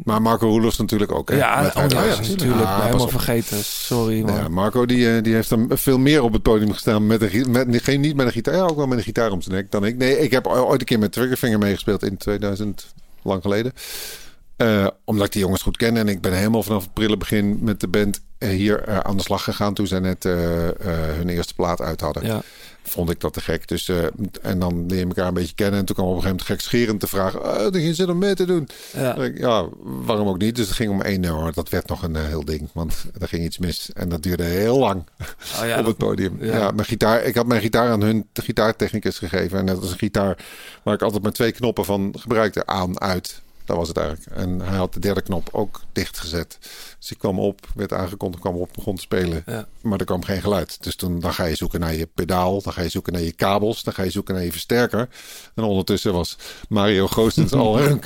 maar 0.04 0.22
Marco 0.22 0.48
Roelofs 0.48 0.78
natuurlijk 0.78 1.12
ook. 1.12 1.30
Hè? 1.30 1.36
ja, 1.36 1.62
Met 1.62 1.76
oh, 1.76 1.86
ja, 1.90 2.22
natuurlijk. 2.30 2.68
Ah, 2.68 2.84
helemaal 2.84 3.08
vergeten. 3.08 3.58
Sorry, 3.64 4.22
man. 4.22 4.36
Ja, 4.36 4.48
Marco 4.48 4.86
die, 4.86 5.22
die 5.22 5.34
heeft 5.34 5.50
dan 5.50 5.68
veel 5.70 5.98
meer 5.98 6.24
op 6.24 6.34
het 6.34 6.42
podium 6.42 6.72
gestaan. 6.72 7.08
Met 7.08 7.22
een, 7.22 7.52
met, 7.52 7.84
geen, 7.84 8.02
niet 8.02 8.16
met 8.16 8.26
een 8.26 8.32
gitaar, 8.32 8.56
ja, 8.56 8.62
ook 8.62 8.76
wel 8.76 8.88
met 8.88 8.98
een 8.98 9.04
gitaar 9.04 9.32
om 9.32 9.42
zijn 9.42 9.56
nek 9.56 9.72
dan 9.72 9.86
ik. 9.86 9.98
Nee, 9.98 10.20
ik 10.20 10.32
heb 10.32 10.48
ooit 10.48 10.80
een 10.80 10.86
keer 10.86 11.00
met 11.00 11.12
Triggerfinger 11.12 11.60
meegespeeld 11.60 12.04
in 12.04 12.18
2000, 12.18 12.94
lang 13.22 13.42
geleden. 13.42 13.74
Eh, 14.62 14.88
omdat 15.06 15.26
ik 15.26 15.32
die 15.32 15.42
jongens 15.42 15.62
goed 15.62 15.78
ken. 15.78 15.98
En 15.98 16.08
ik 16.08 16.22
ben 16.22 16.34
helemaal 16.34 16.64
vanaf 16.64 16.84
het 16.84 16.94
prille 16.94 17.18
begin 17.18 17.60
met 17.62 17.80
de 17.80 17.88
band 17.88 18.22
eh, 18.38 18.50
hier 18.50 18.84
eh, 18.84 18.98
aan 18.98 19.18
de 19.18 19.24
slag 19.24 19.44
gegaan. 19.44 19.74
Toen 19.74 19.88
zij 19.88 20.00
net 20.00 20.24
hun 20.24 21.30
eerste 21.30 21.54
plaat 21.54 21.82
uit 21.82 22.02
hadden. 22.02 22.26
Ja. 22.26 22.42
Vond 22.84 23.10
ik 23.10 23.20
dat 23.20 23.34
te 23.34 23.42
gek. 23.42 23.68
Dus, 23.68 23.92
en 24.42 24.60
dan 24.60 24.86
leer 24.88 25.00
je 25.00 25.06
elkaar 25.06 25.28
een 25.28 25.34
beetje 25.34 25.56
kennen. 25.56 25.80
En 25.80 25.86
toen 25.86 25.96
kwam 25.96 26.08
op 26.08 26.16
een 26.16 26.22
gegeven 26.22 26.46
moment 26.46 26.62
gekscherend 26.62 27.00
te 27.00 27.08
vragen. 27.08 27.42
Oh, 27.42 27.76
er 27.76 27.82
geen 27.82 27.96
zin 27.96 28.10
om 28.10 28.18
mee 28.18 28.34
te 28.34 28.46
doen. 28.46 28.68
Ja. 28.94 29.16
Ik, 29.16 29.38
ja, 29.38 29.68
waarom 29.82 30.28
ook 30.28 30.38
niet? 30.38 30.56
Dus 30.56 30.68
het 30.68 30.76
ging 30.76 30.92
om 30.92 31.02
één 31.02 31.20
nummer. 31.20 31.54
Dat 31.54 31.70
werd 31.70 31.88
nog 31.88 32.04
een 32.04 32.16
heel 32.16 32.46
ding. 32.46 32.70
Want 32.74 33.06
er 33.20 33.28
ging 33.28 33.44
iets 33.44 33.58
mis. 33.58 33.90
En 33.94 34.10
dat 34.10 34.24
duurde 34.24 34.44
heel 34.44 34.78
lang 34.80 35.04
Oh, 35.62 35.68
ja, 35.68 35.80
op 35.80 35.86
het 35.86 35.98
podium. 35.98 36.38
ja. 36.40 36.72
Mijn 36.72 36.88
gitaar, 36.88 37.24
ik 37.24 37.36
had 37.36 37.46
mijn 37.46 37.62
gitaar 37.62 37.90
aan 37.90 38.02
hun 38.02 38.28
gitaartechnicus 38.34 39.18
gegeven. 39.18 39.60
En 39.60 39.66
dat 39.66 39.84
is 39.84 39.92
een 39.92 39.98
gitaar 39.98 40.38
waar 40.84 40.94
ik 40.94 41.02
altijd 41.02 41.24
maar 41.24 41.32
twee 41.32 41.52
knoppen 41.52 41.86
van 41.86 42.16
gebruikte. 42.18 42.66
Aan, 42.66 43.02
uit. 43.02 43.42
Dat 43.72 43.80
was 43.80 43.90
het 43.90 43.98
eigenlijk. 43.98 44.38
En 44.38 44.60
hij 44.62 44.78
had 44.78 44.94
de 44.94 45.00
derde 45.00 45.22
knop 45.22 45.50
ook 45.52 45.82
dichtgezet. 45.92 46.58
Dus 47.00 47.12
ik 47.12 47.18
kwam 47.18 47.40
op, 47.40 47.68
werd 47.76 47.94
aangekondigd, 47.94 48.42
kwam 48.44 48.56
op, 48.56 48.70
begon 48.76 48.96
te 48.96 49.02
spelen. 49.02 49.44
Ja. 49.46 49.68
Maar 49.82 50.00
er 50.00 50.06
kwam 50.06 50.24
geen 50.24 50.42
geluid. 50.42 50.84
Dus 50.84 50.96
toen 50.96 51.20
dan 51.20 51.34
ga 51.34 51.44
je 51.46 51.56
zoeken 51.56 51.80
naar 51.80 51.96
je 51.96 52.08
pedaal, 52.14 52.62
dan 52.62 52.74
ga 52.74 52.82
je 52.82 52.90
zoeken 52.90 53.14
naar 53.14 53.22
je 53.22 53.32
kabels, 53.32 53.84
dan 53.84 53.94
ga 53.94 54.04
je 54.04 54.10
zoeken 54.12 54.36
naar 54.36 54.44
je 54.44 54.52
versterker. 54.52 55.10
En 55.56 55.64
ondertussen 55.64 56.14
was 56.14 56.38
Mario 56.70 57.08
Goossens 57.08 57.52
al. 57.54 57.80
En 57.90 58.00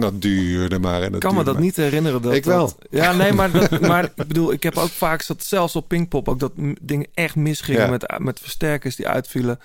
dat 0.00 0.22
duurde 0.22 0.78
maar. 0.78 1.02
En 1.02 1.12
dat 1.12 1.14
Ik 1.14 1.20
kan 1.20 1.34
me 1.34 1.44
dat 1.44 1.54
maar. 1.54 1.62
niet 1.62 1.76
herinneren. 1.76 2.22
Dat, 2.22 2.32
Ik 2.34 2.44
wel. 2.44 2.66
dat- 2.66 2.76
ja, 2.90 3.12
nee, 3.12 3.32
maar, 3.32 3.50
dat, 3.50 3.80
maar 3.90 4.04
ik 4.04 4.14
bedoel, 4.14 4.52
ik 4.52 4.62
heb 4.62 4.76
ook 4.76 4.88
vaak 4.88 5.26
dat 5.26 5.44
zelfs 5.44 5.76
op 5.76 5.88
Pinkpop 5.88 6.28
ook 6.28 6.38
dat 6.38 6.52
dingen 6.82 7.06
echt 7.14 7.34
misgingen 7.36 7.80
Ja. 7.80 7.86
met, 7.90 8.14
met 8.18 8.40
versterkers 8.40 8.96
die 8.96 9.08
uitvielen. 9.08 9.60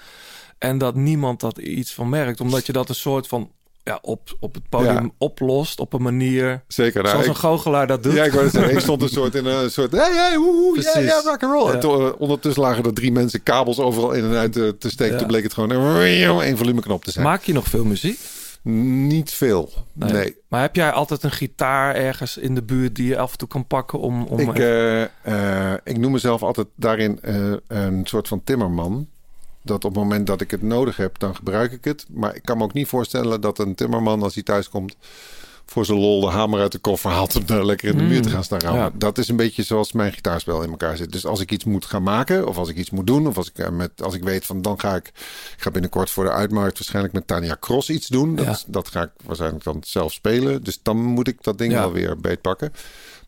En 0.62 0.78
dat 0.78 0.96
niemand 0.96 1.40
dat 1.40 1.58
iets 1.58 1.94
van 1.94 2.10
merkt. 2.10 2.42
Omdat 2.42 2.66
je 2.66 2.72
dat 2.74 2.90
een 2.90 2.96
soort 2.96 3.28
van 3.28 3.52
ja, 3.84 4.00
op, 4.02 4.36
op 4.40 4.54
het 4.54 4.70
podium 4.70 4.94
Ja. 5.04 5.10
oplost 5.18 5.80
op 5.80 5.94
een 5.94 6.02
manier. 6.02 6.64
Zeker. 6.68 6.98
nou, 7.04 7.08
zoals 7.10 7.26
ik- 7.26 7.32
een 7.34 7.40
goochelaar 7.40 7.88
dat 7.88 8.04
doet. 8.04 8.14
Ja, 8.14 8.24
ik 8.24 8.32
zeggen, 8.32 8.70
ik 8.72 8.80
stond 8.80 9.02
een 9.02 9.10
soort 9.10 9.36
in 9.36 9.46
een 9.46 9.72
soort. 9.72 9.92
Hey, 9.92 10.12
hey, 10.14 10.38
woehoe, 10.38 10.82
ja, 10.82 11.00
ja, 11.00 11.22
rock 11.24 11.44
and 11.44 11.54
roll. 11.54 11.68
Ja. 11.68 11.74
En 11.74 11.80
toen, 11.80 12.06
eh, 12.08 12.12
ondertussen 12.18 12.64
lagen 12.64 12.84
er 12.84 12.94
drie 12.94 13.12
mensen 13.12 13.44
kabels 13.44 13.80
overal 13.80 14.12
in 14.12 14.24
en 14.24 14.36
uit 14.36 14.58
eh, 14.58 14.68
te 14.70 14.90
steken. 14.90 15.18
Toen 15.18 15.28
bleek 15.28 15.44
het 15.44 15.54
gewoon 15.54 15.70
een 15.70 16.42
één 16.42 16.58
volumeknop 16.58 17.04
te 17.06 17.12
zijn. 17.12 17.26
Maak 17.26 17.44
je 17.44 17.54
nog 17.54 17.66
veel 17.68 17.86
muziek? 17.86 18.20
Niet 18.64 19.32
veel. 19.34 19.70
Nee. 19.94 20.36
Maar 20.48 20.62
heb 20.62 20.76
jij 20.76 20.92
altijd 20.92 21.24
een 21.24 21.32
gitaar 21.32 21.96
ergens 21.96 22.38
in 22.38 22.56
de 22.56 22.64
buurt 22.64 22.96
die 22.96 23.08
je 23.08 23.18
af 23.18 23.32
en 23.32 23.38
toe 23.38 23.48
kan 23.48 23.68
pakken 23.68 24.00
om... 24.00 24.24
om 24.26 24.40
Ik, 24.40 24.60
eh, 24.60 25.74
ik 25.84 25.98
noem 25.98 26.12
mezelf 26.12 26.44
altijd 26.44 26.68
daarin 26.76 27.20
een 27.68 28.02
soort 28.04 28.28
van 28.28 28.44
timmerman. 28.44 29.08
Dat 29.64 29.86
op 29.86 29.92
het 29.96 30.04
moment 30.04 30.28
dat 30.28 30.42
ik 30.42 30.52
het 30.52 30.62
nodig 30.62 30.98
heb, 30.98 31.20
dan 31.20 31.36
gebruik 31.36 31.72
ik 31.72 31.84
het. 31.84 32.06
Maar 32.10 32.36
ik 32.36 32.42
kan 32.44 32.58
me 32.58 32.64
ook 32.64 32.74
niet 32.74 32.88
voorstellen 32.88 33.42
dat 33.42 33.60
een 33.60 33.76
timmerman, 33.76 34.24
als 34.24 34.34
hij 34.34 34.44
thuis 34.44 34.70
komt, 34.70 34.96
voor 35.66 35.86
zijn 35.86 35.98
lol 36.00 36.22
de 36.22 36.28
hamer 36.28 36.60
uit 36.60 36.72
de 36.72 36.78
koffer 36.80 37.12
haalt 37.12 37.36
om 37.36 37.46
daar 37.46 37.66
lekker 37.66 37.90
in 37.90 37.98
de 37.98 38.04
Mm. 38.04 38.10
muur 38.10 38.22
te 38.22 38.30
gaan 38.30 38.44
staan. 38.44 38.74
Ja. 38.76 38.92
Dat 38.94 39.18
is 39.18 39.28
een 39.28 39.36
beetje 39.36 39.64
zoals 39.64 39.92
mijn 39.92 40.14
gitaarspel 40.14 40.62
in 40.64 40.70
elkaar 40.70 40.98
zit. 40.98 41.12
Dus 41.12 41.26
als 41.26 41.40
ik 41.40 41.52
iets 41.52 41.64
moet 41.66 41.86
gaan 41.86 42.04
maken, 42.04 42.48
of 42.48 42.58
als 42.58 42.70
ik 42.70 42.76
iets 42.78 42.90
moet 42.90 43.08
doen, 43.08 43.28
of 43.28 43.38
als 43.38 43.50
ik, 43.50 43.58
eh, 43.58 43.70
met, 43.70 44.02
als 44.04 44.14
ik 44.14 44.24
weet 44.24 44.46
van 44.46 44.62
dan 44.62 44.80
ga 44.80 44.96
ik, 44.96 45.08
ik 45.08 45.56
ga 45.58 45.72
binnenkort 45.72 46.10
voor 46.10 46.24
de 46.24 46.32
uitmarkt 46.32 46.74
waarschijnlijk 46.78 47.14
met 47.14 47.28
Tania 47.28 47.58
Cross 47.60 47.90
iets 47.90 48.08
doen. 48.08 48.36
Dat, 48.36 48.46
Ja. 48.46 48.58
dat 48.68 48.88
ga 48.88 49.02
ik 49.02 49.10
waarschijnlijk 49.26 49.64
dan 49.64 49.82
zelf 49.86 50.14
spelen. 50.14 50.64
Dus 50.64 50.80
dan 50.84 50.98
moet 50.98 51.28
ik 51.28 51.44
dat 51.44 51.58
ding 51.58 51.72
Ja. 51.74 51.80
wel 51.80 51.92
weer 51.92 52.20
beetpakken. 52.20 52.74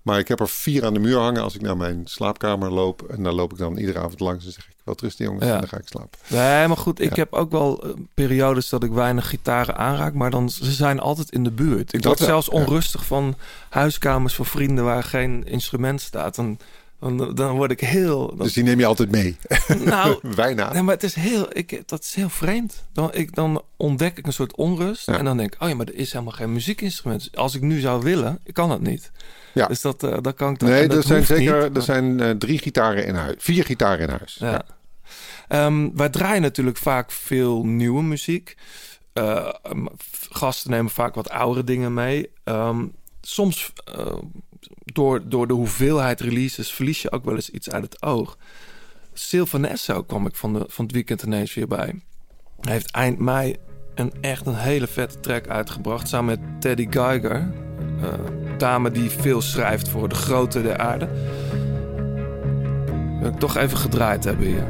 Maar 0.02 0.20
ik 0.20 0.28
heb 0.28 0.40
er 0.40 0.50
vier 0.50 0.86
aan 0.86 0.94
de 0.94 1.00
muur 1.00 1.18
hangen 1.18 1.42
als 1.44 1.56
ik 1.56 1.62
naar 1.62 1.78
mijn 1.78 2.02
slaapkamer 2.06 2.72
loop. 2.72 3.02
En 3.10 3.24
daar 3.24 3.34
loop 3.34 3.52
ik 3.52 3.58
dan 3.58 3.78
iedere 3.78 4.00
avond 4.00 4.20
langs 4.20 4.46
en 4.46 4.52
zeg 4.52 4.68
wel 4.84 4.96
rusten 5.00 5.26
jongens. 5.26 5.46
Ja. 5.46 5.54
En 5.54 5.60
dan 5.60 5.68
ga 5.70 5.78
ik 5.78 5.88
slapen. 5.88 6.20
Nee, 6.28 6.68
maar 6.68 6.78
goed, 6.78 7.00
ik 7.02 7.10
Ja. 7.10 7.22
heb 7.22 7.34
ook 7.34 7.52
wel 7.52 7.84
eh, 7.84 7.90
periodes 8.14 8.70
dat 8.70 8.84
ik 8.84 8.92
weinig 8.92 9.30
gitaren 9.30 9.78
aanraak, 9.78 10.14
maar 10.14 10.30
dan 10.32 10.50
ze 10.50 10.72
zijn 10.72 11.00
altijd 11.00 11.32
in 11.32 11.44
de 11.44 11.52
buurt. 11.52 11.94
Ik 11.94 12.02
Dat 12.02 12.18
word 12.18 12.30
zelfs 12.30 12.48
ja. 12.52 12.54
onrustig 12.54 13.06
van 13.06 13.36
huiskamers 13.70 14.36
van 14.36 14.46
vrienden 14.46 14.84
waar 14.84 15.04
geen 15.04 15.44
instrument 15.44 16.02
staat. 16.02 16.36
Dan, 16.36 16.58
dan, 17.04 17.36
dan 17.36 17.56
word 17.56 17.72
ik 17.72 17.80
heel. 17.80 18.28
dan- 18.28 18.38
Dus 18.38 18.54
die 18.54 18.64
neem 18.64 18.80
je 18.80 18.86
altijd 18.86 19.12
mee. 19.12 19.38
nou, 19.86 20.20
Bijna. 20.36 20.74
nee, 20.74 20.82
maar 20.82 20.94
het 20.94 21.04
is 21.04 21.14
heel, 21.16 21.46
ik, 21.58 21.82
dat 21.86 22.04
is 22.04 22.14
heel 22.16 22.30
vreemd. 22.30 22.84
Dan, 22.94 23.14
ik, 23.14 23.36
dan 23.36 23.62
ontdek 23.78 24.18
ik 24.18 24.26
een 24.28 24.34
soort 24.34 24.56
onrust 24.56 25.06
Ja. 25.06 25.18
en 25.18 25.26
dan 25.26 25.38
denk 25.38 25.54
ik, 25.56 25.62
oh 25.62 25.70
ja, 25.70 25.76
maar 25.76 25.88
er 25.88 25.96
is 25.96 26.12
helemaal 26.12 26.34
geen 26.34 26.54
muziekinstrument. 26.54 27.20
Dus 27.24 27.36
als 27.40 27.56
ik 27.56 27.62
nu 27.62 27.80
zou 27.80 28.02
willen, 28.04 28.40
ik 28.44 28.54
kan 28.54 28.72
het 28.72 28.82
niet. 28.82 29.12
Ja. 29.54 29.68
Dus 29.68 29.82
dat, 29.82 30.04
eh 30.04 30.18
dat 30.22 30.36
kan 30.36 30.54
ik 30.54 30.60
dan. 30.60 30.70
Nee, 30.70 30.88
er 30.88 31.04
zijn 31.04 31.26
zeker 31.26 31.54
niet, 31.54 31.64
er 31.64 31.72
maar- 31.72 31.82
zijn, 31.82 32.20
eh, 32.20 32.30
drie 32.30 32.58
gitaren 32.60 33.06
in 33.06 33.16
huis. 33.16 33.36
Vier 33.38 33.64
gitaren 33.66 34.00
in 34.00 34.10
huis. 34.10 34.36
Ja. 34.40 34.52
Ja. 34.52 34.66
Ehm, 35.48 35.90
wij 35.96 36.10
draaien 36.10 36.42
natuurlijk 36.42 36.78
vaak 36.78 37.12
veel 37.12 37.66
nieuwe 37.66 38.04
muziek. 38.04 38.56
Eh, 39.14 39.50
gasten 40.30 40.72
nemen 40.72 40.92
vaak 40.92 41.16
wat 41.16 41.30
oudere 41.30 41.64
dingen 41.66 41.94
mee. 41.94 42.30
Ehm, 42.44 42.86
soms 43.22 43.74
door, 44.86 45.22
door 45.30 45.48
de 45.48 45.54
hoeveelheid 45.54 46.20
releases 46.22 46.74
verlies 46.74 47.02
je 47.02 47.12
ook 47.12 47.26
wel 47.26 47.36
eens 47.36 47.50
iets 47.50 47.70
uit 47.70 47.84
het 47.84 48.02
oog. 48.04 48.38
Sylvanesso 49.14 50.04
kwam 50.04 50.26
ik 50.26 50.36
van, 50.36 50.54
de, 50.54 50.66
van 50.68 50.86
het 50.86 50.94
weekend 50.94 51.24
ineens 51.24 51.54
weer 51.54 51.68
bij. 51.68 52.02
Hij 52.62 52.72
heeft 52.74 52.92
eind 52.92 53.20
mei 53.20 53.56
een 53.96 54.12
echt 54.22 54.46
een 54.46 54.56
hele 54.56 54.88
vette 54.88 55.20
track 55.20 55.48
uitgebracht 55.48 56.08
samen 56.08 56.40
met 56.40 56.62
Teddy 56.62 56.88
Geiger. 56.90 57.52
eh, 58.02 58.10
dame 58.58 58.92
die 58.92 59.10
veel 59.10 59.42
schrijft 59.42 59.90
voor 59.90 60.10
de 60.10 60.16
grote 60.16 60.62
der 60.62 60.78
aarde. 60.78 61.08
Wil 63.20 63.30
ik 63.32 63.40
toch 63.40 63.58
even 63.58 63.78
gedraaid 63.78 64.24
hebben 64.24 64.46
hier. 64.46 64.68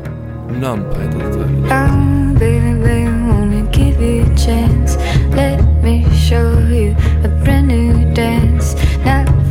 Numb 0.60 0.94
heet 0.96 1.12
dat. 1.12 1.36
eh. 1.36 2.12
Baby, 2.34 2.74
baby, 2.80 3.26
wanna 3.28 3.68
give 3.72 4.00
you 4.06 4.22
a 4.22 4.36
chance. 4.36 4.98
Let 5.30 5.82
me 5.82 6.04
show 6.16 6.70
you 6.72 6.96
a 7.26 7.28
brand 7.44 7.68
new 7.68 8.14
dance. 8.16 8.76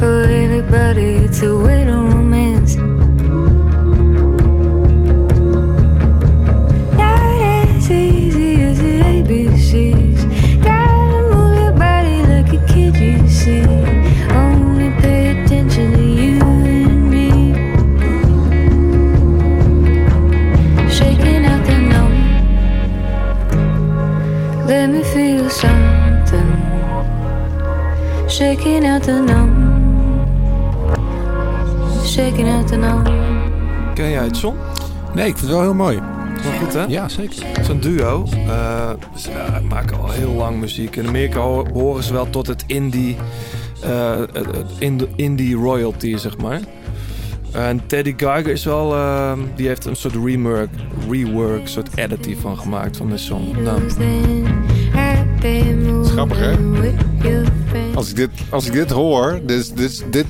For 0.03 0.27
romance. 2.11 2.75
Easy 7.89 8.63
as 8.63 8.81
the. 8.81 10.25
Gotta 10.67 11.21
move 11.31 11.55
your 11.63 11.75
body 11.85 12.19
like 12.33 12.51
a 12.53 12.61
kid, 12.67 12.97
you 12.97 13.29
see. 13.29 13.63
Only 14.43 14.91
pay 15.01 15.23
attention 15.31 15.93
to 15.93 16.05
you 16.21 16.41
and 16.75 17.01
me. 17.13 17.29
Shaking 20.99 21.45
out 21.53 21.63
the 21.69 21.79
numb. 21.93 22.17
Let 24.67 24.87
me 24.91 25.03
feel 25.15 25.49
something. 25.49 26.51
Shaking 28.29 28.85
out 28.85 29.03
the 29.05 29.21
numb. 29.21 29.52
Shaking 32.13 32.49
out 32.49 32.67
the. 32.69 32.79
Ken 33.95 34.11
jij 34.11 34.25
het, 34.25 34.41
John? 34.41 34.57
Nee, 35.15 35.27
ik 35.27 35.37
vind 35.37 35.41
het 35.41 35.51
wel 35.51 35.61
heel 35.61 35.75
mooi. 35.75 35.99
Wel 36.43 36.53
goed, 36.63 36.73
hè? 36.73 36.85
Ja, 36.85 37.09
zeker. 37.09 37.47
Het 37.47 37.59
is 37.59 37.69
een 37.69 37.81
duo. 37.81 38.25
Eh, 38.47 38.91
ze 39.17 39.31
eh, 39.31 39.61
maken 39.69 40.01
al 40.01 40.11
heel 40.11 40.33
lang 40.33 40.61
muziek. 40.61 40.97
In 40.97 41.07
Amerika 41.07 41.41
ho- 41.41 41.63
behoren 41.63 42.03
ze 42.03 42.13
wel 42.13 42.31
tot 42.31 42.47
het 42.47 42.65
indie, 42.67 43.17
eh, 43.83 44.15
indie 45.17 45.57
royalty, 45.57 46.17
zeg 46.17 46.37
maar. 46.39 46.61
En 47.51 47.87
Teddy 47.87 48.15
Geiger 48.17 48.53
is 48.53 48.65
wel, 48.65 48.95
die 49.57 49.67
heeft 49.67 49.85
een 49.85 49.97
soort 49.97 50.15
rework, 50.25 50.71
rework, 51.11 51.69
soort 51.69 51.89
edit 51.95 52.27
hiervan 52.27 52.59
gemaakt 52.59 52.97
van 52.97 53.09
de 53.11 53.17
song. 53.17 53.63
Nou, 53.63 53.81
Dat 53.81 53.97
is 56.05 56.11
grappig, 56.11 56.39
hè? 56.39 56.53
Als 57.95 58.11
ik 58.11 58.17
dit, 58.17 58.31
als 58.51 58.67
ik 58.67 58.73
dit 58.73 58.91
hoor, 58.91 59.41
dus, 59.47 59.73
dus 59.73 60.03
dit, 60.11 60.27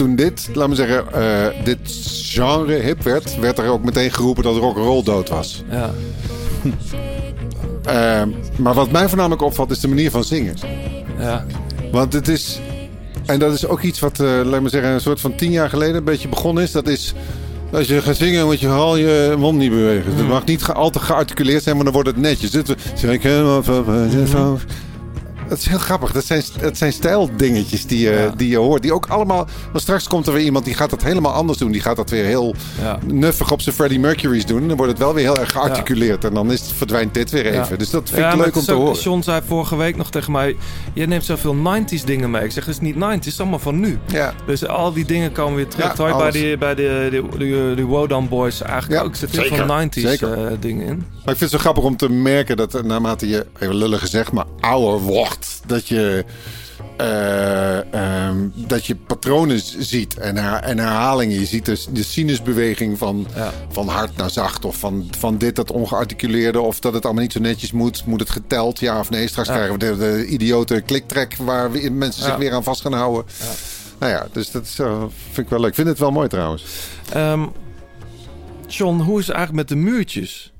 toen 0.00 0.16
dit, 0.16 0.48
laat 0.52 0.68
me 0.68 0.74
zeggen, 0.74 1.12
eh, 1.12 1.64
dit 1.64 1.78
genre 2.22 2.74
hip 2.74 3.02
werd, 3.02 3.38
werd 3.38 3.58
er 3.58 3.68
ook 3.68 3.84
meteen 3.84 4.12
geroepen 4.12 4.42
dat 4.42 4.56
rock 4.56 4.76
and 4.76 4.86
roll 4.86 5.02
dood 5.02 5.28
was. 5.28 5.64
ja. 5.70 5.90
Eh, 7.84 8.22
maar 8.56 8.74
wat 8.74 8.90
mij 8.90 9.08
voornamelijk 9.08 9.42
opvalt 9.42 9.70
is 9.70 9.80
de 9.80 9.88
manier 9.88 10.10
van 10.10 10.24
zingen. 10.24 10.54
Ja. 11.18 11.44
Want 11.92 12.12
het 12.12 12.28
is. 12.28 12.60
En 13.26 13.38
dat 13.38 13.52
is 13.52 13.66
ook 13.66 13.82
iets 13.82 14.00
wat, 14.00 14.20
eh, 14.20 14.40
laat 14.44 14.62
me 14.62 14.68
zeggen, 14.68 14.90
een 14.90 15.00
soort 15.00 15.20
van 15.20 15.34
tien 15.34 15.50
jaar 15.50 15.68
geleden 15.68 15.94
een 15.94 16.04
beetje 16.04 16.28
begonnen 16.28 16.62
is. 16.62 16.72
Dat 16.72 16.88
is. 16.88 17.14
Als 17.72 17.86
je 17.86 18.02
gaat 18.02 18.16
zingen, 18.16 18.44
moet 18.46 18.60
je 18.60 18.68
al 18.68 18.96
je 18.96 19.34
mond 19.38 19.58
niet 19.58 19.70
bewegen. 19.70 20.16
Het 20.16 20.28
mag 20.28 20.44
niet 20.44 20.64
al 20.64 20.90
te 20.90 20.98
gearticuleerd 20.98 21.62
zijn, 21.62 21.74
maar 21.74 21.84
dan 21.84 21.94
wordt 21.94 22.08
het 22.08 22.16
netjes. 22.16 22.50
Dit, 22.50 22.74
het 25.50 25.58
is 25.58 25.66
heel 25.66 25.78
grappig. 25.78 26.12
Dat 26.12 26.24
zijn, 26.24 26.42
dat 26.60 26.76
zijn 26.76 26.92
stijldingetjes 26.92 27.86
die 27.86 27.98
je, 28.00 28.10
Ja. 28.10 28.32
die 28.36 28.48
je 28.48 28.56
hoort. 28.56 28.82
Die 28.82 28.92
ook 28.94 29.06
allemaal. 29.06 29.46
Maar 29.72 29.80
straks 29.80 30.06
komt 30.08 30.26
er 30.26 30.32
weer 30.32 30.44
iemand 30.44 30.64
die 30.64 30.74
gaat 30.74 30.90
dat 30.90 31.02
helemaal 31.02 31.32
anders 31.32 31.58
doen. 31.58 31.72
Die 31.72 31.80
gaat 31.80 31.96
dat 31.96 32.10
weer 32.10 32.24
heel 32.24 32.54
Ja. 32.82 32.98
nuffig 33.06 33.52
op 33.52 33.60
zijn 33.60 33.74
Freddie 33.74 34.00
Mercury's 34.00 34.46
doen. 34.46 34.68
Dan 34.68 34.76
wordt 34.76 34.92
het 34.92 35.00
wel 35.00 35.14
weer 35.14 35.24
heel 35.24 35.38
erg 35.38 35.50
gearticuleerd. 35.52 36.24
En 36.24 36.34
dan 36.34 36.52
is 36.52 36.60
het, 36.60 36.72
verdwijnt 36.72 37.14
dit 37.14 37.30
weer 37.30 37.46
even. 37.60 37.78
Dus 37.78 37.90
dat 37.90 38.10
vind 38.10 38.26
ik 38.32 38.38
leuk 38.44 38.56
om 38.56 38.62
te 38.62 38.72
ook- 38.72 38.78
horen. 38.80 39.00
John 39.02 39.22
zei 39.22 39.40
vorige 39.46 39.76
week 39.76 39.96
nog 39.96 40.10
tegen 40.10 40.32
mij: 40.32 40.56
Jij 40.94 41.06
neemt 41.06 41.24
zoveel 41.24 41.54
90s 41.54 42.04
dingen 42.04 42.30
mee. 42.30 42.44
Ik 42.44 42.50
zeg: 42.52 42.64
Het 42.64 42.74
is 42.74 42.80
niet 42.80 42.94
90s, 42.96 43.14
het 43.14 43.26
is 43.26 43.40
allemaal 43.40 43.58
van 43.58 43.80
nu. 43.80 43.98
Ja. 44.06 44.34
Dus 44.46 44.66
al 44.66 44.92
die 44.92 45.04
dingen 45.04 45.32
komen 45.32 45.54
weer 45.56 45.68
terug. 45.68 45.96
Ja, 45.96 46.16
bij, 46.16 46.30
die, 46.30 46.58
bij 46.58 46.74
de, 46.74 47.08
de, 47.10 47.38
de, 47.38 47.72
de 47.76 47.82
Wodan 47.84 48.28
Boys 48.28 48.62
eigenlijk 48.62 49.04
ook 49.04 49.16
zit 49.16 49.30
heel 49.30 49.56
veel 49.56 49.66
90s 49.88 49.90
zeker. 50.02 50.46
eh, 50.46 50.52
dingen 50.60 50.86
in. 50.86 50.96
Maar 50.96 51.34
ik 51.34 51.38
vind 51.38 51.40
het 51.40 51.50
zo 51.50 51.58
grappig 51.58 51.84
om 51.84 51.96
te 51.96 52.08
merken 52.10 52.56
dat 52.56 52.74
eh, 52.74 52.82
naarmate 52.82 53.28
je, 53.28 53.46
even 53.58 53.74
lullig 53.74 54.00
gezegd, 54.00 54.32
maar 54.32 54.44
ouder 54.60 55.00
wordt, 55.00 55.39
dat 55.66 55.88
je, 55.88 56.24
eh, 56.96 57.94
ehm, 57.94 58.36
dat 58.54 58.86
je 58.86 58.94
patronen 58.96 59.60
ziet 59.78 60.14
en, 60.18 60.36
her- 60.36 60.62
en 60.62 60.78
herhalingen. 60.78 61.38
Je 61.40 61.46
ziet 61.46 61.64
dus 61.64 61.86
de 61.90 62.02
sinusbeweging 62.02 62.98
van, 62.98 63.26
Ja. 63.34 63.52
van 63.68 63.88
hard 63.88 64.16
naar 64.16 64.30
zacht 64.30 64.64
of 64.64 64.76
van, 64.76 65.08
van 65.18 65.38
dit 65.38 65.56
dat 65.56 65.70
ongearticuleerde 65.70 66.60
of 66.60 66.80
dat 66.80 66.94
het 66.94 67.04
allemaal 67.04 67.22
niet 67.22 67.32
zo 67.32 67.40
netjes 67.40 67.72
moet. 67.72 68.06
Moet 68.06 68.20
het 68.20 68.30
geteld, 68.30 68.78
ja 68.80 68.98
of 68.98 69.10
nee? 69.10 69.28
Straks 69.28 69.48
Ja. 69.48 69.54
krijgen 69.54 69.78
we 69.78 69.84
de, 69.84 69.96
de 69.96 70.26
idiote 70.26 70.80
kliktrek 70.80 71.36
waar 71.36 71.72
we- 71.72 71.90
mensen 71.90 72.22
zich 72.22 72.36
weer 72.36 72.52
aan 72.52 72.64
vast 72.64 72.80
gaan 72.80 72.92
houden. 72.92 73.24
Nou 73.98 74.12
ja, 74.12 74.26
dus 74.32 74.50
dat 74.50 74.64
is, 74.64 74.78
eh, 74.78 75.00
vind 75.24 75.38
ik 75.46 75.48
wel 75.48 75.60
leuk. 75.60 75.68
Ik 75.68 75.74
vind 75.74 75.88
het 75.88 75.98
wel 75.98 76.10
mooi 76.10 76.28
trouwens. 76.28 76.64
Ehm, 77.12 77.46
John, 78.66 78.98
hoe 79.00 79.18
is 79.20 79.26
het 79.26 79.36
eigenlijk 79.36 79.68
met 79.68 79.78
de 79.78 79.84
muurtjes? 79.90 80.52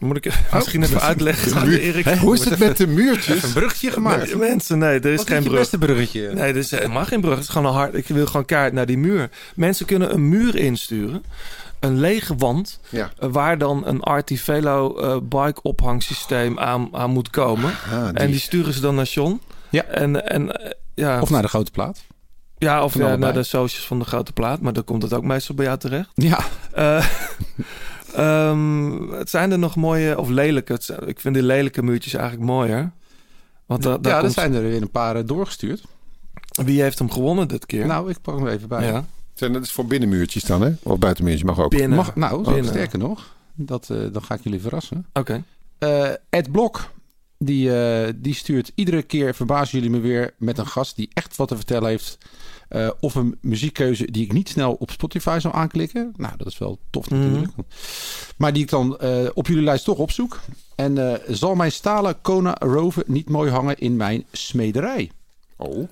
Moet 0.00 0.16
ik 0.16 0.32
misschien 0.52 0.82
even 0.82 1.00
uitleggen 1.00 1.54
aan 1.56 1.68
Erik? 1.70 2.04
Hè, 2.04 2.16
hoe 2.16 2.34
is 2.34 2.44
het 2.44 2.58
met 2.58 2.76
de 2.76 2.86
muurtjes? 2.86 3.42
Een 3.42 3.52
bruggetje 3.52 3.90
gemaakt. 3.90 4.26
Nee, 4.26 4.36
mensen, 4.36 4.78
nee, 4.78 5.00
er 5.00 5.06
is 5.12 5.16
Wat 5.16 5.26
geen 5.26 5.42
brug. 5.42 5.58
beste 5.58 5.78
bruggetje? 5.78 6.30
Nee, 6.34 6.50
er 6.50 6.56
is 6.56 6.70
helemaal 6.70 7.04
geen 7.04 7.20
brug. 7.20 7.34
Het 7.34 7.42
is 7.44 7.48
gewoon 7.48 7.66
een 7.66 7.72
hard. 7.78 7.94
Ik 7.94 8.06
wil 8.06 8.26
gewoon 8.26 8.44
kaart 8.44 8.72
naar 8.72 8.86
die 8.86 8.98
muur. 8.98 9.30
Mensen 9.54 9.86
kunnen 9.86 10.12
een 10.14 10.28
muur 10.28 10.56
insturen. 10.56 11.24
Een 11.80 12.00
lege 12.00 12.34
wand. 12.36 12.80
Ja. 12.88 13.10
eh, 13.18 13.28
Waar 13.32 13.58
dan 13.58 13.86
een 13.86 14.00
Artivelo 14.02 14.96
eh 14.98 15.16
bike 15.22 15.62
ophangsysteem 15.62 16.58
aan, 16.58 16.88
aan 16.92 17.10
moet 17.10 17.30
komen. 17.30 17.72
Ah, 17.92 18.04
die. 18.08 18.12
En 18.18 18.30
die 18.30 18.40
sturen 18.40 18.72
ze 18.74 18.80
dan 18.80 18.94
naar 18.94 19.04
John. 19.06 19.40
Ja. 19.68 19.84
En, 19.84 20.28
en 20.28 20.52
eh, 20.56 20.70
ja. 20.94 21.20
Of 21.20 21.30
naar 21.30 21.42
de 21.42 21.48
grote 21.48 21.70
plaat. 21.70 22.00
ja, 22.58 22.84
of 22.84 22.94
ja, 22.94 23.16
naar 23.16 23.32
de 23.32 23.42
socials 23.42 23.86
van 23.86 23.98
de 23.98 24.04
grote 24.04 24.32
plaat. 24.32 24.60
Maar 24.60 24.72
dan 24.72 24.84
komt 24.84 25.02
het 25.02 25.12
ook 25.12 25.24
meestal 25.24 25.54
bij 25.54 25.64
jou 25.64 25.78
terecht. 25.78 26.08
Ja. 26.14 26.38
Eh, 26.72 27.06
ehm, 28.14 29.10
het 29.12 29.30
zijn 29.30 29.50
er 29.52 29.58
nog 29.58 29.76
mooie 29.76 30.18
of 30.18 30.28
lelijke. 30.28 30.76
Zijn- 30.80 31.08
ik 31.08 31.20
vind 31.20 31.34
die 31.34 31.42
lelijke 31.42 31.82
muurtjes 31.82 32.14
eigenlijk 32.14 32.44
mooier. 32.50 32.90
Want 33.66 33.82
da- 33.82 33.98
daar 33.98 34.10
ja, 34.12 34.16
er 34.16 34.22
komt, 34.22 34.34
zijn 34.34 34.54
er 34.54 34.62
weer 34.62 34.82
een 34.82 34.90
paar 34.90 35.16
eh, 35.16 35.22
doorgestuurd. 35.26 35.82
wie 36.64 36.82
heeft 36.82 36.98
hem 36.98 37.10
gewonnen 37.10 37.48
dit 37.48 37.66
keer? 37.66 37.86
Nou, 37.86 38.10
ik 38.10 38.20
pak 38.22 38.36
hem 38.38 38.46
even 38.46 38.68
bij. 38.68 38.86
ja. 38.86 39.04
Zijn 39.34 39.52
dat 39.52 39.62
is 39.62 39.72
voor 39.72 39.86
binnenmuurtjes 39.86 40.42
dan, 40.42 40.62
hè? 40.62 40.70
Of 40.82 40.98
buitenmuurtjes 40.98 41.46
mag 41.46 41.58
ook. 41.58 41.70
Binnen. 41.70 41.96
Mag, 41.96 42.14
nou, 42.14 42.44
Binnen. 42.44 42.64
sterker 42.64 42.98
nog. 42.98 43.36
Dat, 43.54 43.90
eh, 43.90 43.98
dan 44.12 44.22
ga 44.22 44.34
ik 44.34 44.42
jullie 44.42 44.60
verrassen. 44.60 45.06
Oké. 45.12 45.44
Eh, 45.78 46.08
Ed 46.30 46.52
Blok, 46.52 46.90
die, 47.38 47.82
eh, 47.82 48.12
die 48.16 48.34
stuurt 48.34 48.72
iedere 48.74 49.02
keer, 49.02 49.34
verbazen 49.34 49.78
jullie 49.78 49.96
me 49.96 50.00
weer, 50.06 50.34
met 50.38 50.58
een 50.58 50.66
gast 50.66 50.96
die 50.96 51.10
echt 51.12 51.36
wat 51.36 51.48
te 51.48 51.56
vertellen 51.56 51.88
heeft. 51.88 52.18
Eh, 52.70 52.90
of 53.00 53.14
een 53.14 53.38
muziekkeuze 53.40 54.10
die 54.10 54.24
ik 54.24 54.32
niet 54.32 54.48
snel 54.48 54.72
op 54.74 54.90
Spotify 54.90 55.38
zou 55.40 55.54
aanklikken. 55.54 56.12
Nou, 56.16 56.36
dat 56.36 56.46
is 56.46 56.58
wel 56.58 56.78
tof 56.90 57.10
Mhm. 57.10 57.20
natuurlijk. 57.20 57.52
Maar 58.36 58.52
die 58.52 58.62
ik 58.62 58.68
dan 58.68 58.98
eh, 58.98 59.28
op 59.34 59.46
jullie 59.46 59.62
lijst 59.62 59.84
toch 59.84 59.98
opzoek. 59.98 60.40
En 60.74 61.12
eh, 61.12 61.18
zal 61.28 61.54
mijn 61.54 61.72
stalen 61.72 62.20
Kona 62.20 62.56
Rover 62.58 63.02
niet 63.06 63.28
mooi 63.28 63.50
hangen 63.50 63.78
in 63.78 63.96
mijn 63.96 64.24
smederij? 64.32 65.10
Oh. 65.56 65.88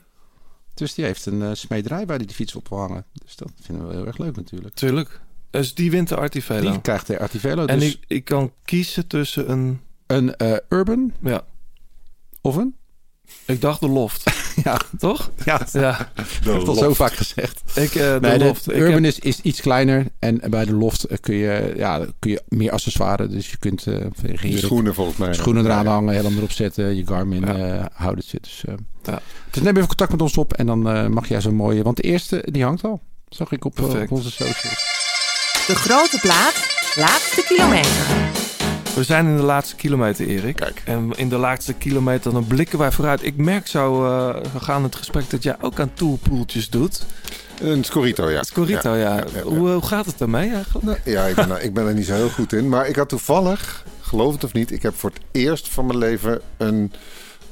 Dus 0.75 0.95
die 0.95 1.05
heeft 1.05 1.27
een 1.27 1.57
smederij 1.57 2.07
waar 2.07 2.17
hij 2.17 2.27
die 2.27 2.35
fiets 2.37 2.55
op 2.55 2.69
wil 2.69 2.79
hangen. 2.79 3.05
Dus 3.25 3.37
dat 3.37 3.51
vinden 3.61 3.89
we 3.89 3.95
heel 3.95 4.07
erg 4.07 4.19
leuk 4.19 4.37
natuurlijk. 4.37 4.75
Tuurlijk. 4.75 5.21
Dus 5.51 5.75
die 5.75 5.91
wint 5.91 6.09
de 6.09 6.17
Artivelo. 6.17 6.71
Die 6.71 6.81
krijgt 6.81 7.07
de 7.07 7.19
Artivelo. 7.19 7.67
en 7.67 7.79
Dus 7.79 7.93
ik, 7.93 8.05
ik 8.07 8.25
kan 8.25 8.53
kiezen 8.65 9.07
tussen 9.07 9.51
een... 9.51 9.81
een 10.07 10.35
Urban 10.69 11.13
Ja, 11.23 11.45
of 12.41 12.57
een... 12.57 12.77
ik 13.45 13.61
dacht 13.61 13.81
de 13.81 13.89
Loft. 13.89 14.23
Ja, 14.65 14.81
toch? 14.99 15.31
ja. 15.45 15.61
Ja, 15.73 16.09
Dat 16.45 16.53
heb 16.53 16.63
ik 16.63 16.69
al 16.69 16.75
zo 16.75 16.95
vaak 16.95 17.13
gezegd. 17.13 17.61
ik, 17.75 17.95
eh, 17.95 18.13
de 18.13 18.19
Nee, 18.21 18.39
de 18.39 18.45
Loft. 18.45 18.71
Ik 18.71 18.77
Urban 18.77 18.93
heb- 19.03 19.05
is, 19.05 19.19
is 19.19 19.41
iets 19.41 19.61
kleiner. 19.61 20.07
En 20.19 20.41
bij 20.51 20.65
de 20.65 20.73
Loft 20.75 21.05
eh, 21.05 21.17
kun 21.21 21.35
je, 21.35 21.73
ja, 21.77 22.07
kun 22.19 22.31
je 22.31 22.43
meer 22.49 22.71
accessoires. 22.73 23.31
Dus 23.31 23.51
je 23.51 23.57
kunt 23.57 23.87
eh 23.87 23.95
De 24.41 24.59
schoenen, 24.59 24.95
volgens 24.95 25.17
mij. 25.17 25.35
schoenen 25.35 25.65
eraan 25.65 25.77
Ja, 25.85 25.85
ja. 25.85 25.91
hangen, 25.91 26.15
helm 26.15 26.37
erop 26.37 26.51
zetten. 26.51 26.97
Je 26.97 27.07
Garmin 27.07 27.41
Ja. 27.41 27.55
eh 27.79 27.85
houdertje. 27.93 28.39
Dus, 28.41 28.63
eh, 28.67 28.75
Ja. 29.03 29.21
dus 29.51 29.63
neem 29.63 29.77
even 29.77 29.89
contact 29.89 30.11
met 30.11 30.23
ons 30.23 30.37
op. 30.37 30.53
En 30.53 30.67
dan 30.67 30.89
eh, 30.91 31.07
mag 31.07 31.29
jij 31.29 31.41
zo'n 31.41 31.55
mooie... 31.55 31.83
Want 31.83 31.97
de 31.97 32.03
eerste, 32.03 32.43
die 32.51 32.63
hangt 32.65 32.85
al. 32.85 33.01
Zag 33.29 33.53
ik 33.53 33.65
op, 33.65 33.81
op 33.83 34.11
onze 34.11 34.31
socials. 34.31 34.61
De 35.67 35.75
grote 35.75 36.19
plaat, 36.21 36.55
laatste 36.97 37.45
kilometer. 37.49 38.07
We 38.99 39.05
zijn 39.05 39.27
in 39.27 39.37
de 39.37 39.43
laatste 39.43 39.77
kilometer, 39.77 40.27
Erik. 40.27 40.57
Kijk. 40.57 40.83
En 40.85 41.13
in 41.17 41.29
de 41.29 41.37
laatste 41.37 41.73
kilometer 41.73 42.33
dan 42.33 42.47
blikken 42.47 42.79
wij 42.79 42.93
vooruit. 42.93 43.25
Ik 43.25 43.37
merk 43.37 43.67
zo, 43.67 44.05
eh 44.05 44.37
gegaan 44.53 44.83
het 44.83 44.97
gesprek 44.97 45.31
dat 45.31 45.43
jij 45.43 45.57
ook 45.61 45.81
aan 45.81 45.91
toolpoeltjes 45.95 46.71
doet. 46.71 47.07
Een 47.61 47.85
Scorito, 47.85 48.31
ja. 48.31 48.43
Scorito, 48.43 48.95
ja. 48.95 48.97
ja, 48.97 49.17
ja, 49.17 49.25
ja. 49.35 49.43
Hoe, 49.43 49.69
hoe 49.69 49.87
gaat 49.87 50.07
het 50.07 50.21
ermee 50.21 50.53
eigenlijk? 50.53 51.01
Ja, 51.05 51.25
ik 51.25 51.35
ben, 51.35 51.65
ik 51.65 51.75
ben 51.75 51.87
er 51.87 51.95
niet 51.95 52.07
zo 52.07 52.15
heel 52.15 52.29
goed 52.29 52.53
in. 52.53 52.69
Maar 52.69 52.89
ik 52.89 52.97
had 52.97 53.09
toevallig, 53.09 53.85
geloof 54.01 54.33
het 54.33 54.45
of 54.45 54.53
niet, 54.53 54.73
ik 54.73 54.83
heb 54.83 54.95
voor 54.97 55.11
het 55.11 55.21
eerst 55.33 55.69
van 55.69 55.87
mijn 55.87 55.99
leven 55.99 56.41
een 56.57 56.93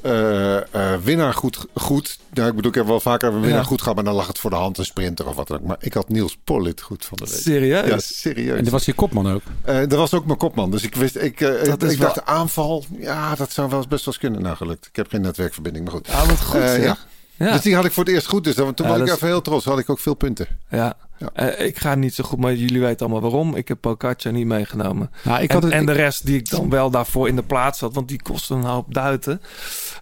eh, 0.01 0.57
eh, 0.57 0.99
winnaar 1.03 1.33
goed. 1.33 1.65
goed 1.73 2.17
nou, 2.33 2.49
ik 2.49 2.55
bedoel, 2.55 2.71
ik 2.71 2.77
heb 2.77 2.85
wel 2.87 2.99
vaker 2.99 3.27
een 3.33 3.39
winnaar 3.41 3.59
Ja. 3.59 3.63
goed 3.65 3.79
gehad, 3.81 3.95
maar 3.95 4.03
dan 4.03 4.13
lag 4.13 4.27
het 4.27 4.39
voor 4.39 4.49
de 4.49 4.55
hand 4.55 4.77
een 4.77 4.85
sprinter 4.85 5.27
of 5.27 5.35
wat 5.35 5.47
dan 5.47 5.57
ook. 5.57 5.63
Maar 5.65 5.77
ik 5.79 5.93
had 5.93 6.09
Niels 6.09 6.37
Pollitt 6.43 6.81
goed 6.81 7.05
van 7.05 7.17
de 7.17 7.25
week. 7.31 7.41
Serieus? 7.41 7.87
Ja, 7.87 7.99
serieus. 7.99 8.57
En 8.57 8.63
dat 8.63 8.73
was 8.73 8.85
je 8.85 8.93
kopman 8.93 9.31
ook. 9.31 9.41
Eh, 9.63 9.77
dat 9.79 9.91
was 9.91 10.13
ook 10.13 10.25
mijn 10.25 10.37
kopman. 10.37 10.71
Dus 10.71 10.83
ik 10.83 10.95
wist, 10.95 11.15
ik, 11.15 11.39
Dat 11.39 11.83
is 11.83 11.91
ik 11.91 11.97
wel- 11.99 12.13
dacht 12.13 12.25
aanval. 12.25 12.85
Ja, 12.99 13.35
dat 13.35 13.51
zou 13.51 13.69
wel 13.69 13.77
eens 13.77 13.87
best 13.87 14.05
wel 14.05 14.13
eens 14.13 14.23
kunnen. 14.23 14.41
Nou, 14.41 14.55
gelukt. 14.55 14.85
Ik 14.85 14.95
heb 14.95 15.07
geen 15.09 15.21
netwerkverbinding, 15.21 15.85
maar 15.85 15.93
goed. 15.93 16.07
Ja, 16.07 16.25
wat 16.25 16.41
goed, 16.43 16.59
Eh, 16.59 16.83
ja. 16.83 16.97
Ja. 17.35 17.51
Dus 17.51 17.61
die 17.61 17.75
had 17.75 17.85
ik 17.85 17.91
voor 17.91 18.03
het 18.03 18.13
eerst 18.13 18.27
goed. 18.27 18.43
Dus 18.43 18.55
dan, 18.55 18.73
toen 18.73 18.85
Ja, 18.85 18.91
was 18.91 19.01
ik 19.01 19.07
is- 19.07 19.13
even 19.13 19.27
heel 19.27 19.41
trots. 19.41 19.65
Had 19.65 19.79
ik 19.79 19.89
ook 19.89 19.99
veel 19.99 20.13
punten. 20.13 20.47
Ja. 20.69 20.95
Ja. 21.19 21.29
Eh, 21.33 21.65
ik 21.67 21.77
ga 21.77 21.95
niet 21.95 22.13
zo 22.13 22.23
goed, 22.23 22.39
maar 22.39 22.55
jullie 22.55 22.81
weten 22.81 22.99
allemaal 23.05 23.29
waarom. 23.31 23.55
Ik 23.55 23.67
heb 23.67 23.77
Pocaccia 23.81 24.31
niet 24.31 24.45
meegenomen. 24.45 25.11
Nou, 25.23 25.41
ik 25.41 25.49
en, 25.49 25.53
had 25.55 25.63
het, 25.63 25.71
en 25.73 25.85
de 25.85 25.91
rest 25.91 26.25
die 26.25 26.37
ik 26.37 26.49
dan 26.49 26.69
wel 26.69 26.89
daarvoor 26.89 27.27
in 27.27 27.35
de 27.35 27.43
plaats 27.43 27.79
had, 27.79 27.93
want 27.93 28.07
die 28.07 28.21
kosten 28.21 28.57
een 28.57 28.63
hoop 28.63 28.93
duiten. 28.93 29.41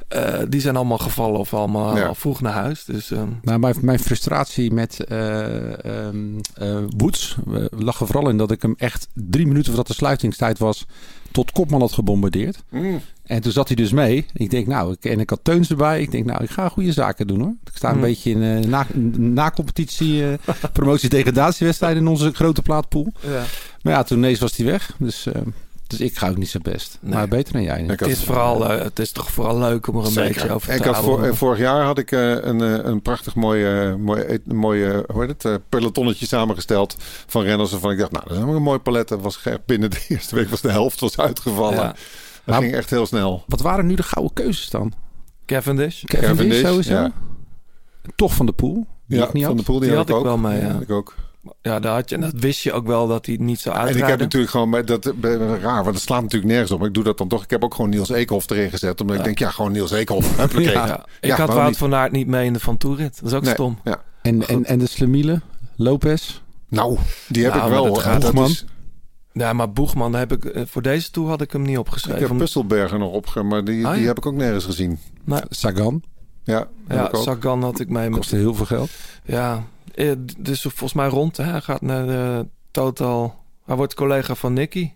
eh, 0.08 0.34
die 0.50 0.62
zijn 0.62 0.76
allemaal 0.76 0.98
gevallen 0.98 1.40
of 1.40 1.54
allemaal 1.54 1.98
Ja. 1.98 2.06
al 2.06 2.16
vroeg 2.16 2.42
naar 2.42 2.54
huis. 2.54 2.86
Dus 2.86 3.12
ehm, 3.12 3.28
Nou, 3.42 3.60
mijn, 3.60 3.76
mijn 3.82 4.00
frustratie 4.00 4.72
met 4.74 4.98
Woods 6.98 7.36
eh, 7.54 7.66
lag 7.70 8.00
er 8.00 8.06
vooral 8.08 8.30
in 8.30 8.38
dat 8.38 8.52
ik 8.52 8.62
hem 8.62 8.76
echt 8.78 9.08
drie 9.14 9.46
minuten 9.48 9.68
voordat 9.68 9.88
de 9.88 9.94
sluitingstijd 9.94 10.58
was 10.60 10.86
tot 11.32 11.52
kopman 11.52 11.80
had 11.82 11.92
gebombardeerd. 11.92 12.64
Mm. 12.70 13.02
En 13.24 13.42
toen 13.42 13.52
zat 13.52 13.68
hij 13.68 13.76
dus 13.76 13.92
mee. 13.92 14.26
Ik 14.34 14.50
denk, 14.50 14.68
nou, 14.68 14.92
ik, 14.92 15.06
en 15.06 15.20
ik 15.20 15.30
had 15.30 15.40
Teuns 15.44 15.70
erbij. 15.70 16.02
Ik 16.02 16.12
denk, 16.12 16.26
nou, 16.26 16.44
ik 16.44 16.50
ga 16.50 16.70
goede 16.70 16.92
zaken 16.92 17.28
doen 17.28 17.40
hoor. 17.40 17.54
Ik 17.64 17.72
sta 17.74 17.88
een 17.88 17.94
Hmm. 17.94 18.04
beetje 18.04 18.30
in 18.32 18.44
eh 18.44 18.70
na, 18.70 18.86
na-competitie, 19.18 20.24
eh, 21.06 21.10
promotie-degradatiewedstrijd 21.10 21.98
in 21.98 22.08
onze 22.08 22.32
grote 22.34 22.62
plaatpool. 22.62 23.12
ja. 23.20 23.44
Maar 23.82 23.94
ja, 23.94 24.04
toen 24.04 24.18
ineens 24.18 24.40
was 24.40 24.56
hij 24.58 24.66
weg. 24.66 24.92
Dus, 25.00 25.26
eh, 25.26 25.42
dus 25.88 26.00
ik 26.00 26.18
ga 26.18 26.30
ook 26.30 26.38
niet 26.38 26.50
zo 26.50 26.60
best. 26.62 26.98
Nee. 27.02 27.14
Maar 27.14 27.28
beter 27.28 27.54
dan 27.54 27.64
jij. 27.64 27.82
Ik 27.84 27.90
het, 27.90 28.00
had- 28.00 28.10
is 28.10 28.24
vooral, 28.24 28.70
eh, 28.72 28.84
het 28.84 29.00
is 29.00 29.12
toch 29.12 29.32
vooral 29.32 29.58
leuk 29.60 29.88
om 29.88 29.98
er 29.98 30.06
een 30.06 30.12
Zeker. 30.12 30.34
beetje 30.34 30.52
over 30.52 30.74
ik 30.74 30.82
te 30.82 30.88
had 30.88 30.96
voor, 30.98 31.06
houden. 31.08 31.30
eh, 31.32 31.36
vorig 31.38 31.60
jaar 31.60 31.84
had 31.84 31.98
ik 31.98 32.12
eh, 32.12 32.30
een, 32.30 32.88
een 32.90 33.02
prachtig 33.02 33.36
mooie, 33.36 33.96
mooie, 33.98 34.42
mooie 34.46 35.04
hoe 35.12 35.22
heet 35.22 35.30
het, 35.30 35.46
eh, 35.46 35.54
pelotonnetje 35.70 36.26
samengesteld 36.28 36.96
van 37.28 37.44
renners. 37.44 37.72
Waarvan 37.72 37.92
ik 37.92 37.98
dacht, 37.98 38.12
nou, 38.12 38.24
dat 38.28 38.38
is 38.38 38.44
een 38.44 38.62
mooi 38.62 38.80
palet. 38.80 39.08
Dat 39.08 39.22
was 39.22 39.44
binnen 39.66 39.90
de 39.90 40.06
eerste 40.10 40.36
week 40.36 40.50
was 40.50 40.62
de 40.62 40.72
helft 40.72 41.00
was 41.00 41.18
uitgevallen. 41.18 41.76
Ja. 41.76 41.88
Dat 41.88 41.96
Maar- 42.46 42.62
ging 42.62 42.74
echt 42.76 42.90
heel 42.90 43.06
snel. 43.06 43.44
Wat 43.48 43.62
waren 43.62 43.86
nu 43.86 43.96
de 43.96 44.04
gouden 44.04 44.34
keuzes 44.34 44.70
dan? 44.70 44.94
Cavendish, 45.46 46.04
Cavendish, 46.04 46.30
Cavendish, 46.38 46.62
sowieso. 46.62 46.94
ja. 46.94 47.12
Toch 48.16 48.34
van 48.34 48.46
de 48.46 48.52
pool. 48.52 48.88
Die 49.08 49.18
Ja, 49.20 49.26
ik 49.28 49.34
niet 49.34 49.44
van 49.44 49.52
had. 49.56 49.66
de 49.66 49.72
pool 49.72 49.80
die, 49.80 49.88
Die 49.90 49.98
had, 49.98 50.08
had 50.10 50.18
ik 50.20 50.26
ook. 50.26 50.30
wel 50.30 50.38
mee, 50.52 50.62
ja. 50.62 50.72
had 50.72 50.82
ik 50.82 50.90
ook. 50.92 51.16
ja, 51.62 51.80
daar 51.80 51.94
had 51.94 52.10
je, 52.10 52.16
en 52.16 52.22
dat 52.22 52.34
wist 52.36 52.62
je 52.64 52.74
ook 52.74 52.88
wel 52.88 53.08
dat 53.08 53.26
hij 53.26 53.36
niet 53.40 53.60
zo 53.60 53.70
En 53.70 53.76
ik 53.76 53.82
uitrijden. 53.82 54.10
heb 54.10 54.20
natuurlijk 54.20 54.52
gewoon, 54.52 54.70
maar 54.70 54.86
dat 54.86 55.14
raar, 55.62 55.84
want 55.84 55.94
dat 55.96 56.02
slaat 56.02 56.22
natuurlijk 56.22 56.52
nergens 56.52 56.72
op. 56.72 56.80
Maar 56.80 56.88
ik 56.88 56.94
doe 56.94 57.04
dat 57.04 57.18
dan 57.18 57.28
toch. 57.28 57.44
Ik 57.44 57.50
heb 57.50 57.64
ook 57.64 57.74
gewoon 57.76 57.90
Niels 57.90 58.10
Eekhoff 58.10 58.50
erin 58.50 58.70
gezet. 58.70 59.02
Omdat 59.02 59.18
ik 59.18 59.24
denk, 59.24 59.40
ja, 59.40 59.50
gewoon 59.52 59.72
Niels 59.72 59.92
Eekhoff. 59.92 60.38
Huppakee. 60.38 60.72
Ja, 60.72 60.86
Ja. 60.88 61.06
ik 61.22 61.32
had 61.32 61.54
Wout 61.54 61.68
niet? 61.68 61.78
van 61.78 61.96
Aert 61.96 62.12
niet 62.12 62.28
mee 62.28 62.46
in 62.46 62.54
de 62.54 62.60
Van 62.60 62.78
Toerit. 62.78 63.20
Dat 63.22 63.30
is 63.32 63.38
ook 63.38 63.44
Nee, 63.44 63.54
stom. 63.54 63.78
Ja. 63.84 64.02
En, 64.22 64.48
en, 64.48 64.66
en 64.66 64.80
de 64.80 64.88
Slemiele, 64.88 65.42
Lopez. 65.76 66.42
Nou, 66.70 66.98
die 67.28 67.44
heb 67.44 67.54
Nou, 67.54 67.66
ik 67.66 67.72
wel. 67.74 67.94
dat 67.94 68.20
Boegman. 68.22 68.50
is- 68.50 68.66
Ja, 69.34 69.54
maar 69.54 69.72
Boegman, 69.72 70.12
daar 70.12 70.20
heb 70.22 70.32
ik, 70.32 70.46
eh, 70.46 70.64
voor 70.66 70.82
deze 70.82 71.12
toe 71.12 71.28
had 71.28 71.42
ik 71.42 71.52
hem 71.52 71.62
niet 71.62 71.72
ik 71.72 71.80
opgeschreven. 71.80 72.28
heb 72.28 72.38
Pusselberger 72.38 73.00
nog 73.00 73.12
opge, 73.12 73.44
maar 73.44 73.64
die, 73.64 73.88
Ah, 73.88 73.94
die 73.96 74.08
heb 74.08 74.18
ik 74.18 74.26
ook 74.26 74.34
nergens 74.36 74.66
gezien. 74.66 75.00
Sagan. 75.50 76.04
Ja, 76.46 76.68
ja. 76.88 77.10
Sagan 77.14 77.64
had 77.64 77.80
ik 77.80 77.90
mee. 77.90 78.10
Met, 78.10 78.18
Kostte 78.18 78.36
heel 78.36 78.54
veel 78.56 78.66
geld. 78.66 78.90
ja, 79.24 79.64
eh, 79.96 80.12
dus 80.38 80.62
volgens 80.62 80.94
mij 80.94 81.08
rond. 81.08 81.38
Hè? 81.38 81.44
Hij 81.44 81.62
gaat 81.62 81.82
naar 81.82 82.06
de 82.06 82.48
Total. 82.72 83.44
Hij 83.66 83.76
wordt 83.76 83.94
collega 83.94 84.36
van 84.36 84.54
Nicky. 84.54 84.92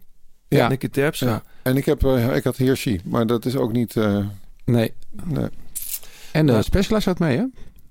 Ja. 0.47 0.67
Nicky 0.67 0.87
Terpstra. 0.87 1.29
Ja. 1.29 1.43
En 1.61 1.77
ik, 1.77 1.85
heb, 1.85 2.03
eh, 2.05 2.35
ik 2.35 2.43
had 2.43 2.57
Hirschi, 2.57 3.01
maar 3.03 3.27
dat 3.27 3.45
is 3.45 3.55
ook 3.55 3.71
niet... 3.71 3.95
eh, 3.95 4.25
Nee. 4.65 4.93
nee. 5.23 5.47
En 6.31 6.45
de. 6.45 6.61
Specialized 6.61 7.03
gaat 7.03 7.19
mee, 7.19 7.37
hè? 7.37 7.45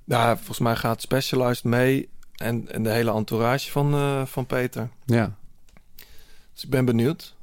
Ja, 0.05 0.37
volgens 0.37 0.59
mij 0.59 0.77
gaat 0.77 1.01
Specialized 1.03 1.65
mee. 1.65 2.09
En, 2.37 2.73
en 2.73 2.83
de 2.83 2.91
hele 2.91 3.13
entourage 3.13 3.71
van, 3.71 3.95
eh, 3.95 4.25
van 4.27 4.47
Peter. 4.47 4.89
Ja. 5.05 5.37
Dus 6.55 6.65
ik 6.65 6.71
ben 6.71 6.85
benieuwd. 6.85 7.35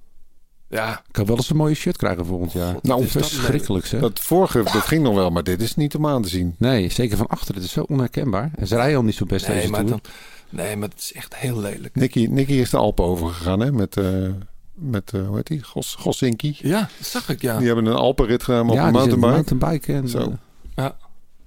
Ja, 0.70 0.92
Ik 1.08 1.12
kan 1.12 1.26
wel 1.26 1.36
eens 1.36 1.50
een 1.50 1.56
mooie 1.56 1.74
shirt 1.74 1.98
krijgen 1.98 2.26
volgend 2.26 2.52
jaar. 2.52 2.74
God, 2.74 2.84
Nou, 2.84 3.06
Verschrikkelijk, 3.08 3.86
zeg. 3.86 4.02
Dat 4.02 4.20
vorige, 4.20 4.64
dat 4.64 4.72
ging 4.72 5.04
nog 5.04 5.16
wel, 5.16 5.30
maar 5.30 5.44
dit 5.44 5.62
is 5.62 5.76
niet 5.76 5.96
om 5.96 6.08
aan 6.08 6.22
te 6.22 6.30
zien. 6.30 6.56
Nee, 6.58 6.90
zeker 6.90 7.18
van 7.18 7.28
achter. 7.28 7.56
Het 7.56 7.64
is 7.64 7.72
zo 7.72 7.82
onherkenbaar. 7.82 8.52
En 8.56 8.68
ze 8.68 8.76
rijden 8.76 8.98
al 8.98 9.04
niet 9.04 9.16
zo 9.16 9.26
best 9.26 9.48
Nee 9.48 9.58
deze 9.58 9.70
maar, 9.72 9.86
dan, 9.86 10.02
nee, 10.50 10.76
maar 10.76 10.90
het 10.90 11.00
is 11.00 11.14
echt 11.14 11.36
heel 11.36 11.60
lelijk. 11.60 11.96
Nicky, 11.96 12.26
Nicky 12.26 12.52
is 12.54 12.70
de 12.70 12.78
Alpen 12.78 13.06
overgegaan, 13.06 13.60
hè? 13.60 13.72
Met, 13.72 13.98
eh 13.98 14.28
met 14.74 15.12
eh, 15.14 15.28
hoe 15.28 15.36
heet 15.36 15.48
die? 15.48 15.64
Gos, 15.64 15.96
Gossinki. 16.00 16.56
Ja, 16.62 16.80
dat 16.98 17.08
zag 17.08 17.30
ik, 17.30 17.42
ja. 17.42 17.58
Die 17.58 17.68
hebben 17.68 17.86
een 17.86 17.96
Alpenrit 17.96 18.44
gedaan 18.44 18.70
op 18.70 18.76
ja, 18.76 18.88
een 18.88 18.94
mountainbike. 18.94 19.34
mountainbike. 19.34 19.94
En, 19.94 20.10
Zo. 20.10 20.34
eh, 20.76 20.86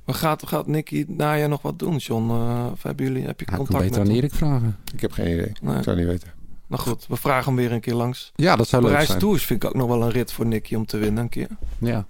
Maar 0.04 0.14
gaat, 0.14 0.46
gaat 0.46 0.66
Nicky 0.66 1.04
najaar 1.08 1.48
nog 1.48 1.62
wat 1.62 1.78
doen, 1.78 1.96
John? 1.96 2.30
Of 2.72 2.82
hebben 2.82 3.06
jullie, 3.06 3.26
heb 3.26 3.40
je 3.40 3.46
ja, 3.48 3.52
ik 3.52 3.56
kan 3.56 3.66
contact 3.66 3.82
beter 3.84 3.98
met 3.98 4.06
hem? 4.08 4.16
Erik 4.16 4.34
vragen. 4.34 4.76
Ik 4.94 5.00
heb 5.00 5.12
geen 5.12 5.32
idee. 5.32 5.52
Nee. 5.62 5.76
Ik 5.76 5.82
zou 5.82 5.96
niet 5.96 6.06
weten. 6.06 6.28
Nou 6.68 6.82
goed, 6.82 7.06
we 7.08 7.16
vragen 7.16 7.44
hem 7.44 7.54
weer 7.56 7.72
een 7.72 7.80
keer 7.80 7.94
langs. 7.94 8.32
Ja, 8.36 8.56
dat 8.56 8.68
zou 8.68 8.82
leuk 8.82 8.90
Parijs 8.90 9.08
zijn. 9.08 9.20
Tours 9.20 9.44
vind 9.46 9.62
ik 9.62 9.68
ook 9.68 9.76
nog 9.76 9.88
wel 9.88 10.02
een 10.02 10.10
rit 10.10 10.32
voor 10.32 10.46
Nicky 10.46 10.74
om 10.74 10.86
te 10.86 10.96
winnen 10.96 11.22
een 11.22 11.28
keer. 11.28 11.48
Ja. 11.78 12.06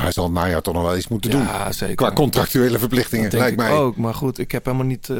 Hij 0.00 0.12
zal 0.12 0.24
het 0.24 0.32
najaar 0.32 0.62
toch 0.62 0.74
nog 0.74 0.82
wel 0.82 0.96
iets 0.96 1.08
moeten 1.08 1.30
doen. 1.30 1.40
Ja, 1.42 1.72
zeker. 1.72 1.94
Qua 1.94 2.12
contractuele 2.12 2.78
verplichtingen, 2.78 3.30
Dat 3.30 3.40
denk 3.40 3.42
lijkt 3.56 3.60
ik 3.62 3.68
mij. 3.68 3.78
ook. 3.84 3.96
Maar 3.96 4.14
goed, 4.14 4.38
ik 4.38 4.52
heb 4.52 4.64
helemaal 4.64 4.86
niet 4.86 5.08
eh, 5.10 5.18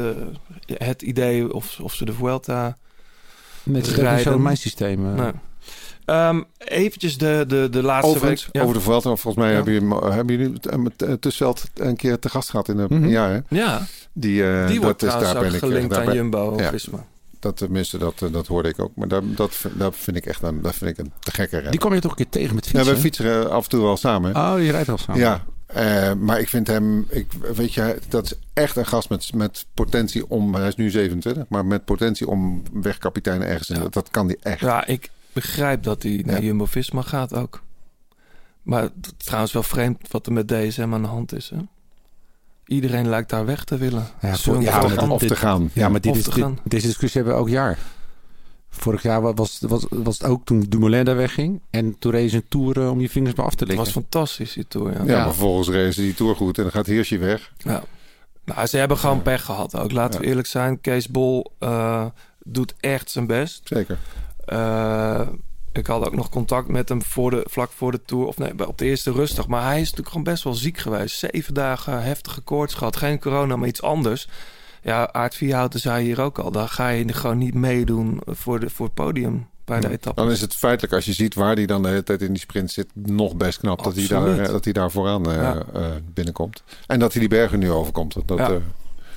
het 0.77 1.01
idee 1.01 1.53
of, 1.53 1.79
of 1.79 1.93
ze 1.93 2.05
de 2.05 2.13
Vuelta... 2.13 2.77
Nee, 3.63 3.81
het 3.81 3.97
is 3.97 4.21
zo 4.23 4.39
mijn 4.39 4.57
systeem. 4.57 5.05
eh. 5.17 5.23
Nee. 5.23 5.31
Ehm, 6.05 6.41
eventjes 6.57 7.17
de, 7.17 7.43
de, 7.47 7.67
de 7.71 7.81
laatste 7.81 8.11
Overigens, 8.15 8.43
week. 8.45 8.55
Ja. 8.55 8.61
over 8.61 8.73
de 8.75 8.81
Vuelta. 8.81 9.09
Volgens 9.15 9.35
mij 9.35 9.47
Ja. 9.49 9.55
hebben, 9.55 9.73
jullie, 9.73 9.95
hebben 10.11 10.37
jullie 10.37 10.53
het, 10.53 10.65
eh, 10.65 10.77
met, 10.77 11.21
Tussveld 11.21 11.63
een 11.73 11.95
keer 11.95 12.19
te 12.19 12.29
gast 12.29 12.49
gehad 12.49 12.67
in 12.69 12.77
een 12.77 12.87
Mhm. 12.99 13.07
jaar. 13.07 13.29
Hè? 13.31 13.39
Ja, 13.57 13.81
Die, 14.13 14.47
eh, 14.51 14.67
die 14.67 14.81
wordt 14.81 14.99
dat 14.99 15.09
is, 15.09 15.15
trouwens 15.15 15.33
daar 15.33 15.35
ook 15.35 15.41
ben 15.43 15.53
ik, 15.53 15.59
gelinkt 15.59 15.89
daar 15.89 15.99
aan 15.99 16.05
ben- 16.05 16.15
Jumbo 16.15 16.53
Ja. 16.57 16.69
Visma. 16.69 17.05
Dat 17.45 17.57
tenminste, 17.57 17.97
dat, 17.97 18.21
eh, 18.21 18.31
dat 18.31 18.47
hoorde 18.47 18.69
ik 18.69 18.79
ook. 18.79 18.95
Maar 18.95 19.07
daar, 19.07 19.21
dat, 19.25 19.65
dat 19.73 19.95
vind 19.95 20.17
ik 20.17 20.25
echt 20.25 20.41
een, 20.41 20.61
dat 20.61 20.75
vind 20.75 20.91
ik 20.91 20.97
een 21.05 21.11
te 21.19 21.31
gekke 21.31 21.53
renner. 21.55 21.71
Die 21.71 21.79
kwam 21.79 21.93
je 21.93 21.99
toch 21.99 22.11
een 22.11 22.17
keer 22.17 22.29
tegen 22.29 22.55
met 22.55 22.65
Ja, 22.65 22.71
fietsen? 22.71 22.93
we 22.95 22.99
fietsen 22.99 23.43
eh, 23.43 23.49
af 23.49 23.63
en 23.63 23.69
toe 23.69 23.81
wel 23.81 23.97
samen. 23.97 24.35
Oh, 24.35 24.63
je 24.63 24.71
rijdt 24.71 24.89
al 24.89 24.97
samen. 24.97 25.21
Ja, 25.21 25.43
eh, 25.65 26.13
maar 26.13 26.39
ik 26.39 26.49
vind 26.49 26.67
hem, 26.67 27.05
ik, 27.09 27.31
weet 27.55 27.73
je, 27.73 27.99
dat 28.07 28.25
is 28.25 28.33
echt 28.53 28.75
een 28.75 28.85
gast 28.85 29.09
met, 29.09 29.33
met 29.33 29.65
potentie 29.73 30.29
om, 30.29 30.55
hij 30.55 30.67
is 30.67 30.75
nu 30.75 30.89
27, 30.89 31.43
maar 31.49 31.65
met 31.65 31.85
potentie 31.85 32.27
om 32.27 32.63
wegkapitein 32.73 33.41
ergens 33.41 33.69
in. 33.69 33.79
Dat, 33.79 33.93
dat 33.93 34.09
kan 34.09 34.27
die 34.27 34.37
echt. 34.41 34.59
Ja, 34.59 34.85
ik 34.85 35.09
begrijp 35.33 35.83
dat 35.83 36.03
hij 36.03 36.21
naar 36.25 36.39
Ja. 36.39 36.45
Jumbo 36.45 36.65
Visma 36.65 37.01
gaat 37.01 37.33
ook. 37.33 37.61
Maar 38.61 38.81
het 38.81 38.91
is 39.17 39.25
trouwens 39.25 39.53
wel 39.53 39.63
vreemd 39.63 40.11
wat 40.11 40.25
er 40.25 40.33
met 40.33 40.47
DSM 40.47 40.89
aan 40.93 41.01
de 41.01 41.07
hand 41.07 41.33
is. 41.33 41.49
Hè? 41.49 41.57
Iedereen 42.65 43.09
lijkt 43.09 43.29
daar 43.29 43.45
weg 43.45 43.63
te 43.63 43.77
willen. 43.77 44.07
Ja, 44.21 44.31
we 44.43 44.59
ja, 44.61 44.71
gaan? 44.89 45.11
of 45.11 45.21
te 45.21 45.35
gaan. 45.35 45.69
Ja, 45.73 45.89
maar 45.89 46.01
dit 46.01 46.11
Of 46.11 46.17
is, 46.17 46.23
te 46.23 46.29
dit- 46.29 46.43
gaan. 46.43 46.59
deze 46.63 46.87
discussie 46.87 47.21
hebben 47.21 47.39
we 47.39 47.45
elk 47.45 47.55
jaar. 47.55 47.77
Vorig 48.69 49.01
jaar 49.01 49.21
wa- 49.21 49.33
was, 49.33 49.59
was, 49.67 49.85
was 49.89 50.17
het 50.17 50.27
ook 50.27 50.45
toen 50.45 50.59
Dumoulin 50.69 51.05
daar 51.05 51.15
wegging. 51.15 51.61
En 51.69 51.99
toen 51.99 52.11
reed 52.11 52.29
ze 52.29 52.35
een 52.35 52.45
tour 52.49 52.89
om 52.89 52.99
je 53.01 53.09
vingers 53.09 53.35
maar 53.35 53.45
af 53.45 53.51
te 53.55 53.57
Het 53.63 53.67
likken. 53.67 53.85
was 53.85 53.93
fantastisch, 53.93 54.53
die 54.53 54.67
tour. 54.67 54.91
Ja. 54.91 54.97
Ja, 55.03 55.05
Ja. 55.11 55.15
maar 55.17 55.25
vervolgens 55.33 55.67
reden 55.69 55.93
ze 55.93 56.01
die 56.01 56.13
tour 56.13 56.35
goed 56.35 56.57
en 56.57 56.63
dan 56.63 56.71
gaat 56.71 56.85
Hirschi 56.85 57.17
weg. 57.17 57.51
Ja. 57.57 57.83
Nou, 58.45 58.65
ze 58.67 58.77
hebben 58.77 58.97
gewoon 58.97 59.21
pech 59.21 59.45
gehad 59.45 59.75
ook. 59.75 59.91
Laten 59.91 60.19
we 60.21 60.25
eerlijk 60.27 60.47
zijn. 60.47 60.81
Kees 60.81 61.07
Bol 61.07 61.51
eh, 61.59 62.05
doet 62.43 62.73
echt 62.79 63.11
zijn 63.11 63.27
best. 63.27 63.61
Zeker. 63.63 63.97
Eh, 64.45 65.21
ik 65.77 65.87
had 65.87 66.05
ook 66.05 66.15
nog 66.15 66.29
contact 66.29 66.67
met 66.67 66.89
hem 66.89 67.03
voor 67.03 67.29
de, 67.31 67.45
vlak 67.49 67.71
voor 67.71 67.91
de 67.91 68.01
tour. 68.05 68.25
Of 68.27 68.37
nee, 68.37 68.67
op 68.67 68.77
de 68.77 68.85
eerste 68.85 69.11
rustig. 69.11 69.47
Maar 69.47 69.63
hij 69.63 69.75
is 69.75 69.81
natuurlijk 69.81 70.07
gewoon 70.07 70.23
best 70.23 70.43
wel 70.43 70.53
ziek 70.53 70.77
geweest. 70.77 71.17
Zeven 71.17 71.53
dagen 71.53 72.03
heftige 72.03 72.41
koorts 72.41 72.73
gehad. 72.73 72.95
Geen 72.95 73.19
corona, 73.19 73.55
maar 73.55 73.67
iets 73.67 73.81
anders. 73.81 74.27
Ja, 74.81 75.11
Aard 75.13 75.35
Vierhouten 75.35 75.79
zei 75.79 76.05
hier 76.05 76.21
ook 76.21 76.39
al. 76.39 76.51
Dan 76.51 76.69
ga 76.69 76.89
je 76.89 77.13
gewoon 77.13 77.37
niet 77.37 77.53
meedoen 77.53 78.21
voor, 78.25 78.59
de, 78.59 78.69
voor 78.69 78.85
het 78.85 78.95
podium 78.95 79.47
bij 79.65 79.79
de 79.79 79.89
etappe. 79.89 80.21
Dan 80.21 80.31
is 80.31 80.41
het 80.41 80.55
feitelijk, 80.55 80.93
als 80.93 81.05
je 81.05 81.13
ziet 81.13 81.33
waar 81.35 81.55
hij 81.55 81.65
dan 81.65 81.81
de 81.81 81.87
hele 81.87 82.03
tijd 82.03 82.21
in 82.21 82.31
die 82.31 82.41
sprint 82.41 82.71
zit, 82.71 82.87
nog 82.93 83.35
best 83.35 83.59
knap 83.59 83.83
dat 83.83 83.95
hij, 83.95 84.07
daar, 84.07 84.39
eh, 84.39 84.45
dat 84.47 84.63
hij 84.63 84.73
daar 84.73 84.91
vooraan 84.91 85.29
eh, 85.29 85.35
Ja. 85.35 85.63
eh, 85.73 85.85
binnenkomt. 86.13 86.63
En 86.87 86.99
dat 86.99 87.11
hij 87.11 87.19
die 87.19 87.29
bergen 87.29 87.59
nu 87.59 87.71
overkomt. 87.71 88.15
Dat, 88.25 88.37
Ja. 88.37 88.59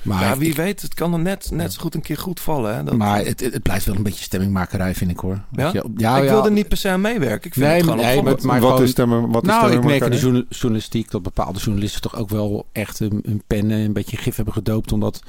Maar, 0.01 0.21
ja, 0.21 0.37
wie 0.37 0.49
ik- 0.49 0.55
weet, 0.55 0.81
het 0.81 0.93
kan 0.93 1.13
er 1.13 1.19
net, 1.19 1.49
net 1.53 1.73
zo 1.73 1.81
goed 1.81 1.95
een 1.95 2.01
keer 2.01 2.17
goed 2.17 2.39
vallen. 2.39 2.75
Hè? 2.75 2.83
Dat, 2.83 2.95
maar 2.97 3.25
het, 3.25 3.39
het 3.39 3.63
blijft 3.63 3.85
wel 3.85 3.95
een 3.95 4.03
beetje 4.03 4.23
stemmingmakerij, 4.23 4.95
vind 4.95 5.11
ik 5.11 5.19
hoor. 5.19 5.39
ja? 5.51 5.69
Je, 5.73 5.83
ja, 5.97 6.17
ik 6.17 6.23
ja. 6.23 6.29
wil 6.29 6.45
er 6.45 6.51
niet 6.51 6.67
per 6.67 6.77
se 6.77 6.89
aan 6.89 7.01
meewerken. 7.01 7.47
Ik 7.47 7.53
vind 7.53 7.65
Nee, 7.65 7.75
het 7.75 7.83
gewoon 7.83 7.97
nee, 7.99 8.17
opvallend. 8.17 8.43
maar 8.43 8.59
wat 8.59 8.69
gewoon- 8.69 8.83
is 8.83 8.89
stemmen? 8.91 9.29
Wat 9.31 9.43
is 9.43 9.49
nou, 9.49 9.71
ik 9.71 9.83
merk 9.83 10.03
in 10.03 10.11
de 10.11 10.45
journalistiek 10.49 11.11
dat 11.11 11.23
bepaalde 11.23 11.59
journalisten 11.59 12.01
toch 12.01 12.15
ook 12.15 12.29
wel 12.29 12.67
echt 12.71 12.99
hun, 12.99 13.19
hun 13.25 13.43
pen 13.47 13.69
een 13.69 13.93
beetje 13.93 14.17
gif 14.17 14.35
hebben 14.35 14.53
gedoopt. 14.53 14.91
Omdat 14.91 15.21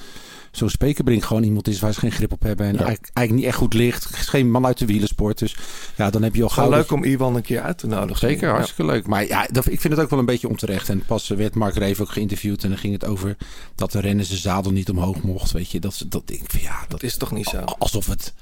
zo'n 0.51 0.69
Spekerbrink 0.71 1.25
gewoon 1.25 1.43
iemand 1.43 1.69
is 1.69 1.81
waar 1.81 1.93
ze 1.93 2.01
geen 2.01 2.13
grip 2.13 2.33
op 2.33 2.43
hebben. 2.43 2.67
En 2.67 2.73
Ja. 2.73 2.79
eigenlijk, 2.79 3.11
eigenlijk 3.15 3.47
niet 3.47 3.55
echt 3.55 3.63
goed 3.63 3.75
ligt. 3.75 4.09
Is 4.19 4.29
geen 4.29 4.51
man 4.51 4.67
uit 4.67 4.79
de 4.79 4.87
wielersport. 4.87 5.39
Dus 5.39 5.57
ja, 5.97 6.11
dan 6.11 6.23
heb 6.23 6.35
je 6.35 6.43
al 6.43 6.49
gauw... 6.49 6.71
leuk 6.71 6.89
je- 6.89 6.95
om 6.95 7.05
Iwan 7.05 7.37
een 7.37 7.43
keer 7.43 7.61
uit 7.61 7.79
te 7.79 7.87
nodigen. 7.87 8.29
Zeker, 8.29 8.49
Ja. 8.49 8.55
hartstikke 8.55 8.93
leuk. 8.93 9.07
Maar 9.07 9.27
ja, 9.27 9.47
dat, 9.51 9.67
ik 9.67 9.81
vind 9.81 9.95
het 9.95 10.03
ook 10.03 10.11
wel 10.11 10.19
een 10.19 10.25
beetje 10.25 10.49
onterecht. 10.49 10.89
En 10.89 11.03
pas 11.07 11.29
werd 11.29 11.55
Mark 11.55 11.75
Reef 11.77 12.01
ook 12.01 12.11
geïnterviewd. 12.11 12.63
En 12.63 12.69
dan 12.69 12.79
ging 12.79 12.93
het 12.93 13.05
over 13.05 13.37
dat 13.75 13.93
de 13.93 14.01
renner 14.01 14.25
zijn 14.25 14.39
zadel 14.39 14.73
niet 14.73 14.91
omhoog 14.91 15.23
mocht. 15.23 15.53
Weet 15.53 15.71
je, 15.71 15.81
dat, 15.81 16.05
dat 16.09 16.27
denk 16.27 16.41
ik 16.43 16.51
van 16.51 16.61
ja, 16.61 16.81
dat 16.81 16.91
Dat 16.91 17.03
is 17.03 17.17
toch 17.17 17.33
niet 17.33 17.47
zo? 17.47 17.57
alsof 17.57 18.07
het... 18.07 18.33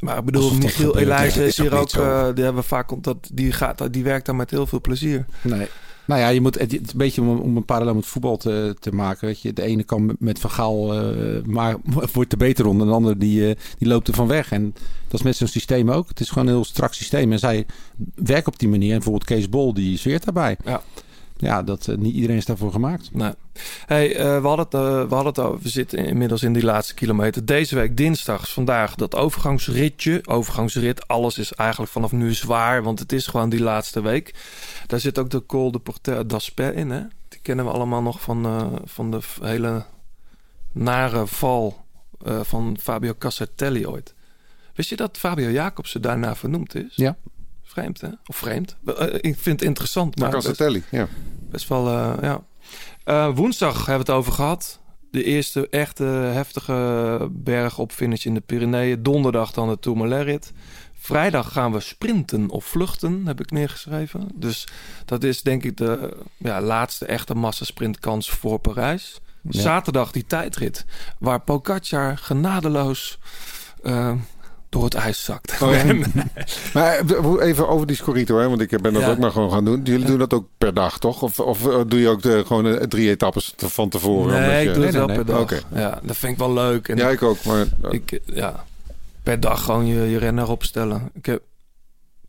Maar 0.00 0.18
ik 0.18 0.24
bedoel, 0.24 0.54
Michiel 0.54 0.98
Elijzen 0.98 1.44
is 1.46 1.56
hier 1.56 1.74
ook, 1.74 1.90
eh, 1.92 2.24
die 2.34 2.44
hebben 2.44 2.62
we 2.62 2.68
vaak, 2.68 3.02
dat, 3.02 3.16
die, 3.32 3.52
gaat, 3.52 3.92
die 3.92 4.02
werkt 4.04 4.26
daar 4.26 4.34
met 4.36 4.50
heel 4.50 4.66
veel 4.66 4.80
plezier. 4.80 5.24
Nee. 5.40 5.66
Nou 6.06 6.20
ja, 6.20 6.28
je 6.28 6.40
moet, 6.40 6.58
het 6.58 6.72
een 6.72 6.86
beetje 6.94 7.20
om, 7.20 7.38
om 7.38 7.56
een 7.56 7.64
parallel 7.64 7.94
met 7.94 8.06
voetbal 8.06 8.36
te, 8.36 8.76
te 8.78 8.94
maken. 8.94 9.26
Weet 9.26 9.40
je. 9.40 9.52
De 9.52 9.62
ene 9.62 9.82
kan 9.82 10.16
met 10.18 10.38
Van 10.38 10.50
Gaal, 10.50 10.94
eh, 10.94 11.44
maar 11.44 11.76
wordt 12.12 12.32
er 12.32 12.38
beter 12.38 12.66
onder. 12.66 12.82
En 12.82 12.88
de 12.88 12.96
andere 12.96 13.16
die, 13.16 13.48
eh, 13.48 13.56
die 13.78 13.88
loopt 13.88 14.08
er 14.08 14.14
van 14.14 14.26
weg. 14.26 14.52
En 14.52 14.74
dat 15.08 15.20
is 15.20 15.22
met 15.22 15.36
zo'n 15.36 15.46
systeem 15.46 15.90
ook. 15.90 16.08
Het 16.08 16.20
is 16.20 16.28
gewoon 16.28 16.46
een 16.46 16.54
heel 16.54 16.64
strak 16.64 16.94
systeem. 16.94 17.32
En 17.32 17.38
zij 17.38 17.66
werken 18.14 18.52
op 18.52 18.58
die 18.58 18.68
manier. 18.68 18.90
En 18.90 18.94
bijvoorbeeld 18.94 19.24
Kees 19.24 19.48
Bol, 19.48 19.74
die 19.74 19.98
zweert 19.98 20.24
daarbij. 20.24 20.56
Ja. 20.64 20.82
Ja, 21.42 21.62
dat, 21.62 21.88
eh, 21.88 21.96
niet 21.96 22.14
iedereen 22.14 22.36
is 22.36 22.44
daarvoor 22.44 22.72
gemaakt. 22.72 23.14
Nee. 23.14 23.32
Hey, 23.86 24.16
eh, 24.16 24.40
we, 24.40 24.46
hadden 24.46 24.64
het, 24.64 24.74
eh, 24.74 25.08
we 25.08 25.14
hadden 25.14 25.32
het 25.32 25.38
over, 25.38 25.62
we 25.62 25.68
zitten 25.68 25.98
inmiddels 25.98 26.42
in 26.42 26.52
die 26.52 26.64
laatste 26.64 26.94
kilometer. 26.94 27.44
Deze 27.44 27.74
week 27.74 27.96
dinsdag 27.96 28.42
is 28.42 28.52
vandaag 28.52 28.94
dat 28.94 29.14
overgangsritje. 29.14 30.20
Overgangsrit, 30.24 31.08
alles 31.08 31.38
is 31.38 31.52
eigenlijk 31.52 31.90
vanaf 31.90 32.12
nu 32.12 32.34
zwaar, 32.34 32.82
want 32.82 32.98
het 32.98 33.12
is 33.12 33.26
gewoon 33.26 33.48
die 33.48 33.62
laatste 33.62 34.02
week. 34.02 34.34
Daar 34.86 35.00
zit 35.00 35.18
ook 35.18 35.30
de 35.30 35.46
Col 35.46 35.70
de 35.70 35.78
Porter 35.78 36.28
d'Aspet 36.28 36.74
in, 36.74 36.90
hè? 36.90 37.02
Die 37.28 37.40
kennen 37.42 37.64
we 37.64 37.70
allemaal 37.70 38.02
nog 38.02 38.20
van, 38.20 38.70
van 38.84 39.10
de 39.10 39.20
hele 39.40 39.84
nare 40.72 41.26
val 41.26 41.84
van 42.42 42.76
Fabio 42.80 43.14
Casartelli 43.18 43.86
ooit. 43.86 44.14
Wist 44.74 44.88
je 44.88 44.96
dat 44.96 45.18
Fabio 45.18 45.50
Jacobsen 45.50 46.02
daarna 46.02 46.36
vernoemd 46.36 46.74
is? 46.74 46.96
Ja. 46.96 47.16
Vreemd, 47.62 48.00
hè? 48.00 48.08
Of 48.26 48.36
vreemd? 48.36 48.76
Eh, 48.84 49.14
Ik 49.14 49.38
vind 49.38 49.60
het 49.60 49.62
interessant, 49.62 50.18
maar... 50.18 50.30
Ja. 50.90 51.08
Best 51.50 51.68
wel, 51.68 51.88
eh, 51.88 52.12
ja. 52.22 52.44
Eh, 53.04 53.34
woensdag 53.34 53.74
hebben 53.76 54.06
we 54.06 54.12
het 54.12 54.20
over 54.20 54.32
gehad. 54.32 54.80
De 55.10 55.24
eerste 55.24 55.68
echte 55.68 56.04
heftige 56.04 57.28
bergopfinish 57.30 58.24
in 58.24 58.34
de 58.34 58.40
Pyreneeën. 58.40 59.02
Donderdag 59.02 59.52
dan 59.52 59.68
de 59.68 59.78
Tourmalet-rit. 59.78 60.52
Vrijdag 60.94 61.52
gaan 61.52 61.72
we 61.72 61.80
sprinten 61.80 62.50
of 62.50 62.64
vluchten, 62.64 63.26
heb 63.26 63.40
ik 63.40 63.50
neergeschreven. 63.50 64.28
Dus 64.34 64.66
dat 65.04 65.24
is 65.24 65.42
denk 65.42 65.64
ik 65.64 65.76
de 65.76 66.16
ja, 66.36 66.60
laatste 66.60 67.06
echte 67.06 67.34
massassprintkans 67.34 68.30
voor 68.30 68.58
Parijs. 68.58 69.20
Ja. 69.42 69.60
Zaterdag 69.60 70.10
die 70.12 70.26
tijdrit, 70.26 70.84
waar 71.18 71.40
Pogacar 71.40 72.18
genadeloos 72.18 73.18
door 74.72 74.84
het 74.84 74.94
ijs 74.94 75.24
zakt. 75.24 75.62
Oh. 75.62 75.68
Maar 76.74 76.98
eh, 76.98 77.46
even 77.48 77.68
over 77.68 77.86
die 77.86 77.96
Scorito, 77.96 78.38
hè? 78.38 78.48
want 78.48 78.60
ik 78.60 78.80
ben 78.80 78.92
dat 78.92 79.02
Ja. 79.02 79.10
ook 79.10 79.18
maar 79.18 79.30
gewoon 79.30 79.50
gaan 79.50 79.64
doen. 79.64 79.80
Jullie 79.84 80.06
doen 80.06 80.18
dat 80.18 80.32
ook 80.34 80.46
per 80.58 80.74
dag, 80.74 80.98
toch? 80.98 81.22
Of, 81.22 81.40
of 81.40 81.66
eh, 81.66 81.80
doe 81.86 82.00
je 82.00 82.08
ook 82.08 82.22
de, 82.22 82.42
gewoon 82.46 82.66
eh, 82.66 82.86
drie 82.86 83.10
etappes 83.10 83.54
van 83.56 83.88
tevoren? 83.88 84.40
Nee, 84.40 84.62
je- 84.62 84.68
ik 84.68 84.74
doe 84.74 84.82
het 84.84 84.92
Nee, 84.92 85.06
wel 85.06 85.06
nee, 85.16 85.24
per 85.24 85.34
nee. 85.34 85.44
dag. 85.46 85.62
Ja, 85.74 85.98
dat 86.02 86.16
vind 86.16 86.32
ik 86.32 86.38
wel 86.38 86.52
leuk. 86.52 86.88
En 86.88 86.96
Ja, 86.96 87.08
ik 87.08 87.22
ook. 87.22 87.44
Maar 87.44 87.60
eh, 87.82 87.92
Ik, 87.92 88.12
eh, 88.12 88.36
ja, 88.36 88.64
per 89.22 89.40
dag 89.40 89.64
gewoon 89.64 89.86
je, 89.86 90.00
je 90.10 90.18
renner 90.18 90.48
opstellen. 90.50 91.10
Ik 91.14 91.26
heb 91.26 91.42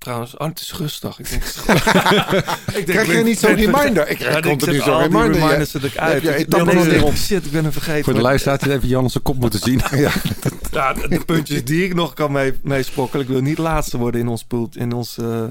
trouwens, 0.04 0.38
oh, 0.38 0.48
het 0.48 0.60
is 0.60 0.74
rustig. 0.74 1.20
Ik 1.20 1.30
denk, 1.30 1.44
ik 2.80 2.86
krijg 2.86 3.08
je 3.18 3.24
niet 3.24 3.40
zo'n 3.40 3.56
reminder? 3.56 4.10
Ik 4.10 4.18
krijg 4.18 4.40
continu 4.40 4.80
zo'n 4.80 4.94
al 4.94 5.00
die 5.00 5.08
reminder. 5.08 5.40
reminders 5.40 5.72
Ja. 5.72 5.80
zet 5.80 5.92
ik 5.92 5.98
uit. 5.98 6.24
Jij 6.24 6.38
Ik 6.40 6.50
ben? 6.50 7.18
Shit, 7.18 7.46
ik 7.46 7.52
ben 7.52 7.64
hem 7.64 7.72
vergeten. 7.72 8.04
Voor 8.04 8.14
de 8.14 8.22
luisteraars 8.22 8.62
even 8.66 8.88
Jan 8.88 9.10
zijn 9.10 9.24
kop 9.24 9.38
moeten 9.38 9.60
zien. 9.60 9.82
ja. 9.96 10.12
Ja, 10.72 10.94
de, 10.94 11.22
puntjes 11.26 11.64
die 11.64 11.84
ik 11.86 11.94
nog 11.94 12.14
kan 12.14 12.32
mee, 12.32 12.54
meesprokkelen. 12.64 13.26
Ik 13.26 13.32
wil 13.32 13.42
niet 13.42 13.58
laatste 13.58 13.98
worden 13.98 14.22
in 14.22 14.28
ons 14.28 14.44
pool. 14.44 14.70
In 14.74 14.94
ons... 14.94 15.18
eh, 15.18 15.44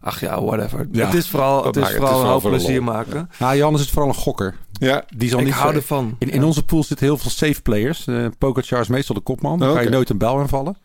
ach 0.00 0.20
ja, 0.20 0.42
whatever. 0.44 0.88
Ja, 0.92 1.06
het 1.06 1.14
is 1.14 1.28
vooral, 1.28 1.64
het 1.64 1.76
is 1.76 1.82
het 1.82 1.90
vooral 1.92 2.10
is 2.10 2.16
een 2.16 2.22
wel 2.22 2.32
hoop 2.32 2.40
voor 2.40 2.50
de 2.50 2.56
plezier 2.56 2.82
lol. 2.82 2.92
maken. 2.94 3.30
Ja, 3.38 3.56
Jan 3.56 3.74
is 3.74 3.80
het 3.80 3.90
vooral 3.90 4.08
een 4.08 4.14
gokker. 4.14 4.54
ja. 4.72 5.04
Die 5.16 5.28
zal 5.28 5.38
Ik 5.38 5.44
niet 5.44 5.54
hou 5.54 5.74
ervan. 5.74 6.16
In, 6.18 6.30
in 6.30 6.44
onze 6.44 6.64
pool 6.64 6.84
zitten 6.84 7.06
heel 7.06 7.18
veel 7.18 7.30
safe 7.30 7.62
players. 7.62 8.06
Uh, 8.06 8.26
Pogacar 8.38 8.80
is 8.80 8.88
meestal 8.88 9.14
de 9.14 9.20
kopman. 9.20 9.58
Dan 9.58 9.68
Oké. 9.68 9.76
kan 9.76 9.86
je 9.86 9.94
nooit 9.94 10.10
een 10.10 10.18
bel 10.18 10.38
aanvallen. 10.38 10.76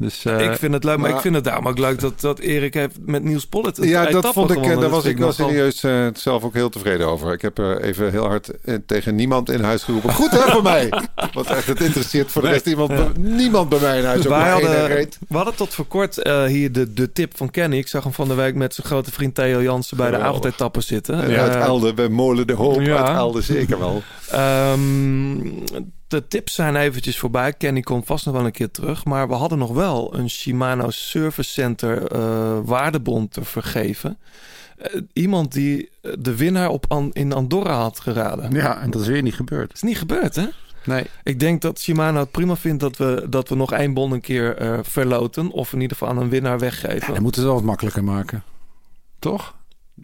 Dus, 0.00 0.24
eh, 0.24 0.40
ik 0.50 0.56
vind 0.58 0.72
het 0.72 0.84
leuk, 0.84 0.96
maar, 0.98 1.08
maar- 1.08 1.16
ik 1.16 1.22
vind 1.22 1.34
het 1.34 1.44
daarom 1.44 1.68
ook 1.68 1.78
leuk 1.78 2.00
dat, 2.00 2.20
dat 2.20 2.38
Erik 2.38 2.74
heeft 2.74 2.96
met 3.04 3.22
Niels 3.24 3.46
Pollitt 3.46 3.78
een 3.78 3.88
Ja, 3.88 4.04
dat 4.10 4.26
vond 4.32 4.50
ik, 4.50 4.56
eh, 4.64 4.80
daar 4.80 4.88
was 4.90 4.98
ik 5.04 5.06
vind 5.06 5.18
wel 5.18 5.32
serieus 5.32 5.82
eh, 5.82 6.06
zelf 6.14 6.42
ook 6.44 6.54
heel 6.54 6.68
tevreden 6.68 7.06
over. 7.06 7.32
Ik 7.32 7.42
heb 7.42 7.58
er 7.58 7.82
even 7.82 8.10
heel 8.10 8.26
hard 8.26 8.50
tegen 8.86 9.14
niemand 9.14 9.50
in 9.50 9.62
huis 9.62 9.82
geroepen. 9.82 10.12
Goed 10.12 10.30
hè 10.30 10.50
voor 10.50 10.62
mij. 10.62 10.92
Want 11.34 11.46
echt, 11.46 11.66
het 11.66 11.80
interesseert 11.80 12.30
voor 12.32 12.42
de 12.42 12.48
rest 12.48 12.66
iemand, 12.66 12.90
Ja. 12.90 13.08
niemand 13.18 13.68
bij 13.68 13.78
mij 13.80 13.98
in 13.98 14.04
huis. 14.04 14.18
Ook 14.20 14.28
Wij 14.28 14.50
hadden, 14.50 15.08
we 15.28 15.36
hadden 15.36 15.54
tot 15.54 15.74
voor 15.74 15.86
kort 15.86 16.18
eh, 16.18 16.44
hier 16.44 16.72
de, 16.72 16.92
de 16.92 17.12
tip 17.12 17.36
van 17.36 17.50
Kenny. 17.50 17.76
Ik 17.76 17.88
zag 17.88 18.02
hem 18.02 18.12
van 18.12 18.28
de 18.28 18.34
week 18.34 18.54
met 18.54 18.74
zijn 18.74 18.86
grote 18.86 19.10
vriend 19.12 19.34
Theo 19.34 19.62
Jansen 19.62 19.96
bij 19.96 20.06
de 20.06 20.12
Geweldig. 20.16 20.36
avondetappe 20.38 20.80
zitten. 20.80 21.22
En 21.22 21.30
Eh, 21.30 21.42
uit 21.42 21.54
Elde, 21.54 21.94
bij 21.94 22.08
Molen 22.08 22.46
de 22.46 22.52
Hoop. 22.54 22.80
ja. 22.80 22.96
Uit 23.06 23.16
Elde 23.16 23.42
zeker 23.42 23.78
wel. 23.78 24.02
Ehm, 24.30 25.38
de 26.10 26.28
tips 26.28 26.54
zijn 26.54 26.76
eventjes 26.76 27.18
voorbij. 27.18 27.52
Kenny 27.52 27.80
komt 27.80 28.06
vast 28.06 28.24
nog 28.24 28.34
wel 28.34 28.44
een 28.44 28.50
keer 28.52 28.70
terug. 28.70 29.04
Maar 29.04 29.28
we 29.28 29.34
hadden 29.34 29.58
nog 29.58 29.70
wel 29.72 30.14
een 30.14 30.30
Shimano 30.30 30.90
Service 30.90 31.50
Center 31.50 32.14
waardebon 32.64 33.28
te 33.28 33.44
vergeven. 33.44 34.18
Eh, 34.80 35.00
iemand 35.12 35.52
die 35.52 35.90
eh, 36.02 36.12
de 36.18 36.36
winnaar 36.36 36.68
op 36.68 36.84
An- 36.88 37.12
in 37.12 37.32
Andorra 37.32 37.74
had 37.74 38.00
geraden. 38.00 38.52
ja, 38.52 38.80
en 38.80 38.90
dat 38.90 39.00
is 39.00 39.06
weer 39.06 39.22
niet 39.22 39.34
gebeurd. 39.34 39.72
is 39.72 39.82
niet 39.82 39.98
gebeurd, 39.98 40.34
hè? 40.34 40.46
Nee. 40.84 41.06
Ik 41.22 41.40
denk 41.40 41.62
dat 41.62 41.80
Shimano 41.80 42.18
het 42.18 42.30
prima 42.30 42.56
vindt 42.56 42.80
dat 42.80 42.96
we, 42.96 43.26
dat 43.30 43.48
we 43.48 43.54
nog 43.54 43.72
één 43.72 43.94
bon 43.94 44.12
een 44.12 44.20
keer 44.20 44.56
eh, 44.56 44.78
verloten. 44.82 45.50
Of 45.50 45.72
in 45.72 45.80
ieder 45.80 45.96
geval 45.96 46.12
aan 46.14 46.22
een 46.22 46.28
winnaar 46.28 46.58
weggeven. 46.58 47.06
Ja, 47.06 47.12
dan 47.12 47.22
moeten 47.22 47.40
ze 47.42 47.46
het 47.46 47.46
wel 47.46 47.54
wat 47.54 47.64
makkelijker 47.64 48.04
maken. 48.04 48.42
Toch? 49.18 49.54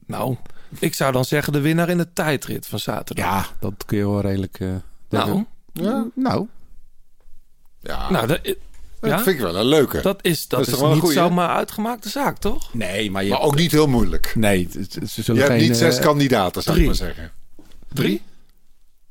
Nou, 0.07 0.37
ik 0.78 0.95
zou 0.95 1.12
dan 1.12 1.24
zeggen 1.24 1.53
de 1.53 1.61
winnaar 1.61 1.89
in 1.89 1.97
de 1.99 2.12
tijdrit 2.12 2.66
van 2.66 2.78
zaterdag. 2.78 3.24
Ja, 3.24 3.47
dat 3.61 3.85
kun 3.87 3.99
je 3.99 4.09
wel 4.09 4.20
redelijk... 4.20 4.59
Nou, 5.09 5.45
Ja. 5.82 6.07
Nou, 6.15 6.47
Ja. 7.81 8.11
nou 8.11 8.27
dat- 8.27 8.55
Dat 9.01 9.11
Ja? 9.11 9.23
vind 9.23 9.36
ik 9.36 9.43
wel 9.43 9.57
een 9.57 9.66
leuke. 9.66 10.01
Dat 10.01 10.24
is, 10.24 10.48
dat 10.48 10.65
Dat 10.65 10.74
is 10.74 10.81
niet 10.82 10.98
goeie, 11.01 11.15
zomaar 11.16 11.48
uitgemaakte 11.48 12.09
zaak, 12.09 12.39
toch? 12.39 12.74
Nee, 12.74 13.11
maar 13.11 13.23
je 13.23 13.28
maar 13.31 13.39
hebt- 13.39 13.51
ook 13.53 13.59
niet 13.59 13.70
heel 13.73 13.86
moeilijk. 13.86 14.32
Nee, 14.35 14.69
ze 14.70 14.86
Je 15.01 15.07
zullen 15.23 15.43
hebt 15.43 15.53
geen... 15.55 15.69
niet 15.69 15.77
zes 15.77 15.97
eh, 15.97 16.03
kandidaten, 16.05 16.62
zou 16.62 16.77
ik 16.77 16.82
drie. 16.85 16.86
maar 16.86 17.09
zeggen. 17.15 17.32
Drie? 17.93 18.23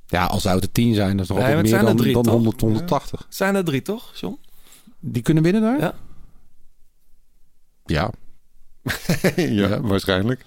Ja, 0.07 0.25
al 0.25 0.39
zou 0.39 0.55
het 0.55 0.63
er 0.63 0.71
tien 0.71 0.93
zijn, 0.93 1.11
dat 1.17 1.21
is 1.21 1.27
nog 1.27 1.37
Nee, 1.37 1.45
altijd 1.47 1.63
meer 1.63 1.73
zijn 1.73 1.85
dan, 1.85 1.97
drie, 1.97 2.13
dan 2.13 2.23
toch? 2.23 2.33
100, 2.33 2.61
180. 2.61 3.25
Zijn 3.29 3.55
er 3.55 3.63
drie, 3.63 3.81
toch, 3.81 4.11
John? 4.15 4.39
Die 4.99 5.21
kunnen 5.21 5.43
winnen 5.43 5.61
daar? 5.61 5.79
Ja. 5.79 5.93
Ja. 7.85 8.11
ja, 9.35 9.43
Ja. 9.67 9.81
waarschijnlijk. 9.81 10.45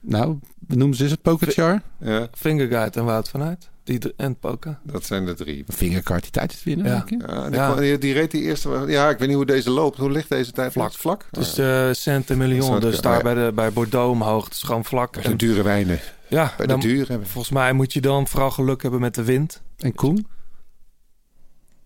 Nou, 0.00 0.38
noemen 0.66 0.96
ze 0.96 1.02
eens 1.02 1.12
het 1.12 1.22
Pokerchar? 1.22 1.82
Ja, 1.98 2.28
Fingerguide 2.32 2.98
en 2.98 3.04
Wout 3.04 3.28
vanuit. 3.28 3.68
Die 3.98 4.12
en 4.16 4.36
Poker. 4.38 4.78
dat 4.82 5.04
zijn 5.06 5.24
de 5.26 5.34
drie. 5.34 5.64
Fingercard 5.68 6.22
die 6.22 6.30
tijd 6.30 6.52
is 6.52 6.62
winnen, 6.64 6.86
Ja. 6.86 7.04
denk 7.06 7.22
ik. 7.22 7.30
Ja, 7.30 7.44
die, 7.76 7.86
Ja. 7.86 7.96
die, 7.96 8.12
reed 8.12 8.30
die 8.30 8.42
eerste... 8.42 8.84
Ja, 8.86 9.08
ik 9.10 9.18
weet 9.18 9.28
niet 9.28 9.36
hoe 9.36 9.46
deze 9.46 9.70
loopt. 9.70 9.98
Hoe 9.98 10.10
ligt 10.10 10.28
deze 10.28 10.52
tijd? 10.52 10.72
Vlak. 10.72 10.92
Vlak? 10.92 11.26
Dus 11.30 11.54
Ja. 11.56 11.86
de 11.88 11.94
Saint-Emilion, 11.94 12.62
Zou 12.62 12.72
het 12.74 12.82
dus 12.82 13.00
daar 13.00 13.22
bij, 13.22 13.34
de, 13.34 13.52
bij 13.54 13.72
Bordeaux 13.72 14.10
omhoog. 14.10 14.44
Het 14.44 14.52
is 14.54 14.62
gewoon 14.62 14.84
vlak. 14.84 15.12
Bij 15.12 15.22
de 15.22 15.28
En, 15.28 15.36
dure 15.36 15.62
wijnen. 15.62 16.00
ja, 16.28 16.54
Bij 16.56 16.66
de 16.66 16.72
dan, 16.72 16.80
dure 16.80 17.04
hebben. 17.08 17.28
volgens 17.28 17.52
mij 17.52 17.72
moet 17.72 17.92
je 17.92 18.00
dan 18.00 18.26
vooral 18.28 18.50
geluk 18.50 18.82
hebben 18.82 19.00
met 19.00 19.14
de 19.14 19.24
wind. 19.24 19.62
En 19.78 19.94
Koen? 19.94 20.26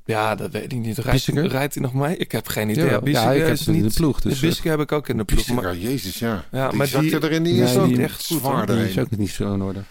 Ja, 0.05 0.35
dat 0.35 0.51
weet 0.51 0.73
ik 0.73 0.79
niet. 0.79 0.99
Rijdt, 0.99 1.27
rijdt 1.27 1.75
hij 1.75 1.83
nog 1.83 1.95
mee? 1.95 2.17
Ik 2.17 2.33
heb 2.33 2.47
geen 2.49 2.69
idee. 2.69 2.85
Ja, 2.85 3.01
Ja, 3.05 3.33
ik 3.33 3.43
heb 3.43 3.53
is 3.53 3.59
het 3.59 3.69
in 3.69 3.75
niet... 3.83 3.91
de 3.95 4.01
ploeg, 4.01 4.21
dus, 4.21 4.41
de 4.41 4.47
Bisseke 4.47 4.69
heb 4.69 4.81
ik 4.81 4.93
ook 4.93 5.09
in 5.09 5.17
de 5.17 5.25
ploeg. 5.25 5.49
Maar, 5.49 5.65
Ja, 5.77 5.89
jezus, 5.89 6.19
ja. 6.19 6.45
Ja, 6.53 6.69
die 6.69 6.79
maar 6.79 6.87
zakte 6.87 7.07
die- 7.09 7.21
er 7.21 7.33
in 7.33 7.43
die 7.43 7.53
Nee, 7.53 7.63
eerste 7.63 7.79
ook 7.81 7.89
die- 7.89 8.03
echt 8.03 8.27
goed 8.27 8.41
hoor. 8.41 8.51
zwaar 8.53 8.67
Die 8.67 8.89
is 8.89 8.99
ook 8.99 9.11
niet 9.17 9.31
zo 9.31 9.55
in 9.55 9.63
orde. 9.63 9.83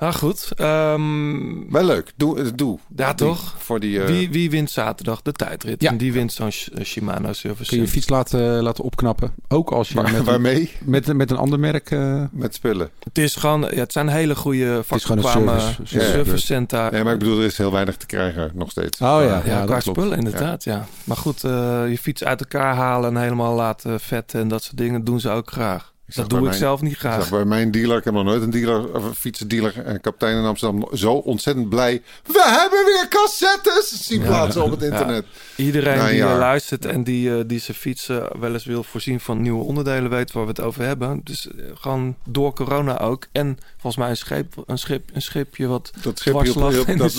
Ah, 0.00 0.14
goed. 0.14 0.48
Ehm, 0.56 1.70
Wel 1.72 1.84
leuk. 1.84 2.12
Doe, 2.16 2.38
eh, 2.40 2.46
doe. 2.54 2.78
Ja, 2.96 3.06
Die- 3.12 3.26
toch? 3.26 3.54
Voor 3.58 3.80
die... 3.80 4.00
eh, 4.00 4.06
wie, 4.06 4.30
wie 4.30 4.50
wint 4.50 4.70
zaterdag 4.70 5.22
de 5.22 5.32
tijdrit? 5.32 5.82
Ja. 5.82 5.90
En 5.90 5.96
die 5.96 6.12
wint 6.12 6.32
zo'n 6.32 6.50
eh, 6.74 6.84
Shimano 6.84 7.32
Service. 7.32 7.68
Kun 7.68 7.76
je 7.78 7.82
je 7.84 7.88
fiets 7.90 8.08
laten, 8.08 8.62
laten 8.62 8.84
opknappen. 8.84 9.32
Ook 9.48 9.70
als 9.70 9.88
je 9.88 9.94
waar- 9.94 10.04
met, 10.04 10.14
een, 10.14 10.24
waarmee? 10.24 10.70
met, 10.84 11.12
met 11.16 11.30
een 11.30 11.36
ander 11.36 11.58
merk... 11.60 11.90
eh, 11.90 12.22
Met 12.30 12.54
spullen. 12.54 12.90
Het 13.04 13.18
is 13.18 13.34
gewoon... 13.36 13.60
Ja, 13.60 13.66
het 13.80 13.92
zijn 13.92 14.08
hele 14.08 14.34
goede 14.36 14.58
is 14.58 14.64
gewoon 15.04 15.16
een 15.16 15.22
vakbekwamen 15.24 15.60
service- 15.60 15.86
service, 15.98 16.10
service. 16.12 16.46
center. 16.46 16.92
Nee, 16.92 17.04
maar 17.04 17.12
ik 17.12 17.18
bedoel, 17.18 17.38
er 17.38 17.44
is 17.44 17.58
heel 17.58 17.72
weinig 17.72 17.96
te 17.96 18.06
krijgen 18.06 18.50
nog 18.54 18.70
steeds. 18.70 19.00
Oh 19.00 19.06
ja, 19.06 19.22
Ja, 19.22 19.42
ja, 19.44 19.64
qua 19.64 19.80
spullen 19.80 20.18
inderdaad, 20.18 20.64
ja. 20.64 20.86
Maar 21.04 21.16
goed, 21.16 21.44
eh, 21.44 21.82
je 21.88 21.98
fiets 22.00 22.24
uit 22.24 22.40
elkaar 22.40 22.74
halen 22.74 23.16
en 23.16 23.22
helemaal 23.22 23.54
laten 23.54 24.00
vetten 24.00 24.40
en 24.40 24.48
dat 24.48 24.62
soort 24.62 24.76
dingen 24.76 25.04
doen 25.04 25.20
ze 25.20 25.28
ook 25.30 25.50
graag. 25.50 25.92
Dat 26.14 26.28
doe 26.30 26.38
ik 26.38 26.44
mijn- 26.44 26.56
zelf 26.58 26.80
niet 26.80 26.96
graag. 26.96 27.30
bij 27.30 27.44
mijn 27.44 27.70
dealer, 27.70 27.96
ik 27.98 28.04
heb 28.04 28.14
nog 28.14 28.24
nooit 28.24 28.42
een 28.42 28.50
dealer, 28.50 28.94
of 28.94 29.04
een 29.04 29.14
fietsendealer, 29.14 29.84
en 29.84 30.00
kapitein 30.00 30.36
in 30.38 30.44
Amsterdam, 30.44 30.88
zo 30.96 31.12
ontzettend 31.12 31.68
blij. 31.68 32.02
We 32.26 32.44
hebben 32.60 32.84
weer 32.84 33.06
cassettes 33.08 34.06
zien 34.06 34.20
Ja. 34.20 34.26
plaatsen 34.26 34.62
op 34.62 34.70
het 34.70 34.80
Ja. 34.80 34.86
internet. 34.86 35.24
Iedereen 35.56 35.98
een 36.00 36.06
die 36.10 36.22
luistert 36.22 36.84
en 36.86 37.04
die, 37.04 37.36
eh, 37.38 37.44
die 37.46 37.58
zijn 37.60 37.76
fietsen 37.76 38.28
wel 38.40 38.52
eens 38.52 38.64
wil 38.64 38.82
voorzien 38.82 39.20
van 39.20 39.42
nieuwe 39.42 39.64
onderdelen 39.64 40.10
weet 40.10 40.32
waar 40.32 40.42
we 40.42 40.48
het 40.48 40.60
over 40.60 40.84
hebben. 40.84 41.20
Dus 41.24 41.48
eh, 41.48 41.64
gewoon 41.74 42.16
door 42.28 42.54
corona 42.54 42.98
ook. 43.00 43.26
En 43.32 43.58
volgens 43.72 43.96
mij 43.96 44.10
een, 44.10 44.16
scheep, 44.16 44.54
een, 44.66 44.78
schip, 44.78 45.10
een 45.12 45.22
schipje 45.22 45.66
wat 45.66 45.90
Dat 46.02 46.18
schipje 46.18 46.54
op, 46.54 46.98
dat, 46.98 47.14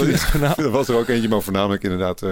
was 0.71 0.87
er 0.87 0.95
ook 0.95 1.07
eentje, 1.07 1.29
maar 1.29 1.41
voornamelijk 1.41 1.83
inderdaad 1.83 2.21
eh, 2.21 2.31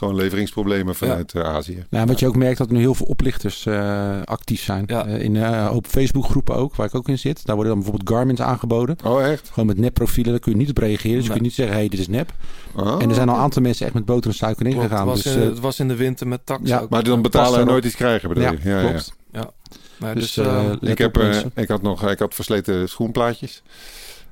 gewoon 0.00 0.14
leveringsproblemen 0.16 0.94
vanuit 0.94 1.32
eh, 1.34 1.42
Azië. 1.42 1.84
Nou, 1.90 2.06
wat 2.06 2.20
je 2.20 2.26
ook 2.26 2.36
merkt 2.36 2.58
dat 2.58 2.66
er 2.66 2.72
nu 2.72 2.78
heel 2.80 2.94
veel 2.94 3.06
oplichters 3.06 3.66
eh, 3.66 4.20
actief 4.24 4.62
zijn. 4.62 4.84
Ja. 4.86 5.06
Eh, 5.06 5.22
in 5.22 5.36
eh, 5.36 5.42
een 5.42 5.66
hoop 5.66 5.86
Facebookgroepen 5.86 6.54
ook, 6.56 6.74
waar 6.76 6.86
ik 6.86 6.94
ook 6.94 7.08
in 7.08 7.18
zit. 7.18 7.46
Daar 7.46 7.54
worden 7.54 7.72
dan 7.74 7.82
bijvoorbeeld 7.82 8.16
Garmins 8.16 8.40
aangeboden. 8.40 8.96
Oh, 9.04 9.22
echt? 9.26 9.48
Gewoon 9.48 9.66
met 9.66 9.78
nepprofielen, 9.78 10.30
daar 10.32 10.40
kun 10.40 10.52
je 10.52 10.58
niet 10.58 10.70
op 10.70 10.78
reageren. 10.78 11.16
Dus 11.16 11.22
je 11.26 11.30
Nee. 11.30 11.30
kunt 11.30 11.42
niet 11.42 11.54
zeggen, 11.54 11.74
hé, 11.74 11.80
hey, 11.80 11.88
dit 11.90 12.00
is 12.00 12.08
nep. 12.08 12.32
Oh. 12.76 13.02
En 13.02 13.08
er 13.08 13.14
zijn 13.14 13.28
al 13.28 13.34
een 13.34 13.40
aantal 13.40 13.62
mensen 13.62 13.86
echt 13.86 13.94
met 13.94 14.04
boter 14.04 14.30
en 14.30 14.36
suiker 14.36 14.66
ingegaan. 14.66 14.98
het, 14.98 15.06
was 15.08 15.22
Dus, 15.22 15.34
in, 15.34 15.42
eh, 15.42 15.48
het 15.48 15.60
was 15.60 15.80
in 15.80 15.88
de 15.88 15.96
winter 15.96 16.28
met 16.28 16.40
tax 16.46 16.60
ja, 16.64 16.78
ook. 16.78 16.88
Maar 16.90 17.04
dan 17.04 17.22
betalen 17.22 17.60
en 17.60 17.66
nooit 17.66 17.84
iets 17.84 17.96
krijgen, 17.96 18.28
bedoel 18.28 18.44
ja, 18.44 18.50
je? 18.50 18.58
Ja, 18.62 18.80
ja. 18.80 18.88
klopt. 18.88 19.14
Maar 19.98 20.14
Dus, 20.14 20.32
dus, 20.32 20.46
Ik, 20.90 20.98
heb, 20.98 21.16
op, 21.16 21.22
eh, 21.22 21.38
ik, 21.54 21.68
had 21.68 21.82
nog, 21.82 22.10
ik 22.10 22.18
had 22.18 22.34
versleten 22.34 22.88
schoenplaatjes. 22.88 23.62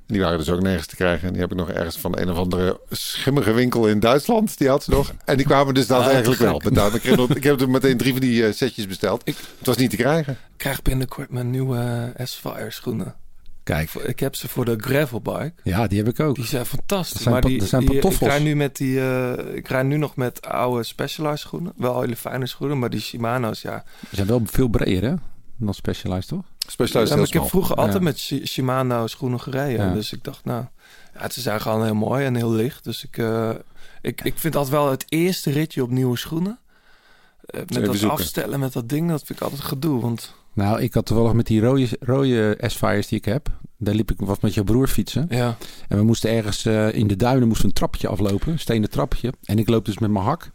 Die 0.09 0.21
waren 0.21 0.39
dus 0.39 0.51
ook 0.51 0.61
nergens 0.63 0.87
te 0.87 0.97
krijgen. 0.97 1.27
En 1.27 1.33
die 1.33 1.43
heb 1.43 1.51
ik 1.51 1.57
nog 1.57 1.71
ergens 1.71 1.99
van 1.99 2.19
een 2.19 2.31
of 2.31 2.37
andere 2.37 2.81
schimmige 2.91 3.53
winkel 3.53 3.89
in 3.89 4.01
Duitsland. 4.01 4.59
Die 4.59 4.69
had 4.69 4.83
ze 4.85 4.91
nog. 4.91 5.13
En 5.25 5.37
die 5.37 5.47
kwamen 5.47 5.75
dus 5.75 5.87
dan 5.87 6.03
eigenlijk 6.03 6.37
te 6.39 6.45
wel. 6.45 6.59
betaald. 6.59 6.95
Ik 6.95 7.03
heb, 7.03 7.19
ik 7.37 7.45
heb 7.45 7.61
er 7.61 7.71
meteen 7.71 7.97
drie 7.97 8.13
van 8.13 8.21
die 8.21 8.47
eh, 8.47 8.53
setjes 8.53 8.87
besteld. 8.87 9.23
Ik- 9.25 9.37
het 9.59 9.67
was 9.67 9.77
niet 9.77 9.91
te 9.91 9.97
krijgen. 9.97 10.33
ik 10.33 10.39
krijg 10.57 10.83
binnenkort 10.83 11.31
mijn 11.31 11.51
nieuwe 11.51 12.11
eh, 12.17 12.27
S-Fire 12.27 12.71
schoenen. 12.71 13.15
Kijk, 13.63 13.95
Ik 13.95 14.21
heb 14.21 14.35
ze 14.35 14.49
voor 14.49 14.65
de 14.65 14.77
gravelbike. 14.81 15.53
ja, 15.63 15.87
die 15.87 15.99
heb 15.99 16.09
ik 16.09 16.21
ook. 16.21 16.35
Die 16.35 16.45
zijn 16.47 16.67
fantastisch. 16.67 17.21
Zijn 17.23 17.33
maar 17.35 17.43
die, 17.43 17.65
zijn 17.67 17.81
die- 17.85 17.95
ik, 17.95 18.01
pantoffels. 18.01 18.31
rij 18.31 18.41
nu 18.43 18.57
met 18.57 18.77
die, 18.77 19.01
eh, 19.01 19.55
ik 19.55 19.69
rij 19.69 19.83
nu 19.83 19.97
nog 19.97 20.17
met 20.17 20.47
oude 20.47 20.83
Specialized 20.83 21.39
schoenen. 21.39 21.73
Wel 21.77 22.01
hele 22.01 22.17
fijne 22.17 22.47
schoenen, 22.47 22.79
maar 22.79 22.91
die 22.91 23.01
Shimano's, 23.01 23.63
ja. 23.63 23.85
Ze 24.11 24.15
zijn 24.17 24.27
wel 24.27 24.43
veel 24.45 24.69
breder 24.69 25.11
hè, 25.11 25.15
dan 25.59 25.75
Specialized, 25.75 26.29
toch? 26.29 26.45
Specialized 26.67 27.19
Ja, 27.19 27.25
ik 27.25 27.33
heb 27.33 27.45
vroeger 27.49 27.77
Ja. 27.77 27.83
altijd 27.83 28.03
met 28.03 28.19
Shi- 28.19 28.47
Shimano 28.47 29.07
schoenen 29.07 29.41
gereden. 29.41 29.87
Ja. 29.87 29.93
Dus 29.93 30.13
ik 30.13 30.25
dacht, 30.25 30.45
nou, 30.45 30.65
ja, 31.19 31.31
ze 31.31 31.41
zijn 31.41 31.61
gewoon 31.61 31.85
heel 31.85 31.95
mooi 31.95 32.25
en 32.25 32.35
heel 32.35 32.51
licht. 32.53 32.85
Dus 32.85 33.05
ik, 33.05 33.19
eh, 33.19 33.51
ik, 34.01 34.21
ik 34.23 34.39
vind 34.39 34.57
altijd 34.57 34.75
wel 34.75 34.91
het 34.91 35.05
eerste 35.09 35.51
ritje 35.51 35.83
op 35.83 35.91
nieuwe 35.91 36.17
schoenen. 36.17 36.59
Eh, 37.41 37.61
met 37.61 37.71
Even 37.71 37.83
dat 37.85 37.97
zoeken. 37.97 38.19
afstellen 38.19 38.61
met 38.61 38.73
dat 38.73 38.89
ding, 38.89 39.09
dat 39.09 39.23
vind 39.25 39.39
ik 39.39 39.45
altijd 39.45 39.63
gedoe. 39.63 40.01
Want 40.01 40.35
Nou, 40.53 40.81
ik 40.81 40.95
had 40.95 41.07
toevallig 41.07 41.33
met 41.33 41.47
die 41.47 41.61
rode, 41.61 41.89
rode 42.01 42.59
S-Fires 42.67 43.07
die 43.07 43.19
ik 43.19 43.25
heb. 43.25 43.49
Daar 43.77 43.95
liep 43.95 44.11
ik 44.11 44.17
wat 44.21 44.43
met 44.43 44.55
jouw 44.55 44.65
broer 44.65 44.89
fietsen. 44.89 45.27
ja, 45.31 45.57
En 45.89 45.97
we 45.99 46.05
moesten 46.05 46.31
ergens 46.31 46.65
eh, 46.65 46.93
in 46.95 47.07
de 47.07 47.17
duinen 47.17 47.49
moesten 47.49 47.67
een 47.67 47.73
trappetje 47.73 48.09
aflopen. 48.09 48.53
Een 48.53 48.59
stenen 48.59 48.91
trappetje. 48.91 49.33
En 49.45 49.59
ik 49.59 49.69
loop 49.69 49.85
dus 49.85 49.99
met 49.99 50.11
mijn 50.11 50.25
hak. 50.25 50.51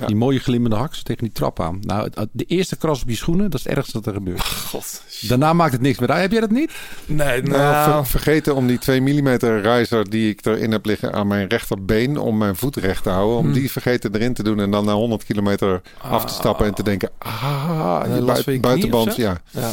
Ja. 0.00 0.06
Die 0.06 0.16
mooie 0.16 0.38
glimmende 0.38 0.76
hak 0.76 0.94
zo 0.94 1.00
tegen 1.02 1.22
die 1.24 1.32
trap 1.32 1.60
aan. 1.60 1.78
Nou, 1.80 2.10
de 2.32 2.44
eerste 2.44 2.76
kras 2.76 3.02
op 3.02 3.08
je 3.08 3.16
schoenen, 3.16 3.50
dat 3.50 3.60
is 3.60 3.66
het 3.66 3.76
ergste 3.76 3.92
dat 3.92 4.06
er 4.06 4.12
gebeurt. 4.12 4.40
god. 4.70 5.02
Daarna 5.20 5.52
maakt 5.52 5.72
het 5.72 5.80
niks 5.80 5.98
meer 5.98 6.08
uit. 6.10 6.20
Heb 6.20 6.30
jij 6.30 6.40
dat 6.40 6.50
niet? 6.50 6.72
Nee, 7.06 7.42
Nou, 7.42 7.48
nou, 7.62 7.84
ver- 7.92 8.06
vergeten 8.06 8.54
om 8.54 8.66
die 8.66 8.78
2 8.78 9.00
mm 9.00 9.28
riser 9.62 10.10
die 10.10 10.30
ik 10.30 10.46
erin 10.46 10.72
heb 10.72 10.84
liggen 10.86 11.12
aan 11.12 11.26
mijn 11.26 11.48
rechterbeen 11.48 12.18
om 12.18 12.38
mijn 12.38 12.56
voet 12.56 12.76
recht 12.76 13.02
te 13.02 13.10
houden. 13.10 13.36
Om 13.36 13.44
Hmm. 13.44 13.52
die 13.54 13.70
vergeten 13.70 14.14
erin 14.14 14.34
te 14.34 14.42
doen 14.42 14.60
en 14.60 14.70
dan 14.70 14.84
na 14.84 14.92
100 14.92 15.24
kilometer 15.24 15.82
af 16.00 16.24
te 16.24 16.32
stappen 16.32 16.66
en 16.66 16.74
te 16.74 16.82
denken, 16.82 17.10
ah, 17.18 18.02
je 18.06 18.10
last 18.20 18.24
bui- 18.24 18.24
van 18.24 18.34
je 18.34 18.42
knie 18.42 18.60
buitenband, 18.60 19.06
of 19.08 19.14
zo? 19.14 19.22
ja. 19.22 19.40
ja. 19.50 19.72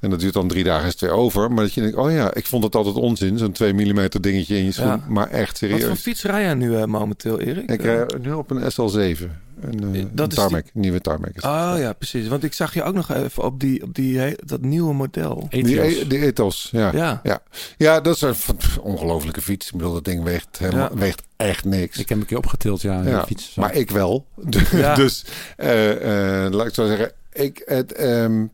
En 0.00 0.10
dat 0.10 0.20
duurt 0.20 0.32
dan 0.32 0.48
drie 0.48 0.64
dagen 0.64 0.86
is 0.86 0.92
het 0.92 1.00
weer 1.00 1.10
over. 1.10 1.52
Maar 1.52 1.64
dat 1.64 1.74
je 1.74 1.80
denkt, 1.80 1.96
oh 1.96 2.10
ja, 2.12 2.34
ik 2.34 2.46
vond 2.46 2.64
het 2.64 2.74
altijd 2.74 2.94
onzin, 2.96 3.38
zo'n 3.38 3.52
2 3.52 3.72
mm 3.72 4.08
dingetje 4.20 4.56
in 4.56 4.64
je 4.64 4.72
schoen. 4.72 4.86
Ja. 4.86 5.04
Maar 5.08 5.30
echt 5.30 5.60
Wat 5.60 5.70
voor 5.70 5.78
serieus. 5.78 6.00
fiets 6.00 6.22
rij 6.22 6.42
jij 6.42 6.54
nu 6.54 6.76
eh, 6.76 6.84
momenteel, 6.84 7.40
Erik? 7.40 7.70
Ik 7.70 7.80
Eh, 7.80 7.84
rij 7.84 8.06
nu 8.20 8.32
op 8.32 8.50
een 8.50 8.62
SL7. 8.72 9.30
Een, 9.60 9.94
eh, 9.94 10.04
Dat 10.12 10.24
een 10.24 10.28
is 10.28 10.34
tarmac, 10.34 10.64
nieuwe 10.72 11.00
tarmac. 11.00 11.30
Is. 11.34 11.42
Oh 11.42 11.74
ja, 11.76 11.92
precies. 11.92 12.28
Want 12.28 12.44
ik 12.44 12.52
zag 12.52 12.74
je 12.74 12.82
ook 12.82 12.94
nog 12.94 13.12
even 13.12 13.42
op 13.44 13.60
die, 13.60 13.82
op 13.82 13.94
die, 13.94 14.34
dat 14.44 14.60
nieuwe 14.60 14.94
model. 14.94 15.46
Die, 15.50 15.80
e- 15.82 16.06
die 16.06 16.18
Ethos, 16.18 16.68
ja. 16.72 16.90
Ja. 16.92 17.20
ja. 17.22 17.40
Ja, 17.76 18.00
dat 18.00 18.14
is 18.14 18.20
een 18.20 18.34
ongelofelijke 18.82 19.40
fiets. 19.42 19.66
Ik 19.66 19.72
bedoel, 19.76 19.92
dat 19.92 20.04
ding 20.04 20.24
weegt, 20.24 20.58
helemaal, 20.58 20.88
Ja. 20.92 20.98
weegt 20.98 21.22
echt 21.36 21.64
niks. 21.64 21.92
Ik 21.92 21.98
heb 21.98 22.08
hem 22.08 22.18
een 22.20 22.26
keer 22.26 22.36
opgetild, 22.36 22.80
ja. 22.82 23.02
Ja, 23.02 23.20
de 23.20 23.26
fiets. 23.26 23.54
maar 23.54 23.74
ik 23.74 23.90
wel. 23.90 24.26
Ja. 24.70 24.94
dus 24.94 25.24
eh, 25.56 26.44
eh, 26.44 26.52
laat 26.52 26.66
ik 26.66 26.74
zo 26.74 26.86
zeggen, 26.86 27.12
ik, 27.32 27.62
het, 27.64 27.92
ehm, 27.92 28.46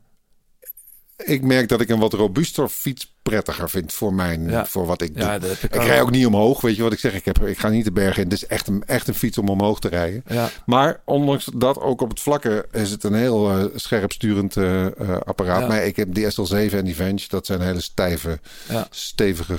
ik 1.16 1.42
merk 1.42 1.68
dat 1.68 1.80
ik 1.80 1.88
een 1.88 1.98
wat 1.98 2.12
robuuster 2.12 2.68
fiets 2.68 3.12
prettiger 3.22 3.70
vind 3.70 3.92
voor, 3.92 4.14
mijn, 4.14 4.50
Ja. 4.50 4.66
voor 4.66 4.86
wat 4.86 5.02
ik 5.02 5.14
doe. 5.14 5.24
Ja, 5.24 5.34
ik 5.60 5.74
rij 5.74 6.00
ook 6.00 6.10
niet 6.10 6.26
omhoog, 6.26 6.60
weet 6.60 6.76
je 6.76 6.82
wat 6.82 6.92
ik 6.92 6.98
zeg? 6.98 7.14
Ik, 7.14 7.24
heb, 7.24 7.42
ik 7.42 7.58
ga 7.58 7.68
niet 7.68 7.84
de 7.84 7.92
bergen 7.92 8.22
in. 8.22 8.28
Het 8.28 8.42
is 8.42 8.46
echt 8.46 8.66
een, 8.68 8.82
echt 8.86 9.08
een 9.08 9.14
fiets 9.14 9.38
om 9.38 9.48
omhoog 9.48 9.80
te 9.80 9.88
rijden. 9.88 10.22
Ja. 10.26 10.50
Maar 10.66 11.00
ondanks 11.04 11.48
dat 11.54 11.80
ook 11.80 12.00
op 12.00 12.08
het 12.08 12.20
vlakke 12.20 12.66
is 12.72 12.90
het 12.90 13.04
een 13.04 13.14
heel 13.14 13.50
eh, 13.50 13.64
scherp 13.74 14.12
sturend 14.12 14.56
eh, 14.56 14.86
eh, 14.86 15.16
apparaat. 15.24 15.68
Maar 15.68 15.84
ik 15.84 15.96
heb 15.96 16.14
die 16.14 16.32
SL7 16.32 16.74
en 16.74 16.84
die 16.84 16.94
Venge, 16.96 17.24
dat 17.28 17.46
zijn 17.46 17.60
hele 17.60 17.80
stijve, 17.80 18.40
stevige 18.90 19.58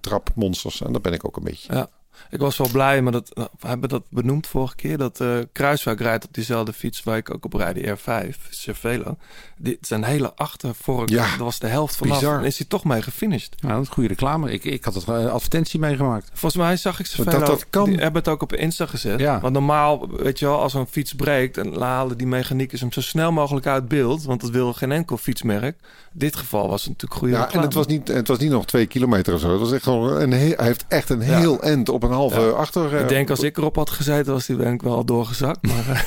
trapmonsters. 0.00 0.82
En 0.82 0.92
dat 0.92 1.02
ben 1.02 1.12
ik 1.12 1.24
ook 1.24 1.36
een 1.36 1.44
beetje. 1.44 1.88
Ik 2.30 2.40
was 2.40 2.56
wel 2.56 2.68
blij, 2.68 3.02
maar 3.02 3.12
dat, 3.12 3.30
we 3.34 3.66
hebben 3.66 3.88
dat 3.88 4.02
benoemd 4.08 4.46
vorige 4.46 4.76
keer. 4.76 4.98
Dat 4.98 5.20
eh 5.20 5.38
Kruiswijk 5.52 6.00
rijdt 6.00 6.24
op 6.24 6.34
diezelfde 6.34 6.72
fiets 6.72 7.02
waar 7.02 7.16
ik 7.16 7.34
ook 7.34 7.44
op 7.44 7.54
rijd, 7.54 7.74
de 7.74 7.96
R5, 7.96 8.36
Cervelo. 8.50 9.16
Dit 9.58 9.78
zijn 9.80 10.04
hele 10.04 10.34
achtervork. 10.34 11.08
Ja, 11.08 11.30
dat 11.30 11.38
was 11.38 11.58
de 11.58 11.66
helft 11.66 11.96
vanaf. 11.96 12.18
bizar. 12.18 12.38
En 12.38 12.44
is 12.44 12.58
hij 12.58 12.66
toch 12.66 12.84
mee 12.84 13.02
gefinished. 13.02 13.62
Nou, 13.62 13.74
dat 13.74 13.82
is 13.82 13.88
goede 13.88 14.08
reclame. 14.08 14.52
Ik, 14.52 14.64
ik 14.64 14.84
had 14.84 14.94
het 14.94 15.04
eh, 15.04 15.26
advertentie 15.26 15.80
meegemaakt. 15.80 16.30
Volgens 16.32 16.62
mij 16.62 16.76
zag 16.76 17.00
ik 17.00 17.06
Cervelo. 17.06 17.38
Dat 17.38 17.46
dat 17.46 17.66
kan. 17.70 17.84
Die 17.84 17.98
hebben 17.98 18.22
het 18.22 18.28
ook 18.28 18.42
op 18.42 18.52
Insta 18.52 18.86
gezet. 18.86 19.20
Ja. 19.20 19.40
Want 19.40 19.52
normaal, 19.52 20.08
weet 20.10 20.38
je 20.38 20.46
wel, 20.46 20.60
als 20.60 20.74
een 20.74 20.86
fiets 20.86 21.14
breekt... 21.14 21.54
dan 21.54 21.82
halen 21.82 22.18
die 22.18 22.26
mechaniekers 22.26 22.80
hem 22.80 22.92
zo 22.92 23.00
snel 23.00 23.32
mogelijk 23.32 23.66
uit 23.66 23.88
beeld. 23.88 24.24
Want 24.24 24.40
dat 24.40 24.50
wil 24.50 24.72
geen 24.72 24.92
enkel 24.92 25.16
fietsmerk. 25.16 25.76
In 26.12 26.18
dit 26.18 26.36
geval 26.36 26.68
was 26.68 26.80
het 26.80 26.90
natuurlijk 26.90 27.20
goede 27.20 27.34
Ja, 27.34 27.52
en 27.52 27.60
het 27.60 27.74
was, 27.74 27.86
niet, 27.86 28.08
het 28.08 28.28
was 28.28 28.38
niet 28.38 28.50
nog 28.50 28.66
twee 28.66 28.86
kilometer 28.86 29.34
of 29.34 29.40
zo. 29.40 29.50
Het 29.50 29.60
was 29.60 29.72
echt 29.72 29.82
gewoon 29.82 30.20
een 30.20 30.32
heel, 30.32 30.56
hij 30.56 30.66
heeft 30.66 30.84
echt 30.88 31.10
een 31.10 31.20
heel 31.20 31.62
end 31.62 31.88
op 31.88 32.02
een 32.02 32.12
halve 32.18 32.40
Ja. 32.40 32.48
achter. 32.48 32.94
eh, 32.94 33.00
Ik 33.00 33.08
denk 33.08 33.30
als 33.30 33.40
ik 33.42 33.56
erop 33.56 33.76
had 33.76 33.90
gezeten, 33.90 34.32
was 34.32 34.46
die 34.46 34.56
denk 34.56 34.74
ik 34.74 34.82
wel 34.82 35.04
doorgezakt. 35.04 35.66
Maar 35.66 35.88
eh, 35.96 36.00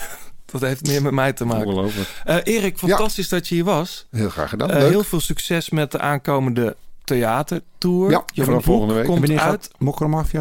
dat 0.45 0.61
heeft 0.61 0.87
meer 0.87 1.01
met 1.01 1.11
mij 1.11 1.33
te 1.33 1.45
maken. 1.45 1.89
Eh, 2.25 2.35
Erik, 2.43 2.77
fantastisch 2.77 3.29
dat 3.29 3.47
je 3.47 3.55
hier 3.55 3.63
was. 3.63 4.07
Heel 4.11 4.29
graag 4.29 4.49
gedaan. 4.49 4.67
Leuk. 4.69 4.89
heel 4.89 5.03
veel 5.03 5.19
succes 5.19 5.69
met 5.69 5.91
de 5.91 5.99
aankomende 5.99 6.75
theatertour. 7.03 8.09
Ja, 8.11 8.23
Je 8.33 8.43
volgende 8.63 8.93
week. 8.93 9.05
komt 9.05 9.19
Wanneer 9.19 9.39
uit 9.39 9.69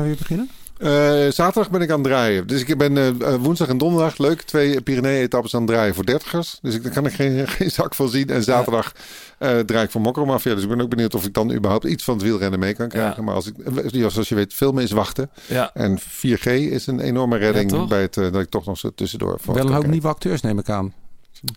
weer 0.02 0.16
beginnen? 0.16 0.50
Eh, 0.80 1.30
zaterdag 1.30 1.70
ben 1.70 1.80
ik 1.80 1.90
aan 1.90 1.98
het 1.98 2.08
draaien. 2.08 2.46
Dus 2.46 2.64
ik 2.64 2.78
ben 2.78 2.96
eh, 2.96 3.08
eh, 3.08 3.40
woensdag 3.40 3.68
en 3.68 3.78
donderdag 3.78 4.18
leuk 4.18 4.42
twee 4.42 4.80
Pyrenee-etappes 4.80 5.54
aan 5.54 5.62
het 5.62 5.70
draaien 5.70 5.94
voor 5.94 6.06
dertigers. 6.06 6.58
Dus 6.62 6.74
ik, 6.74 6.82
daar 6.82 6.92
kan 6.92 7.06
ik 7.06 7.12
geen, 7.12 7.48
geen 7.58 7.70
zak 7.70 7.94
van 7.94 8.08
zien. 8.08 8.28
En 8.28 8.42
zaterdag 8.42 8.92
eh, 9.38 9.58
draai 9.58 9.84
ik 9.84 9.90
voor 9.90 10.00
Mokro 10.00 10.24
Mafia. 10.26 10.54
Dus 10.54 10.62
ik 10.62 10.68
ben 10.68 10.80
ook 10.80 10.88
benieuwd 10.88 11.14
of 11.14 11.24
ik 11.24 11.34
dan 11.34 11.52
überhaupt 11.52 11.84
iets 11.84 12.04
van 12.04 12.14
het 12.14 12.22
wielrennen 12.22 12.58
mee 12.58 12.74
kan 12.74 12.88
krijgen. 12.88 13.24
Maar 13.24 13.34
als 13.34 13.46
ik, 13.46 13.54
zoals 13.92 14.28
je 14.28 14.34
weet, 14.34 14.54
filmen 14.54 14.82
is 14.82 14.90
wachten. 14.90 15.30
Ja. 15.46 15.70
En 15.74 15.98
4G 16.00 16.44
is 16.44 16.86
een 16.86 17.00
enorme 17.00 17.36
redding 17.36 17.70
Ja, 17.70 17.86
bij 17.86 18.00
het 18.00 18.14
dat 18.14 18.40
ik 18.40 18.50
toch 18.50 18.66
nog 18.66 18.78
zo 18.78 18.90
tussendoor. 18.94 19.38
Wel 19.44 19.56
een 19.56 19.62
kan 19.62 19.74
hoop 19.74 19.86
nieuwe 19.86 20.08
acteurs 20.08 20.40
neem 20.40 20.58
ik 20.58 20.68
aan. 20.68 20.92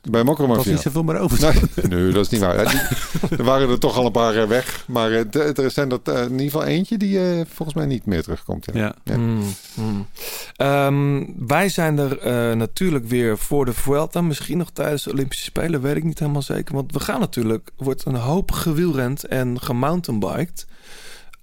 Bij 0.10 0.24
Mokro 0.24 0.44
Er 0.50 0.56
was 0.56 0.66
niet 0.66 0.80
zoveel 0.80 1.04
meer 1.04 1.18
over. 1.20 1.42
Nee, 1.42 1.62
nee, 2.02 2.12
dat 2.12 2.26
is 2.26 2.30
niet 2.32 2.42
waar. 2.42 2.70
Die- 2.70 2.80
er 3.38 3.44
waren 3.44 3.70
er 3.70 3.80
toch 3.80 3.98
al 3.98 4.06
een 4.06 4.12
paar 4.12 4.36
eh, 4.36 4.48
weg. 4.48 4.84
Maar 4.88 5.12
eh, 5.12 5.58
er 5.58 5.72
zijn 5.72 5.92
er 5.92 6.00
eh, 6.04 6.22
in 6.24 6.32
ieder 6.32 6.46
geval 6.46 6.64
eentje 6.64 6.98
die 6.98 7.20
volgens 7.48 7.78
mij 7.78 7.86
niet 7.86 8.06
meer 8.06 8.24
terugkomt. 8.24 8.66
Ja. 8.74 8.80
Ja. 8.82 8.96
Ja. 9.04 9.14
Hmm, 9.14 9.44
hmm. 9.74 10.08
Ehm, 10.56 11.24
wij 11.48 11.70
zijn 11.70 11.98
er 11.98 12.18
eh, 12.20 12.56
natuurlijk 12.56 13.06
weer 13.08 13.38
voor 13.38 13.66
de 13.66 13.74
Vuelta. 13.74 14.22
Misschien 14.22 14.58
nog 14.58 14.70
tijdens 14.72 15.04
de 15.04 15.12
Olympische 15.12 15.44
Spelen, 15.46 15.82
weet 15.82 15.96
ik 15.96 16.04
niet 16.04 16.20
helemaal 16.20 16.42
zeker. 16.42 16.76
Want 16.76 16.92
we 16.92 17.00
gaan 17.00 17.20
natuurlijk, 17.20 17.70
wordt 17.78 18.06
een 18.06 18.16
hoop 18.16 18.52
gewielrend 18.52 19.24
en 19.26 19.62
gemountainbiked. 19.62 20.66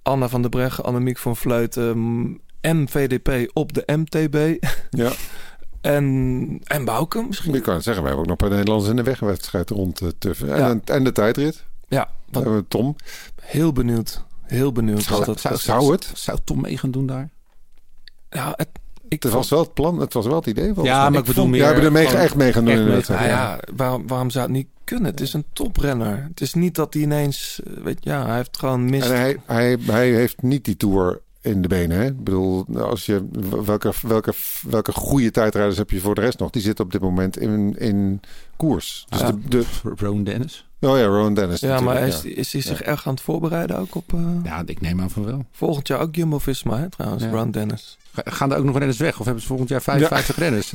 Anna 0.03 0.29
van 0.29 0.41
der 0.41 0.51
Breggen, 0.51 0.85
Annemiek 0.85 1.19
van 1.19 1.37
Vleuten, 1.37 2.41
MVDP 2.63 3.51
op 3.53 3.73
de 3.73 3.83
MTB. 3.97 4.65
Ja. 4.91 5.13
En, 5.81 6.61
en 6.65 6.85
Bouke 6.85 7.23
misschien. 7.27 7.55
Ik 7.55 7.63
kan 7.63 7.75
het 7.75 7.83
zeggen, 7.85 8.03
we 8.03 8.09
hebben 8.09 8.27
ook 8.31 8.31
nog 8.31 8.41
een 8.41 8.49
paar 8.49 8.57
Nederlanders 8.59 8.91
in 8.91 8.97
de 8.97 9.11
wegwedstrijd 9.11 9.71
rond 9.71 9.97
te 9.97 10.19
tuffen. 10.19 10.53
En, 10.55 10.59
Ja. 10.85 10.95
en 10.95 11.05
de 11.05 11.13
tijdrit. 11.13 11.65
Ja, 11.89 12.05
Dan 12.05 12.13
wat, 12.31 12.43
hebben 12.43 12.61
we 12.61 12.69
Tom. 12.69 12.97
heel 13.43 13.73
benieuwd. 13.73 14.25
Heel 14.43 14.73
benieuwd 14.73 15.09
wat 15.09 15.25
dat 15.25 15.41
zou, 15.41 15.57
Zou 15.57 15.93
het? 15.93 16.11
Zou 16.15 16.39
Tom 16.45 16.61
mee 16.61 16.79
gaan 16.79 16.91
doen 16.91 17.07
daar? 17.07 17.29
Ja, 18.31 18.53
het, 18.57 18.69
ik 19.09 19.23
Het 19.23 19.33
was 19.33 19.51
wel 19.51 19.59
het 19.59 19.75
plan, 19.75 20.01
het 20.01 20.13
was 20.13 20.27
wel 20.27 20.35
het 20.35 20.47
idee. 20.47 20.73
Ja, 20.83 21.11
maar 21.11 21.19
ik 21.21 21.25
bedoel 21.27 21.35
vond- 21.35 21.51
meer 21.51 21.61
Ja, 21.61 21.67
hebben 21.67 21.85
er 21.85 21.93
mee, 21.93 22.07
echt 22.09 22.35
mee 22.35 22.53
gaan 22.53 22.65
doen 22.65 22.75
in 22.75 22.85
de 22.85 22.91
wedstrijd. 22.91 23.21
Nou 23.21 23.33
Ja. 23.33 23.51
ja, 23.55 23.61
waarom, 23.77 24.07
waarom 24.07 24.31
zou 24.31 24.45
het 24.45 24.55
niet 24.55 24.69
kunnen? 24.85 25.11
Het 25.11 25.21
is 25.21 25.33
een 25.33 25.45
toprenner. 25.53 26.27
Het 26.29 26.41
is 26.41 26.55
niet 26.55 26.75
dat 26.75 26.95
hij 26.95 27.03
ineens, 27.03 27.61
eh, 27.67 27.73
weet 27.83 27.97
je, 28.05 28.11
ja, 28.11 28.27
hij 28.27 28.37
heeft 28.37 28.59
gewoon 28.59 28.85
mist. 28.91 29.09
En 29.11 29.17
hij, 29.17 29.37
hij, 29.47 29.79
hij 29.87 30.09
heeft 30.11 30.43
niet 30.43 30.65
die 30.65 30.77
tour 30.77 31.21
in 31.43 31.63
de 31.63 31.69
benen. 31.69 31.97
Hè? 31.97 32.05
Ik 32.07 32.25
bedoel, 32.25 32.67
als 32.79 33.07
je, 33.07 33.29
welke, 33.65 33.93
welke, 34.03 34.33
welke 34.69 34.93
goede 34.93 35.31
tijdrijders 35.31 35.77
heb 35.79 35.91
je 35.91 36.01
voor 36.01 36.15
de 36.15 36.21
rest 36.21 36.39
nog? 36.39 36.51
Die 36.51 36.63
zitten 36.63 36.85
op 36.85 36.93
dit 36.93 37.01
moment 37.01 37.39
in, 37.39 37.75
in 37.79 38.21
koers. 38.57 39.07
Dus 39.09 39.21
Ja. 39.21 39.33
de, 39.33 39.39
de, 39.49 39.65
Rowan 39.97 40.25
Dennis? 40.25 40.69
oh 40.81 40.99
ja, 40.99 41.05
Rowan 41.05 41.35
Dennis. 41.35 41.61
ja, 41.61 41.81
maar 41.81 42.07
is, 42.07 42.25
is 42.25 42.53
hij 42.53 42.63
zich 42.63 42.83
erg 42.83 43.07
aan 43.07 43.15
het 43.15 43.23
voorbereiden 43.23 43.79
ook 43.79 43.95
op 43.95 44.13
eh, 44.13 44.21
Ja, 44.45 44.63
ik 44.67 44.81
neem 44.81 45.01
aan 45.01 45.11
van 45.11 45.25
wel. 45.25 45.45
volgend 45.53 45.89
jaar 45.89 46.01
ook 46.01 46.15
Jumbo-Visma, 46.15 46.79
hè, 46.79 46.89
trouwens, 46.91 47.23
Ja. 47.25 47.31
Ron 47.31 47.51
Dennis. 47.51 47.99
Ga- 48.13 48.23
Gaan 48.31 48.53
er 48.53 48.59
ook 48.59 48.65
nog 48.65 48.77
renners 48.79 48.99
weg? 48.99 49.19
Of 49.19 49.25
hebben 49.25 49.43
ze 49.43 49.49
volgend 49.49 49.69
jaar 49.69 49.83
55 49.83 50.37
renners? 50.37 50.73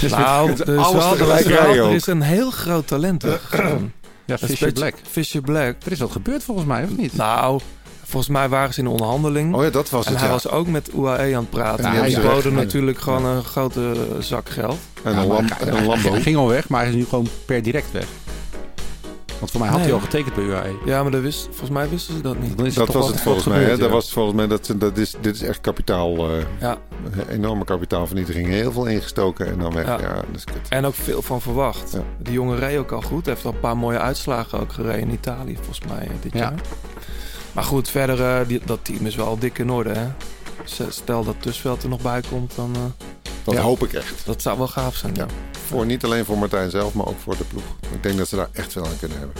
Dus 0.00 0.10
nou, 0.16 0.54
dus 0.54 0.66
alles 0.76 1.18
wel, 1.18 1.36
er, 1.36 1.42
rijden 1.46 1.84
er 1.84 1.90
is 1.94 2.06
een 2.06 2.22
heel 2.22 2.50
groot 2.50 2.86
talent 2.86 3.24
ja, 4.26 4.38
Fisher 4.38 4.72
Black. 4.72 4.94
Fisher 5.02 5.40
Black. 5.40 5.76
Er 5.84 5.92
is 5.92 5.98
wat 5.98 6.10
gebeurd 6.10 6.42
volgens 6.44 6.66
mij, 6.66 6.84
of 6.84 6.96
niet? 6.96 7.16
Nou, 7.16 7.60
volgens 8.10 8.32
mij 8.32 8.48
waren 8.48 8.74
ze 8.74 8.80
in 8.80 8.86
onderhandeling. 8.86 9.54
Oh 9.54 9.62
ja, 9.62 9.70
dat 9.70 9.90
was 9.90 10.04
en 10.06 10.10
het, 10.10 10.20
hij 10.20 10.28
ja. 10.28 10.34
was 10.34 10.48
ook 10.48 10.66
met 10.66 10.90
UAE 10.94 11.34
aan 11.36 11.40
het 11.40 11.50
praten. 11.50 11.84
En 11.84 11.94
En 11.96 12.04
die 12.04 12.20
boden 12.20 12.54
natuurlijk 12.54 12.98
gewoon 12.98 13.24
een 13.24 13.44
grote 13.44 13.94
zak 14.18 14.48
geld. 14.48 14.78
En 15.02 15.12
Ja, 15.12 15.18
een, 15.20 15.26
lam, 15.26 15.44
hij- 15.46 15.56
en 15.60 15.68
een 15.68 15.74
hij- 15.76 15.86
Lambo. 15.86 16.10
Hij 16.12 16.20
ging 16.20 16.36
al 16.36 16.48
weg, 16.48 16.68
maar 16.68 16.80
hij 16.80 16.88
is 16.88 16.94
nu 16.96 17.04
gewoon 17.04 17.26
per 17.44 17.62
direct 17.62 17.92
weg. 17.92 18.06
Want 19.38 19.52
voor 19.52 19.60
mij 19.60 19.68
had 19.70 19.78
Nee. 19.78 19.86
hij 19.88 19.96
al 19.96 20.02
getekend 20.04 20.34
bij 20.34 20.44
UAE. 20.44 20.74
Ja, 20.84 21.02
maar 21.02 21.10
dat 21.10 21.20
wist, 21.20 21.44
volgens 21.44 21.70
mij 21.70 21.88
wisten 21.88 22.14
ze 22.14 22.20
dat 22.22 22.38
niet. 22.40 22.56
Dan 22.56 22.66
is 22.66 22.74
Dat 22.74 22.86
toch 22.86 22.94
was 22.96 23.08
het 23.08 23.20
volgens 23.20 23.44
mij. 23.44 23.62
Hè? 23.62 23.76
Dat 23.76 23.90
was 23.90 24.12
volgens 24.12 24.36
mij 24.36 24.46
dat, 24.46 24.66
ze- 24.66 24.78
dat 24.78 24.98
is, 24.98 25.14
dit 25.20 25.34
is 25.34 25.42
echt 25.42 25.60
kapitaal, 25.60 26.16
eh, 26.30 26.36
Ja, 26.60 26.76
enorme 27.28 27.64
kapitaalvernietiging. 27.64 28.46
Heel 28.46 28.72
veel 28.72 28.86
ingestoken 28.86 29.46
en 29.46 29.58
dan 29.58 29.74
weg. 29.74 29.86
Ja, 29.86 29.98
Ja. 30.00 30.14
dat 30.14 30.24
is 30.34 30.44
kut. 30.44 30.56
en 30.68 30.84
ook 30.84 30.94
veel 30.94 31.22
van 31.22 31.40
verwacht. 31.40 31.92
Ja. 31.92 32.02
Die 32.18 32.32
jongen 32.32 32.58
reed 32.58 32.78
ook 32.78 32.92
al 32.92 33.00
goed. 33.02 33.26
Heeft 33.26 33.44
al 33.44 33.52
een 33.52 33.60
paar 33.60 33.76
mooie 33.76 33.98
uitslagen 33.98 34.60
ook 34.60 34.72
gereden 34.72 35.00
in 35.00 35.10
Italië, 35.10 35.54
volgens 35.56 35.80
mij, 35.88 36.08
dit 36.20 36.32
Ja. 36.32 36.38
jaar. 36.38 36.54
Maar 37.52 37.64
goed, 37.64 37.88
verder, 37.88 38.40
eh, 38.40 38.48
die, 38.48 38.60
dat 38.64 38.78
team 38.82 39.06
is 39.06 39.14
wel 39.14 39.38
dik 39.38 39.58
in 39.58 39.70
orde, 39.70 39.90
hè. 39.92 40.06
Stel 40.88 41.24
dat 41.24 41.34
Tusveld 41.38 41.82
er 41.82 41.88
nog 41.88 42.00
bij 42.00 42.20
komt, 42.30 42.54
dan 42.56 42.70
uh, 42.76 42.82
Dat 43.44 43.54
Ja. 43.54 43.60
hoop 43.60 43.82
ik 43.82 43.92
echt. 43.92 44.26
dat 44.26 44.42
zou 44.42 44.58
wel 44.58 44.68
gaaf 44.68 44.96
zijn. 44.96 45.14
Ja. 45.14 45.26
Voor, 45.66 45.86
niet 45.86 46.04
alleen 46.04 46.24
voor 46.24 46.38
Martijn 46.38 46.70
zelf, 46.70 46.94
maar 46.94 47.06
ook 47.06 47.18
voor 47.22 47.36
de 47.36 47.44
ploeg. 47.44 47.62
Ik 47.92 48.02
denk 48.02 48.18
dat 48.18 48.28
ze 48.28 48.36
daar 48.36 48.48
echt 48.52 48.72
veel 48.72 48.84
aan 48.86 48.98
kunnen 48.98 49.18
hebben. 49.18 49.36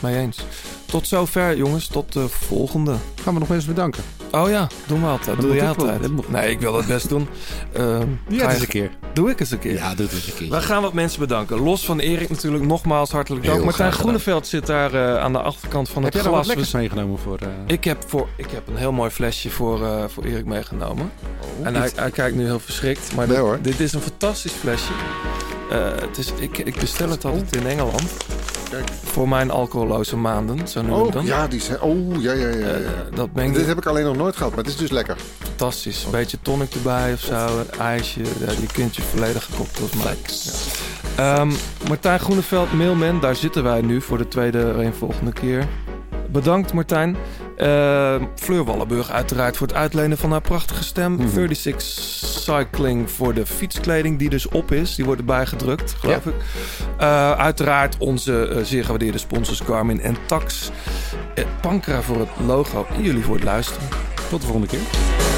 Mee 0.00 0.16
eens. 0.16 0.38
Tot 0.86 1.06
zover, 1.08 1.56
jongens. 1.56 1.86
Tot 1.86 2.12
de 2.12 2.28
volgende. 2.28 2.94
Gaan 3.22 3.32
we 3.34 3.40
nog 3.40 3.48
mensen 3.48 3.68
bedanken? 3.74 4.02
Oh 4.30 4.48
ja, 4.48 4.68
doen 4.86 5.00
we 5.00 5.06
altijd. 5.06 5.36
Dat 5.36 5.44
doe 5.46 5.54
wel. 5.54 5.66
altijd. 5.68 6.28
Nee, 6.30 6.50
ik 6.50 6.60
wil 6.60 6.76
het 6.76 6.86
best 6.86 7.08
doen. 7.08 7.28
Ehm, 7.72 8.06
je- 8.28 8.42
is 8.42 8.60
een 8.60 8.66
keer. 8.66 8.90
Doe 9.12 9.30
ik 9.30 9.40
eens 9.40 9.50
een 9.50 9.58
keer. 9.58 9.72
Ja, 9.72 9.94
doe 9.94 10.06
het 10.06 10.14
eens 10.14 10.26
een 10.26 10.34
keer. 10.34 10.50
We 10.50 10.60
gaan 10.60 10.82
wat 10.82 10.92
mensen 10.92 11.20
bedanken. 11.20 11.58
Los 11.60 11.84
van 11.84 11.98
Erik 11.98 12.28
natuurlijk 12.28 12.64
nogmaals 12.64 13.10
hartelijk 13.10 13.42
dank. 13.44 13.56
Heel 13.56 13.64
Martijn 13.64 13.88
gedaan. 13.90 14.04
Groeneveld 14.04 14.46
zit 14.46 14.66
daar 14.66 14.94
eh, 14.94 15.16
aan 15.22 15.32
de 15.32 15.38
achterkant 15.40 15.88
van 15.88 16.02
Heb 16.04 16.12
het 16.12 16.22
jij 16.22 16.30
wat 16.30 16.40
glas. 16.40 16.46
lekkers 16.54 16.72
We- 16.72 16.78
meegenomen 16.78 17.18
voor... 17.18 17.38
eh, 17.38 17.46
ik, 17.66 17.84
heb 17.84 18.04
voor, 18.06 18.28
ik 18.36 18.50
heb 18.50 18.68
een 18.68 18.76
heel 18.76 18.92
mooi 18.92 19.10
flesje 19.10 19.50
voor, 19.50 19.84
eh, 19.84 20.04
voor 20.08 20.24
Erik 20.24 20.44
meegenomen. 20.44 21.10
en 21.62 21.74
hij, 21.74 21.90
hij 21.94 22.10
kijkt 22.10 22.36
nu 22.36 22.44
heel 22.44 22.60
verschrikt. 22.60 23.14
Maar 23.16 23.28
Nee, 23.28 23.60
dit 23.60 23.80
is 23.80 23.92
een 23.92 24.00
fantastisch 24.00 24.52
flesje. 24.52 24.92
Eh, 25.70 25.78
het 26.00 26.18
is, 26.18 26.32
ik, 26.38 26.58
ik 26.58 26.78
bestel 26.80 27.10
het 27.10 27.24
altijd 27.24 27.56
in 27.56 27.66
Engeland. 27.66 28.10
Kijk. 28.70 28.84
Voor 29.04 29.28
mijn 29.28 29.50
alcoholloze 29.50 30.16
maanden, 30.16 30.68
zo 30.68 30.82
noem 30.82 31.00
ik 31.00 31.06
Oh, 31.06 31.12
dan. 31.12 31.24
ja, 31.24 31.46
die 31.48 31.60
zijn. 31.60 31.80
Oh, 31.80 32.22
ja, 32.22 32.32
ja, 32.32 32.48
ja. 32.48 32.56
ja. 32.56 32.66
Eh, 32.66 32.80
dat 33.14 33.28
Dit 33.34 33.66
heb 33.66 33.78
ik 33.78 33.86
alleen 33.86 34.04
nog 34.04 34.16
nooit 34.16 34.36
gehad, 34.36 34.50
maar 34.54 34.64
het 34.64 34.72
is 34.72 34.76
dus 34.76 34.90
lekker. 34.90 35.16
fantastisch. 35.42 36.04
Een 36.04 36.10
beetje 36.10 36.38
tonic 36.42 36.74
erbij 36.74 37.12
of 37.12 37.20
zo, 37.20 37.34
een 37.58 37.78
ijsje. 37.78 38.20
Ja, 38.20 38.50
je 38.60 38.66
kunt 38.72 38.96
je 38.96 39.02
volledig 39.02 39.44
gekoppeld 39.44 40.04
mij. 40.04 40.16
Ja. 41.16 41.46
Martijn 41.88 42.20
Groeneveld, 42.20 42.72
Mailman, 42.72 43.20
daar 43.20 43.36
zitten 43.36 43.62
wij 43.62 43.80
nu 43.80 44.00
voor 44.00 44.18
de 44.18 44.28
tweede 44.28 44.72
en 44.72 44.94
volgende 44.94 45.32
keer. 45.32 45.68
Bedankt 46.32 46.72
Martijn. 46.72 47.16
Ehm 47.56 48.24
Fleur 48.34 48.64
Wallenburg 48.64 49.10
uiteraard 49.10 49.56
voor 49.56 49.66
het 49.66 49.76
uitlenen 49.76 50.18
van 50.18 50.30
haar 50.30 50.40
prachtige 50.40 50.84
stem. 50.84 51.12
Mhm. 51.12 51.28
36 51.28 51.80
Cycling 52.40 53.10
voor 53.10 53.34
de 53.34 53.46
fietskleding 53.46 54.18
die 54.18 54.30
dus 54.30 54.48
op 54.48 54.72
is. 54.72 54.94
Die 54.94 55.04
wordt 55.04 55.20
erbij 55.20 55.46
gedrukt, 55.46 55.94
geloof 55.98 56.26
ik. 56.26 56.34
Eh, 56.98 57.32
uiteraard 57.32 57.96
onze 57.98 58.48
eh, 58.48 58.62
zeer 58.62 58.84
gewaardeerde 58.84 59.18
sponsors 59.18 59.60
Garmin 59.60 60.00
en 60.00 60.16
Tax. 60.26 60.70
Eh, 61.34 61.44
Pankra 61.60 62.02
voor 62.02 62.18
het 62.18 62.28
logo 62.46 62.86
en 62.94 63.02
jullie 63.02 63.24
voor 63.24 63.34
het 63.34 63.44
luisteren. 63.44 63.88
Tot 64.28 64.40
de 64.40 64.46
volgende 64.46 64.68
keer. 64.68 65.29